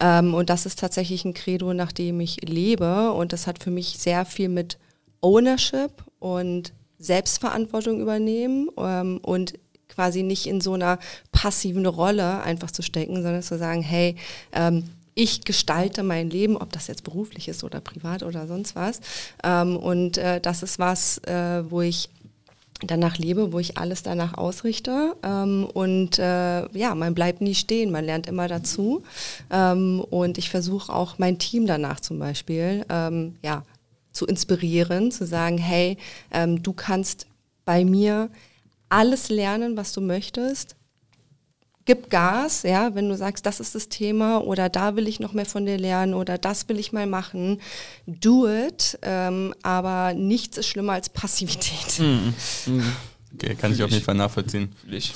Ähm, 0.00 0.34
und 0.34 0.48
das 0.48 0.64
ist 0.64 0.78
tatsächlich 0.78 1.24
ein 1.24 1.34
Credo, 1.34 1.74
nach 1.74 1.92
dem 1.92 2.20
ich 2.20 2.40
lebe. 2.48 3.12
Und 3.12 3.32
das 3.32 3.46
hat 3.46 3.62
für 3.62 3.70
mich 3.70 3.98
sehr 3.98 4.24
viel 4.24 4.48
mit 4.48 4.78
Ownership 5.20 5.90
und 6.20 6.72
Selbstverantwortung 6.98 8.00
übernehmen 8.00 8.68
ähm, 8.76 9.18
und 9.22 9.54
quasi 9.88 10.22
nicht 10.22 10.46
in 10.46 10.60
so 10.60 10.74
einer 10.74 10.98
passiven 11.32 11.86
Rolle 11.86 12.42
einfach 12.42 12.70
zu 12.70 12.82
stecken, 12.82 13.22
sondern 13.22 13.42
zu 13.42 13.58
sagen, 13.58 13.82
hey, 13.82 14.16
ähm, 14.52 14.84
ich 15.18 15.44
gestalte 15.44 16.04
mein 16.04 16.30
Leben, 16.30 16.56
ob 16.56 16.72
das 16.72 16.86
jetzt 16.86 17.02
beruflich 17.02 17.48
ist 17.48 17.64
oder 17.64 17.80
privat 17.80 18.22
oder 18.22 18.46
sonst 18.46 18.76
was. 18.76 19.00
Ähm, 19.42 19.76
und 19.76 20.16
äh, 20.16 20.40
das 20.40 20.62
ist 20.62 20.78
was, 20.78 21.18
äh, 21.24 21.68
wo 21.68 21.80
ich 21.80 22.08
danach 22.82 23.18
lebe, 23.18 23.52
wo 23.52 23.58
ich 23.58 23.76
alles 23.78 24.04
danach 24.04 24.34
ausrichte. 24.34 25.16
Ähm, 25.24 25.66
und 25.74 26.20
äh, 26.20 26.68
ja, 26.70 26.94
man 26.94 27.14
bleibt 27.14 27.40
nie 27.40 27.56
stehen, 27.56 27.90
man 27.90 28.04
lernt 28.04 28.28
immer 28.28 28.46
dazu. 28.46 29.02
Ähm, 29.50 30.04
und 30.08 30.38
ich 30.38 30.50
versuche 30.50 30.92
auch 30.94 31.18
mein 31.18 31.40
Team 31.40 31.66
danach 31.66 31.98
zum 31.98 32.20
Beispiel 32.20 32.86
ähm, 32.88 33.34
ja, 33.42 33.64
zu 34.12 34.24
inspirieren, 34.24 35.10
zu 35.10 35.26
sagen, 35.26 35.58
hey, 35.58 35.98
ähm, 36.30 36.62
du 36.62 36.72
kannst 36.72 37.26
bei 37.64 37.84
mir 37.84 38.30
alles 38.88 39.30
lernen, 39.30 39.76
was 39.76 39.92
du 39.92 40.00
möchtest. 40.00 40.77
Gib 41.88 42.10
Gas, 42.10 42.64
ja, 42.64 42.94
wenn 42.94 43.08
du 43.08 43.16
sagst, 43.16 43.46
das 43.46 43.60
ist 43.60 43.74
das 43.74 43.88
Thema 43.88 44.44
oder 44.44 44.68
da 44.68 44.94
will 44.94 45.08
ich 45.08 45.20
noch 45.20 45.32
mehr 45.32 45.46
von 45.46 45.64
dir 45.64 45.78
lernen 45.78 46.12
oder 46.12 46.36
das 46.36 46.68
will 46.68 46.78
ich 46.78 46.92
mal 46.92 47.06
machen. 47.06 47.62
Do 48.06 48.46
it, 48.46 48.98
ähm, 49.00 49.54
aber 49.62 50.12
nichts 50.12 50.58
ist 50.58 50.66
schlimmer 50.66 50.92
als 50.92 51.08
Passivität. 51.08 51.98
Mhm. 51.98 52.34
Mhm. 52.66 52.92
Okay, 53.32 53.54
kann 53.54 53.72
ich 53.72 53.82
auf 53.82 53.90
jeden 53.90 54.04
Fall 54.04 54.16
nachvollziehen. 54.16 54.70
Ich. 54.86 55.14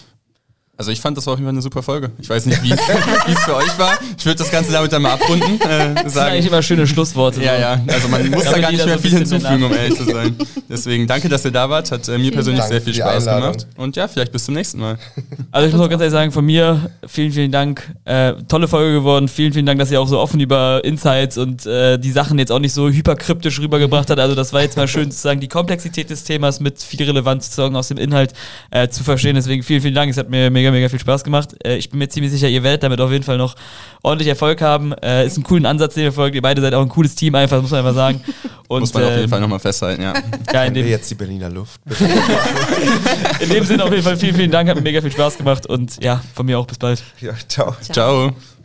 Also 0.82 0.90
ich 0.90 1.00
fand 1.00 1.16
das 1.16 1.26
war 1.26 1.34
auf 1.34 1.38
jeden 1.38 1.46
Fall 1.46 1.54
eine 1.54 1.62
super 1.62 1.80
Folge. 1.80 2.10
Ich 2.18 2.28
weiß 2.28 2.44
nicht, 2.44 2.60
wie 2.64 2.72
es 2.72 2.80
für 3.44 3.54
euch 3.54 3.78
war. 3.78 3.96
Ich 4.18 4.26
würde 4.26 4.38
das 4.38 4.50
Ganze 4.50 4.72
damit 4.72 4.92
dann 4.92 5.02
mal 5.02 5.12
abrunden. 5.12 5.60
Äh, 5.60 5.94
das 5.94 6.14
sind 6.14 6.22
eigentlich 6.22 6.46
immer 6.46 6.60
schöne 6.60 6.88
Schlussworte. 6.88 7.40
Ja, 7.40 7.56
ja. 7.56 7.80
Also 7.86 8.08
man 8.08 8.28
muss 8.30 8.42
da 8.42 8.58
gar 8.58 8.72
nicht 8.72 8.84
mehr 8.84 8.98
viel 8.98 9.12
hinzufügen, 9.12 9.62
um 9.62 9.72
ehrlich 9.72 9.96
zu 9.96 10.02
sein. 10.02 10.36
Deswegen 10.68 11.06
danke, 11.06 11.28
dass 11.28 11.44
ihr 11.44 11.52
da 11.52 11.70
wart. 11.70 11.92
Hat 11.92 12.08
äh, 12.08 12.12
mir 12.12 12.18
vielen 12.18 12.32
persönlich 12.32 12.62
Dank 12.62 12.72
sehr 12.72 12.82
viel 12.82 12.94
Spaß 12.94 13.26
gemacht. 13.26 13.68
Und 13.76 13.94
ja, 13.94 14.08
vielleicht 14.08 14.32
bis 14.32 14.44
zum 14.44 14.54
nächsten 14.54 14.80
Mal. 14.80 14.98
Also 15.52 15.68
ich 15.68 15.74
muss 15.74 15.82
auch 15.82 15.88
ganz 15.90 16.00
ehrlich 16.00 16.12
sagen, 16.12 16.32
von 16.32 16.46
mir 16.46 16.90
vielen, 17.06 17.30
vielen 17.30 17.52
Dank. 17.52 17.94
Äh, 18.06 18.32
tolle 18.48 18.68
Folge 18.68 18.94
geworden. 18.94 19.28
Vielen, 19.28 19.52
vielen 19.52 19.66
Dank, 19.66 19.78
dass 19.78 19.90
ihr 19.90 20.00
auch 20.00 20.08
so 20.08 20.18
offen 20.18 20.40
über 20.40 20.80
Insights 20.82 21.36
und 21.36 21.66
äh, 21.66 21.98
die 21.98 22.10
Sachen 22.10 22.38
jetzt 22.38 22.50
auch 22.50 22.58
nicht 22.58 22.72
so 22.72 22.88
hyperkryptisch 22.88 23.60
rübergebracht 23.60 24.08
habt. 24.08 24.18
Also 24.18 24.34
das 24.34 24.52
war 24.54 24.62
jetzt 24.62 24.78
mal 24.78 24.88
schön 24.88 25.10
sozusagen 25.10 25.40
die 25.40 25.48
Komplexität 25.48 26.08
des 26.08 26.24
Themas 26.24 26.58
mit 26.60 26.82
viel 26.82 27.04
Relevanz 27.04 27.46
sozusagen 27.46 27.76
aus 27.76 27.88
dem 27.88 27.98
Inhalt 27.98 28.32
äh, 28.70 28.88
zu 28.88 29.04
verstehen. 29.04 29.34
Deswegen 29.34 29.62
vielen, 29.62 29.82
vielen 29.82 29.94
Dank. 29.94 30.10
Es 30.10 30.16
hat 30.16 30.30
mir 30.30 30.50
mega, 30.50 30.71
mega 30.72 30.88
viel 30.88 30.98
Spaß 30.98 31.24
gemacht. 31.24 31.54
Äh, 31.64 31.76
ich 31.76 31.90
bin 31.90 31.98
mir 31.98 32.08
ziemlich 32.08 32.32
sicher, 32.32 32.48
ihr 32.48 32.62
werdet 32.62 32.82
damit 32.82 33.00
auf 33.00 33.10
jeden 33.10 33.24
Fall 33.24 33.38
noch 33.38 33.54
ordentlich 34.02 34.28
Erfolg 34.28 34.60
haben. 34.60 34.92
Äh, 34.94 35.26
ist 35.26 35.36
ein 35.36 35.42
coolen 35.42 35.66
Ansatz, 35.66 35.94
den 35.94 36.04
ihr 36.04 36.12
folgt. 36.12 36.34
Ihr 36.34 36.42
beide 36.42 36.60
seid 36.60 36.74
auch 36.74 36.82
ein 36.82 36.88
cooles 36.88 37.14
Team, 37.14 37.34
einfach, 37.34 37.60
muss 37.60 37.70
man 37.70 37.80
einfach 37.80 37.94
sagen. 37.94 38.20
Und, 38.68 38.80
muss 38.80 38.94
man 38.94 39.04
auf 39.04 39.10
jeden 39.10 39.24
ähm, 39.24 39.30
Fall 39.30 39.40
nochmal 39.40 39.60
festhalten, 39.60 40.02
ja. 40.02 40.14
ja 40.52 40.64
in 40.64 40.74
dem, 40.74 40.86
jetzt 40.86 41.10
die 41.10 41.14
Berliner 41.14 41.50
Luft. 41.50 41.80
in 43.40 43.48
dem 43.48 43.64
Sinne 43.64 43.84
auf 43.84 43.90
jeden 43.90 44.02
Fall 44.02 44.16
vielen, 44.16 44.34
vielen 44.34 44.50
Dank. 44.50 44.68
Hat 44.68 44.76
mir 44.76 44.82
mega 44.82 45.00
viel 45.00 45.12
Spaß 45.12 45.38
gemacht 45.38 45.66
und 45.66 46.02
ja, 46.02 46.22
von 46.34 46.46
mir 46.46 46.58
auch 46.58 46.66
bis 46.66 46.78
bald. 46.78 47.02
Ja, 47.20 47.32
ciao. 47.48 47.76
ciao. 47.80 47.92
ciao. 48.30 48.61